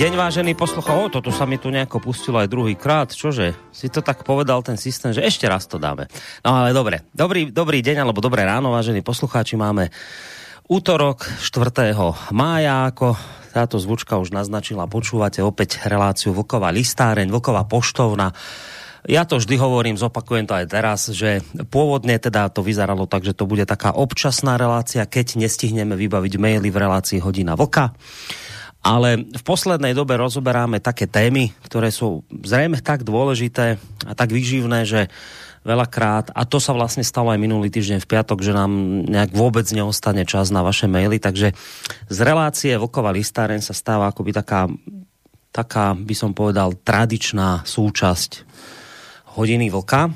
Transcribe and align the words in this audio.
deň, 0.00 0.16
vážený 0.16 0.56
poslucha. 0.56 0.96
O, 0.96 1.12
toto 1.12 1.28
sa 1.28 1.44
mi 1.44 1.60
tu 1.60 1.68
nejako 1.68 2.00
pustilo 2.00 2.40
aj 2.40 2.48
druhý 2.48 2.72
krát. 2.72 3.12
Čože? 3.12 3.52
Si 3.68 3.92
to 3.92 4.00
tak 4.00 4.24
povedal 4.24 4.64
ten 4.64 4.80
systém, 4.80 5.12
že 5.12 5.20
ešte 5.20 5.44
raz 5.44 5.68
to 5.68 5.76
dáme. 5.76 6.08
No 6.40 6.56
ale 6.56 6.72
dobre. 6.72 7.04
Dobrý, 7.12 7.52
dobrý 7.52 7.84
deň, 7.84 8.08
alebo 8.08 8.24
dobré 8.24 8.48
ráno, 8.48 8.72
vážení 8.72 9.04
poslucháči. 9.04 9.60
Máme 9.60 9.92
útorok 10.72 11.28
4. 11.44 11.92
mája, 12.32 12.88
ako 12.88 13.12
táto 13.52 13.76
zvučka 13.76 14.16
už 14.16 14.32
naznačila. 14.32 14.88
Počúvate 14.88 15.44
opäť 15.44 15.84
reláciu 15.84 16.32
Vlková 16.32 16.72
listáreň, 16.72 17.28
Vlková 17.28 17.68
poštovna. 17.68 18.32
Ja 19.04 19.28
to 19.28 19.36
vždy 19.36 19.60
hovorím, 19.60 20.00
zopakujem 20.00 20.48
to 20.48 20.56
aj 20.56 20.66
teraz, 20.72 21.12
že 21.12 21.44
pôvodne 21.68 22.16
teda 22.16 22.48
to 22.48 22.64
vyzeralo 22.64 23.04
tak, 23.04 23.28
že 23.28 23.36
to 23.36 23.44
bude 23.44 23.68
taká 23.68 23.92
občasná 23.92 24.56
relácia, 24.56 25.04
keď 25.04 25.36
nestihneme 25.44 25.92
vybaviť 25.92 26.40
maily 26.40 26.72
v 26.72 26.80
relácii 26.88 27.20
Hodina 27.20 27.52
Vlka 27.52 27.92
ale 28.80 29.28
v 29.28 29.42
poslednej 29.44 29.92
dobe 29.92 30.16
rozoberáme 30.16 30.80
také 30.80 31.04
témy, 31.04 31.52
ktoré 31.68 31.92
sú 31.92 32.24
zrejme 32.32 32.80
tak 32.80 33.04
dôležité 33.04 33.76
a 34.08 34.12
tak 34.16 34.32
výživné, 34.32 34.88
že 34.88 35.12
veľakrát, 35.60 36.32
a 36.32 36.48
to 36.48 36.56
sa 36.56 36.72
vlastne 36.72 37.04
stalo 37.04 37.28
aj 37.28 37.36
minulý 37.36 37.68
týždeň 37.68 38.00
v 38.00 38.08
piatok, 38.08 38.40
že 38.40 38.56
nám 38.56 38.72
nejak 39.04 39.36
vôbec 39.36 39.68
neostane 39.76 40.24
čas 40.24 40.48
na 40.48 40.64
vaše 40.64 40.88
maily, 40.88 41.20
takže 41.20 41.52
z 42.08 42.18
relácie 42.24 42.72
Vlková 42.80 43.12
listáren 43.12 43.60
sa 43.60 43.76
stáva 43.76 44.08
akoby 44.08 44.32
taká, 44.32 44.72
taká 45.52 45.92
by 45.92 46.14
som 46.16 46.32
povedal, 46.32 46.72
tradičná 46.80 47.68
súčasť 47.68 48.48
hodiny 49.36 49.68
Vlka. 49.68 50.08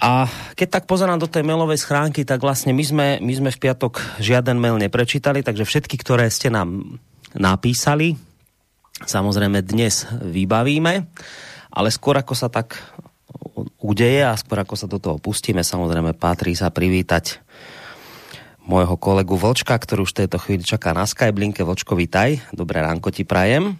A 0.00 0.26
keď 0.56 0.80
tak 0.80 0.84
pozerám 0.88 1.20
do 1.20 1.28
tej 1.28 1.44
mailovej 1.44 1.84
schránky, 1.84 2.24
tak 2.24 2.40
vlastne 2.40 2.72
my 2.72 2.84
sme, 2.84 3.06
my 3.20 3.32
sme 3.36 3.50
v 3.52 3.60
piatok 3.60 4.00
žiaden 4.24 4.56
mail 4.56 4.80
neprečítali, 4.80 5.44
takže 5.44 5.68
všetky, 5.68 6.00
ktoré 6.00 6.32
ste 6.32 6.48
nám 6.48 6.96
napísali. 7.34 8.14
Samozrejme 9.04 9.60
dnes 9.66 10.06
vybavíme, 10.22 11.04
ale 11.74 11.88
skôr 11.90 12.14
ako 12.14 12.34
sa 12.38 12.46
tak 12.46 12.78
udeje 13.82 14.22
a 14.22 14.38
skôr 14.38 14.62
ako 14.62 14.74
sa 14.78 14.86
do 14.86 15.02
toho 15.02 15.18
pustíme, 15.18 15.66
samozrejme 15.66 16.14
patrí 16.14 16.54
sa 16.54 16.70
privítať 16.70 17.42
môjho 18.64 18.96
kolegu 18.96 19.36
Vlčka, 19.36 19.76
ktorý 19.76 20.08
už 20.08 20.14
v 20.16 20.20
tejto 20.24 20.38
chvíli 20.40 20.64
čaká 20.64 20.96
na 20.96 21.04
Skyblinke. 21.04 21.66
Vlčko, 21.66 21.92
vítaj. 21.98 22.40
Dobré 22.54 22.80
ránko 22.80 23.12
ti 23.12 23.26
prajem. 23.28 23.76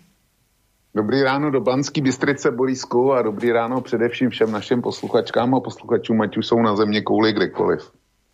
Dobrý 0.94 1.26
ráno 1.26 1.50
do 1.50 1.58
Banský 1.58 1.98
Bystrice, 2.04 2.54
Borisku 2.54 3.10
a 3.16 3.22
dobrý 3.22 3.50
ráno 3.50 3.80
především 3.80 4.30
všem 4.30 4.50
našim 4.52 4.78
posluchačkám 4.82 5.54
a 5.54 5.60
posluchačům, 5.60 6.20
ať 6.20 6.36
už 6.36 6.46
jsou 6.46 6.62
na 6.62 6.76
země 6.76 7.02
kouli 7.02 7.32
kdekoliv. 7.32 7.82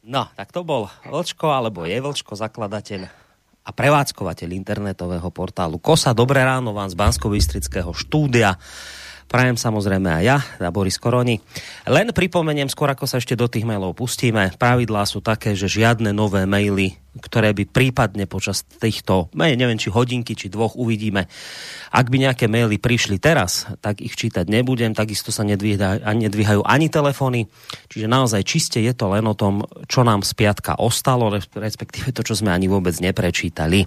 No, 0.04 0.28
tak 0.36 0.52
to 0.52 0.64
bol 0.64 0.88
Vlčko, 1.08 1.52
alebo 1.52 1.84
je 1.84 2.00
Vlčko, 2.00 2.36
zakladateľ 2.36 3.29
a 3.60 3.70
prevádzkovateľ 3.70 4.48
internetového 4.56 5.28
portálu 5.28 5.76
KOSA. 5.76 6.16
Dobré 6.16 6.40
ráno 6.42 6.72
vám 6.72 6.88
z 6.88 6.96
bansko 6.96 7.28
štúdia. 7.92 8.56
Prajem 9.30 9.54
samozrejme 9.54 10.10
aj 10.10 10.24
ja, 10.26 10.42
a 10.42 10.74
Boris 10.74 10.98
Koroni. 10.98 11.38
Len 11.86 12.10
pripomeniem, 12.10 12.66
skôr 12.66 12.90
ako 12.90 13.06
sa 13.06 13.22
ešte 13.22 13.38
do 13.38 13.46
tých 13.46 13.62
mailov 13.62 13.94
pustíme, 13.94 14.50
pravidlá 14.58 15.06
sú 15.06 15.22
také, 15.22 15.54
že 15.54 15.70
žiadne 15.70 16.10
nové 16.10 16.50
maily, 16.50 16.98
ktoré 17.14 17.54
by 17.54 17.70
prípadne 17.70 18.26
počas 18.26 18.66
týchto, 18.66 19.30
neviem, 19.38 19.78
či 19.78 19.86
hodinky, 19.86 20.34
či 20.34 20.50
dvoch 20.50 20.74
uvidíme, 20.74 21.30
ak 21.94 22.10
by 22.10 22.26
nejaké 22.26 22.50
maily 22.50 22.82
prišli 22.82 23.22
teraz, 23.22 23.70
tak 23.78 24.02
ich 24.02 24.18
čítať 24.18 24.50
nebudem, 24.50 24.98
takisto 24.98 25.30
sa 25.30 25.46
nedvíhajú, 25.46 26.66
ani 26.66 26.90
telefóny, 26.90 27.46
čiže 27.86 28.10
naozaj 28.10 28.42
čiste 28.42 28.82
je 28.82 28.90
to 28.98 29.14
len 29.14 29.30
o 29.30 29.38
tom, 29.38 29.62
čo 29.86 30.02
nám 30.02 30.26
z 30.26 30.34
piatka 30.34 30.74
ostalo, 30.74 31.30
respektíve 31.54 32.10
to, 32.10 32.26
čo 32.26 32.34
sme 32.34 32.50
ani 32.50 32.66
vôbec 32.66 32.98
neprečítali. 32.98 33.86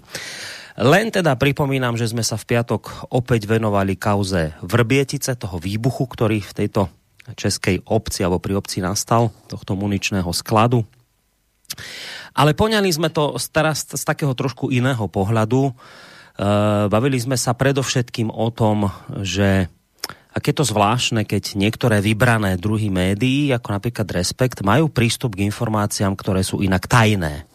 Len 0.74 1.14
teda 1.14 1.38
pripomínam, 1.38 1.94
že 1.94 2.10
sme 2.10 2.26
sa 2.26 2.34
v 2.34 2.50
piatok 2.50 3.14
opäť 3.14 3.46
venovali 3.46 3.94
kauze 3.94 4.58
Vrbietice, 4.66 5.38
toho 5.38 5.62
výbuchu, 5.62 6.10
ktorý 6.10 6.42
v 6.42 6.56
tejto 6.66 6.90
českej 7.38 7.86
obci 7.88 8.26
alebo 8.26 8.42
pri 8.42 8.58
obci 8.58 8.82
nastal, 8.82 9.30
tohto 9.48 9.78
muničného 9.78 10.28
skladu. 10.34 10.84
Ale 12.34 12.58
poňali 12.58 12.90
sme 12.90 13.14
to 13.14 13.38
teraz 13.54 13.86
z 13.86 14.04
takého 14.04 14.34
trošku 14.34 14.74
iného 14.74 15.06
pohľadu. 15.06 15.70
E, 15.70 15.74
bavili 16.90 17.22
sme 17.22 17.38
sa 17.38 17.54
predovšetkým 17.54 18.34
o 18.34 18.50
tom, 18.50 18.90
že 19.22 19.70
aké 20.34 20.50
to 20.50 20.66
zvláštne, 20.66 21.30
keď 21.30 21.54
niektoré 21.54 22.02
vybrané 22.02 22.58
druhy 22.58 22.90
médií, 22.90 23.54
ako 23.54 23.78
napríklad 23.78 24.10
Respekt, 24.10 24.66
majú 24.66 24.90
prístup 24.90 25.38
k 25.38 25.46
informáciám, 25.46 26.18
ktoré 26.18 26.42
sú 26.42 26.66
inak 26.66 26.90
tajné. 26.90 27.46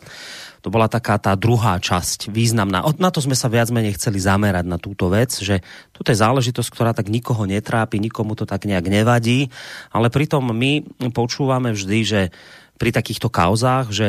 To 0.63 0.69
bola 0.69 0.91
taká 0.91 1.19
tá 1.23 1.39
druhá 1.39 1.79
časť, 1.79 2.29
významná. 2.29 2.83
Na 2.99 3.11
to 3.15 3.23
sme 3.23 3.39
sa 3.39 3.47
viac 3.47 3.71
menej 3.71 3.95
chceli 3.95 4.19
zamerať 4.19 4.65
na 4.67 4.79
túto 4.79 5.07
vec, 5.07 5.31
že 5.31 5.63
toto 5.95 6.11
je 6.11 6.19
záležitosť, 6.19 6.69
ktorá 6.71 6.91
tak 6.93 7.07
nikoho 7.11 7.47
netrápi, 7.47 8.03
nikomu 8.03 8.35
to 8.35 8.43
tak 8.49 8.67
nejak 8.67 8.91
nevadí, 8.91 9.49
ale 9.95 10.11
pritom 10.11 10.43
my 10.51 10.83
počúvame 11.15 11.71
vždy, 11.75 11.99
že 12.03 12.21
pri 12.79 12.91
takýchto 12.95 13.31
kauzách, 13.31 13.91
že 13.91 14.07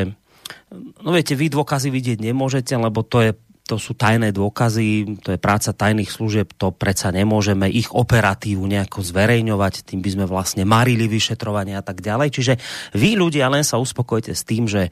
no 1.02 1.09
viete, 1.14 1.34
vy 1.34 1.50
dôkazy 1.50 1.90
vidieť 1.90 2.18
nemôžete, 2.22 2.74
lebo 2.78 3.02
to 3.06 3.26
je 3.26 3.32
to 3.70 3.78
sú 3.78 3.94
tajné 3.94 4.34
dôkazy, 4.34 5.22
to 5.22 5.30
je 5.30 5.38
práca 5.38 5.70
tajných 5.70 6.09
služieb, 6.09 6.58
to 6.58 6.74
predsa 6.74 7.14
nemôžeme 7.14 7.70
ich 7.70 7.94
operatívu 7.94 8.66
nejako 8.66 9.06
zverejňovať, 9.06 9.86
tým 9.86 10.02
by 10.02 10.09
sme 10.09 10.26
vlastne 10.26 10.66
marili 10.66 11.06
vyšetrovanie 11.06 11.78
a 11.78 11.86
tak 11.86 12.02
ďalej. 12.02 12.34
Čiže 12.34 12.54
vy 12.98 13.14
ľudia 13.22 13.46
len 13.46 13.62
sa 13.62 13.78
uspokojte 13.78 14.34
s 14.34 14.42
tým, 14.42 14.66
že 14.66 14.90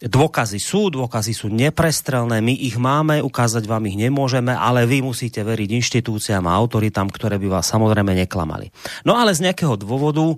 Dôkazy 0.00 0.56
sú, 0.56 0.88
dôkazy 0.88 1.36
sú 1.36 1.52
neprestrelné, 1.52 2.40
my 2.40 2.56
ich 2.56 2.80
máme, 2.80 3.20
ukázať 3.20 3.68
vám 3.68 3.84
ich 3.84 4.00
nemôžeme, 4.00 4.48
ale 4.48 4.88
vy 4.88 5.04
musíte 5.04 5.44
veriť 5.44 5.76
inštitúciám 5.76 6.48
a 6.48 6.56
autoritám, 6.56 7.12
ktoré 7.12 7.36
by 7.36 7.60
vás 7.60 7.68
samozrejme 7.68 8.16
neklamali. 8.24 8.72
No 9.04 9.20
ale 9.20 9.36
z 9.36 9.44
nejakého 9.44 9.76
dôvodu 9.76 10.24
e, 10.24 10.36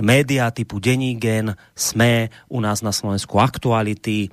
médiá 0.00 0.48
typu 0.56 0.80
Denigen, 0.80 1.52
SME, 1.76 2.32
u 2.48 2.64
nás 2.64 2.80
na 2.80 2.96
Slovensku 2.96 3.36
Aktuality, 3.36 4.24
e, 4.24 4.28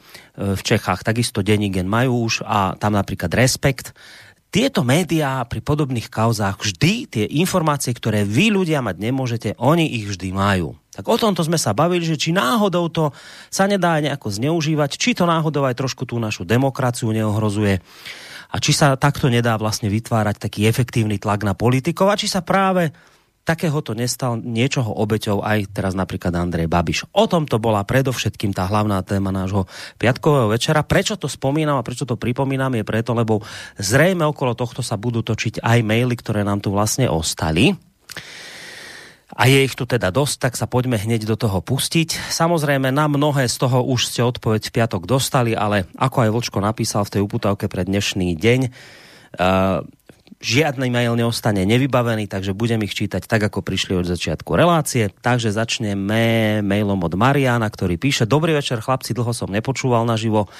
v 0.55 0.61
Čechách 0.63 1.03
takisto 1.03 1.44
Denigen 1.44 1.91
majú 1.91 2.23
už 2.23 2.47
a 2.47 2.79
tam 2.79 2.95
napríklad 2.95 3.35
Respekt, 3.35 3.91
tieto 4.55 4.88
médiá 4.88 5.44
pri 5.44 5.59
podobných 5.59 6.07
kauzách 6.07 6.63
vždy 6.63 6.94
tie 7.11 7.25
informácie, 7.44 7.91
ktoré 7.91 8.23
vy 8.23 8.55
ľudia 8.55 8.79
mať 8.79 8.95
nemôžete, 9.03 9.50
oni 9.59 10.00
ich 10.00 10.07
vždy 10.07 10.31
majú. 10.31 10.79
Tak 10.93 11.09
o 11.09 11.17
tomto 11.17 11.41
sme 11.41 11.57
sa 11.57 11.73
bavili, 11.73 12.05
že 12.05 12.21
či 12.21 12.29
náhodou 12.29 12.85
to 12.93 13.09
sa 13.49 13.65
nedá 13.65 13.97
nejako 13.97 14.29
zneužívať, 14.29 14.95
či 14.95 15.17
to 15.17 15.25
náhodou 15.25 15.65
aj 15.65 15.77
trošku 15.77 16.05
tú 16.05 16.21
našu 16.21 16.45
demokraciu 16.45 17.09
neohrozuje 17.09 17.81
a 18.53 18.55
či 18.61 18.71
sa 18.71 18.93
takto 18.93 19.33
nedá 19.33 19.57
vlastne 19.57 19.89
vytvárať 19.89 20.37
taký 20.37 20.69
efektívny 20.69 21.17
tlak 21.17 21.41
na 21.41 21.57
politikov 21.57 22.13
a 22.13 22.19
či 22.19 22.29
sa 22.29 22.45
práve 22.45 22.93
takéhoto 23.43 23.91
nestal 23.91 24.40
niečoho 24.40 24.87
obeťou 24.87 25.43
aj 25.43 25.75
teraz 25.75 25.97
napríklad 25.97 26.31
Andrej 26.31 26.72
Babiš. 26.72 27.11
O 27.11 27.28
tom 27.28 27.43
to 27.43 27.59
bola 27.59 27.84
predovšetkým 27.84 28.55
tá 28.55 28.69
hlavná 28.72 29.03
téma 29.03 29.35
nášho 29.35 29.67
piatkového 29.99 30.47
večera. 30.47 30.79
Prečo 30.85 31.19
to 31.19 31.28
spomínam 31.28 31.75
a 31.75 31.84
prečo 31.84 32.07
to 32.07 32.16
pripomínam 32.16 32.72
je 32.79 32.87
preto, 32.87 33.11
lebo 33.11 33.43
zrejme 33.75 34.23
okolo 34.23 34.55
tohto 34.55 34.79
sa 34.79 34.96
budú 34.96 35.19
točiť 35.25 35.59
aj 35.59 35.79
maily, 35.84 36.16
ktoré 36.16 36.47
nám 36.47 36.63
tu 36.63 36.72
vlastne 36.72 37.11
ostali. 37.11 37.75
A 39.34 39.50
je 39.50 39.66
ich 39.66 39.74
tu 39.74 39.90
teda 39.90 40.14
dosť, 40.14 40.35
tak 40.38 40.53
sa 40.53 40.70
poďme 40.70 41.02
hneď 41.02 41.26
do 41.26 41.34
toho 41.34 41.58
pustiť. 41.58 42.30
Samozrejme, 42.30 42.94
na 42.94 43.09
mnohé 43.09 43.50
z 43.50 43.58
toho 43.58 43.82
už 43.82 44.14
ste 44.14 44.22
odpoveď 44.22 44.70
v 44.70 44.76
piatok 44.78 45.09
dostali, 45.09 45.58
ale 45.58 45.90
ako 45.97 46.18
aj 46.22 46.30
Vlčko 46.30 46.59
napísal 46.62 47.02
v 47.09 47.18
tej 47.18 47.22
uputavke 47.26 47.66
pre 47.66 47.82
dnešný 47.82 48.38
deň, 48.38 48.59
uh, 48.70 49.82
žiadny 50.44 50.91
mail 50.91 51.16
neostane 51.16 51.64
nevybavený, 51.64 52.28
takže 52.28 52.53
budem 52.53 52.84
ich 52.85 52.94
čítať 52.94 53.26
tak, 53.26 53.47
ako 53.47 53.64
prišli 53.64 53.96
od 53.96 54.06
začiatku 54.06 54.53
relácie. 54.53 55.08
Takže 55.09 55.56
začneme 55.56 56.59
mailom 56.62 57.00
od 57.00 57.16
Mariana, 57.16 57.66
ktorý 57.72 57.96
píše 57.96 58.28
Dobrý 58.28 58.52
večer, 58.53 58.84
chlapci, 58.84 59.16
dlho 59.16 59.32
som 59.32 59.50
nepočúval 59.50 60.03
naživo, 60.06 60.52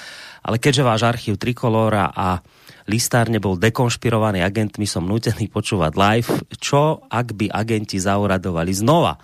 ale 0.42 0.56
keďže 0.56 0.82
váš 0.82 1.02
archív 1.04 1.36
Trikolora 1.36 2.10
a 2.10 2.40
listárne 2.88 3.40
bol 3.40 3.56
dekonšpirovaný 3.56 4.44
agentmi, 4.44 4.84
som 4.84 5.04
nutený 5.04 5.48
počúvať 5.48 5.92
live. 5.96 6.30
Čo, 6.56 7.04
ak 7.08 7.32
by 7.36 7.48
agenti 7.52 7.96
zauradovali 8.00 8.72
znova? 8.72 9.16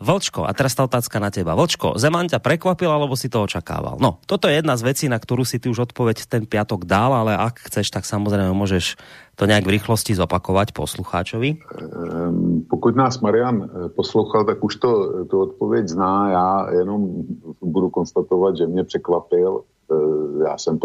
Vlčko, 0.00 0.48
a 0.48 0.56
teraz 0.56 0.72
tá 0.72 0.88
otázka 0.88 1.20
na 1.20 1.28
teba. 1.28 1.52
Vlčko, 1.52 2.00
Zeman 2.00 2.24
ťa 2.24 2.40
prekvapil, 2.40 2.88
alebo 2.88 3.12
si 3.20 3.28
to 3.28 3.44
očakával? 3.44 4.00
No, 4.00 4.16
toto 4.24 4.48
je 4.48 4.56
jedna 4.56 4.72
z 4.80 4.88
vecí, 4.88 5.12
na 5.12 5.20
ktorú 5.20 5.44
si 5.44 5.60
ty 5.60 5.68
už 5.68 5.92
odpoveď 5.92 6.24
ten 6.24 6.48
piatok 6.48 6.88
dal, 6.88 7.12
ale 7.12 7.36
ak 7.36 7.68
chceš, 7.68 7.92
tak 7.92 8.08
samozrejme 8.08 8.56
môžeš 8.56 8.96
to 9.36 9.44
nějak 9.44 9.68
v 9.68 9.76
rychlosti 9.76 10.16
zopakovat 10.16 10.72
poslucháčovi? 10.72 11.60
Ehm, 11.60 12.64
pokud 12.64 12.96
nás 12.96 13.20
Marian 13.20 13.60
eh, 13.60 13.88
poslouchal, 13.92 14.48
tak 14.48 14.64
už 14.64 14.76
to, 14.76 14.90
to 15.28 15.40
odpověď 15.40 15.88
zná. 15.88 16.30
Já 16.30 16.48
jenom 16.80 17.28
budu 17.60 17.90
konstatovat, 17.90 18.56
že 18.56 18.66
mě 18.66 18.84
překvapil. 18.84 19.60
Eh, 19.60 20.44
já 20.48 20.58
jsem 20.58 20.78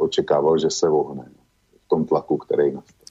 očekával, 0.00 0.58
že 0.58 0.70
se 0.70 0.88
vohne 0.88 1.28
tom 1.94 2.02
tlaku, 2.04 2.36
který 2.36 2.74
nastal. 2.74 3.04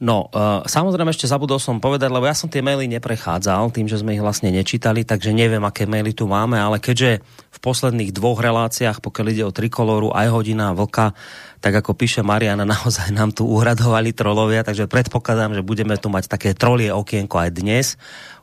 No, 0.00 0.32
uh, 0.32 0.64
samozrejme 0.64 1.12
ešte 1.12 1.28
zabudol 1.28 1.60
som 1.60 1.76
povedať, 1.76 2.08
lebo 2.08 2.24
ja 2.24 2.32
som 2.32 2.48
tie 2.48 2.64
maily 2.64 2.88
neprechádzal 2.88 3.68
tým, 3.68 3.84
že 3.84 4.00
sme 4.00 4.16
ich 4.16 4.24
vlastne 4.24 4.48
nečítali, 4.48 5.04
takže 5.04 5.28
neviem, 5.28 5.60
aké 5.60 5.84
maily 5.84 6.16
tu 6.16 6.24
máme, 6.24 6.56
ale 6.56 6.80
keďže 6.80 7.20
v 7.52 7.58
posledných 7.60 8.08
dvoch 8.08 8.40
reláciách, 8.40 9.04
pokiaľ 9.04 9.26
ide 9.28 9.44
o 9.44 9.52
Trikoloru, 9.52 10.08
aj 10.16 10.32
hodina 10.32 10.72
vlka, 10.72 11.12
tak 11.60 11.84
ako 11.84 11.92
píše 11.92 12.24
Mariana, 12.24 12.64
naozaj 12.80 13.12
nám 13.12 13.36
tu 13.36 13.44
uhradovali 13.44 14.16
trolovia, 14.16 14.64
takže 14.64 14.88
predpokladám, 14.88 15.52
že 15.52 15.60
budeme 15.60 16.00
tu 16.00 16.08
mať 16.08 16.32
také 16.32 16.56
trolie 16.56 16.88
okienko 16.88 17.36
aj 17.36 17.50
dnes. 17.52 18.00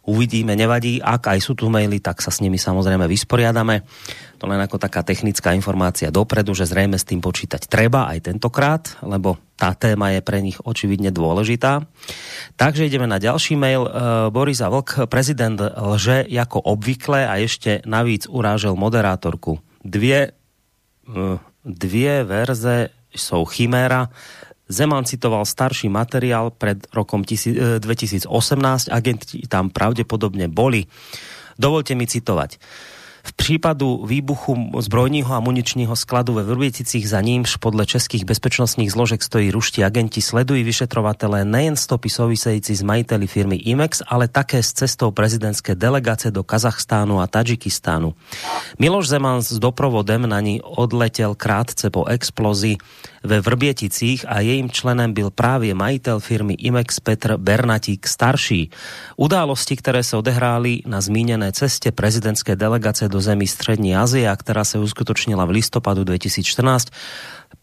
Uvidíme, 0.07 0.55
nevadí. 0.55 1.03
Ak 1.03 1.27
aj 1.27 1.43
sú 1.43 1.51
tu 1.51 1.67
maily, 1.67 1.99
tak 1.99 2.23
sa 2.23 2.31
s 2.31 2.39
nimi 2.39 2.55
samozrejme 2.55 3.03
vysporiadame. 3.11 3.83
To 4.39 4.47
len 4.47 4.55
ako 4.63 4.79
taká 4.79 5.03
technická 5.03 5.51
informácia 5.51 6.07
dopredu, 6.07 6.55
že 6.55 6.63
zrejme 6.63 6.95
s 6.95 7.03
tým 7.03 7.19
počítať 7.19 7.67
treba 7.67 8.07
aj 8.07 8.31
tentokrát, 8.31 8.95
lebo 9.03 9.35
tá 9.59 9.75
téma 9.75 10.15
je 10.15 10.23
pre 10.23 10.39
nich 10.39 10.55
očividne 10.63 11.11
dôležitá. 11.11 11.83
Takže 12.55 12.87
ideme 12.87 13.03
na 13.03 13.19
ďalší 13.19 13.59
mail. 13.59 13.83
E, 13.83 13.91
Borisa 14.31 14.71
Vlk, 14.71 15.11
prezident 15.11 15.59
lže 15.59 16.23
ako 16.23 16.63
obvykle 16.63 17.27
a 17.27 17.43
ešte 17.43 17.83
navíc 17.83 18.31
urážel 18.31 18.79
moderátorku. 18.79 19.59
Dvie, 19.83 20.31
e, 20.31 21.19
dvie 21.67 22.23
verze 22.23 22.95
jsou 23.11 23.45
chiméra. 23.45 24.07
Zeman 24.69 25.05
citoval 25.05 25.45
starší 25.45 25.89
materiál 25.89 26.51
pred 26.51 26.87
rokom 26.93 27.23
2018, 27.23 28.87
e, 28.87 28.91
agenti 28.91 29.47
tam 29.47 29.69
pravdepodobne 29.69 30.47
boli. 30.47 30.85
Dovolte 31.57 31.95
mi 31.95 32.05
citovať. 32.07 32.59
V 33.27 33.33
případu 33.33 34.05
výbuchu 34.07 34.71
zbrojního 34.79 35.35
a 35.35 35.39
muničního 35.39 35.95
skladu 35.95 36.33
ve 36.33 36.43
Vrběticích 36.43 37.09
za 37.09 37.21
nímž 37.21 37.55
podle 37.55 37.85
českých 37.85 38.25
bezpečnostních 38.25 38.91
zložek 38.91 39.23
stojí 39.23 39.51
ruští 39.51 39.83
agenti 39.83 40.21
sledují 40.21 40.63
vyšetrovatelé 40.63 41.45
nejen 41.45 41.75
stopy 41.75 42.09
související 42.09 42.75
s 42.75 42.81
majiteli 42.81 43.27
firmy 43.27 43.55
IMEX, 43.55 44.01
ale 44.07 44.27
také 44.27 44.63
s 44.63 44.73
cestou 44.73 45.11
prezidentské 45.11 45.75
delegace 45.75 46.31
do 46.31 46.43
Kazachstánu 46.43 47.19
a 47.19 47.27
Tadžikistánu. 47.27 48.13
Miloš 48.79 49.07
Zeman 49.07 49.41
s 49.41 49.59
doprovodem 49.59 50.29
na 50.29 50.39
ní 50.39 50.61
odletěl 50.61 51.35
krátce 51.35 51.89
po 51.89 52.05
explozii 52.05 52.77
ve 53.23 53.41
Vrběticích 53.41 54.25
a 54.27 54.39
jejím 54.39 54.69
členem 54.69 55.13
byl 55.13 55.29
právě 55.29 55.73
majitel 55.73 56.19
firmy 56.19 56.53
IMEX 56.53 56.99
Petr 56.99 57.37
Bernatík 57.37 58.07
starší. 58.07 58.69
Události, 59.17 59.75
které 59.75 60.03
se 60.03 60.17
odehrály 60.17 60.81
na 60.85 61.01
zmíněné 61.01 61.51
cestě 61.51 61.91
prezidentské 61.91 62.55
delegace 62.55 63.09
do 63.09 63.21
zemí 63.21 63.47
Střední 63.47 63.95
Azie, 63.95 64.35
která 64.39 64.63
se 64.63 64.79
uskutočnila 64.79 65.45
v 65.45 65.49
listopadu 65.49 66.03
2014, 66.03 66.87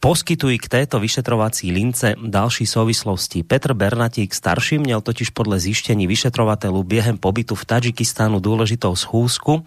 poskytují 0.01 0.59
k 0.59 0.69
této 0.69 1.01
vyšetrovací 1.01 1.73
lince 1.73 2.15
další 2.27 2.67
souvislosti. 2.67 3.43
Petr 3.43 3.75
Bernatík 3.75 4.35
starší 4.35 4.79
měl 4.79 5.01
totiž 5.01 5.31
podle 5.31 5.61
zjištění 5.61 6.07
vyšetrovatelů 6.07 6.83
během 6.85 7.19
pobytu 7.19 7.55
v 7.55 7.65
Tadžikistánu 7.65 8.41
důležitou 8.41 8.97
schůzku, 8.97 9.65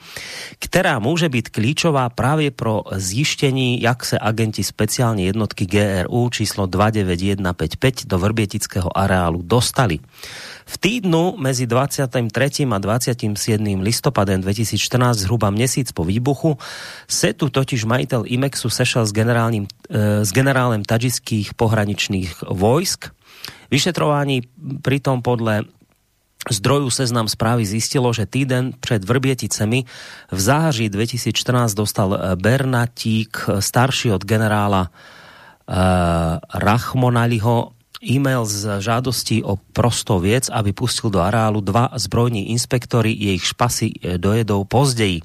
která 0.60 1.00
může 1.00 1.30
být 1.30 1.50
klíčová 1.50 2.10
právě 2.10 2.52
pro 2.52 2.84
zjištění, 2.92 3.82
jak 3.82 4.06
se 4.06 4.20
agenti 4.22 4.64
speciální 4.64 5.26
jednotky 5.26 5.66
GRU 5.66 6.30
číslo 6.30 6.66
29155 6.66 8.06
do 8.06 8.20
Vrbietického 8.20 8.98
areálu 8.98 9.42
dostali. 9.42 10.00
V 10.68 10.76
týdnu 10.78 11.40
mezi 11.40 11.64
23. 11.64 12.68
a 12.68 12.78
27. 12.78 13.80
listopadem 13.80 14.42
2014, 14.44 15.18
zhruba 15.18 15.48
měsíc 15.50 15.96
po 15.96 16.04
výbuchu, 16.04 16.58
se 17.08 17.34
tu 17.34 17.50
totiž 17.50 17.88
majitel 17.88 18.24
IMEXu 18.28 18.70
sešel 18.70 19.06
s, 19.08 19.12
generálním, 19.16 19.68
e, 19.90 20.26
s 20.28 20.30
generálem 20.36 20.84
tadžických 20.84 21.56
pohraničných 21.56 22.44
vojsk. 22.52 23.16
Vyšetrování 23.72 24.42
pritom 24.84 25.22
podle 25.24 25.64
zdroju 26.52 26.90
seznam 26.90 27.28
správy 27.28 27.66
zistilo, 27.66 28.14
že 28.14 28.28
týden 28.28 28.76
před 28.80 29.08
Vrbieticemi 29.08 29.84
v 30.32 30.40
září 30.40 30.90
2014 30.90 31.74
dostal 31.74 32.12
e, 32.12 32.36
Bernatík, 32.36 33.64
starší 33.64 34.12
od 34.12 34.26
generála 34.26 34.92
uh, 35.68 35.76
Rachmonaliho, 36.54 37.72
e-mail 38.04 38.46
z 38.46 38.82
žádostí 38.82 39.44
o 39.44 39.56
prostou 39.74 40.20
věc, 40.20 40.50
aby 40.50 40.74
pustil 40.74 41.10
do 41.10 41.20
areálu 41.20 41.62
dva 41.62 41.90
zbrojní 41.96 42.50
inspektory, 42.52 43.12
jejich 43.12 43.46
špasy 43.46 43.92
e, 44.02 44.18
dojedou 44.18 44.64
později. 44.64 45.22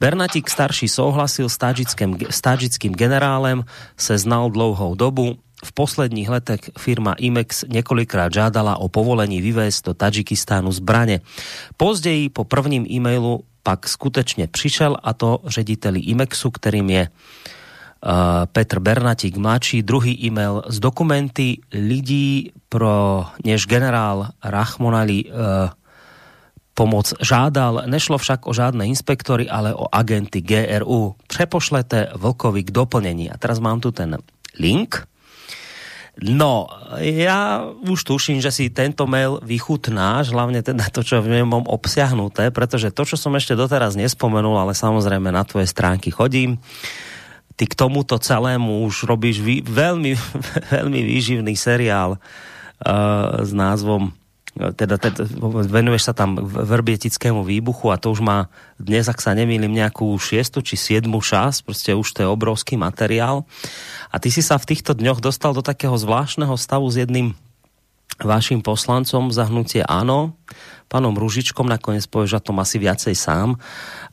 Bernatik 0.00 0.50
starší 0.50 0.88
souhlasil 0.88 1.48
s 1.48 1.58
tádžickým, 1.58 2.16
s 2.30 2.40
tádžickým 2.40 2.92
generálem, 2.94 3.64
se 3.96 4.18
znal 4.18 4.50
dlouhou 4.50 4.94
dobu, 4.94 5.36
v 5.64 5.72
posledních 5.72 6.28
letech 6.28 6.60
firma 6.78 7.12
IMEX 7.12 7.64
několikrát 7.68 8.32
žádala 8.32 8.76
o 8.76 8.88
povolení 8.88 9.42
vyvést 9.42 9.86
do 9.86 9.94
Tadžikistánu 9.94 10.72
zbraně. 10.72 11.20
Později 11.76 12.28
po 12.28 12.44
prvním 12.44 12.86
e-mailu 12.90 13.42
pak 13.62 13.88
skutečně 13.88 14.46
přišel 14.46 14.96
a 15.02 15.12
to 15.12 15.40
řediteli 15.46 16.00
IMEXu, 16.00 16.50
kterým 16.50 16.90
je 16.90 17.08
uh, 17.08 17.57
Petr 18.52 18.78
Bernatík 18.78 19.36
mladší, 19.36 19.82
druhý 19.82 20.14
e-mail 20.22 20.62
z 20.70 20.78
dokumenty 20.78 21.58
lidí 21.74 22.54
pro 22.68 23.26
než 23.42 23.66
generál 23.66 24.30
Rachmonali 24.38 25.26
uh, 25.26 25.74
pomoc 26.78 27.10
žádal. 27.18 27.90
Nešlo 27.90 28.22
však 28.22 28.46
o 28.46 28.54
žádné 28.54 28.86
inspektory, 28.86 29.50
ale 29.50 29.74
o 29.74 29.90
agenty 29.90 30.38
GRU. 30.38 31.18
Přepošlete 31.26 32.14
Vlkovi 32.14 32.62
k 32.62 32.70
doplnení. 32.70 33.34
A 33.34 33.34
teraz 33.34 33.58
mám 33.58 33.82
tu 33.82 33.90
ten 33.90 34.14
link. 34.54 35.02
No, 36.18 36.66
ja 36.98 37.62
už 37.62 38.02
tuším, 38.02 38.42
že 38.42 38.50
si 38.50 38.74
tento 38.74 39.06
mail 39.06 39.38
vychutnáš, 39.38 40.34
hlavne 40.34 40.66
teda 40.66 40.90
to, 40.90 41.06
čo 41.06 41.22
v 41.22 41.30
ňom 41.30 41.70
obsiahnuté, 41.70 42.50
pretože 42.50 42.90
to, 42.90 43.06
čo 43.06 43.14
som 43.14 43.38
ešte 43.38 43.54
doteraz 43.54 43.94
nespomenul, 43.94 44.58
ale 44.58 44.74
samozrejme 44.74 45.30
na 45.30 45.46
tvoje 45.46 45.70
stránky 45.70 46.10
chodím, 46.10 46.58
ty 47.58 47.66
k 47.66 47.74
tomuto 47.74 48.14
celému 48.22 48.86
už 48.86 49.10
robíš 49.10 49.42
vý, 49.42 49.60
veľmi, 49.66 50.14
veľmi 50.78 51.00
výživný 51.02 51.58
seriál 51.58 52.16
uh, 52.16 53.42
s 53.42 53.50
názvom 53.50 54.14
teda, 54.58 54.98
teda 54.98 55.22
venuješ 55.70 56.10
sa 56.10 56.14
tam 56.16 56.34
verbietickému 56.42 57.46
výbuchu 57.46 57.94
a 57.94 58.00
to 58.00 58.10
už 58.10 58.18
má 58.18 58.50
dnes, 58.74 59.06
ak 59.06 59.22
sa 59.22 59.30
nemýlim, 59.30 59.70
nejakú 59.70 60.10
šiestu 60.18 60.66
či 60.66 60.74
siedmu 60.74 61.22
šas, 61.22 61.62
proste 61.62 61.94
už 61.94 62.08
to 62.10 62.26
je 62.26 62.28
obrovský 62.28 62.74
materiál. 62.74 63.46
A 64.10 64.18
ty 64.18 64.34
si 64.34 64.42
sa 64.42 64.58
v 64.58 64.74
týchto 64.74 64.98
dňoch 64.98 65.22
dostal 65.22 65.54
do 65.54 65.62
takého 65.62 65.94
zvláštneho 65.94 66.58
stavu 66.58 66.90
s 66.90 66.98
jedným 66.98 67.38
vašim 68.18 68.58
poslancom 68.66 69.30
zahnutie 69.30 69.86
áno, 69.86 70.34
pánom 70.88 71.12
Ružičkom, 71.12 71.68
nakoniec 71.68 72.08
povieš 72.08 72.40
o 72.40 72.44
tom 72.50 72.58
asi 72.64 72.80
viacej 72.80 73.12
sám. 73.12 73.60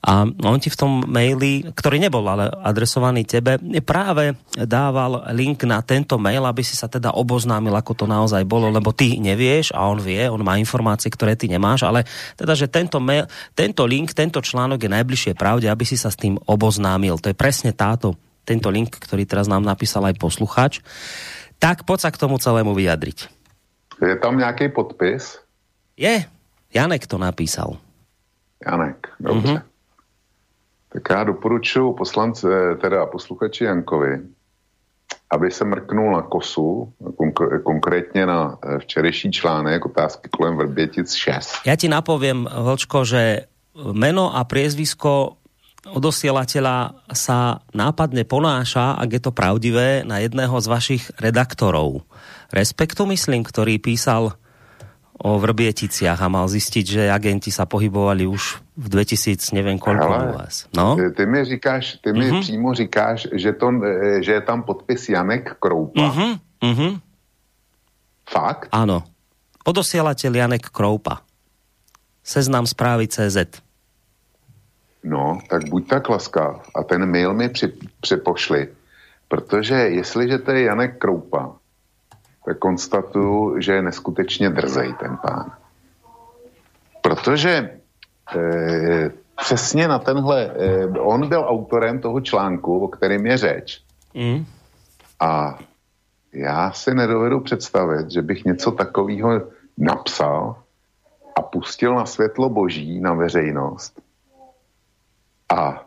A 0.03 0.27
on 0.27 0.59
ti 0.59 0.67
v 0.69 0.77
tom 0.77 0.91
maili, 1.07 1.65
ktorý 1.65 1.97
nebol 1.97 2.21
ale 2.27 2.51
adresovaný 2.51 3.25
tebe, 3.25 3.57
práve 3.81 4.35
dával 4.53 5.23
link 5.33 5.63
na 5.63 5.81
tento 5.81 6.19
mail, 6.19 6.43
aby 6.45 6.61
si 6.61 6.75
sa 6.77 6.91
teda 6.91 7.15
oboznámil, 7.15 7.73
ako 7.73 7.95
to 7.95 8.05
naozaj 8.05 8.43
bolo, 8.45 8.69
lebo 8.69 8.91
ty 8.91 9.17
nevieš 9.17 9.73
a 9.73 9.87
on 9.87 9.97
vie, 10.03 10.27
on 10.27 10.43
má 10.43 10.59
informácie, 10.59 11.09
ktoré 11.09 11.33
ty 11.39 11.49
nemáš, 11.49 11.87
ale 11.87 12.03
teda, 12.35 12.53
že 12.53 12.67
tento, 12.69 12.99
mail, 12.99 13.25
tento 13.55 13.87
link, 13.87 14.11
tento 14.11 14.43
článok 14.43 14.83
je 14.83 14.91
najbližšie 14.91 15.33
pravde, 15.33 15.71
aby 15.71 15.87
si 15.87 15.95
sa 15.95 16.11
s 16.11 16.19
tým 16.19 16.37
oboznámil. 16.45 17.17
To 17.23 17.31
je 17.31 17.37
presne 17.37 17.71
táto, 17.71 18.19
tento 18.45 18.69
link, 18.69 18.93
ktorý 18.93 19.25
teraz 19.25 19.49
nám 19.49 19.63
napísal 19.65 20.05
aj 20.05 20.19
posluchač. 20.21 20.83
Tak 21.57 21.87
poď 21.87 21.99
sa 22.05 22.13
k 22.13 22.19
tomu 22.19 22.35
celému 22.37 22.75
vyjadriť. 22.75 23.31
Je 24.03 24.15
tam 24.19 24.37
nějaký 24.37 24.69
podpis? 24.75 25.39
Je, 25.95 26.27
Janek 26.75 27.07
to 27.07 27.17
napísal. 27.17 27.77
Janek, 28.67 29.07
dobře. 29.19 29.53
Mm-hmm. 29.53 29.61
Tak 30.93 31.03
já 31.09 31.23
doporučuji 31.23 31.93
poslance, 31.93 32.47
teda 32.81 33.05
posluchači 33.05 33.63
Jankovi, 33.63 34.19
aby 35.31 35.51
se 35.51 35.65
mrknul 35.65 36.11
na 36.11 36.21
kosu, 36.21 36.93
konk- 37.19 37.63
konkrétně 37.63 38.25
na 38.25 38.57
eh, 38.63 38.79
včerejší 38.79 39.31
článek 39.31 39.85
otázky 39.85 40.29
kolem 40.31 40.57
Vrbětic 40.57 41.13
6. 41.13 41.55
Já 41.65 41.75
ti 41.75 41.87
napovím, 41.87 42.47
Vlčko, 42.61 43.05
že 43.05 43.45
meno 43.75 44.31
a 44.31 44.43
priezvisko 44.47 45.35
odosielateľa 45.85 47.05
sa 47.13 47.61
nápadne 47.75 48.25
ponáša, 48.25 48.97
ak 48.97 49.09
je 49.13 49.21
to 49.21 49.31
pravdivé, 49.35 50.01
na 50.01 50.17
jedného 50.23 50.57
z 50.57 50.67
vašich 50.67 51.03
redaktorov. 51.21 52.01
Respektu 52.49 53.05
myslím, 53.05 53.45
ktorý 53.45 53.77
písal 53.77 54.33
o 55.15 55.39
Vrbieticiach 55.39 56.19
a 56.19 56.27
mal 56.27 56.47
zistiť, 56.51 56.85
že 56.85 57.01
agenti 57.07 57.47
sa 57.47 57.63
pohybovali 57.63 58.27
už 58.27 58.59
v 58.75 58.87
2000, 58.91 59.55
neviem 59.55 59.79
koľko 59.79 60.11
Ale, 60.11 60.51
no? 60.75 60.99
ty 61.15 61.23
mi 61.23 61.45
říkáš, 61.45 62.03
ty 62.03 62.11
mi 62.11 62.27
uh-huh. 62.27 62.41
přímo 62.43 62.73
říkáš, 62.73 63.27
že, 63.31 63.53
to, 63.53 63.71
že 64.19 64.31
je 64.31 64.41
tam 64.43 64.63
podpis 64.63 65.09
Janek 65.09 65.55
Kroupa. 65.59 66.11
Uh-huh. 66.11 66.33
Uh-huh. 66.59 66.93
Fakt? 68.27 68.67
Áno. 68.75 69.07
Odosielateľ 69.63 70.31
Janek 70.35 70.69
Kroupa. 70.69 71.23
Seznam 72.25 72.67
správy 72.67 73.07
CZ. 73.07 73.61
No, 75.05 75.37
tak 75.45 75.69
buď 75.69 75.83
tak 75.87 76.09
laskav 76.09 76.65
a 76.73 76.83
ten 76.83 77.05
mail 77.05 77.33
mi 77.33 77.49
při, 77.49 77.73
připošli, 78.01 78.67
protože 79.27 79.75
jestliže 79.75 80.37
to 80.37 80.51
je 80.51 80.61
Janek 80.61 80.97
Kroupa, 80.97 81.55
tak 82.45 82.57
konstatuju, 82.57 83.61
že 83.61 83.73
je 83.73 83.81
neskutečně 83.81 84.49
drzej 84.49 84.93
ten 84.93 85.17
pán. 85.17 85.51
Protože 87.01 87.79
e, 88.35 89.11
přesně 89.35 89.87
na 89.87 89.99
tenhle, 89.99 90.45
e, 90.45 90.87
on 90.87 91.29
byl 91.29 91.45
autorem 91.47 91.99
toho 91.99 92.21
článku, 92.21 92.79
o 92.79 92.87
kterém 92.87 93.25
je 93.25 93.37
řeč. 93.37 93.81
Mm. 94.13 94.45
A 95.19 95.59
já 96.33 96.71
si 96.71 96.93
nedovedu 96.93 97.39
představit, 97.39 98.11
že 98.11 98.21
bych 98.21 98.45
něco 98.45 98.71
takového 98.71 99.41
napsal 99.77 100.55
a 101.37 101.41
pustil 101.41 101.95
na 101.95 102.05
světlo 102.05 102.49
boží, 102.49 102.99
na 102.99 103.13
veřejnost. 103.13 104.01
A 105.55 105.84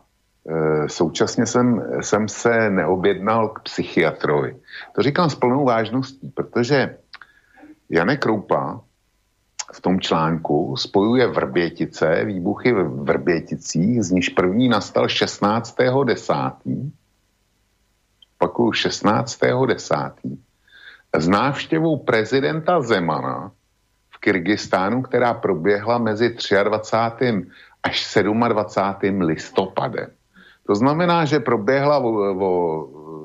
současně 0.87 1.45
jsem, 1.45 1.83
jsem 2.01 2.27
se 2.27 2.69
neobjednal 2.69 3.49
k 3.49 3.59
psychiatrovi. 3.59 4.55
To 4.95 5.01
říkám 5.01 5.29
s 5.29 5.35
plnou 5.35 5.65
vážností, 5.65 6.29
protože 6.29 6.97
Janek 7.89 8.21
Kroupa 8.21 8.81
v 9.73 9.81
tom 9.81 9.99
článku 9.99 10.75
spojuje 10.77 11.27
Vrbětice, 11.27 12.25
výbuchy 12.25 12.73
v 12.73 13.03
Vrběticích, 13.03 14.03
z 14.03 14.11
níž 14.11 14.29
první 14.29 14.69
nastal 14.69 15.05
16.10. 15.05 16.91
Pakuju 18.37 18.71
16.10. 18.71 20.11
s 21.15 21.27
návštěvou 21.27 21.97
prezidenta 21.97 22.81
Zemana 22.81 23.51
v 24.09 24.17
Kyrgyzstánu, 24.17 25.01
která 25.01 25.33
proběhla 25.33 25.97
mezi 25.97 26.35
23. 26.63 27.45
až 27.83 28.17
27. 28.49 29.21
listopadem. 29.21 30.09
To 30.69 30.77
znamená, 30.77 31.25
že 31.25 31.41
proběhla 31.41 31.97
o, 31.97 32.09
o 32.13 32.51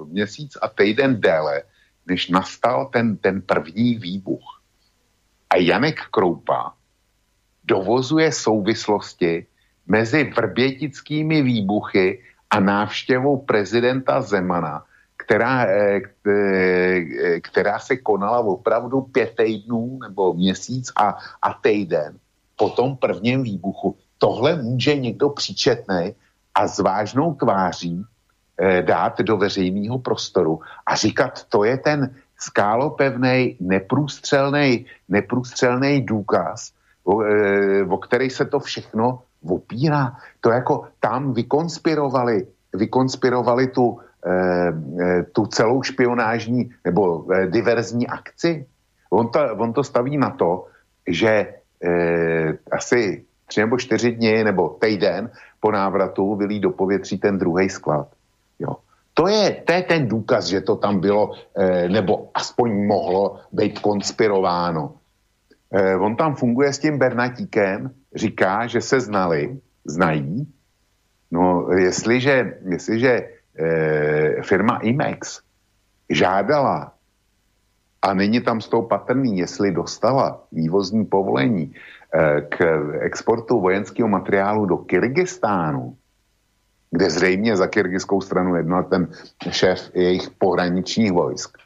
měsíc 0.09 0.57
a 0.65 0.69
týden 0.69 1.21
déle, 1.21 1.63
než 2.09 2.33
nastal 2.33 2.89
ten, 2.89 3.17
ten 3.21 3.45
první 3.45 4.01
výbuch. 4.01 4.65
A 5.51 5.61
Janek 5.61 6.09
Kroupa 6.09 6.73
dovozuje 7.65 8.33
souvislosti 8.33 9.47
mezi 9.87 10.25
vrbětickými 10.25 11.43
výbuchy 11.43 12.25
a 12.51 12.61
návštěvou 12.61 13.45
prezidenta 13.45 14.25
Zemana, 14.25 14.85
která, 15.17 15.69
eh, 15.69 16.01
eh, 16.01 17.41
která 17.41 17.79
se 17.79 17.97
konala 17.97 18.41
opravdu 18.41 19.01
pět 19.13 19.37
týdnů 19.37 19.99
nebo 20.01 20.33
měsíc 20.33 20.93
a, 20.97 21.21
a 21.43 21.49
týden 21.61 22.17
po 22.57 22.71
tom 22.73 22.97
prvním 22.97 23.43
výbuchu. 23.43 23.97
Tohle 24.19 24.57
může 24.57 24.97
někdo 24.97 25.29
příčetný 25.37 26.17
a 26.55 26.69
s 26.69 26.79
vážnou 26.79 27.35
tváří 27.35 28.05
eh, 28.61 28.83
dát 28.83 29.21
do 29.21 29.37
veřejného 29.37 29.99
prostoru 29.99 30.61
a 30.87 30.95
říkat, 30.95 31.45
to 31.49 31.65
je 31.65 31.79
ten 31.79 32.15
skálopevný, 32.39 33.57
neprůstřelný, 33.61 34.87
neprůstřelný 35.09 36.03
důkaz, 36.03 36.73
o, 37.05 37.23
e, 37.23 37.85
o 37.85 37.97
který 37.99 38.31
se 38.31 38.45
to 38.45 38.61
všechno 38.61 39.23
opírá. 39.49 40.17
To 40.41 40.51
jako 40.51 40.89
tam 41.01 41.33
vykonspirovali, 41.33 42.47
vykonspirovali 42.73 43.67
tu, 43.69 44.01
e, 44.27 44.31
e, 44.31 45.23
tu 45.33 45.47
celou 45.47 45.83
špionážní 45.83 46.71
nebo 46.85 47.33
e, 47.33 47.47
diverzní 47.47 48.07
akci. 48.07 48.67
On 49.11 49.29
to, 49.31 49.41
on 49.57 49.73
to 49.73 49.85
staví 49.85 50.17
na 50.17 50.31
to, 50.31 50.67
že 51.07 51.31
e, 51.31 51.53
asi 52.73 53.25
tři 53.47 53.61
nebo 53.61 53.79
čtyři 53.79 54.13
dny 54.13 54.45
nebo 54.45 54.69
týden 54.69 55.31
po 55.65 55.73
návratu 55.73 56.37
vylí 56.37 56.61
do 56.61 56.71
povětří 56.77 57.19
ten 57.19 57.41
druhý 57.41 57.73
sklad. 57.73 58.09
Jo. 58.61 58.85
To 59.15 59.29
je, 59.29 59.65
to 59.65 59.73
je 59.73 59.83
ten 59.83 60.09
důkaz, 60.09 60.45
že 60.53 60.61
to 60.61 60.77
tam 60.77 61.01
bylo, 61.01 61.33
eh, 61.57 61.89
nebo 61.89 62.29
aspoň 62.35 62.87
mohlo 62.87 63.41
být 63.53 63.81
konspirováno. 63.81 65.01
Eh, 65.73 65.97
on 65.97 66.17
tam 66.21 66.37
funguje 66.37 66.69
s 66.73 66.79
tím 66.79 66.99
Bernatíkem, 66.99 67.91
říká, 68.15 68.67
že 68.67 68.81
se 68.81 69.01
znali, 69.01 69.57
znají. 69.85 70.45
No, 71.33 71.73
jestliže, 71.73 72.61
jestliže 72.69 73.13
eh, 73.57 74.43
firma 74.45 74.85
IMEX 74.85 75.41
žádala 76.11 76.93
a 78.05 78.15
není 78.15 78.41
tam 78.41 78.61
z 78.61 78.69
toho 78.69 78.83
patrný, 78.83 79.39
jestli 79.39 79.73
dostala 79.73 80.45
vývozní 80.53 81.05
povolení 81.05 81.73
eh, 81.73 82.41
k 82.41 82.57
exportu 83.01 83.61
vojenského 83.61 84.09
materiálu 84.09 84.67
do 84.67 84.77
Kyrgyzstánu, 84.77 85.97
kde 86.91 87.11
zřejmě 87.11 87.57
za 87.57 87.67
kyrgyzskou 87.67 88.21
stranu 88.21 88.57
jednal 88.57 88.85
ten 88.85 89.09
šéf 89.51 89.91
jejich 89.95 90.31
pohraničních 90.39 91.13
vojsk, 91.13 91.59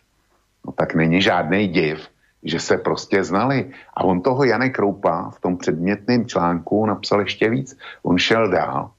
no 0.67 0.73
tak 0.73 0.95
není 0.95 1.23
žádný 1.23 1.69
div, 1.69 2.07
že 2.43 2.61
se 2.61 2.79
prostě 2.79 3.25
znali. 3.25 3.71
A 3.95 4.05
on 4.05 4.23
toho 4.23 4.45
Janek 4.45 4.75
Kroupa 4.75 5.31
v 5.31 5.41
tom 5.41 5.57
předmětném 5.57 6.27
článku 6.27 6.87
napsal 6.87 7.21
ještě 7.21 7.51
víc. 7.51 7.79
On 8.03 8.19
šel 8.19 8.49
dál. 8.49 8.91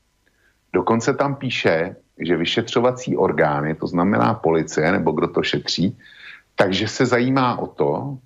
Dokonce 0.73 1.13
tam 1.13 1.35
píše, 1.35 1.95
že 2.19 2.37
vyšetřovací 2.37 3.17
orgány, 3.17 3.75
to 3.75 3.87
znamená 3.87 4.33
policie 4.33 4.91
nebo 4.91 5.11
kdo 5.11 5.27
to 5.27 5.43
šetří, 5.43 5.97
takže 6.59 6.87
se 6.87 7.05
zajímá 7.05 7.59
o 7.59 7.67
to, 7.67 8.17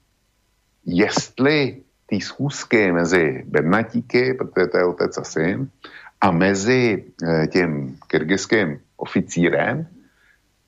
jestli 0.86 1.86
ty 2.06 2.22
schůzky 2.22 2.92
mezi 2.92 3.46
Bernatíky, 3.48 4.34
protože 4.34 4.68
to 4.68 4.78
je 4.78 4.86
otec 4.86 5.18
a 5.18 5.24
syn, 5.24 5.70
a 6.22 6.32
mezi 6.32 7.06
eh, 7.06 7.48
tím 7.48 7.98
kyrgyzským 8.08 8.80
oficírem, 8.98 9.88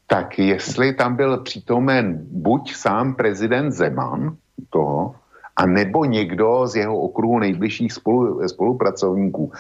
tak 0.08 0.40
jestli 0.40 0.94
tam 0.94 1.16
byl 1.16 1.38
přítomen 1.38 2.22
buď 2.30 2.74
sám 2.76 3.16
prezident 3.16 3.72
Zeman 3.72 4.38
toho, 4.70 5.16
a 5.56 5.66
nebo 5.66 6.06
někdo 6.06 6.68
z 6.68 6.76
jeho 6.76 7.00
okruhu 7.00 7.40
nejbližších 7.40 7.94
spolu, 7.94 8.48
spolupracovníků, 8.48 9.52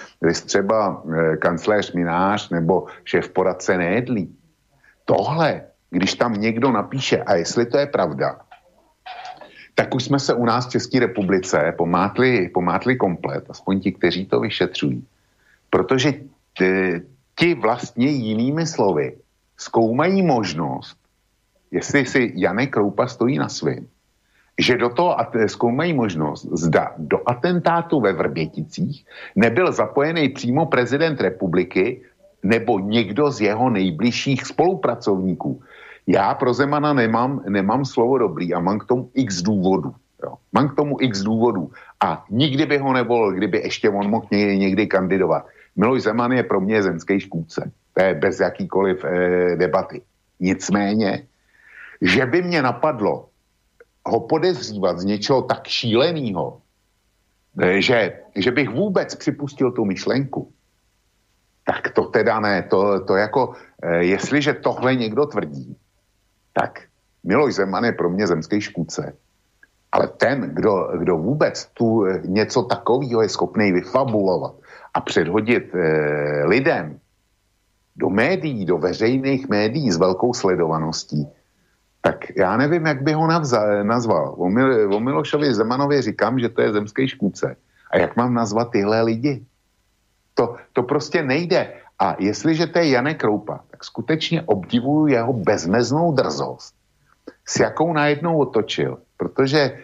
třeba 0.45 1.03
e, 1.03 1.37
kancléř 1.37 1.93
Minář 1.93 2.49
nebo 2.49 2.85
šéf 3.03 3.29
poradce 3.29 3.77
Nédlí. 3.77 4.35
Tohle, 5.05 5.63
když 5.89 6.15
tam 6.15 6.33
někdo 6.33 6.71
napíše, 6.71 7.23
a 7.23 7.35
jestli 7.35 7.65
to 7.65 7.77
je 7.77 7.85
pravda, 7.85 8.39
tak 9.75 9.95
už 9.95 10.03
jsme 10.03 10.19
se 10.19 10.33
u 10.33 10.45
nás 10.45 10.67
v 10.67 10.71
České 10.71 10.99
republice 10.99 11.73
pomátli, 11.77 12.49
pomátli 12.49 12.95
komplet, 12.95 13.49
aspoň 13.49 13.79
ti, 13.79 13.91
kteří 13.91 14.25
to 14.25 14.39
vyšetřují. 14.39 15.03
Protože 15.69 16.13
ti 17.35 17.53
vlastně 17.53 18.07
jinými 18.07 18.65
slovy 18.65 19.17
zkoumají 19.57 20.21
možnost, 20.23 20.97
jestli 21.71 22.05
si 22.05 22.33
Janek 22.35 22.71
Kroupa 22.71 23.07
stojí 23.07 23.37
na 23.37 23.49
svým, 23.49 23.87
že 24.59 24.77
do 24.77 24.89
toho 24.89 25.17
zkoumají 25.47 25.93
možnost, 25.93 26.47
zda 26.51 26.95
do 26.97 27.19
atentátu 27.29 27.99
ve 27.99 28.13
Vrběticích 28.13 29.05
nebyl 29.35 29.71
zapojený 29.71 30.29
přímo 30.29 30.65
prezident 30.65 31.21
republiky 31.21 32.01
nebo 32.43 32.79
někdo 32.79 33.31
z 33.31 33.41
jeho 33.41 33.69
nejbližších 33.69 34.45
spolupracovníků. 34.45 35.61
Já 36.07 36.33
pro 36.33 36.53
Zemana 36.53 36.93
nemám, 36.93 37.41
nemám 37.49 37.85
slovo 37.85 38.17
dobrý 38.17 38.53
a 38.53 38.59
mám 38.59 38.79
k 38.79 38.85
tomu 38.85 39.09
x 39.13 39.41
důvodů. 39.41 39.95
Mám 40.53 40.69
k 40.69 40.75
tomu 40.75 40.97
x 41.01 41.21
důvodů. 41.21 41.71
A 42.03 42.25
nikdy 42.29 42.65
by 42.65 42.77
ho 42.77 42.93
nevolil, 42.93 43.31
kdyby 43.31 43.57
ještě 43.57 43.89
on 43.89 44.09
mohl 44.09 44.27
někdy 44.31 44.87
kandidovat. 44.87 45.45
Miloš 45.75 46.01
Zeman 46.01 46.31
je 46.31 46.43
pro 46.43 46.61
mě 46.61 46.83
zemský 46.83 47.19
škůdce. 47.19 47.71
To 47.93 48.03
je 48.03 48.13
bez 48.13 48.39
jakýkoliv 48.39 49.05
eh, 49.05 49.55
debaty. 49.55 50.01
Nicméně, 50.39 51.27
že 52.01 52.25
by 52.25 52.41
mě 52.41 52.61
napadlo 52.61 53.29
ho 54.05 54.19
podezřívat 54.19 54.99
z 54.99 55.05
něčeho 55.05 55.41
tak 55.41 55.67
šíleného, 55.67 56.61
eh, 57.61 57.81
že, 57.81 58.13
že 58.35 58.51
bych 58.51 58.69
vůbec 58.69 59.15
připustil 59.15 59.71
tu 59.71 59.85
myšlenku, 59.85 60.51
tak 61.65 61.89
to 61.89 62.05
teda 62.05 62.39
ne. 62.39 62.63
To, 62.63 63.05
to 63.05 63.15
jako, 63.15 63.53
eh, 63.83 64.03
jestliže 64.03 64.53
tohle 64.53 64.95
někdo 64.95 65.25
tvrdí, 65.25 65.75
tak 66.55 66.87
Miloš 67.23 67.55
Zeman 67.55 67.83
je 67.83 67.91
pro 67.91 68.09
mě 68.09 68.27
zemský 68.27 68.61
škůdce. 68.61 69.13
Ale 69.91 70.07
ten, 70.07 70.41
kdo, 70.41 70.89
kdo 70.97 71.17
vůbec 71.17 71.65
tu 71.73 72.05
eh, 72.05 72.21
něco 72.25 72.63
takového 72.63 73.21
je 73.21 73.29
schopný 73.29 73.71
vyfabulovat 73.71 74.55
a 74.93 75.01
předhodit 75.01 75.75
eh, 75.75 76.45
lidem 76.47 76.99
do 77.95 78.09
médií, 78.09 78.65
do 78.65 78.77
veřejných 78.77 79.49
médií 79.49 79.91
s 79.91 79.97
velkou 79.97 80.33
sledovaností, 80.33 81.27
tak 82.01 82.37
já 82.37 82.57
nevím, 82.57 82.85
jak 82.85 83.01
by 83.01 83.13
ho 83.13 83.27
navza, 83.27 83.83
nazval. 83.83 84.35
O, 84.37 84.49
Mil, 84.49 84.93
o 84.93 84.99
Milošovi 84.99 85.53
Zemanovi 85.53 86.01
říkám, 86.01 86.39
že 86.39 86.49
to 86.49 86.61
je 86.61 86.73
zemský 86.73 87.07
škůdce. 87.07 87.55
A 87.91 87.97
jak 87.97 88.15
mám 88.15 88.33
nazvat 88.33 88.71
tyhle 88.71 89.01
lidi? 89.01 89.45
To, 90.33 90.55
to 90.73 90.83
prostě 90.83 91.23
nejde. 91.23 91.73
A 91.99 92.15
jestliže 92.19 92.67
to 92.67 92.79
je 92.79 92.89
Janek 92.89 93.19
Kroupa, 93.19 93.59
skutečně 93.85 94.41
obdivuju 94.41 95.07
jeho 95.07 95.33
bezmeznou 95.33 96.11
drzost, 96.11 96.75
s 97.45 97.59
jakou 97.59 97.93
najednou 97.93 98.37
otočil. 98.37 98.97
Protože 99.17 99.59
e, 99.59 99.77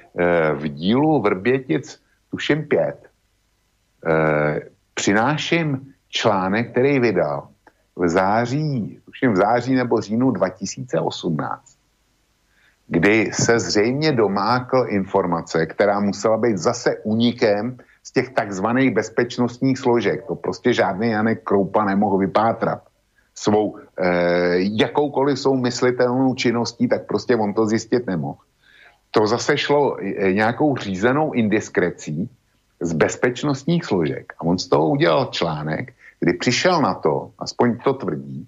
v 0.53 0.67
dílu 0.67 1.22
Vrbětic, 1.22 2.01
tuším 2.31 2.63
pět, 2.63 2.98
e, 4.05 4.62
přináším 4.93 5.93
článek, 6.10 6.72
který 6.72 7.00
vydal 7.00 7.48
v 7.96 8.10
září, 8.10 9.00
tuším 9.05 9.34
v 9.34 9.36
září 9.38 9.74
nebo 9.75 10.01
říjnu 10.01 10.31
2018, 10.31 11.77
kdy 12.88 13.31
se 13.34 13.60
zřejmě 13.60 14.12
domákl 14.12 14.86
informace, 14.89 15.65
která 15.65 16.00
musela 16.00 16.38
být 16.38 16.58
zase 16.58 16.98
unikem 17.03 17.77
z 18.03 18.12
těch 18.12 18.29
takzvaných 18.29 18.91
bezpečnostních 18.91 19.77
složek. 19.77 20.25
To 20.27 20.36
prostě 20.36 20.74
žádný 20.74 21.10
Janek 21.10 21.43
Kroupa 21.43 21.86
nemohl 21.86 22.17
vypátrat. 22.17 22.90
Svou 23.41 23.77
eh, 23.77 24.69
jakoukoliv 24.77 25.39
myslitelnou 25.62 26.36
činností, 26.36 26.88
tak 26.88 27.10
prostě 27.10 27.36
on 27.36 27.53
to 27.53 27.65
zjistit 27.65 28.05
nemohl. 28.05 28.38
To 29.12 29.27
zase 29.27 29.57
šlo 29.57 29.98
eh, 29.98 30.33
nějakou 30.33 30.77
řízenou 30.77 31.33
indiskrecí 31.33 32.29
z 32.81 32.93
bezpečnostních 32.93 33.86
složek. 33.86 34.33
A 34.38 34.45
on 34.45 34.57
z 34.62 34.69
toho 34.69 34.89
udělal 34.89 35.25
článek, 35.33 35.93
kdy 36.19 36.33
přišel 36.33 36.81
na 36.81 36.93
to, 36.93 37.31
aspoň 37.39 37.77
to 37.83 37.93
tvrdí, 37.93 38.48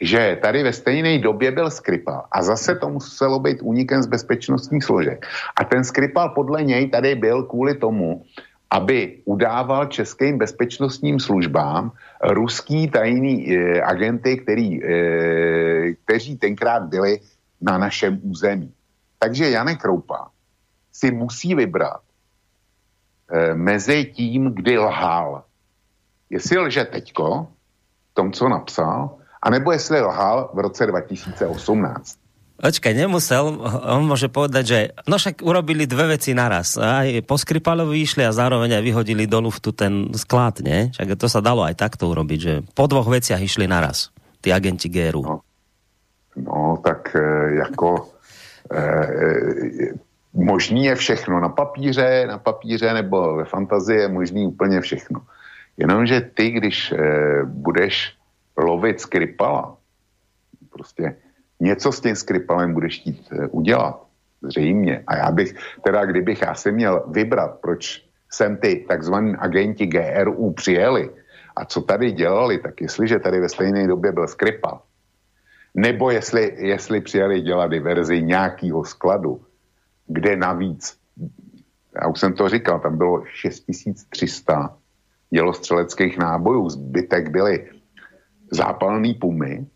že 0.00 0.38
tady 0.42 0.62
ve 0.62 0.72
stejné 0.72 1.18
době 1.18 1.50
byl 1.54 1.70
Skripal 1.70 2.26
a 2.32 2.42
zase 2.42 2.74
to 2.74 2.88
muselo 2.88 3.38
být 3.38 3.62
únikem 3.62 4.02
z 4.02 4.06
bezpečnostních 4.06 4.84
složek. 4.84 5.26
A 5.56 5.64
ten 5.64 5.84
Skripal 5.84 6.34
podle 6.34 6.62
něj 6.62 6.90
tady 6.90 7.14
byl 7.14 7.42
kvůli 7.42 7.74
tomu, 7.74 8.22
aby 8.70 9.22
udával 9.24 9.86
českým 9.86 10.38
bezpečnostním 10.38 11.20
službám 11.20 11.92
ruský 12.22 12.90
tajný 12.90 13.46
e, 13.46 13.82
agenty, 13.82 14.36
který, 14.36 14.84
e, 14.84 14.88
kteří 16.04 16.36
tenkrát 16.36 16.82
byli 16.82 17.20
na 17.60 17.78
našem 17.78 18.20
území. 18.22 18.72
Takže 19.18 19.50
Janek 19.50 19.80
Kroupa 19.80 20.28
si 20.92 21.10
musí 21.10 21.54
vybrat 21.54 22.00
e, 23.30 23.54
mezi 23.54 24.04
tím, 24.04 24.54
kdy 24.54 24.78
lhal. 24.78 25.44
Jestli 26.30 26.58
lže 26.58 26.84
teďko, 26.84 27.48
tom, 28.14 28.32
co 28.32 28.48
napsal, 28.48 29.18
anebo 29.42 29.72
jestli 29.72 30.00
lhal 30.00 30.50
v 30.54 30.58
roce 30.58 30.86
2018. 30.86 32.23
Počkaj, 32.54 32.94
nemusel, 32.94 33.50
on 33.82 34.06
môže 34.06 34.30
povedať, 34.30 34.64
že 34.64 34.78
no 35.10 35.18
však 35.18 35.42
urobili 35.42 35.90
dve 35.90 36.14
veci 36.14 36.38
naraz. 36.38 36.78
Aj 36.78 37.10
po 37.26 37.34
Skripalovi 37.34 37.98
išli 38.06 38.22
a 38.22 38.30
zároveň 38.30 38.78
aj 38.78 38.82
vyhodili 38.86 39.26
do 39.26 39.42
luftu 39.42 39.74
ten 39.74 40.14
sklad, 40.14 40.62
nie? 40.62 40.94
Však 40.94 41.18
to 41.18 41.26
sa 41.26 41.42
dalo 41.42 41.66
aj 41.66 41.74
takto 41.74 42.06
urobiť, 42.06 42.38
že 42.38 42.62
po 42.70 42.86
dvoch 42.86 43.10
veciach 43.10 43.42
išli 43.42 43.66
naraz, 43.66 44.14
tí 44.38 44.54
agenti 44.54 44.86
GRU. 44.86 45.26
No, 45.26 45.42
no 46.38 46.78
tak 46.78 47.10
e, 47.18 47.58
jako 47.58 48.14
e, 48.70 48.78
e, 48.78 49.98
možný 50.38 50.84
je 50.84 50.94
všechno 50.94 51.42
na 51.42 51.50
papíře, 51.50 52.26
na 52.30 52.38
papíře 52.38 52.94
nebo 52.94 53.42
ve 53.42 53.44
fantazii 53.44 53.98
je 53.98 54.08
možný 54.08 54.46
úplně 54.46 54.80
všechno. 54.80 55.26
Jenomže 55.76 56.20
ty, 56.20 56.50
když 56.50 56.92
e, 56.92 56.96
budeš 57.44 58.14
lovit 58.56 59.00
Skripala, 59.00 59.76
prostě 60.70 61.16
něco 61.60 61.92
s 61.92 62.00
tím 62.00 62.16
Skripalem 62.16 62.74
budeš 62.74 63.00
chtít 63.00 63.28
eh, 63.32 63.46
udělat. 63.46 64.04
Zřejmě. 64.42 65.04
A 65.06 65.16
já 65.16 65.30
bych, 65.30 65.54
teda 65.84 66.04
kdybych 66.04 66.42
já 66.42 66.54
si 66.54 66.72
měl 66.72 67.04
vybrat, 67.08 67.60
proč 67.60 68.04
sem 68.32 68.56
ty 68.56 68.84
takzvaní 68.88 69.36
agenti 69.36 69.86
GRU 69.86 70.52
přijeli 70.52 71.10
a 71.56 71.64
co 71.64 71.80
tady 71.80 72.12
dělali, 72.12 72.58
tak 72.58 72.80
jestliže 72.80 73.18
tady 73.18 73.40
ve 73.40 73.48
stejné 73.48 73.86
době 73.86 74.12
byl 74.12 74.26
Skripal, 74.26 74.82
nebo 75.74 76.10
jestli, 76.10 76.54
jestli 76.58 77.00
přijeli 77.00 77.40
dělat 77.40 77.70
diverzi 77.70 78.22
nějakého 78.22 78.84
skladu, 78.84 79.42
kde 80.06 80.36
navíc, 80.36 80.98
já 82.02 82.08
už 82.08 82.20
jsem 82.20 82.32
to 82.32 82.48
říkal, 82.48 82.80
tam 82.80 82.98
bylo 82.98 83.24
6300 83.26 84.76
dělostřeleckých 85.30 86.18
nábojů, 86.18 86.68
zbytek 86.68 87.30
byly 87.30 87.70
zápalný 88.50 89.14
pumy, 89.14 89.66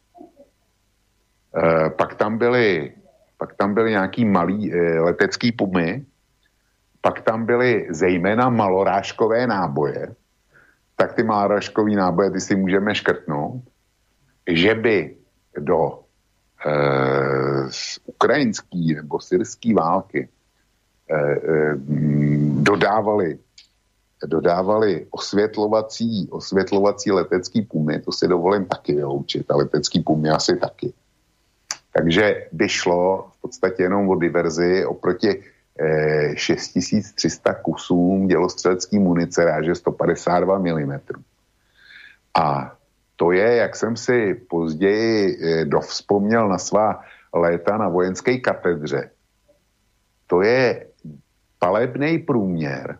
Eh, 1.56 1.90
pak 1.90 2.14
tam 2.14 2.38
byly, 2.38 2.92
pak 3.38 3.54
tam 3.54 3.74
byly 3.74 3.90
nějaký 3.90 4.24
malý 4.24 4.72
e, 4.72 5.00
letecký 5.00 5.52
pumy, 5.52 6.04
pak 7.00 7.20
tam 7.20 7.46
byly 7.46 7.86
zejména 7.90 8.48
malorážkové 8.48 9.46
náboje, 9.46 10.14
tak 10.96 11.12
ty 11.12 11.22
malorážkové 11.22 11.90
náboje 11.90 12.30
ty 12.30 12.40
si 12.40 12.56
můžeme 12.56 12.94
škrtnout, 12.94 13.62
že 14.50 14.74
by 14.74 15.16
do 15.58 16.00
e, 16.66 16.72
ukrajinský 18.06 18.94
nebo 18.94 19.20
syrský 19.20 19.74
války 19.74 20.28
e, 21.10 21.16
e, 21.16 21.74
dodávali 22.60 23.38
dodávali 24.26 25.06
osvětlovací, 25.10 26.28
osvětlovací 26.30 27.12
letecký 27.12 27.62
pumy, 27.62 28.00
to 28.00 28.12
si 28.12 28.28
dovolím 28.28 28.66
taky 28.66 28.94
vyloučit, 28.94 29.50
a 29.50 29.56
letecký 29.56 30.00
pumy 30.00 30.30
asi 30.30 30.56
taky. 30.56 30.92
Takže 31.98 32.46
by 32.52 32.68
šlo 32.68 33.26
v 33.38 33.40
podstatě 33.40 33.82
jenom 33.82 34.08
o 34.08 34.14
diverzi 34.14 34.86
oproti 34.86 35.42
eh, 35.80 36.36
6300 36.36 37.54
kusům 37.54 38.26
dělostřelecký 38.26 38.98
munice 38.98 39.44
ráže 39.44 39.74
152 39.74 40.58
mm. 40.58 40.98
A 42.38 42.76
to 43.16 43.32
je, 43.32 43.56
jak 43.56 43.76
jsem 43.76 43.96
si 43.96 44.34
později 44.34 45.38
eh, 45.42 45.64
dovzpomněl 45.64 46.48
na 46.48 46.58
svá 46.58 47.02
léta 47.34 47.76
na 47.76 47.88
vojenské 47.88 48.38
katedře, 48.38 49.10
to 50.26 50.42
je 50.42 50.86
palebný 51.58 52.18
průměr 52.18 52.98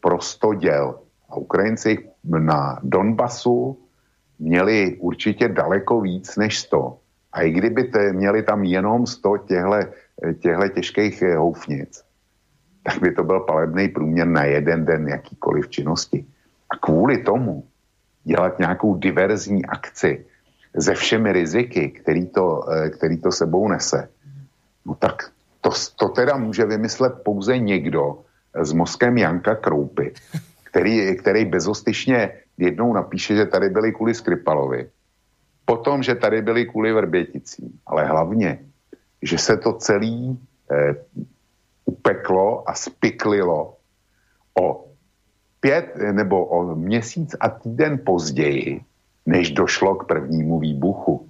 pro 0.00 0.20
100 0.20 0.54
děl. 0.54 1.00
A 1.28 1.36
Ukrajinci 1.36 2.08
na 2.24 2.80
Donbasu 2.82 3.78
měli 4.38 4.96
určitě 4.96 5.48
daleko 5.48 6.00
víc 6.00 6.36
než 6.36 6.58
100. 6.58 6.98
A 7.32 7.42
i 7.42 7.50
kdyby 7.50 7.84
te, 7.84 8.12
měli 8.12 8.42
tam 8.42 8.64
jenom 8.64 9.06
100 9.06 9.36
těchto 10.40 10.68
těžkých 10.74 11.22
eh, 11.22 11.36
houfnic, 11.36 12.04
tak 12.82 13.00
by 13.00 13.12
to 13.12 13.24
byl 13.24 13.40
palebný 13.40 13.88
průměr 13.88 14.26
na 14.26 14.44
jeden 14.44 14.84
den 14.84 15.08
jakýkoliv 15.08 15.68
činnosti. 15.68 16.26
A 16.70 16.76
kvůli 16.76 17.18
tomu 17.18 17.64
dělat 18.24 18.58
nějakou 18.58 18.94
diverzní 18.94 19.66
akci 19.66 20.24
se 20.78 20.94
všemi 20.94 21.32
riziky, 21.32 21.88
který 21.88 22.26
to, 22.26 22.64
eh, 22.70 22.90
který 22.90 23.18
to 23.18 23.32
sebou 23.32 23.68
nese, 23.68 24.08
no 24.86 24.94
tak 24.94 25.30
to, 25.60 25.70
to 25.96 26.08
teda 26.08 26.36
může 26.36 26.64
vymyslet 26.64 27.12
pouze 27.24 27.58
někdo 27.58 28.24
s 28.54 28.72
mozkem 28.72 29.18
Janka 29.18 29.54
Kroupy, 29.54 30.14
který, 30.64 31.16
který 31.16 31.44
bezostyšně 31.44 32.32
jednou 32.58 32.92
napíše, 32.92 33.36
že 33.36 33.46
tady 33.46 33.68
byli 33.68 33.92
kvůli 33.92 34.14
Skripalovi 34.14 34.90
Potom, 35.68 36.02
že 36.02 36.14
tady 36.14 36.42
byli 36.42 36.66
kvůli 36.66 36.92
Vrběticím, 36.92 37.68
ale 37.86 38.04
hlavně, 38.04 38.58
že 39.22 39.38
se 39.38 39.56
to 39.56 39.72
celý 39.72 40.32
eh, 40.72 40.94
upeklo 41.84 42.64
a 42.64 42.72
spiklilo 42.74 43.76
o 44.60 44.88
pět 45.60 45.92
nebo 46.12 46.44
o 46.44 46.74
měsíc 46.74 47.36
a 47.40 47.48
týden 47.48 48.00
později, 48.00 48.80
než 49.26 49.50
došlo 49.50 49.94
k 49.94 50.08
prvnímu 50.08 50.58
výbuchu. 50.58 51.28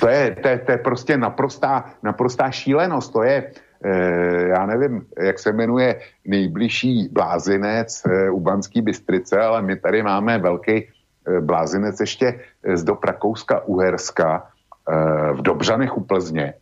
To 0.00 0.08
je, 0.08 0.34
to 0.42 0.48
je, 0.48 0.58
to 0.58 0.70
je 0.72 0.78
prostě 0.78 1.16
naprostá, 1.16 1.94
naprostá 2.02 2.50
šílenost. 2.50 3.12
To 3.12 3.22
je, 3.22 3.52
eh, 3.84 4.48
já 4.58 4.66
nevím, 4.66 5.06
jak 5.22 5.38
se 5.38 5.52
jmenuje 5.52 6.00
nejbližší 6.26 7.08
blázinec 7.14 8.02
eh, 8.06 8.30
u 8.30 8.40
Banský 8.40 8.82
Bystrice, 8.82 9.38
ale 9.38 9.62
my 9.62 9.76
tady 9.76 10.02
máme 10.02 10.38
velký 10.38 10.90
blázinec 11.40 12.00
ještě 12.00 12.40
z 12.74 12.82
do 12.84 12.98
Rakouska 13.04 13.64
Uherska 13.64 14.46
eh, 14.88 15.32
v 15.32 15.42
Dobřanech 15.42 15.96
u 15.96 16.00
Plzně. 16.00 16.54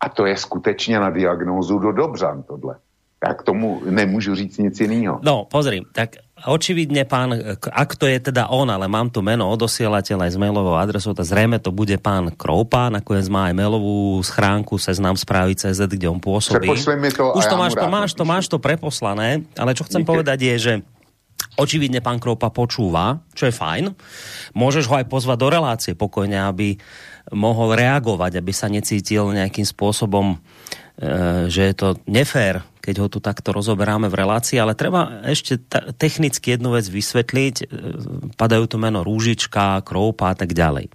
A 0.00 0.08
to 0.08 0.26
je 0.26 0.36
skutečně 0.36 1.00
na 1.00 1.10
diagnózu 1.10 1.78
do 1.78 1.92
Dobřan 1.92 2.42
tohle. 2.42 2.76
Ja 3.16 3.32
k 3.32 3.42
tomu 3.48 3.80
nemôžu 3.88 4.36
říct 4.36 4.60
nic 4.60 4.76
iného. 4.76 5.16
No, 5.24 5.48
pozri, 5.48 5.80
tak 5.96 6.20
očividne 6.44 7.08
pán, 7.08 7.32
ak 7.56 7.96
to 7.96 8.04
je 8.04 8.20
teda 8.20 8.52
on, 8.52 8.68
ale 8.68 8.92
mám 8.92 9.08
tu 9.08 9.24
meno 9.24 9.48
odosielateľa 9.56 10.28
aj 10.28 10.32
s 10.36 10.38
mailovou 10.38 10.76
adresou, 10.76 11.16
tak 11.16 11.24
zrejme 11.24 11.56
to 11.56 11.72
bude 11.72 11.96
pán 11.96 12.28
Kroupa, 12.36 12.92
nakoniec 12.92 13.24
má 13.32 13.48
aj 13.48 13.56
mailovú 13.56 14.20
schránku 14.20 14.76
seznam 14.76 15.16
správy 15.16 15.56
CZ, 15.56 15.88
kde 15.88 16.12
on 16.12 16.20
pôsobí. 16.20 16.68
mi 16.68 17.08
to 17.08 17.32
Už 17.32 17.48
to 17.48 17.56
máš, 17.56 17.72
to 17.72 17.88
máš, 17.88 18.10
to 18.12 18.24
máš 18.28 18.44
to 18.52 18.60
preposlané, 18.60 19.48
ale 19.56 19.72
čo 19.72 19.88
chcem 19.88 20.04
Díky. 20.04 20.10
povedať 20.12 20.38
je, 20.44 20.54
že 20.60 20.72
Očividne 21.56 22.04
pán 22.04 22.20
Kroupa 22.20 22.52
počúva, 22.52 23.24
čo 23.32 23.48
je 23.48 23.54
fajn. 23.54 23.96
Môžeš 24.52 24.84
ho 24.92 25.00
aj 25.00 25.08
pozvať 25.08 25.38
do 25.40 25.48
relácie 25.48 25.92
pokojne, 25.96 26.36
aby 26.36 26.76
mohol 27.32 27.72
reagovať, 27.72 28.38
aby 28.38 28.52
sa 28.52 28.68
necítil 28.68 29.32
nejakým 29.32 29.64
spôsobom, 29.64 30.36
e, 30.36 31.48
že 31.48 31.72
je 31.72 31.74
to 31.74 31.88
nefér, 32.04 32.60
keď 32.84 32.94
ho 33.02 33.08
tu 33.08 33.18
takto 33.24 33.56
rozoberáme 33.56 34.12
v 34.12 34.18
relácii, 34.20 34.60
ale 34.60 34.78
treba 34.78 35.24
ešte 35.24 35.58
technicky 35.96 36.54
jednu 36.54 36.76
vec 36.76 36.84
vysvetliť. 36.86 37.56
E, 37.58 37.64
padajú 38.36 38.64
tu 38.68 38.76
meno 38.76 39.00
Rúžička, 39.00 39.80
Kroupa 39.80 40.30
a 40.32 40.36
tak 40.36 40.52
ďalej. 40.52 40.92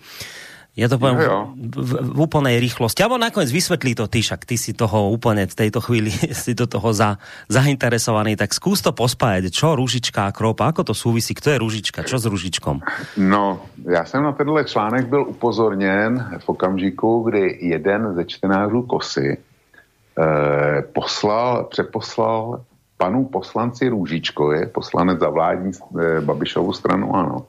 Ja 0.72 0.88
to 0.88 0.96
poviem 0.96 1.20
no, 1.20 1.52
v, 1.52 1.84
v, 1.84 1.92
v 2.16 2.20
úplnej 2.24 2.56
rýchlosti. 2.56 3.04
Alebo 3.04 3.20
nakoniec 3.20 3.52
vysvetlí 3.52 3.92
to 3.92 4.08
ty, 4.08 4.24
však 4.24 4.48
ty 4.48 4.56
si 4.56 4.72
toho 4.72 5.12
úplne 5.12 5.44
v 5.44 5.52
tejto 5.52 5.84
chvíli 5.84 6.16
si 6.44 6.56
do 6.56 6.64
toho 6.64 6.96
za, 6.96 7.20
zainteresovaný, 7.52 8.40
tak 8.40 8.56
skús 8.56 8.80
to 8.80 8.96
pospájať. 8.96 9.52
Čo 9.52 9.76
Ružička 9.76 10.32
a 10.32 10.36
Kropa, 10.36 10.72
ako 10.72 10.88
to 10.88 10.94
súvisí? 10.96 11.36
Kto 11.36 11.52
je 11.52 11.58
Ružička? 11.60 12.08
Čo 12.08 12.16
s 12.16 12.24
Ružičkom? 12.24 12.80
No, 13.20 13.68
já 13.84 14.06
jsem 14.06 14.24
na 14.24 14.32
tenhle 14.32 14.64
článek 14.64 15.08
byl 15.08 15.22
upozorněn 15.28 16.40
v 16.40 16.50
okamžiku, 16.50 17.24
kdy 17.28 17.58
jeden 17.62 18.16
ze 18.16 18.26
čtenářů 18.26 18.82
Kosy 18.82 19.38
eh, 19.38 20.82
poslal, 20.82 21.68
přeposlal 21.72 22.64
panu 22.98 23.26
poslanci 23.26 23.90
Růžičkovi, 23.90 24.66
poslanec 24.66 25.20
za 25.20 25.30
vládní 25.30 25.72
eh, 25.76 26.22
Babišovu 26.22 26.74
stranu, 26.74 27.16
ano, 27.16 27.46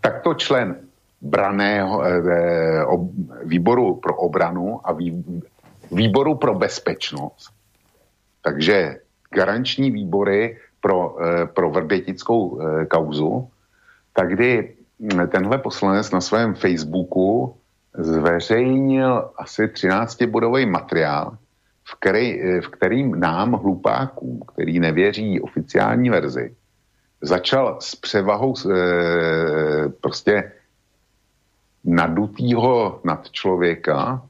takto 0.00 0.34
člen 0.34 0.85
braného 1.20 2.04
eh, 2.04 2.84
ob, 2.84 3.10
výboru 3.44 3.94
pro 3.94 4.14
obranu 4.16 4.80
a 4.84 4.92
vý, 4.92 5.24
výboru 5.92 6.34
pro 6.34 6.54
bezpečnost. 6.54 7.50
Takže 8.42 8.96
garanční 9.30 9.90
výbory 9.90 10.58
pro, 10.80 11.16
eh, 11.18 11.46
pro 11.46 11.70
vrbetickou 11.70 12.60
eh, 12.60 12.86
kauzu, 12.86 13.48
tak 14.12 14.28
kdy 14.28 14.74
tenhle 15.28 15.58
poslanec 15.58 16.10
na 16.10 16.20
svém 16.20 16.54
Facebooku 16.54 17.56
zveřejnil 17.98 19.30
asi 19.36 19.66
13-bodový 19.66 20.66
materiál, 20.70 21.36
v, 21.84 21.92
který, 22.00 22.26
eh, 22.42 22.60
v 22.60 22.68
kterým 22.68 23.20
nám, 23.20 23.52
hlupákům, 23.52 24.40
který 24.52 24.80
nevěří 24.80 25.40
oficiální 25.40 26.10
verzi, 26.10 26.54
začal 27.22 27.78
s 27.80 27.96
převahou 27.96 28.54
e, 28.54 28.68
prostě 29.88 30.52
nadutýho 31.96 33.00
nad 33.04 33.30
člověka 33.30 34.22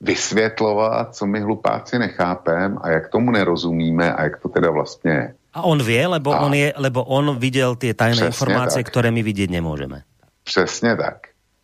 vysvětlovat, 0.00 1.14
co 1.14 1.26
my 1.26 1.40
hlupáci 1.40 1.98
nechápem 1.98 2.78
a 2.80 2.90
jak 2.90 3.08
tomu 3.08 3.30
nerozumíme 3.30 4.14
a 4.14 4.22
jak 4.22 4.40
to 4.40 4.48
teda 4.48 4.70
vlastně 4.70 5.10
je. 5.10 5.34
A 5.54 5.62
on 5.62 5.82
vie, 5.82 6.06
lebo, 6.06 6.32
a... 6.32 6.40
on, 6.40 6.54
je, 6.54 6.72
lebo 6.76 7.04
on 7.04 7.38
viděl 7.38 7.76
ty 7.76 7.94
tajné 7.94 8.26
informace, 8.26 8.78
tak. 8.78 8.86
které 8.86 9.10
my 9.10 9.22
vidět 9.22 9.50
nemůžeme. 9.50 10.02
Přesně 10.44 10.96
tak. 10.96 11.16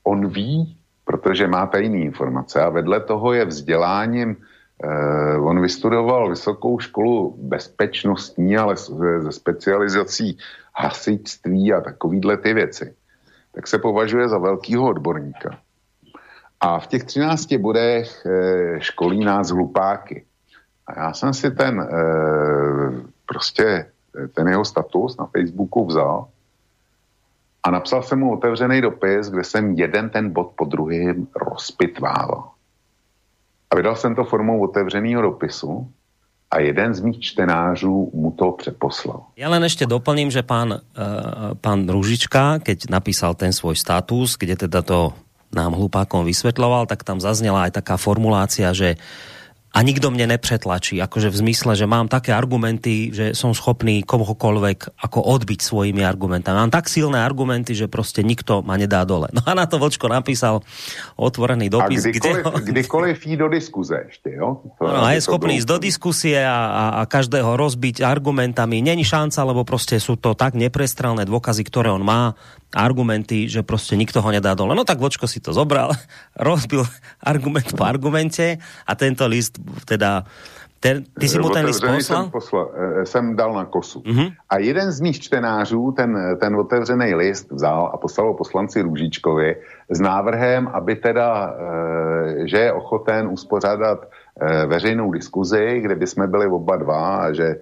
On 0.05 0.29
ví, 0.29 0.77
protože 1.05 1.47
má 1.47 1.67
tajné 1.67 1.99
informace 1.99 2.63
a 2.63 2.69
vedle 2.69 3.01
toho 3.01 3.33
je 3.33 3.45
vzděláním, 3.45 4.37
eh, 4.85 5.39
on 5.39 5.61
vystudoval 5.61 6.29
vysokou 6.31 6.79
školu 6.79 7.37
bezpečnostní, 7.39 8.57
ale 8.57 8.75
ze 9.19 9.33
specializací 9.33 10.39
hasičství 10.75 11.73
a 11.73 11.81
takovýhle 11.81 12.37
ty 12.37 12.55
věci 12.55 12.95
tak 13.55 13.67
se 13.67 13.79
považuje 13.79 14.29
za 14.29 14.39
velkýho 14.39 14.89
odborníka. 14.89 15.59
A 16.61 16.81
v 16.81 16.87
těch 16.87 17.05
13 17.05 17.53
bodech 17.53 18.27
e, 18.27 18.81
školí 18.81 19.25
nás 19.25 19.51
hlupáky. 19.51 20.25
A 20.87 21.01
já 21.01 21.13
jsem 21.13 21.35
si 21.35 21.51
ten 21.51 21.81
e, 21.81 21.87
prostě 23.27 23.91
ten 24.35 24.49
jeho 24.49 24.65
status 24.65 25.17
na 25.17 25.27
Facebooku 25.27 25.87
vzal 25.87 26.29
a 27.65 27.71
napsal 27.71 28.03
jsem 28.03 28.19
mu 28.19 28.33
otevřený 28.33 28.81
dopis, 28.81 29.31
kde 29.31 29.45
jsem 29.45 29.73
jeden 29.73 30.11
ten 30.11 30.33
bod 30.33 30.53
po 30.57 30.65
druhém 30.65 31.27
rozpitvával. 31.37 32.51
A 33.71 33.77
vydal 33.77 33.97
jsem 33.97 34.15
to 34.15 34.25
formou 34.25 34.61
otevřeného 34.61 35.23
dopisu 35.23 35.91
a 36.55 36.63
jeden 36.63 36.95
z 36.95 37.01
mých 37.03 37.19
čtenářů 37.21 38.15
mu 38.15 38.31
to 38.39 38.55
přeposlal. 38.55 39.35
Ja 39.35 39.51
len 39.51 39.67
ešte 39.67 39.91
doplním, 39.91 40.31
že 40.31 40.47
pán, 40.47 40.79
uh, 40.79 41.59
pán 41.59 41.91
Ružička, 41.91 42.63
keď 42.63 42.87
napísal 42.87 43.35
ten 43.35 43.51
svoj 43.51 43.75
status, 43.75 44.39
kde 44.39 44.55
teda 44.55 44.87
to 44.87 45.11
nám 45.51 45.75
hlupákom 45.75 46.23
vysvetloval, 46.23 46.87
tak 46.87 47.03
tam 47.03 47.19
zaznela 47.19 47.67
aj 47.67 47.83
taká 47.83 47.99
formulácia, 47.99 48.71
že 48.71 48.95
uh, 48.95 49.35
a 49.75 49.83
nikto 49.83 50.15
mne 50.15 50.39
nepretlačí, 50.39 51.03
akože 51.03 51.35
v 51.35 51.37
zmysle, 51.43 51.75
že 51.75 51.91
mám 51.91 52.07
také 52.07 52.31
argumenty, 52.31 53.11
že 53.11 53.35
som 53.35 53.51
schopný 53.51 54.07
kohokoľvek 54.07 55.03
ako 55.03 55.19
odbiť 55.19 55.61
svojimi 55.67 56.07
argumentami. 56.07 56.55
Mám 56.55 56.71
tak 56.71 56.87
silné 56.87 57.19
argumenty, 57.19 57.75
že 57.75 57.91
prostě 57.91 58.23
nikto 58.23 58.63
ma 58.63 58.79
nedá 58.79 59.03
dole. 59.03 59.35
No 59.35 59.43
a 59.43 59.53
na 59.59 59.67
to 59.67 59.83
Vočko 59.83 60.07
napísal 60.07 60.63
otvorený 61.19 61.75
dopis. 61.75 62.07
A 62.07 62.15
kdykoliv, 62.15 62.39
kde 62.39 62.51
ho... 62.51 62.51
kdykoliv 62.63 63.17
jí 63.27 63.35
do 63.37 63.49
diskuze 63.51 63.99
ešte, 64.09 64.31
jo? 64.31 64.63
To, 64.79 64.87
no, 64.87 65.03
a 65.05 65.11
je 65.11 65.27
schopný 65.27 65.59
ísť 65.59 65.67
do 65.67 65.79
diskusie 65.83 66.39
a, 66.39 66.55
a, 66.55 66.85
a 67.03 67.11
každého 67.11 67.59
rozbiť 67.59 68.07
argumentami. 68.07 68.79
Není 68.79 69.03
šanca, 69.03 69.43
lebo 69.43 69.67
prostě 69.67 69.99
sú 69.99 70.15
to 70.15 70.39
tak 70.39 70.55
neprestrelné 70.55 71.27
dôkazy, 71.27 71.67
ktoré 71.67 71.91
on 71.91 72.07
má 72.07 72.39
argumenty, 72.75 73.49
že 73.49 73.63
prostě 73.63 73.97
nikto 73.97 74.23
ho 74.23 74.31
nedá 74.31 74.55
dole. 74.55 74.75
No 74.75 74.85
tak 74.85 74.99
Vočko 74.99 75.29
si 75.29 75.41
to 75.41 75.53
zobral, 75.53 75.91
rozbil 76.39 76.85
argument 77.23 77.73
po 77.77 77.85
argumente 77.85 78.59
a 78.87 78.95
tento 78.95 79.27
list 79.27 79.59
teda 79.85 80.25
ten, 80.85 81.01
ty 81.17 81.29
si 81.29 81.39
mu 81.41 81.49
ten 81.49 81.65
list 81.65 81.81
poslal? 81.81 82.23
Jsem, 82.23 82.31
poslal, 82.31 82.71
eh, 82.77 83.07
jsem 83.07 83.37
dal 83.37 83.53
na 83.55 83.65
kosu. 83.65 84.01
Uh-huh. 84.01 84.33
A 84.51 84.59
jeden 84.59 84.93
z 84.93 85.01
mých 85.01 85.21
čtenářů 85.21 85.93
ten, 85.97 86.37
ten 86.41 86.57
otevřený 86.57 87.15
list 87.15 87.51
vzal 87.51 87.91
a 87.95 87.97
poslal 87.97 88.35
poslanci 88.35 88.83
Růžičkovi 88.83 89.57
s 89.89 90.01
návrhem, 90.01 90.69
aby 90.69 90.97
teda, 90.97 91.57
eh, 91.57 92.49
že 92.49 92.59
je 92.59 92.73
ochoten 92.73 93.29
uspořádat 93.29 94.09
veřejnou 94.67 95.13
diskuzi, 95.13 95.79
kde 95.79 95.95
by 95.95 96.07
jsme 96.07 96.27
byli 96.27 96.47
oba 96.47 96.77
dva 96.77 97.17
a 97.17 97.33
že 97.33 97.55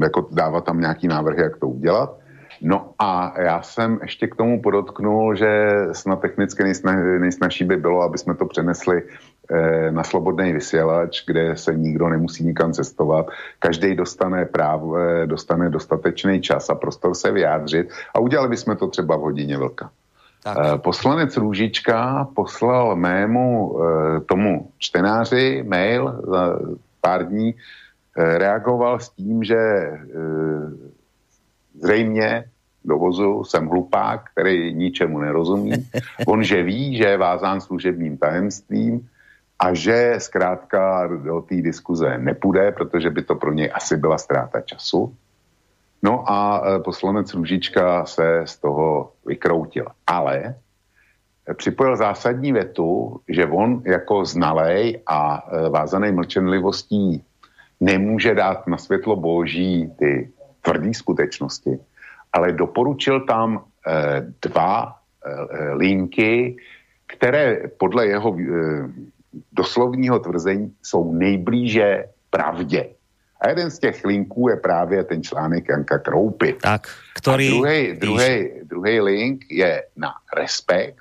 jako 0.00 0.28
dávat 0.32 0.64
tam 0.64 0.80
nějaký 0.80 1.08
návrh, 1.08 1.38
jak 1.38 1.56
to 1.56 1.68
udělat. 1.68 2.19
No 2.62 2.90
a 2.98 3.40
já 3.40 3.62
jsem 3.62 3.98
ještě 4.02 4.26
k 4.26 4.36
tomu 4.36 4.62
podotknul, 4.62 5.34
že 5.34 5.70
snad 5.92 6.20
technicky 6.20 6.62
nejsna, 6.62 6.92
nejsnažší 7.18 7.64
by 7.64 7.76
bylo, 7.76 8.02
aby 8.02 8.18
jsme 8.18 8.34
to 8.34 8.46
přenesli 8.46 9.02
eh, 9.50 9.90
na 9.90 10.04
slobodný 10.04 10.52
vysílač, 10.52 11.24
kde 11.26 11.56
se 11.56 11.74
nikdo 11.74 12.08
nemusí 12.08 12.44
nikam 12.44 12.72
cestovat. 12.72 13.26
Každý 13.58 13.94
dostane 13.94 14.44
práv, 14.44 14.80
eh, 14.98 15.26
dostane 15.26 15.70
dostatečný 15.70 16.40
čas 16.40 16.70
a 16.70 16.74
prostor 16.74 17.14
se 17.14 17.32
vyjádřit 17.32 17.88
a 18.14 18.20
udělali 18.20 18.48
bychom 18.48 18.76
to 18.76 18.86
třeba 18.86 19.16
v 19.16 19.20
hodině 19.20 19.58
vlka. 19.58 19.90
Tak. 20.44 20.58
Eh, 20.60 20.78
poslanec 20.78 21.36
Růžička 21.36 22.28
poslal 22.34 22.96
mému 22.96 23.78
tomu 24.26 24.70
čtenáři 24.78 25.64
mail 25.68 26.20
za 26.26 26.58
pár 27.00 27.26
dní, 27.26 27.54
reagoval 28.16 29.00
s 29.00 29.08
tím, 29.08 29.44
že 29.44 29.56
zřejmě 31.82 32.44
do 32.84 32.98
vozu 32.98 33.44
jsem 33.44 33.68
hlupák, 33.68 34.30
který 34.32 34.74
ničemu 34.74 35.18
nerozumí. 35.18 35.72
On, 36.26 36.44
že 36.44 36.62
ví, 36.62 36.96
že 36.96 37.04
je 37.04 37.16
vázán 37.16 37.60
služebním 37.60 38.18
tajemstvím 38.18 39.08
a 39.58 39.74
že 39.74 40.14
zkrátka 40.18 41.06
do 41.06 41.40
té 41.40 41.54
diskuze 41.54 42.18
nepůjde, 42.18 42.72
protože 42.72 43.10
by 43.10 43.22
to 43.22 43.34
pro 43.34 43.52
něj 43.52 43.70
asi 43.74 43.96
byla 43.96 44.18
ztráta 44.18 44.60
času. 44.60 45.14
No 46.02 46.24
a 46.30 46.62
e, 46.64 46.78
poslanec 46.80 47.34
Růžička 47.34 48.06
se 48.06 48.42
z 48.44 48.56
toho 48.56 49.12
vykroutil. 49.26 49.86
Ale 50.06 50.54
připojil 51.56 51.96
zásadní 51.96 52.52
vetu, 52.52 53.20
že 53.28 53.46
on 53.46 53.82
jako 53.84 54.24
znalej 54.24 55.02
a 55.06 55.44
e, 55.44 55.68
vázaný 55.68 56.12
mlčenlivostí 56.12 57.24
nemůže 57.80 58.34
dát 58.34 58.66
na 58.66 58.78
světlo 58.78 59.16
boží 59.16 59.92
ty 59.98 60.32
tvrdé 60.62 60.94
skutečnosti, 60.94 61.78
ale 62.32 62.52
doporučil 62.52 63.20
tam 63.26 63.64
eh, 63.86 64.26
dva 64.42 64.94
eh, 64.94 65.72
linky, 65.74 66.56
které 67.06 67.68
podle 67.78 68.06
jeho 68.06 68.36
eh, 68.38 68.44
doslovního 69.52 70.18
tvrzení 70.18 70.74
jsou 70.82 71.12
nejblíže 71.12 72.04
pravdě. 72.30 72.88
A 73.40 73.48
jeden 73.48 73.70
z 73.70 73.78
těch 73.78 74.04
linků 74.04 74.48
je 74.48 74.56
právě 74.56 75.04
ten 75.04 75.22
článek 75.22 75.68
Janka 75.68 75.98
Kroupy. 75.98 76.52
Tak, 76.60 76.88
který... 77.14 77.48
A 77.48 77.94
druhý, 77.94 78.50
druhý 78.64 79.00
link 79.00 79.44
je 79.50 79.84
na 79.96 80.12
respekt 80.36 81.00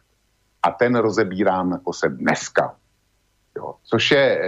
a 0.63 0.71
ten 0.71 0.95
rozebírám 0.95 1.71
jako 1.71 1.93
se 1.93 2.09
dneska. 2.09 2.75
Jo. 3.57 3.75
Což 3.83 4.11
je, 4.11 4.41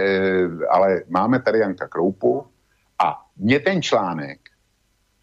ale 0.70 1.02
máme 1.08 1.42
tady 1.42 1.58
Janka 1.58 1.88
Kroupu 1.88 2.46
a 2.98 3.20
mě 3.36 3.60
ten 3.60 3.82
článek 3.82 4.40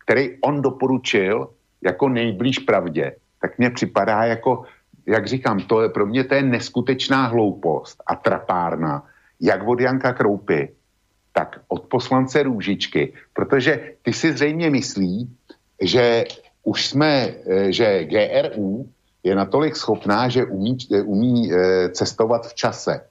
který 0.10 0.42
on 0.42 0.62
doporučil 0.62 1.54
jako 1.82 2.10
nejblíž 2.10 2.60
pravdě, 2.60 3.16
tak 3.42 3.58
mně 3.58 3.70
připadá 3.70 4.24
jako, 4.24 4.66
jak 5.06 5.28
říkám, 5.28 5.62
to 5.62 5.82
je, 5.82 5.90
pro 5.90 6.06
mě 6.06 6.24
to 6.24 6.34
je 6.34 6.44
neskutečná 6.44 7.26
hloupost 7.26 8.02
a 8.08 8.16
trapárna, 8.16 9.06
jak 9.42 9.68
od 9.68 9.80
Janka 9.80 10.14
Kroupy, 10.14 10.74
tak 11.34 11.62
od 11.68 11.86
poslance 11.86 12.44
Růžičky, 12.44 13.14
protože 13.34 14.02
ty 14.02 14.14
si 14.14 14.34
zřejmě 14.34 14.70
myslí, 14.70 15.30
že 15.82 16.26
už 16.64 16.88
jsme, 16.88 17.30
eh, 17.46 17.72
že 17.72 18.10
GRU 18.10 18.90
je 19.24 19.36
natolik 19.36 19.76
schopná, 19.78 20.26
že 20.26 20.46
umí, 20.46 20.78
eh, 20.90 21.06
umí 21.06 21.54
cestovat 21.94 22.50
v 22.50 22.54
čase. 22.54 23.06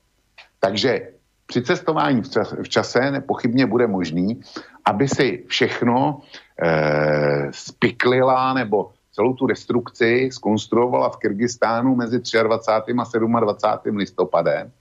Takže 0.58 1.14
při 1.46 1.62
cestování 1.62 2.22
v 2.62 2.68
čase 2.68 3.10
nepochybně 3.10 3.66
bude 3.66 3.86
možný, 3.86 4.42
aby 4.88 5.08
si 5.08 5.44
všechno 5.48 6.20
eh, 6.56 7.48
spiklila 7.52 8.52
nebo 8.52 8.90
celou 9.12 9.34
tu 9.34 9.46
destrukci 9.46 10.30
skonstruovala 10.32 11.10
v 11.10 11.16
Kyrgyzstánu 11.16 11.94
mezi 11.94 12.20
23. 12.42 12.92
a 13.36 13.40
27. 13.40 13.96
listopadem. 13.96 14.72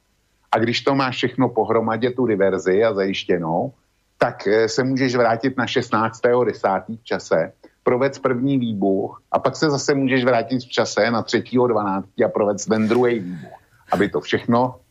A 0.51 0.57
když 0.57 0.81
to 0.81 0.95
máš 0.95 1.15
všechno 1.15 1.49
pohromadě, 1.49 2.11
tu 2.11 2.25
diverzi 2.25 2.83
a 2.83 2.93
zajištěnou, 2.93 3.73
tak 4.17 4.47
se 4.67 4.83
můžeš 4.83 5.15
vrátit 5.15 5.57
na 5.57 5.67
16. 5.67 6.21
10. 6.45 6.67
v 7.01 7.03
čase 7.03 7.51
provec 7.83 8.19
první 8.19 8.57
výbuch 8.57 9.21
a 9.31 9.39
pak 9.39 9.55
se 9.55 9.69
zase 9.69 9.95
můžeš 9.95 10.23
vrátit 10.23 10.59
v 10.59 10.69
čase 10.69 11.11
na 11.11 11.23
3.12. 11.23 12.25
a 12.25 12.29
provec 12.29 12.65
ten 12.65 12.87
druhý 12.87 13.19
výbuch, 13.19 13.59
aby 13.91 14.09
to 14.09 14.19
všechno 14.21 14.75
e, 14.75 14.86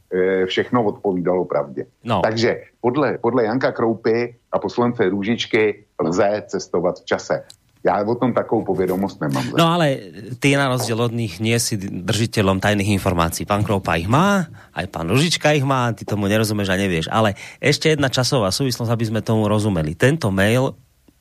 všechno 0.47 0.85
odpovídalo 0.85 1.45
pravdě. 1.45 1.87
No. 2.05 2.21
Takže 2.23 2.81
podle, 2.81 3.19
podle 3.19 3.45
Janka 3.45 3.73
Kroupy 3.73 4.35
a 4.53 4.59
poslance 4.59 5.09
Růžičky 5.09 5.85
lze 6.01 6.43
cestovat 6.47 7.01
v 7.01 7.05
čase. 7.05 7.43
Já 7.87 8.03
o 8.03 8.15
tom 8.15 8.35
takovou 8.35 8.65
povědomost 8.65 9.21
nemám. 9.21 9.47
No 9.59 9.67
ale 9.67 9.99
ty 10.39 10.57
na 10.57 10.69
rozdíl 10.69 10.99
od 10.99 11.15
nich 11.15 11.39
nie 11.39 11.55
si 11.63 11.79
držiteľom 11.79 12.59
tajných 12.59 12.99
informácií. 12.99 13.47
Pán 13.47 13.63
Kroupa 13.63 13.95
ich 13.95 14.11
má, 14.11 14.51
aj 14.75 14.91
pán 14.91 15.07
Ružička 15.07 15.55
ich 15.55 15.63
má, 15.63 15.95
ty 15.95 16.03
tomu 16.03 16.27
nerozumieš 16.27 16.75
a 16.75 16.81
nevieš. 16.83 17.07
Ale 17.07 17.39
ešte 17.63 17.95
jedna 17.95 18.11
časová 18.11 18.51
súvislosť, 18.51 18.91
aby 18.91 19.05
sme 19.07 19.21
tomu 19.23 19.47
rozumeli. 19.47 19.95
Tento 19.95 20.35
mail 20.35 20.75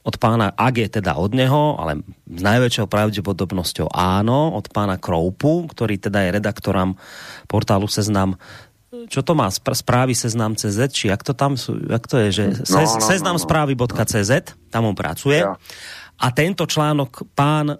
od 0.06 0.15
pána, 0.21 0.54
ak 0.54 0.74
je 0.78 0.89
teda 1.02 1.17
od 1.17 1.38
neho, 1.38 1.78
ale 1.82 2.02
s 2.30 2.41
najväčšou 2.41 2.86
pravdepodobnosťou 2.89 3.89
áno, 3.93 4.54
od 4.54 4.65
pána 4.69 4.98
Kroupu, 5.02 5.69
ktorý 5.69 6.02
teda 6.02 6.26
je 6.26 6.34
redaktorom 6.38 6.98
portálu 7.45 7.89
Seznam 7.89 8.38
čo 9.12 9.22
to 9.22 9.34
má, 9.38 9.52
správy 9.52 10.16
seznam 10.16 10.56
CZ, 10.56 10.92
či 10.92 11.12
jak 11.12 11.22
to 11.22 11.36
tam 11.36 11.60
sú, 11.60 11.78
jak 11.78 12.04
to 12.08 12.16
je, 12.28 12.28
že 12.32 12.44
no, 12.72 12.82
no, 12.82 13.04
seznam 13.04 13.38
no, 13.38 13.42
no. 13.42 13.46
správy.cz, 13.46 14.32
tam 14.72 14.84
on 14.88 14.96
pracuje. 14.96 15.44
Ja. 15.44 15.56
A 16.16 16.28
tento 16.32 16.64
článok 16.64 17.28
pán 17.36 17.76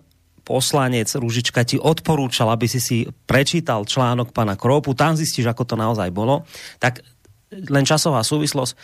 poslanec 0.46 1.10
Rúžička 1.18 1.66
ti 1.66 1.82
odporúčal, 1.82 2.54
aby 2.54 2.70
si 2.70 2.78
si 2.78 2.98
prečítal 3.26 3.82
článok 3.88 4.30
pána 4.30 4.54
Kroupu, 4.54 4.94
tam 4.94 5.18
zistíš, 5.18 5.50
ako 5.50 5.64
to 5.66 5.76
naozaj 5.80 6.14
bolo. 6.14 6.46
Tak 6.78 7.02
len 7.50 7.84
časová 7.88 8.22
súvislosť 8.22 8.78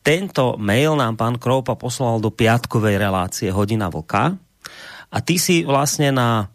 tento 0.00 0.56
mail 0.56 0.96
nám 0.96 1.18
pán 1.20 1.36
Kroupa 1.36 1.76
poslal 1.76 2.24
do 2.24 2.32
piatkovej 2.32 2.96
relácie 2.96 3.52
Hodina 3.52 3.92
Vlka 3.92 4.32
a 5.12 5.18
ty 5.20 5.36
si 5.36 5.60
vlastne 5.66 6.08
na 6.14 6.48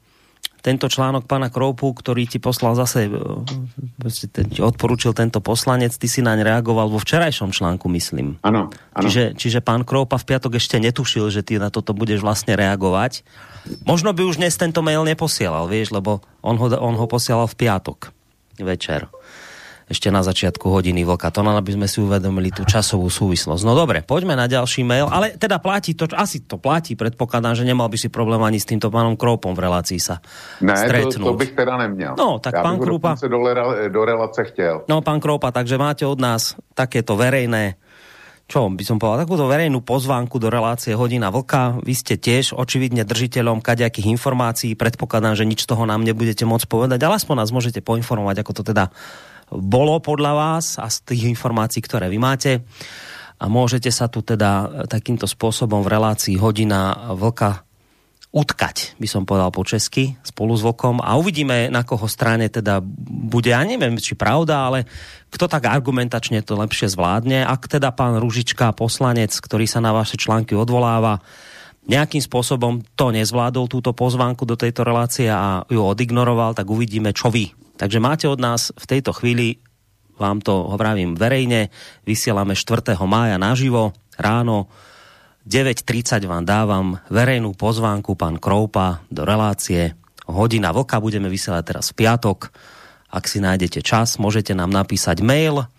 tento 0.65 0.89
článok 0.89 1.29
pána 1.29 1.53
Kroupu, 1.53 1.93
ktorý 1.93 2.25
ti 2.25 2.41
poslal 2.41 2.73
zase, 2.73 3.05
e, 3.05 4.49
ti 4.49 4.65
odporúčil 4.65 5.13
tento 5.13 5.37
poslanec, 5.37 5.93
ty 5.93 6.09
si 6.09 6.25
naň 6.25 6.41
reagoval 6.41 6.89
vo 6.89 6.97
včerajšom 6.97 7.53
článku, 7.53 7.85
myslím. 7.93 8.41
Áno. 8.41 8.73
Čiže, 8.97 9.37
čiže 9.37 9.61
pán 9.61 9.85
Kroupa 9.85 10.17
v 10.17 10.25
piatok 10.25 10.57
ešte 10.57 10.81
netušil, 10.81 11.29
že 11.29 11.45
ty 11.45 11.61
na 11.61 11.69
toto 11.69 11.93
budeš 11.93 12.25
vlastne 12.25 12.57
reagovať. 12.57 13.21
Možno 13.85 14.09
by 14.17 14.25
už 14.25 14.41
dnes 14.41 14.57
tento 14.57 14.81
mail 14.81 15.05
neposielal, 15.05 15.69
vieš, 15.69 15.93
lebo 15.93 16.25
on 16.41 16.57
ho, 16.57 16.67
on 16.81 16.97
ho 16.97 17.05
posielal 17.05 17.45
v 17.45 17.57
piatok 17.61 18.09
večer 18.57 19.11
ešte 19.85 20.09
na 20.09 20.25
začiatku 20.25 20.65
hodiny 20.65 21.05
vlka. 21.05 21.29
To 21.29 21.45
nám, 21.45 21.61
aby 21.61 21.77
sme 21.77 21.85
si 21.85 22.01
uvedomili 22.01 22.49
tú 22.49 22.65
časovú 22.65 23.05
súvislosť. 23.05 23.61
No 23.61 23.77
dobre, 23.77 24.01
poďme 24.01 24.33
na 24.33 24.49
ďalší 24.49 24.81
mail, 24.81 25.05
ale 25.05 25.37
teda 25.37 25.61
platí 25.61 25.93
to, 25.93 26.09
asi 26.17 26.41
to 26.41 26.57
platí, 26.57 26.97
predpokladám, 26.97 27.53
že 27.53 27.69
nemal 27.69 27.85
by 27.85 27.97
si 28.01 28.09
problém 28.09 28.41
ani 28.41 28.57
s 28.57 28.65
týmto 28.65 28.89
pánom 28.89 29.13
Kroupom 29.13 29.53
v 29.53 29.61
relácii 29.61 30.01
sa 30.01 30.25
ne, 30.65 30.73
stretnúť. 30.73 31.21
To, 31.21 31.37
to 31.37 31.41
bych 31.41 31.53
teda 31.53 31.77
neměl. 31.85 32.17
No, 32.17 32.41
tak 32.41 32.57
ja 32.57 32.65
pán 32.65 32.81
Kroupa... 32.81 33.13
do, 33.13 33.39
do 33.93 34.01
relace 34.05 34.41
chtěl. 34.43 34.89
No, 34.89 35.05
pán 35.05 35.21
Kroupa, 35.21 35.53
takže 35.53 35.77
máte 35.77 36.01
od 36.05 36.17
nás 36.17 36.57
takéto 36.73 37.13
verejné 37.13 37.77
čo 38.45 38.69
by 38.69 38.83
som 38.85 39.01
povedal, 39.01 39.25
takúto 39.25 39.49
verejnú 39.49 39.81
pozvánku 39.81 40.37
do 40.37 40.53
relácie 40.53 40.93
Hodina 40.93 41.33
Vlka. 41.33 41.81
Vy 41.81 41.93
ste 41.97 42.13
tiež 42.13 42.53
očividne 42.53 43.01
držiteľom 43.01 43.57
kaďakých 43.57 44.05
informácií. 44.13 44.77
Predpokladám, 44.77 45.33
že 45.33 45.49
nič 45.49 45.65
toho 45.65 45.81
nám 45.89 46.05
nebudete 46.05 46.45
môcť 46.45 46.69
povedať, 46.69 47.01
ale 47.01 47.17
aspoň 47.17 47.41
nás 47.41 47.49
môžete 47.49 47.81
poinformovať, 47.81 48.45
ako 48.45 48.51
to 48.61 48.63
teda 48.69 48.93
bolo 49.51 50.01
podľa 50.01 50.31
vás 50.33 50.81
a 50.81 50.89
z 50.89 51.13
tých 51.13 51.23
informácií, 51.29 51.81
ktoré 51.83 52.09
vy 52.09 52.17
máte. 52.17 52.51
A 53.35 53.51
môžete 53.51 53.91
sa 53.91 54.07
tu 54.07 54.23
teda 54.23 54.85
takýmto 54.87 55.27
spôsobom 55.27 55.83
v 55.83 55.91
relácii 55.91 56.39
hodina 56.39 57.11
vlka 57.11 57.67
utkať, 58.35 58.99
by 58.99 59.07
som 59.07 59.23
povedal 59.23 59.47
po 59.47 59.63
česky, 59.63 60.19
spolu 60.19 60.59
s 60.59 60.63
vlkom 60.63 60.99
a 60.99 61.15
uvidíme, 61.15 61.71
na 61.71 61.87
koho 61.87 62.03
strane 62.11 62.51
teda 62.51 62.83
bude, 62.83 63.55
ja 63.55 63.63
neviem, 63.63 63.95
či 63.95 64.11
pravda, 64.11 64.67
ale 64.67 64.83
kto 65.31 65.47
tak 65.47 65.71
argumentačne 65.71 66.43
to 66.43 66.59
lepšie 66.59 66.91
zvládne. 66.91 67.47
Ak 67.47 67.71
teda 67.71 67.95
pán 67.95 68.19
Ružička, 68.19 68.75
poslanec, 68.75 69.31
ktorý 69.31 69.71
sa 69.71 69.79
na 69.79 69.95
vaše 69.95 70.19
články 70.19 70.51
odvoláva, 70.51 71.23
nejakým 71.87 72.19
spôsobom 72.19 72.83
to 72.99 73.15
nezvládol, 73.15 73.71
túto 73.71 73.95
pozvánku 73.95 74.43
do 74.43 74.59
tejto 74.59 74.83
relácie 74.83 75.31
a 75.31 75.63
ju 75.71 75.79
odignoroval, 75.79 76.59
tak 76.59 76.67
uvidíme, 76.67 77.15
čo 77.15 77.31
vy 77.31 77.64
Takže 77.75 77.99
máte 77.99 78.25
od 78.31 78.39
nás 78.39 78.71
v 78.75 78.85
tejto 78.87 79.11
chvíli, 79.11 79.59
vám 80.15 80.39
to 80.39 80.71
hovorím 80.71 81.19
verejne, 81.19 81.67
vysielame 82.07 82.55
4. 82.55 82.95
mája 83.03 83.35
naživo, 83.35 83.91
ráno 84.15 84.71
9.30 85.45 86.25
vám 86.25 86.41
dávam 86.41 86.97
verejnú 87.13 87.53
pozvánku 87.53 88.17
pán 88.17 88.41
Kroupa 88.41 89.05
do 89.13 89.21
relácie. 89.27 89.93
Hodina 90.25 90.73
vlka 90.73 90.97
budeme 90.97 91.29
vysielať 91.29 91.63
teraz 91.69 91.85
v 91.93 92.01
piatok. 92.01 92.49
Ak 93.13 93.29
si 93.29 93.37
nájdete 93.37 93.85
čas, 93.85 94.17
môžete 94.17 94.57
nám 94.57 94.73
napísať 94.73 95.21
mail 95.21 95.69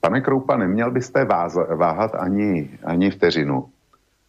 pane 0.00 0.20
Kroupa, 0.20 0.56
neměl 0.56 0.90
byste 0.90 1.24
váz, 1.24 1.54
váhat 1.54 2.14
ani, 2.14 2.70
ani 2.84 3.10
vteřinu. 3.10 3.66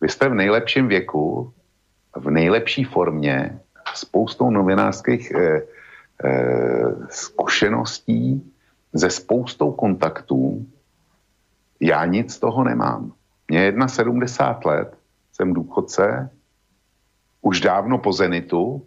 Vy 0.02 0.10
jste 0.10 0.30
v 0.30 0.34
nejlepším 0.34 0.88
věku, 0.88 1.54
v 2.16 2.30
nejlepší 2.30 2.84
formě, 2.84 3.60
spoustou 3.94 4.50
novinářských 4.50 5.32
e, 5.32 5.42
e, 5.42 5.62
zkušeností, 7.10 8.52
ze 8.94 9.10
spoustou 9.10 9.72
kontaktů, 9.72 10.66
já 11.80 12.06
nic 12.06 12.34
z 12.34 12.40
toho 12.40 12.64
nemám. 12.64 13.14
Mě 13.48 13.74
71 13.88 14.72
let, 14.72 14.98
jsem 15.34 15.54
důchodce, 15.54 16.30
už 17.42 17.62
dávno 17.62 17.98
po 17.98 18.14
Zenitu, 18.14 18.86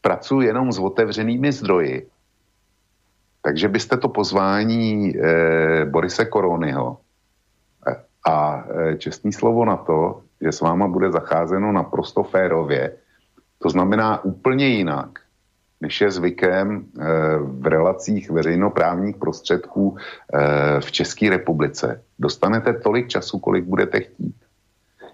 pracuji 0.00 0.46
jenom 0.46 0.72
s 0.72 0.78
otevřenými 0.78 1.52
zdroji. 1.52 2.08
Takže 3.42 3.68
byste 3.68 3.96
to 3.96 4.08
pozvání 4.08 5.16
eh, 5.16 5.84
Borise 5.84 6.24
Koronyho 6.24 6.98
eh, 7.86 7.96
a 8.30 8.64
eh, 8.64 8.96
čestný 8.96 9.32
slovo 9.32 9.64
na 9.64 9.76
to, 9.76 10.22
že 10.40 10.52
s 10.52 10.60
váma 10.60 10.88
bude 10.88 11.10
zacházeno 11.10 11.72
naprosto 11.72 12.22
férově, 12.22 12.96
to 13.58 13.70
znamená 13.70 14.24
úplně 14.24 14.66
jinak, 14.66 15.21
než 15.82 16.00
je 16.00 16.10
zvykem 16.10 16.84
eh, 16.84 17.04
v 17.42 17.66
relacích 17.66 18.30
veřejnoprávních 18.30 19.16
prostředků 19.16 19.96
eh, 19.98 20.80
v 20.80 20.92
České 20.92 21.30
republice. 21.30 22.02
Dostanete 22.18 22.72
tolik 22.72 23.08
času, 23.08 23.38
kolik 23.38 23.64
budete 23.64 24.00
chtít. 24.00 24.36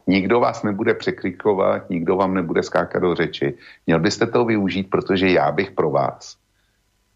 Nikdo 0.06 0.40
vás 0.40 0.62
nebude 0.62 0.94
překrikovat, 0.94 1.90
nikdo 1.90 2.16
vám 2.16 2.34
nebude 2.34 2.62
skákat 2.62 3.02
do 3.02 3.14
řeči. 3.14 3.54
Měl 3.86 4.00
byste 4.00 4.26
to 4.26 4.44
využít, 4.44 4.90
protože 4.92 5.28
já 5.28 5.52
bych 5.52 5.70
pro 5.70 5.90
vás 5.90 6.36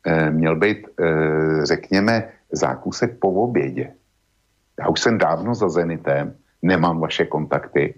eh, 0.06 0.30
měl 0.30 0.56
být, 0.56 0.88
řekněme, 1.62 2.32
zákusek 2.52 3.18
po 3.20 3.32
obědě. 3.32 3.92
Já 4.80 4.88
už 4.88 5.00
jsem 5.00 5.18
dávno 5.18 5.54
za 5.54 5.68
Zenitem, 5.68 6.34
nemám 6.62 7.00
vaše 7.00 7.24
kontakty, 7.24 7.94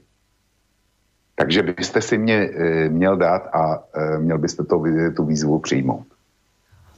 Takže 1.34 1.62
byste 1.62 2.00
si 2.02 2.18
mě 2.18 2.34
e, 2.34 2.88
měl 2.88 3.16
dát 3.16 3.50
a 3.50 3.82
e, 3.94 4.18
měl 4.18 4.38
byste 4.38 4.64
to, 4.64 4.82
tu 5.16 5.22
výzvu 5.24 5.58
přijmout. 5.58 6.06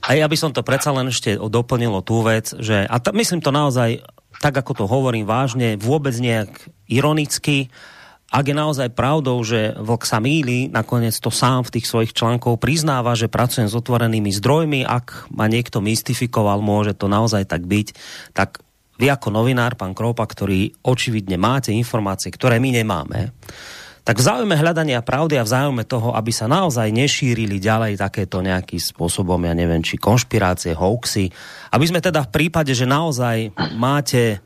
A 0.07 0.15
ja 0.15 0.31
by 0.31 0.39
som 0.39 0.55
to 0.55 0.63
predsa 0.63 0.95
len 0.95 1.11
ešte 1.11 1.35
doplnil 1.35 1.91
o 1.91 2.05
tú 2.05 2.23
vec, 2.23 2.55
že, 2.63 2.87
a 2.87 2.97
t- 3.03 3.11
myslím 3.11 3.43
to 3.43 3.51
naozaj, 3.51 4.07
tak 4.39 4.55
ako 4.55 4.73
to 4.79 4.85
hovorím 4.87 5.27
vážne, 5.27 5.75
vôbec 5.75 6.15
nejak 6.15 6.71
ironicky, 6.87 7.75
ak 8.27 8.51
je 8.51 8.59
naozaj 8.59 8.95
pravdou, 8.95 9.39
že 9.47 9.75
Vlk 9.79 10.03
sa 10.03 10.19
míli, 10.19 10.67
nakoniec 10.67 11.15
to 11.23 11.31
sám 11.31 11.63
v 11.63 11.79
tých 11.79 11.87
svojich 11.87 12.13
článkov 12.15 12.59
priznáva, 12.59 13.15
že 13.15 13.31
pracujem 13.31 13.71
s 13.71 13.79
otvorenými 13.79 14.35
zdrojmi, 14.35 14.83
ak 14.83 15.31
ma 15.31 15.47
niekto 15.47 15.79
mystifikoval, 15.79 16.59
môže 16.59 16.99
to 16.99 17.07
naozaj 17.07 17.47
tak 17.47 17.63
byť, 17.63 17.95
tak 18.35 18.67
vy 18.99 19.07
ako 19.15 19.31
novinár, 19.31 19.79
pán 19.79 19.95
Kropa, 19.95 20.27
ktorý 20.27 20.75
očividne 20.83 21.39
máte 21.39 21.71
informácie, 21.71 22.35
ktoré 22.35 22.59
my 22.59 22.83
nemáme, 22.83 23.31
tak 24.07 24.23
v 24.23 24.27
záujme 24.31 24.55
hľadania 24.55 25.03
pravdy 25.03 25.35
a 25.35 25.43
v 25.43 25.51
záujme 25.51 25.83
toho, 25.83 26.15
aby 26.15 26.31
sa 26.31 26.47
naozaj 26.47 26.95
nešírili 26.95 27.59
ďalej 27.59 27.99
takéto 27.99 28.39
nejakým 28.39 28.79
spôsobom, 28.79 29.43
ja 29.43 29.51
neviem, 29.51 29.83
či 29.83 29.99
konšpirácie, 29.99 30.79
hoaxy, 30.79 31.27
aby 31.75 31.85
sme 31.91 31.99
teda 31.99 32.23
v 32.23 32.31
prípade, 32.31 32.71
že 32.71 32.87
naozaj 32.87 33.51
máte 33.75 34.39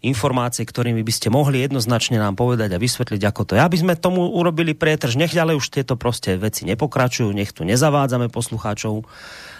informácie, 0.00 0.64
ktorými 0.64 1.04
by 1.04 1.12
ste 1.12 1.28
mohli 1.28 1.60
jednoznačne 1.60 2.16
nám 2.16 2.40
povedať 2.40 2.72
a 2.72 2.80
vysvetliť, 2.80 3.22
ako 3.22 3.42
to 3.46 3.52
je. 3.54 3.60
Aby 3.60 3.76
sme 3.84 4.00
tomu 4.00 4.32
urobili 4.32 4.72
prietrž, 4.72 5.20
nech 5.20 5.36
ďalej 5.36 5.60
už 5.60 5.68
tieto 5.68 5.94
proste 6.00 6.40
veci 6.40 6.64
nepokračujú, 6.64 7.30
nech 7.36 7.52
tu 7.52 7.68
nezavádzame 7.68 8.32
poslucháčov 8.32 9.04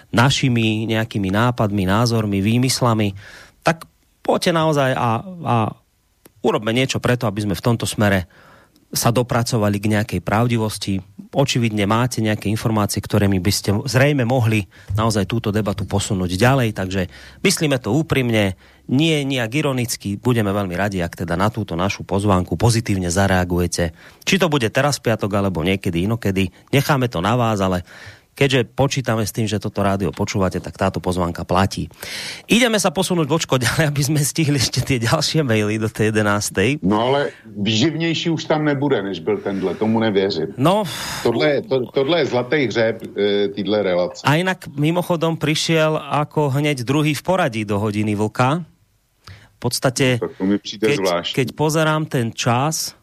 našimi 0.09 0.89
nejakými 0.89 1.29
nápadmi, 1.29 1.85
názormi, 1.85 2.41
výmyslami, 2.41 3.13
tak 3.61 3.85
poďte 4.25 4.51
naozaj 4.51 4.89
a, 4.97 5.09
a 5.23 5.55
urobme 6.41 6.73
niečo 6.73 6.97
preto, 6.97 7.29
aby 7.29 7.45
sme 7.45 7.55
v 7.55 7.65
tomto 7.69 7.85
smere 7.85 8.25
sa 8.93 9.09
dopracovali 9.09 9.81
k 9.81 9.89
nejakej 9.97 10.21
pravdivosti. 10.21 11.01
Očividne 11.33 11.89
máte 11.89 12.21
nejaké 12.21 12.45
informácie, 12.45 13.01
ktorými 13.01 13.41
by 13.41 13.51
ste 13.51 13.69
zrejme 13.89 14.21
mohli 14.21 14.69
naozaj 14.93 15.25
túto 15.25 15.49
debatu 15.49 15.89
posunúť 15.89 16.37
ďalej, 16.37 16.77
takže 16.77 17.09
myslíme 17.41 17.81
to 17.81 17.89
úprimne, 17.89 18.53
nie 18.85 19.25
nejak 19.25 19.65
ironicky, 19.65 20.21
budeme 20.21 20.53
veľmi 20.53 20.77
radi, 20.77 21.01
ak 21.01 21.25
teda 21.25 21.33
na 21.33 21.49
túto 21.49 21.73
našu 21.73 22.05
pozvánku 22.05 22.53
pozitívne 22.53 23.09
zareagujete. 23.09 23.97
Či 24.21 24.35
to 24.37 24.45
bude 24.45 24.69
teraz 24.69 25.01
piatok, 25.01 25.41
alebo 25.41 25.65
niekedy 25.65 26.05
inokedy, 26.05 26.53
necháme 26.69 27.09
to 27.09 27.17
na 27.17 27.33
vás, 27.33 27.65
ale 27.65 27.81
keďže 28.33 28.65
počítame 28.73 29.23
s 29.23 29.31
tým, 29.31 29.45
že 29.45 29.61
toto 29.61 29.85
rádio 29.85 30.09
počúvate, 30.09 30.57
tak 30.57 30.73
táto 30.77 30.97
pozvanka 30.97 31.45
platí. 31.45 31.89
Ideme 32.49 32.81
sa 32.81 32.89
posunúť 32.89 33.27
vočko 33.29 33.61
ďalej, 33.61 33.85
aby 33.93 34.01
sme 34.01 34.19
stihli 34.21 34.57
ešte 34.57 34.81
tie 34.81 34.97
ďalšie 35.01 35.45
maily 35.45 35.77
do 35.77 35.89
tej 35.89 36.11
11. 36.11 36.81
No 36.81 37.09
ale 37.09 37.33
výživnější 37.45 38.29
už 38.33 38.45
tam 38.45 38.65
nebude, 38.65 39.01
než 39.01 39.19
byl 39.21 39.37
tenhle, 39.37 39.75
tomu 39.75 39.99
nevěřím. 39.99 40.53
No. 40.57 40.83
Tohle, 41.23 41.61
to, 41.61 41.85
tohle 41.93 42.19
je 42.19 42.25
zlatý 42.25 42.59
hřeb 42.67 42.95
e, 43.17 43.47
týhle 43.47 43.83
relace. 43.83 44.21
A 44.25 44.35
inak 44.35 44.67
mimochodom 44.73 45.37
prišiel 45.37 45.97
ako 45.97 46.49
hneď 46.49 46.83
druhý 46.83 47.13
v 47.13 47.23
poradí 47.23 47.61
do 47.65 47.79
hodiny 47.79 48.15
vlka. 48.17 48.65
V 49.29 49.71
podstate, 49.71 50.19
no, 50.19 50.59
keď, 50.59 51.23
keď 51.31 51.47
pozerám 51.55 52.03
ten 52.11 52.35
čas, 52.35 52.99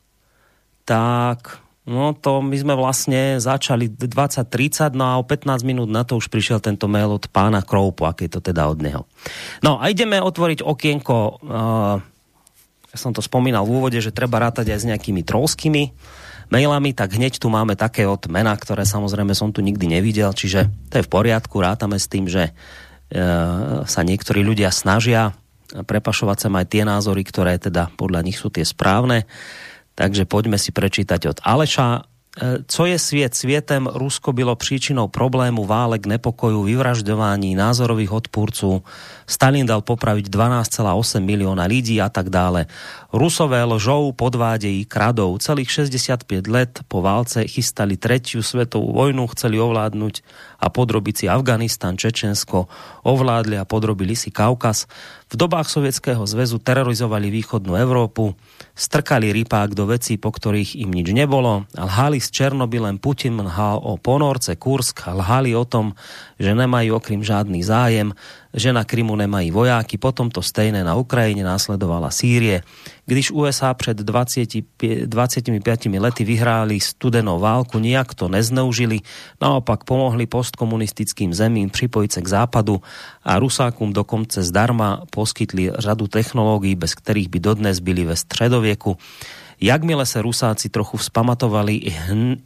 tak 0.85 1.57
No 1.91 2.15
to 2.15 2.39
my 2.39 2.55
sme 2.55 2.79
vlastne 2.79 3.43
začali 3.43 3.91
20.30, 3.91 4.95
no 4.95 5.11
a 5.11 5.19
o 5.19 5.27
15 5.27 5.67
minút 5.67 5.91
na 5.91 6.07
to 6.07 6.23
už 6.23 6.31
prišiel 6.31 6.63
tento 6.63 6.87
mail 6.87 7.19
od 7.19 7.27
pána 7.27 7.67
Kroupu, 7.67 8.07
aké 8.07 8.31
je 8.31 8.39
to 8.39 8.55
teda 8.55 8.71
od 8.71 8.79
neho. 8.79 9.03
No 9.67 9.83
a 9.83 9.91
ideme 9.91 10.23
otvoriť 10.23 10.63
okienko, 10.63 11.43
uh, 11.43 11.99
ja 12.95 12.97
som 12.97 13.11
to 13.11 13.19
spomínal 13.19 13.67
v 13.67 13.75
úvode, 13.75 13.99
že 13.99 14.15
treba 14.15 14.39
rátať 14.39 14.71
aj 14.71 14.79
s 14.87 14.87
nejakými 14.87 15.27
trolskými 15.27 15.91
mailami, 16.55 16.95
tak 16.95 17.19
hneď 17.19 17.43
tu 17.43 17.51
máme 17.51 17.75
také 17.75 18.07
od 18.07 18.23
mena, 18.31 18.55
ktoré 18.55 18.87
samozrejme 18.87 19.35
som 19.35 19.51
tu 19.51 19.59
nikdy 19.59 19.91
nevidel, 19.91 20.31
čiže 20.31 20.71
to 20.95 21.03
je 21.03 21.07
v 21.07 21.11
poriadku, 21.11 21.59
rátame 21.59 21.99
s 21.99 22.07
tým, 22.07 22.31
že 22.31 22.55
uh, 22.55 23.83
sa 23.83 24.01
niektorí 24.07 24.47
ľudia 24.47 24.71
snažia 24.71 25.35
prepašovať 25.75 26.39
sa 26.39 26.49
aj 26.51 26.67
tie 26.71 26.83
názory, 26.83 27.23
ktoré 27.23 27.59
teda 27.59 27.95
podľa 27.95 28.27
nich 28.27 28.39
sú 28.39 28.51
tie 28.51 28.67
správne. 28.67 29.27
Takže 30.01 30.25
poďme 30.25 30.57
si 30.57 30.73
prečítať 30.73 31.21
od 31.29 31.39
Aleša. 31.45 31.89
E, 32.01 32.65
co 32.65 32.83
je 32.89 32.97
sviet 32.97 33.37
svietem? 33.37 33.85
Rusko 33.85 34.33
bylo 34.33 34.57
příčinou 34.57 35.13
problému 35.13 35.69
válek, 35.69 36.09
nepokoju, 36.09 36.63
vyvražďování, 36.73 37.53
názorových 37.53 38.13
odpůrců. 38.13 38.81
Stalin 39.29 39.69
dal 39.69 39.85
popraviť 39.85 40.33
12,8 40.33 41.21
milióna 41.21 41.69
lidí 41.69 42.01
a 42.01 42.09
tak 42.09 42.33
dále. 42.33 42.65
Rusové 43.13 43.61
lžou, 43.61 44.17
podvádejí, 44.17 44.89
kradou. 44.89 45.37
Celých 45.37 45.69
65 45.85 46.49
let 46.49 46.81
po 46.89 47.05
válce 47.05 47.45
chystali 47.45 48.01
tretiu 48.01 48.41
svetovú 48.41 48.97
vojnu, 48.97 49.29
chceli 49.37 49.61
ovládnuť 49.61 50.25
a 50.61 50.67
podrobiť 50.69 51.15
si 51.17 51.27
Afganistan, 51.27 51.97
Čečensko, 51.97 52.69
ovládli 53.09 53.57
a 53.57 53.65
podrobili 53.65 54.13
si 54.13 54.29
Kaukaz. 54.29 54.85
V 55.33 55.35
dobách 55.41 55.73
Sovietskeho 55.73 56.21
zväzu 56.29 56.61
terorizovali 56.61 57.33
východnú 57.33 57.75
Európu 57.81 58.37
strkali 58.77 59.33
rypák 59.33 59.73
do 59.73 59.89
vecí, 59.89 60.21
po 60.21 60.29
ktorých 60.29 60.77
im 60.85 60.93
nič 60.93 61.17
nebolo. 61.17 61.65
Lhali 61.73 62.21
s 62.21 62.29
Černobylem, 62.29 63.01
Putin 63.01 63.41
lhal 63.41 63.81
o 63.81 63.97
Ponorce, 63.97 64.61
Kursk, 64.61 65.09
lhali 65.09 65.57
o 65.57 65.65
tom, 65.65 65.97
že 66.37 66.53
nemajú 66.53 66.97
okrem 67.01 67.25
žádný 67.25 67.65
zájem, 67.65 68.13
že 68.55 68.73
na 68.73 68.85
Krymu 68.85 69.17
nemají 69.17 69.51
vojáky, 69.51 69.99
potom 69.99 70.31
to 70.31 70.43
stejné 70.43 70.83
na 70.83 70.99
Ukrajine 70.99 71.47
následovala 71.47 72.11
Sýrie. 72.11 72.63
Když 73.07 73.31
USA 73.31 73.75
před 73.75 74.03
20, 74.03 74.49
25 75.07 75.99
lety 75.99 76.25
vyhráli 76.25 76.81
studenou 76.81 77.39
válku, 77.39 77.79
nijak 77.79 78.15
to 78.15 78.29
nezneužili, 78.29 79.01
naopak 79.43 79.85
pomohli 79.85 80.27
postkomunistickým 80.27 81.35
zemím 81.35 81.71
připojiť 81.71 82.11
sa 82.11 82.21
k 82.23 82.33
západu 82.41 82.83
a 83.23 83.39
Rusákum 83.39 83.93
dokonce 83.95 84.43
zdarma 84.43 85.07
poskytli 85.11 85.71
řadu 85.75 86.07
technológií, 86.07 86.75
bez 86.75 86.95
ktorých 86.95 87.29
by 87.31 87.39
dodnes 87.39 87.79
byli 87.79 88.05
ve 88.05 88.17
středovieku. 88.17 88.99
Jakmile 89.61 90.09
se 90.09 90.25
Rusáci 90.25 90.73
trochu 90.73 90.97
vzpamatovali, 90.97 91.93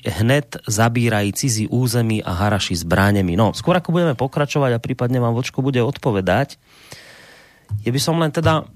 hned 0.02 0.58
zabírají 0.66 1.30
cizí 1.30 1.70
území 1.70 2.18
a 2.18 2.34
haraši 2.34 2.74
zbráňami. 2.74 3.38
No, 3.38 3.54
skôr 3.54 3.78
ako 3.78 3.94
budeme 3.94 4.18
pokračovať 4.18 4.74
a 4.74 4.82
prípadne 4.82 5.22
vám 5.22 5.30
Vočko 5.30 5.62
bude 5.62 5.78
odpovedať, 5.78 6.58
je 7.86 7.90
by 7.94 8.00
som 8.02 8.18
len 8.18 8.34
teda 8.34 8.66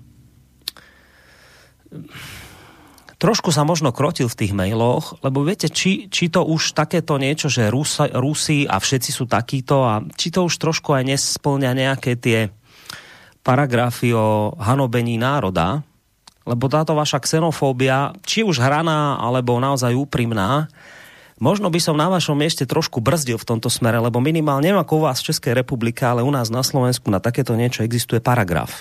trošku 3.18 3.51
sa 3.51 3.66
možno 3.66 3.90
krotil 3.90 4.31
v 4.31 4.38
tých 4.38 4.53
mailoch, 4.55 5.18
lebo 5.27 5.42
viete, 5.42 5.66
či, 5.66 6.07
či 6.07 6.31
to 6.31 6.46
už 6.46 6.79
takéto 6.79 7.18
niečo, 7.18 7.51
že 7.51 7.74
Rusi 8.14 8.64
a 8.70 8.77
všetci 8.79 9.11
sú 9.11 9.27
takíto 9.27 9.83
a 9.83 9.98
či 10.14 10.31
to 10.31 10.46
už 10.46 10.55
trošku 10.62 10.94
aj 10.94 11.05
nesplňa 11.11 11.70
nejaké 11.74 12.14
tie 12.14 12.55
paragrafy 13.42 14.14
o 14.14 14.55
hanobení 14.62 15.18
národa, 15.18 15.83
lebo 16.48 16.64
táto 16.72 16.96
vaša 16.96 17.20
xenofóbia, 17.20 18.16
či 18.24 18.40
už 18.40 18.56
hraná, 18.56 19.20
alebo 19.20 19.61
naozaj 19.61 19.92
úprimná, 19.92 20.72
možno 21.37 21.68
by 21.68 21.76
som 21.76 21.92
na 21.92 22.08
vašom 22.08 22.40
mieste 22.40 22.64
trošku 22.64 23.04
brzdil 23.04 23.37
v 23.37 23.44
tomto 23.44 23.68
smere, 23.68 24.00
lebo 24.00 24.16
minimálne, 24.24 24.72
neviem 24.72 24.80
ako 24.80 25.04
u 25.04 25.04
vás 25.04 25.20
v 25.20 25.28
Českej 25.28 25.52
republike, 25.52 26.08
ale 26.08 26.24
u 26.24 26.32
nás 26.32 26.48
na 26.48 26.64
Slovensku 26.64 27.12
na 27.12 27.20
takéto 27.20 27.52
niečo 27.52 27.84
existuje 27.84 28.24
paragraf. 28.24 28.80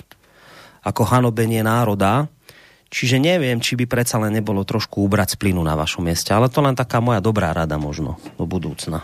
Ako 0.88 1.04
hanobenie 1.04 1.60
národa. 1.60 2.32
Čiže 2.88 3.20
neviem, 3.20 3.60
či 3.60 3.76
by 3.76 3.84
predsa 3.84 4.16
len 4.16 4.32
nebolo 4.32 4.64
trošku 4.64 5.04
ubrať 5.04 5.36
z 5.36 5.40
plynu 5.44 5.60
na 5.60 5.76
vašom 5.76 6.08
mieste. 6.08 6.32
Ale 6.32 6.48
to 6.48 6.64
len 6.64 6.72
taká 6.72 7.04
moja 7.04 7.20
dobrá 7.20 7.52
rada 7.52 7.76
možno 7.76 8.16
do 8.40 8.48
budúcna. 8.48 9.04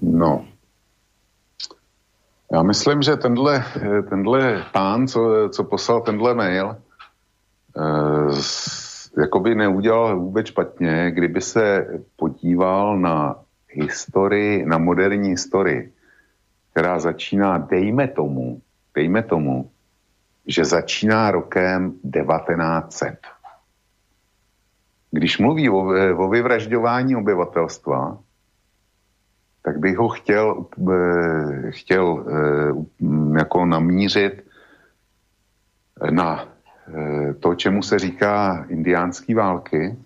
No, 0.00 0.48
já 2.52 2.62
myslím, 2.62 3.02
že 3.02 3.16
tenhle, 3.16 3.64
tenhle 4.08 4.64
pán, 4.72 5.06
co, 5.06 5.48
co 5.52 5.64
poslal 5.64 6.00
tenhle 6.00 6.34
mail, 6.34 6.76
eh, 7.78 8.34
jakoby 9.20 9.54
neudělal 9.54 10.20
vůbec 10.20 10.46
špatně, 10.46 11.10
kdyby 11.10 11.40
se 11.40 11.86
podíval 12.16 12.98
na 12.98 13.36
historii, 13.68 14.66
na 14.66 14.78
moderní 14.78 15.28
historii, 15.28 15.92
která 16.70 16.98
začíná, 16.98 17.58
dejme 17.58 18.08
tomu, 18.08 18.60
dejme 18.94 19.22
tomu, 19.22 19.70
že 20.46 20.64
začíná 20.64 21.30
rokem 21.30 21.92
1900. 21.92 23.18
Když 25.10 25.38
mluví 25.38 25.70
o, 25.70 25.78
o 26.16 26.28
vyvražďování 26.28 27.16
obyvatelstva, 27.16 28.18
tak 29.66 29.78
bych 29.78 29.96
ho 29.98 30.08
chtěl, 30.08 30.66
eh, 30.92 31.70
chtěl 31.70 32.24
eh, 32.28 33.38
jako 33.38 33.66
namířit 33.66 34.46
na 36.10 36.46
eh, 36.46 37.34
to, 37.34 37.54
čemu 37.54 37.82
se 37.82 37.98
říká 37.98 38.66
indiánský 38.68 39.34
války. 39.34 39.96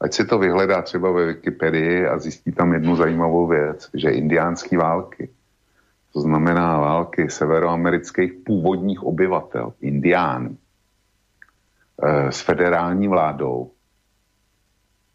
Ať 0.00 0.12
si 0.12 0.24
to 0.24 0.38
vyhledá 0.38 0.82
třeba 0.82 1.10
ve 1.10 1.26
Wikipedii 1.26 2.06
a 2.06 2.18
zjistí 2.18 2.52
tam 2.52 2.72
jednu 2.72 2.96
zajímavou 2.96 3.46
věc, 3.46 3.90
že 3.94 4.10
indiánský 4.10 4.76
války, 4.76 5.30
to 6.12 6.20
znamená 6.20 6.78
války 6.78 7.30
severoamerických 7.30 8.32
původních 8.32 9.02
obyvatel, 9.02 9.72
indiánů, 9.80 10.56
s 12.30 12.40
federální 12.40 13.08
vládou, 13.08 13.70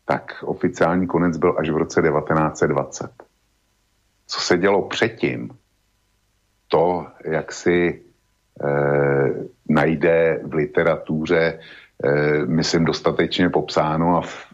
tak 0.06 0.44
oficiální 0.44 1.08
konec 1.08 1.38
byl 1.38 1.56
až 1.58 1.70
v 1.70 1.78
roce 1.78 2.02
1920. 2.02 3.12
Co 4.28 4.42
se 4.42 4.58
dělo 4.58 4.82
předtím, 4.82 5.50
to, 6.68 7.08
jak 7.26 7.52
si 7.52 8.02
e, 8.62 8.70
najde 9.70 10.40
v 10.44 10.54
literatuře, 10.54 11.60
e, 12.04 12.46
myslím, 12.46 12.86
dostatečně 12.86 13.50
popsáno 13.50 14.18
a 14.18 14.22
v, 14.22 14.46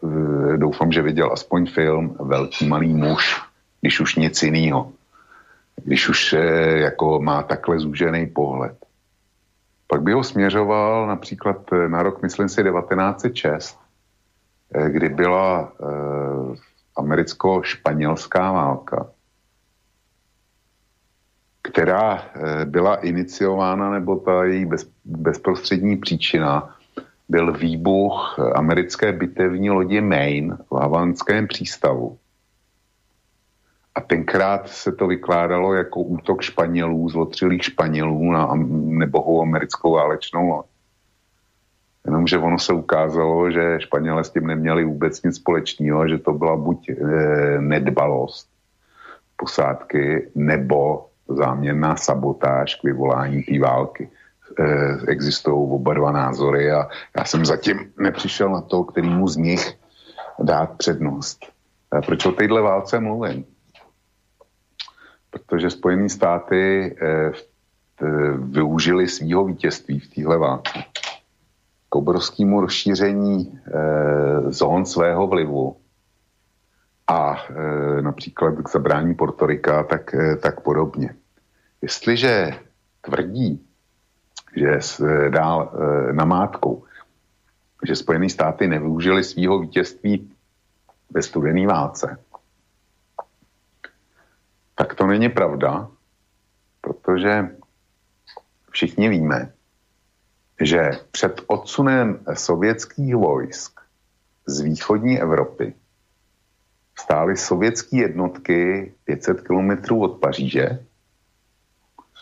e, 0.54 0.58
doufám, 0.58 0.92
že 0.92 1.02
viděl 1.02 1.30
aspoň 1.34 1.66
film 1.66 2.16
Velký 2.20 2.68
malý 2.68 2.94
muž, 2.94 3.42
když 3.82 4.00
už 4.00 4.16
nic 4.16 4.44
jiného. 4.44 4.92
Když 5.84 6.10
už 6.10 6.34
e, 6.34 6.40
jako 6.78 7.20
má 7.20 7.44
takhle 7.44 7.80
zúžený 7.80 8.28
pohled. 8.28 8.76
Pak 9.88 10.02
by 10.02 10.14
ho 10.14 10.24
směřoval 10.24 11.08
například 11.08 11.58
na 11.88 12.04
rok, 12.04 12.22
myslím 12.22 12.50
si, 12.50 12.64
1906, 12.64 13.81
kdy 14.88 15.10
byla 15.10 15.62
e, 15.62 15.86
americko-španělská 16.96 18.52
válka 18.52 19.08
která 21.62 22.24
eh, 22.24 22.66
byla 22.66 22.96
iniciována, 22.96 23.92
nebo 23.92 24.16
ta 24.16 24.44
její 24.44 24.66
bez, 24.66 24.90
bezprostřední 25.06 25.98
příčina, 25.98 26.76
byl 27.30 27.54
výbuch 27.54 28.40
americké 28.56 29.12
bitevní 29.12 29.70
lodi 29.70 30.02
Maine 30.02 30.58
v 30.70 30.76
Havanském 30.76 31.48
přístavu. 31.48 32.18
A 33.96 34.02
tenkrát 34.02 34.70
se 34.70 34.92
to 34.92 35.08
vykládalo 35.08 35.74
jako 35.74 36.00
útok 36.00 36.42
Španělů, 36.42 37.10
zlotřilých 37.10 37.64
Španělů 37.64 38.32
na 38.32 38.50
nebohou 38.74 39.42
americkou 39.42 39.92
válečnou 39.92 40.48
loď. 40.48 40.66
Jenomže 42.06 42.38
ono 42.38 42.60
se 42.60 42.74
ukázalo, 42.74 43.52
že 43.52 43.80
Španělé 43.80 44.24
s 44.24 44.30
tím 44.30 44.48
neměli 44.48 44.86
vůbec 44.86 45.24
nic 45.24 45.36
společného, 45.36 46.08
že 46.08 46.18
to 46.18 46.34
byla 46.34 46.56
buď 46.56 46.90
e, 46.90 46.96
nedbalost 47.62 48.50
posádky, 49.38 50.32
nebo 50.36 51.06
záměrná 51.28 51.96
sabotáž 51.96 52.76
k 52.76 52.84
vyvolání 52.84 53.44
té 53.44 53.60
války. 53.60 54.10
E, 54.60 54.66
existují 55.08 55.56
oba 55.58 55.94
dva 55.94 56.12
názory 56.12 56.72
a 56.72 56.90
já 57.18 57.26
jsem 57.26 57.46
zatím 57.46 57.94
nepřišel 58.00 58.50
na 58.50 58.62
to, 58.62 58.84
kterýmu 58.84 59.28
z 59.28 59.38
nich 59.38 59.78
dát 60.40 60.78
přednost. 60.78 61.46
E, 61.98 62.02
proč 62.02 62.26
o 62.26 62.32
téhle 62.32 62.62
válce 62.62 63.00
mluvím? 63.00 63.46
Protože 65.30 65.70
Spojené 65.70 66.10
státy 66.10 66.96
e, 67.02 67.08
e, 67.08 67.32
využili 68.38 69.08
svýho 69.08 69.46
vítězství 69.46 70.00
v 70.00 70.14
téhle 70.16 70.38
válce 70.38 70.91
k 71.92 71.96
obrovskému 71.96 72.62
rozšíření 72.62 73.52
e, 73.52 74.52
zón 74.52 74.86
svého 74.86 75.28
vlivu 75.28 75.78
a 77.08 77.36
e, 77.36 78.02
například 78.02 78.56
k 78.64 78.70
zabrání 78.70 79.16
Portorika, 79.16 79.84
tak, 79.84 80.14
e, 80.14 80.36
tak 80.36 80.62
podobně. 80.62 81.16
Jestliže 81.82 82.60
tvrdí, 83.02 83.68
že 84.56 84.80
dál 85.30 85.72
e, 85.72 86.14
namátkou, 86.14 86.84
že 87.88 87.96
Spojené 87.96 88.30
státy 88.30 88.68
nevyužili 88.68 89.24
svýho 89.24 89.60
vítězství 89.60 90.32
ve 91.10 91.22
studené 91.22 91.68
válce, 91.68 92.18
tak 94.76 94.96
to 94.96 95.08
není 95.08 95.30
pravda, 95.30 95.88
protože 96.82 97.50
všichni 98.72 99.10
víme, 99.10 99.52
že 100.62 100.92
před 101.12 101.42
odsunem 101.48 102.20
sovětských 102.34 103.16
vojsk 103.16 103.80
z 104.46 104.60
východní 104.60 105.22
Evropy 105.22 105.74
stály 107.00 107.38
sovětské 107.38 107.98
jednotky 107.98 108.94
500 109.04 109.42
kilometrů 109.42 110.02
od 110.02 110.20
Paříže 110.20 110.86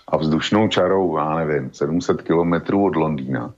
a 0.08 0.18
vzdušnou 0.18 0.68
čarou, 0.68 1.18
já 1.18 1.36
nevím, 1.36 1.74
700 1.74 2.22
kilometrů 2.22 2.86
od 2.86 2.96
Londýna. 2.96 3.54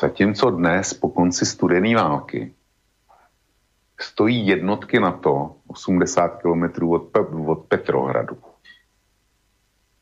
Zatímco 0.00 0.50
dnes, 0.50 0.94
po 0.94 1.08
konci 1.08 1.46
studené 1.46 1.96
války, 1.96 2.54
stojí 4.00 4.46
jednotky 4.46 5.00
na 5.00 5.12
to 5.12 5.56
80 5.66 6.28
kilometrů 6.28 6.92
od, 6.92 7.16
od 7.46 7.64
Petrohradu. 7.68 8.38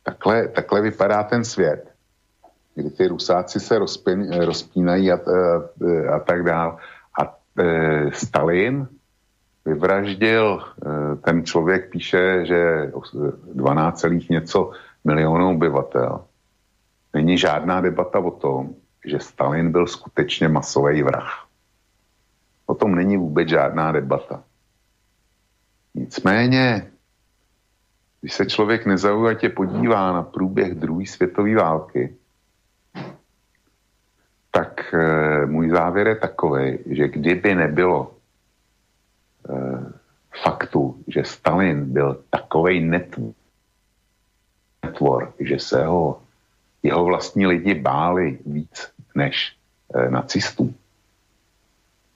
Takhle, 0.03 0.49
takhle 0.49 0.81
vypadá 0.81 1.23
ten 1.23 1.45
svět, 1.45 1.92
kdy 2.75 3.07
rusáci 3.07 3.61
se 3.61 3.79
rozpín, 3.79 4.33
rozpínají 4.33 5.13
a, 5.13 5.19
a, 6.15 6.19
tak 6.19 6.45
dále. 6.45 6.77
A 7.21 7.37
e, 7.59 8.11
Stalin 8.13 8.89
vyvraždil, 9.65 10.61
e, 10.63 11.17
ten 11.17 11.45
člověk 11.45 11.91
píše, 11.91 12.47
že 12.47 12.93
12, 13.55 14.05
něco 14.31 14.71
milionů 15.05 15.51
obyvatel, 15.51 16.25
není 17.15 17.39
žádná 17.39 17.81
debata 17.81 18.19
o 18.19 18.31
tom, 18.31 18.75
že 19.07 19.19
Stalin 19.19 19.73
byl 19.73 19.87
skutečně 19.87 20.49
masový 20.49 21.03
vrah. 21.03 21.47
O 22.67 22.75
tom 22.75 22.95
není 22.95 23.17
vůbec 23.17 23.49
žádná 23.49 23.93
debata. 23.93 24.43
Nicméně, 25.95 26.91
když 28.21 28.35
se 28.35 28.47
člověk 28.47 28.87
nezaujatě 28.87 29.49
podívá 29.49 30.13
na 30.13 30.23
průběh 30.23 30.75
druhé 30.75 31.07
světové 31.07 31.55
války, 31.55 32.17
tak 34.53 34.95
e, 34.95 35.47
můj 35.47 35.71
závěr 35.71 36.09
je 36.09 36.17
takový, 36.17 36.79
že 36.87 37.09
kdyby 37.09 37.55
nebylo 37.55 38.13
e, 39.49 39.53
faktu, 40.43 41.03
že 41.09 41.25
Stalin 41.25 41.93
byl 41.93 42.25
takovej 42.31 42.81
netvůr, 42.81 43.33
tvor, 44.97 45.33
že 45.41 45.59
se 45.59 45.85
ho 45.85 46.23
jeho 46.83 47.05
vlastní 47.05 47.47
lidi 47.47 47.75
báli 47.75 48.39
víc 48.47 48.93
než 49.15 49.57
e, 49.95 50.11
nacistů, 50.11 50.75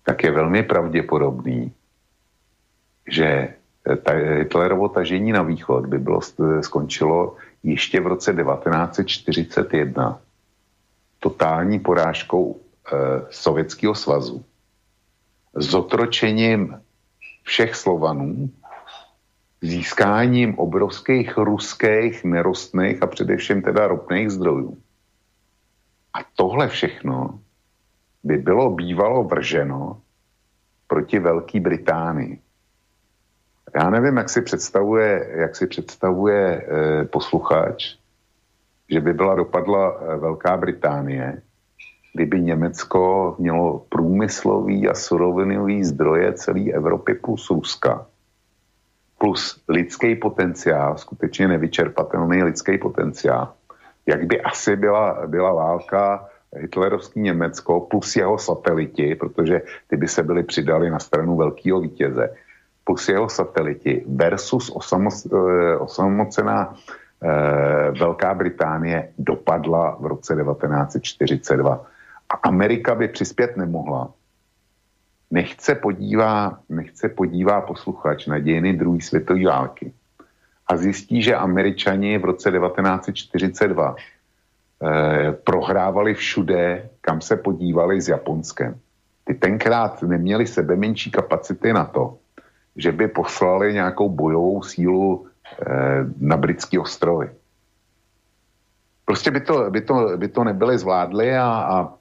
tak 0.04 0.24
je 0.24 0.30
velmi 0.30 0.62
pravděpodobný, 0.62 1.72
že 3.08 3.54
ta, 4.02 4.12
Hitlerovo 4.12 4.88
tažení 4.88 5.32
na 5.32 5.42
východ 5.42 5.86
by 5.86 5.98
bylo 5.98 6.20
skončilo 6.60 7.36
ještě 7.62 8.00
v 8.00 8.06
roce 8.06 8.34
1941 8.34 10.20
totální 11.26 11.78
porážkou 11.78 12.54
e, 12.54 12.96
Sovětského 13.30 13.94
svazu, 13.94 14.44
zotročením 15.54 16.80
všech 17.42 17.74
Slovanů 17.74 18.50
získáním 19.62 20.58
obrovských 20.58 21.36
ruských 21.36 22.24
nerostných 22.24 23.02
a 23.02 23.06
především 23.06 23.62
teda 23.62 23.86
ropných 23.86 24.30
zdrojů. 24.30 24.78
A 26.14 26.18
tohle 26.36 26.68
všechno 26.68 27.40
by 28.22 28.36
bylo 28.38 28.70
bývalo 28.70 29.24
vrženo 29.24 30.00
proti 30.86 31.18
Velké 31.18 31.60
Británii. 31.60 32.38
Já 33.74 33.90
nevím, 33.90 34.16
jak 34.16 34.30
si 34.30 34.42
představuje, 34.42 35.30
jak 35.42 35.56
si 35.56 35.66
představuje 35.66 36.38
e, 36.38 37.04
posluchač, 37.04 37.98
že 38.90 39.00
by 39.00 39.12
byla 39.12 39.34
dopadla 39.34 39.92
e, 39.92 40.16
Velká 40.16 40.56
Británie, 40.56 41.42
kdyby 42.14 42.40
Německo 42.40 43.34
mělo 43.38 43.86
průmyslový 43.88 44.88
a 44.88 44.94
surovinový 44.94 45.84
zdroje 45.84 46.32
celé 46.32 46.72
Evropy 46.72 47.14
plus 47.14 47.50
Ruska. 47.50 48.06
Plus 49.18 49.60
lidský 49.68 50.16
potenciál, 50.16 50.98
skutečně 50.98 51.48
nevyčerpatelný 51.48 52.42
lidský 52.42 52.78
potenciál, 52.78 53.52
jak 54.06 54.24
by 54.26 54.40
asi 54.40 54.76
byla, 54.76 55.26
byla 55.26 55.52
válka 55.52 56.28
hitlerovský 56.56 57.20
Německo 57.20 57.80
plus 57.80 58.16
jeho 58.16 58.38
sateliti, 58.38 59.14
protože 59.14 59.62
ty 59.88 59.96
by 59.96 60.08
se 60.08 60.22
byly 60.22 60.42
přidali 60.42 60.90
na 60.90 60.98
stranu 60.98 61.36
velkého 61.36 61.80
vítěze, 61.80 62.34
plus 62.84 63.08
jeho 63.08 63.28
sateliti 63.28 64.04
versus 64.08 64.70
osamo, 64.70 65.10
eh, 65.10 65.76
osamocená 65.76 66.74
eh, 66.74 67.05
Velká 67.98 68.34
Británie 68.34 69.12
dopadla 69.18 69.96
v 70.00 70.06
roce 70.06 70.36
1942. 70.36 71.86
A 72.28 72.34
Amerika 72.34 72.94
by 72.94 73.08
přispět 73.08 73.56
nemohla, 73.56 74.12
nechce 75.30 75.74
podívá, 75.74 76.58
nechce 76.68 77.08
podívá 77.08 77.60
posluchač 77.60 78.26
na 78.26 78.38
dějiny 78.38 78.72
druhé 78.72 79.00
světové 79.00 79.44
války 79.44 79.92
a 80.66 80.76
zjistí, 80.76 81.22
že 81.22 81.34
američani 81.34 82.18
v 82.18 82.24
roce 82.24 82.50
1942 82.50 83.96
eh, 83.96 85.32
prohrávali 85.32 86.14
všude, 86.14 86.88
kam 87.00 87.20
se 87.20 87.36
podívali 87.36 88.00
s 88.00 88.08
Japonskem. 88.08 88.78
Ty 89.24 89.34
tenkrát 89.34 90.02
neměli 90.02 90.46
sebe 90.46 90.76
menší 90.76 91.10
kapacity 91.10 91.72
na 91.72 91.84
to, 91.84 92.18
že 92.76 92.92
by 92.92 93.08
poslali 93.08 93.74
nějakou 93.74 94.08
bojovou 94.08 94.62
sílu 94.62 95.26
eh, 95.26 95.30
na 96.20 96.36
britské 96.36 96.80
ostrovy. 96.80 97.30
Prostě 99.06 99.30
by 99.30 99.40
to, 99.40 99.70
by 99.70 99.80
to, 99.80 99.94
by 100.16 100.28
to 100.28 100.44
nebyly 100.44 100.78
zvládli 100.78 101.36
a, 101.36 101.46
a 101.46 101.94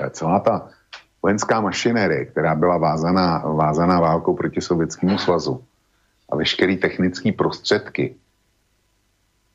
eh, 0.00 0.10
celá 0.10 0.40
ta 0.40 0.68
vojenská 1.22 1.60
mašinérie, 1.60 2.24
která 2.24 2.54
byla 2.54 2.76
vázaná, 2.76 3.38
vázaná 3.38 4.00
válkou 4.00 4.36
proti 4.36 4.60
Sovětskému 4.60 5.18
svazu 5.18 5.64
a 6.32 6.36
veškeré 6.36 6.76
technické 6.76 7.32
prostředky 7.32 8.14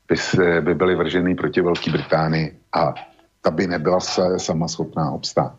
by, 0.08 0.16
se, 0.16 0.60
by 0.60 0.74
byly 0.74 0.94
vrženy 0.94 1.34
proti 1.34 1.60
Velké 1.60 1.90
Británii 1.90 2.58
a 2.72 2.94
ta 3.40 3.50
by 3.50 3.66
nebyla 3.66 4.00
sama 4.36 4.68
schopná 4.68 5.10
obstát. 5.10 5.54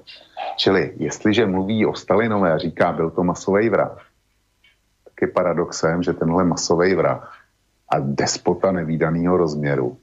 Čili 0.57 0.93
jestliže 0.97 1.45
mluví 1.45 1.85
o 1.85 1.95
Stalinové 1.95 2.53
a 2.53 2.57
říká, 2.57 2.91
byl 2.91 3.09
to 3.09 3.23
masový 3.23 3.69
vrah, 3.69 4.05
tak 5.03 5.13
je 5.21 5.27
paradoxem, 5.27 6.03
že 6.03 6.13
tenhle 6.13 6.43
masový 6.43 6.95
vrah 6.95 7.36
a 7.89 7.95
despota 7.99 8.71
nevýdaného 8.71 9.37
rozměru 9.37 9.97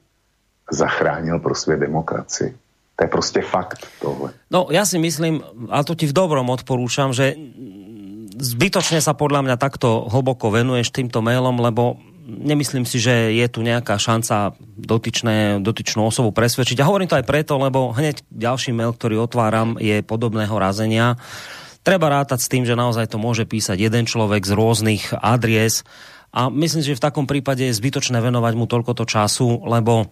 zachránil 0.71 1.39
pro 1.39 1.55
svět 1.55 1.79
demokracii. 1.79 2.55
To 2.95 3.03
je 3.03 3.07
prostě 3.07 3.41
fakt 3.41 3.87
tohle. 4.01 4.31
No 4.51 4.71
ja 4.71 4.87
si 4.87 4.95
myslím, 4.95 5.43
a 5.67 5.83
to 5.83 5.99
ti 5.99 6.07
v 6.07 6.15
dobrom 6.15 6.47
odporúčam, 6.47 7.11
že 7.11 7.35
zbytočne 8.39 9.03
sa 9.03 9.11
podľa 9.11 9.43
mňa 9.43 9.55
takto 9.59 10.07
hlboko 10.07 10.47
venuješ 10.47 10.95
týmto 10.95 11.19
mailom, 11.19 11.59
lebo 11.59 11.99
nemyslím 12.25 12.87
si, 12.87 13.03
že 13.03 13.35
je 13.35 13.47
tu 13.51 13.61
nejaká 13.67 13.99
šanca 13.99 14.55
dotyčné, 14.79 15.59
dotyčnú 15.59 16.07
osobu 16.07 16.31
presvedčiť. 16.31 16.79
A 16.79 16.87
hovorím 16.87 17.11
to 17.11 17.19
aj 17.19 17.27
preto, 17.27 17.59
lebo 17.59 17.91
hneď 17.91 18.23
ďalší 18.31 18.71
mail, 18.71 18.95
ktorý 18.95 19.27
otváram, 19.27 19.75
je 19.77 19.99
podobného 19.99 20.55
razenia. 20.55 21.19
Treba 21.85 22.09
rátať 22.09 22.41
s 22.41 22.49
tým, 22.49 22.65
že 22.65 22.73
naozaj 22.79 23.13
to 23.13 23.21
môže 23.21 23.45
písať 23.45 23.77
jeden 23.77 24.09
človek 24.09 24.41
z 24.41 24.57
rôznych 24.57 25.13
adries 25.21 25.85
a 26.35 26.51
myslím, 26.51 26.83
že 26.83 26.99
v 26.99 27.05
takom 27.07 27.23
prípade 27.23 27.63
je 27.63 27.77
zbytočné 27.79 28.19
venovať 28.19 28.53
mu 28.59 28.67
toľko 28.67 29.07
času, 29.07 29.63
lebo 29.63 30.11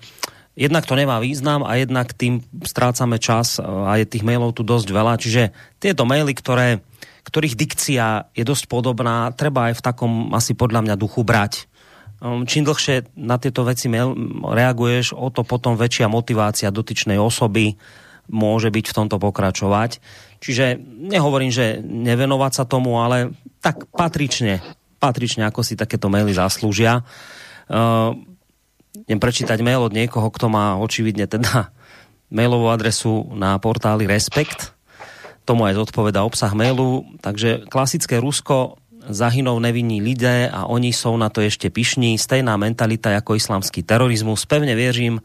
jednak 0.55 0.87
to 0.87 0.95
nemá 0.95 1.19
význam 1.19 1.67
a 1.67 1.75
jednak 1.75 2.15
tým 2.15 2.39
strácame 2.63 3.19
čas 3.19 3.59
a 3.59 3.99
je 3.99 4.07
tých 4.07 4.23
mailov 4.23 4.55
tu 4.55 4.63
dosť 4.63 4.87
veľa. 4.87 5.19
Čiže 5.19 5.51
tieto 5.83 6.07
maily, 6.07 6.31
ktoré, 6.31 6.79
ktorých 7.27 7.59
dikcia 7.59 8.31
je 8.31 8.43
dosť 8.47 8.71
podobná, 8.71 9.35
treba 9.35 9.67
aj 9.67 9.83
v 9.83 9.85
takom 9.85 10.13
asi 10.31 10.55
podľa 10.55 10.87
mňa 10.87 10.95
duchu 10.95 11.27
brať. 11.27 11.67
Um, 12.23 12.47
čím 12.47 12.63
dlhšie 12.63 13.19
na 13.19 13.35
tieto 13.35 13.67
veci 13.67 13.91
reaguješ, 13.91 15.11
o 15.11 15.27
to 15.27 15.43
potom 15.43 15.75
väčšia 15.75 16.07
motivácia 16.07 16.71
dotyčnej 16.71 17.19
osoby 17.19 17.75
môže 18.31 18.71
byť 18.71 18.85
v 18.87 18.95
tomto 18.95 19.19
pokračovať. 19.19 19.99
Čiže 20.39 20.79
nehovorím, 21.11 21.51
že 21.51 21.83
nevenovať 21.83 22.51
sa 22.55 22.63
tomu, 22.63 23.03
ale 23.03 23.35
tak 23.59 23.91
patrične, 23.91 24.63
patrične 25.03 25.43
ako 25.43 25.59
si 25.67 25.75
takéto 25.75 26.07
maily 26.07 26.31
zaslúžia. 26.31 27.03
Uh, 27.67 28.15
idem 29.03 29.19
prečítať 29.19 29.59
mail 29.59 29.83
od 29.83 29.91
niekoho, 29.91 30.31
kto 30.31 30.47
má 30.47 30.79
očividne 30.79 31.27
teda 31.27 31.75
mailovú 32.31 32.71
adresu 32.71 33.27
na 33.35 33.59
portáli 33.59 34.07
Respekt. 34.07 34.71
Tomu 35.43 35.67
aj 35.67 35.75
zodpoveda 35.75 36.23
obsah 36.23 36.55
mailu. 36.55 37.03
Takže 37.19 37.67
klasické 37.67 38.23
Rusko 38.23 38.79
zahynou 39.03 39.59
nevinní 39.59 39.99
lidé 39.99 40.47
a 40.47 40.63
oni 40.71 40.95
jsou 40.95 41.19
na 41.19 41.27
to 41.27 41.43
ešte 41.43 41.67
pyšní. 41.67 42.15
Stejná 42.15 42.55
mentalita 42.55 43.11
jako 43.11 43.35
islamský 43.35 43.83
terorizmus. 43.83 44.47
Pevne 44.47 44.75
věřím, 44.75 45.19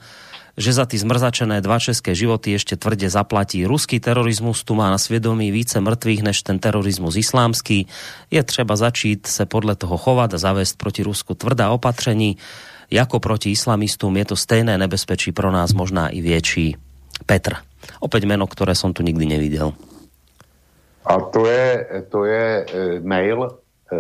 že 0.58 0.74
za 0.74 0.84
ty 0.90 0.98
zmrzačené 0.98 1.62
dva 1.62 1.78
české 1.78 2.18
životy 2.18 2.58
ešte 2.58 2.74
tvrde 2.74 3.06
zaplatí. 3.06 3.62
Ruský 3.62 4.02
terorizmus 4.02 4.66
tu 4.66 4.74
má 4.74 4.90
na 4.90 4.98
svědomí 4.98 5.54
více 5.54 5.78
mrtvých 5.78 6.26
než 6.26 6.42
ten 6.42 6.58
terorizmus 6.58 7.14
islámský. 7.14 7.86
Je 8.30 8.42
třeba 8.42 8.76
začít 8.76 9.30
se 9.30 9.46
podle 9.46 9.78
toho 9.78 9.96
chovat 9.96 10.34
a 10.34 10.38
zavést 10.38 10.74
proti 10.74 11.06
Rusku 11.06 11.34
tvrdá 11.34 11.70
opatření 11.70 12.36
jako 12.90 13.20
proti 13.20 13.50
islamistům 13.50 14.16
je 14.16 14.24
to 14.24 14.36
stejné 14.36 14.78
nebezpečí 14.78 15.32
pro 15.32 15.52
nás 15.52 15.72
možná 15.72 16.08
i 16.08 16.20
větší. 16.20 16.76
Petr. 17.26 17.56
Opäť 17.98 18.26
meno, 18.26 18.46
ktoré 18.46 18.74
som 18.74 18.94
tu 18.94 19.02
nikdy 19.02 19.26
nevidel. 19.26 19.74
A 21.08 21.14
to 21.32 21.46
je, 21.48 21.66
to 22.12 22.28
je 22.28 22.46
e, 22.62 22.64
mail 23.00 23.48
e, 23.48 23.50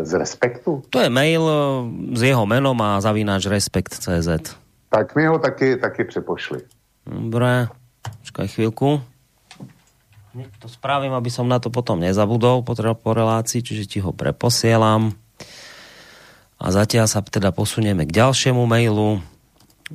z 0.04 0.12
Respektu? 0.18 0.84
To 0.92 0.98
je 1.00 1.08
mail 1.08 1.40
e, 1.40 1.56
s 2.14 2.20
jeho 2.20 2.44
menom 2.44 2.76
a 2.84 3.00
zavináč 3.00 3.48
Respekt.cz. 3.48 4.28
Tak 4.88 5.16
mi 5.16 5.26
ho 5.28 5.38
taky, 5.38 5.76
taky 5.76 6.04
přepošli. 6.04 6.64
Dobre, 7.04 7.68
počkaj 8.24 8.46
chvíľku. 8.48 9.00
To 10.62 10.68
spravím, 10.68 11.16
aby 11.16 11.32
som 11.32 11.48
na 11.48 11.58
to 11.58 11.72
potom 11.72 11.98
nezabudol 11.98 12.62
po, 12.62 12.76
relácii, 13.10 13.64
čiže 13.64 13.84
ti 13.88 13.98
ho 13.98 14.12
preposielam. 14.12 15.16
A 16.58 16.66
zatiaľ 16.68 17.06
sa 17.10 17.24
teda 17.24 17.50
posunieme 17.50 18.04
k 18.04 18.12
ďalšiemu 18.12 18.62
mailu. 18.68 19.24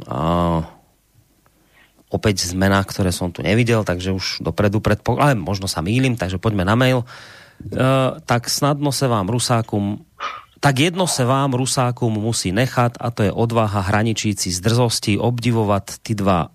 A 0.09 0.19
opäť 2.09 2.45
zmena, 2.49 2.81
ktoré 2.85 3.13
som 3.13 3.29
tu 3.33 3.41
nevidel, 3.45 3.85
takže 3.85 4.13
už 4.13 4.25
dopredu 4.41 4.81
predpo... 4.81 5.17
ale 5.17 5.37
možno 5.37 5.69
sa 5.69 5.81
mýlim, 5.81 6.17
takže 6.17 6.41
poďme 6.41 6.65
na 6.65 6.75
mail. 6.77 6.99
E, 7.01 7.07
tak 8.25 8.49
snadno 8.49 8.91
se 8.91 9.07
vám 9.07 9.29
Rusákum 9.29 10.05
tak 10.63 10.79
jedno 10.79 11.07
se 11.07 11.27
vám 11.27 11.51
Rusákum 11.51 12.13
musí 12.13 12.55
nechat 12.55 12.95
a 12.95 13.11
to 13.11 13.27
je 13.27 13.31
odvaha 13.31 13.83
hraničící 13.83 14.47
z 14.47 14.59
drzosti 14.63 15.19
obdivovat 15.19 15.99
ty 15.99 16.15
dva 16.15 16.47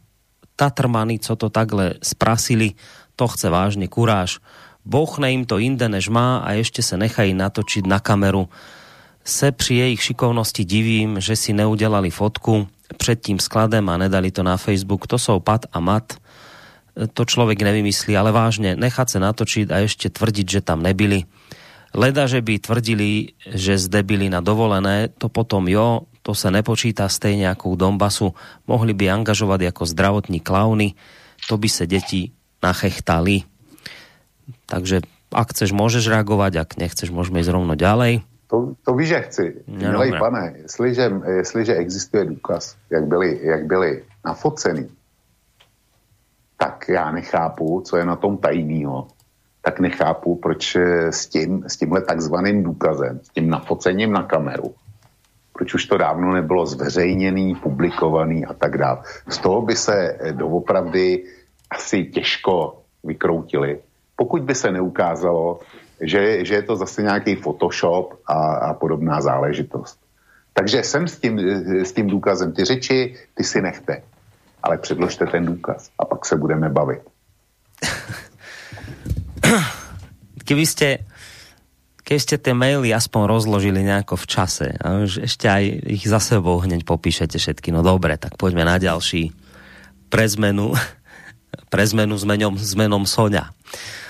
Tatrmany, 0.57 1.19
co 1.19 1.37
to 1.37 1.53
takhle 1.53 1.95
sprasili, 2.03 2.73
to 3.17 3.29
chce 3.29 3.47
vážne 3.47 3.87
kuráž. 3.87 4.41
Bochne 4.83 5.31
im 5.31 5.45
to 5.45 5.61
inde 5.61 5.87
než 5.87 6.09
má 6.09 6.41
a 6.41 6.57
ešte 6.57 6.83
sa 6.83 6.97
nechají 6.97 7.37
natočiť 7.37 7.85
na 7.85 8.01
kameru 8.01 8.49
se 9.29 9.53
při 9.53 9.75
jejich 9.75 10.03
šikovnosti 10.03 10.65
divím, 10.65 11.21
že 11.21 11.37
si 11.37 11.53
neudělali 11.53 12.11
fotku 12.11 12.69
před 12.97 13.21
tím 13.21 13.39
skladem 13.39 13.89
a 13.89 13.97
nedali 13.97 14.31
to 14.31 14.43
na 14.43 14.57
Facebook. 14.57 15.07
To 15.07 15.19
jsou 15.19 15.41
pat 15.41 15.67
a 15.73 15.81
mat. 15.81 16.17
To 17.13 17.25
člověk 17.25 17.63
nevymyslí, 17.63 18.17
ale 18.17 18.33
vážně, 18.33 18.77
nechat 18.77 19.11
se 19.11 19.21
natočiť 19.21 19.71
a 19.71 19.79
ještě 19.79 20.11
tvrdit, 20.11 20.51
že 20.51 20.61
tam 20.61 20.83
nebyli. 20.83 21.25
Leda, 21.99 22.30
že 22.30 22.38
by 22.38 22.62
tvrdili, 22.62 23.34
že 23.42 23.74
zde 23.74 24.07
byli 24.07 24.30
na 24.30 24.38
dovolené, 24.38 25.11
to 25.18 25.26
potom 25.26 25.66
jo, 25.66 26.07
to 26.22 26.30
se 26.30 26.51
nepočítá 26.51 27.09
stejně 27.11 27.46
jako 27.46 27.68
u 27.68 27.76
Donbasu. 27.76 28.34
Mohli 28.66 28.94
by 28.94 29.11
angažovat 29.11 29.61
jako 29.61 29.86
zdravotní 29.86 30.40
klauny, 30.40 30.94
to 31.49 31.59
by 31.59 31.68
se 31.68 31.86
děti 31.86 32.30
nachechtali. 32.62 33.42
Takže 34.66 35.01
ak 35.28 35.53
chceš, 35.53 35.76
môžeš 35.76 36.09
reagovať, 36.09 36.53
ak 36.57 36.70
nechceš, 36.80 37.12
môžeme 37.12 37.44
ísť 37.44 37.53
rovno 37.53 37.74
ďalej. 37.76 38.24
To, 38.49 38.72
to 38.80 38.96
víš, 38.96 39.09
že 39.09 39.20
chci. 39.28 39.46
No, 39.68 39.92
Milej 39.92 40.16
pane, 40.16 40.64
jestliže, 40.64 41.05
jestliže 41.44 41.72
existuje 41.74 42.24
důkaz, 42.24 42.76
jak 42.90 43.05
byli, 43.05 43.40
jak 43.42 43.66
byli 43.66 44.05
nafocený, 44.24 44.88
tak 46.57 46.88
já 46.88 47.12
nechápu, 47.12 47.82
co 47.84 47.96
je 47.96 48.05
na 48.05 48.16
tom 48.16 48.38
tajného. 48.38 49.09
Tak 49.69 49.81
nechápu, 49.81 50.37
proč 50.37 50.77
s, 51.11 51.27
tím, 51.27 51.64
s 51.66 51.77
tímhle 51.77 52.01
takzvaným 52.01 52.62
důkazem, 52.62 53.21
s 53.23 53.29
tím 53.29 53.51
nafocením 53.51 54.12
na 54.12 54.23
kameru, 54.23 54.75
proč 55.53 55.75
už 55.75 55.85
to 55.87 55.99
dávno 55.99 56.33
nebylo 56.33 56.66
zveřejněný, 56.66 57.55
publikovaný 57.55 58.47
a 58.47 58.55
tak 58.55 58.79
dále. 58.79 58.99
Z 59.29 59.39
toho 59.39 59.62
by 59.62 59.77
se 59.77 60.19
doopravdy 60.33 61.25
asi 61.71 62.05
těžko 62.05 62.81
vykroutili, 63.05 63.81
pokud 64.16 64.43
by 64.43 64.55
se 64.55 64.73
neukázalo, 64.73 65.61
že, 66.01 66.45
že 66.45 66.55
je 66.55 66.62
to 66.62 66.77
zase 66.77 67.03
nějaký 67.03 67.37
Photoshop 67.37 68.14
a, 68.27 68.35
a 68.73 68.75
podobná 68.75 69.21
záležitost. 69.21 70.01
Takže 70.53 70.83
jsem 70.83 71.09
s 71.09 71.21
tím, 71.21 71.39
s 71.85 71.93
tím 71.93 72.07
důkazem. 72.07 72.53
Ty 72.53 72.64
řeči, 72.64 73.16
ty 73.35 73.45
si 73.45 73.62
nechte. 73.62 74.03
Ale 74.62 74.79
předložte 74.79 75.27
ten 75.27 75.47
důkaz 75.47 75.91
a 75.99 76.05
pak 76.05 76.27
se 76.27 76.37
budeme 76.37 76.69
bavit. 76.69 77.03
Keby 80.49 80.64
ste 80.64 80.89
keď 82.09 82.18
ste 82.24 82.36
tie 82.41 82.57
maily 82.57 82.89
aspoň 82.89 83.28
rozložili 83.28 83.84
nejako 83.84 84.16
v 84.16 84.26
čase 84.32 84.66
a 84.80 85.05
už 85.05 85.28
ešte 85.28 85.45
aj 85.45 85.93
ich 85.93 86.09
za 86.09 86.16
sebou 86.24 86.57
hneď 86.57 86.89
popíšete 86.89 87.36
všetky, 87.36 87.68
no 87.68 87.84
dobre, 87.84 88.16
tak 88.16 88.41
poďme 88.41 88.64
na 88.64 88.80
ďalší 88.80 89.36
pre 90.09 90.24
zmenu, 90.24 90.72
pre 91.72 91.84
zmenu 91.84 92.16
s 92.16 92.24
menom, 92.24 92.57
s 92.57 92.72
menom 92.72 93.05
Sonia. 93.05 93.53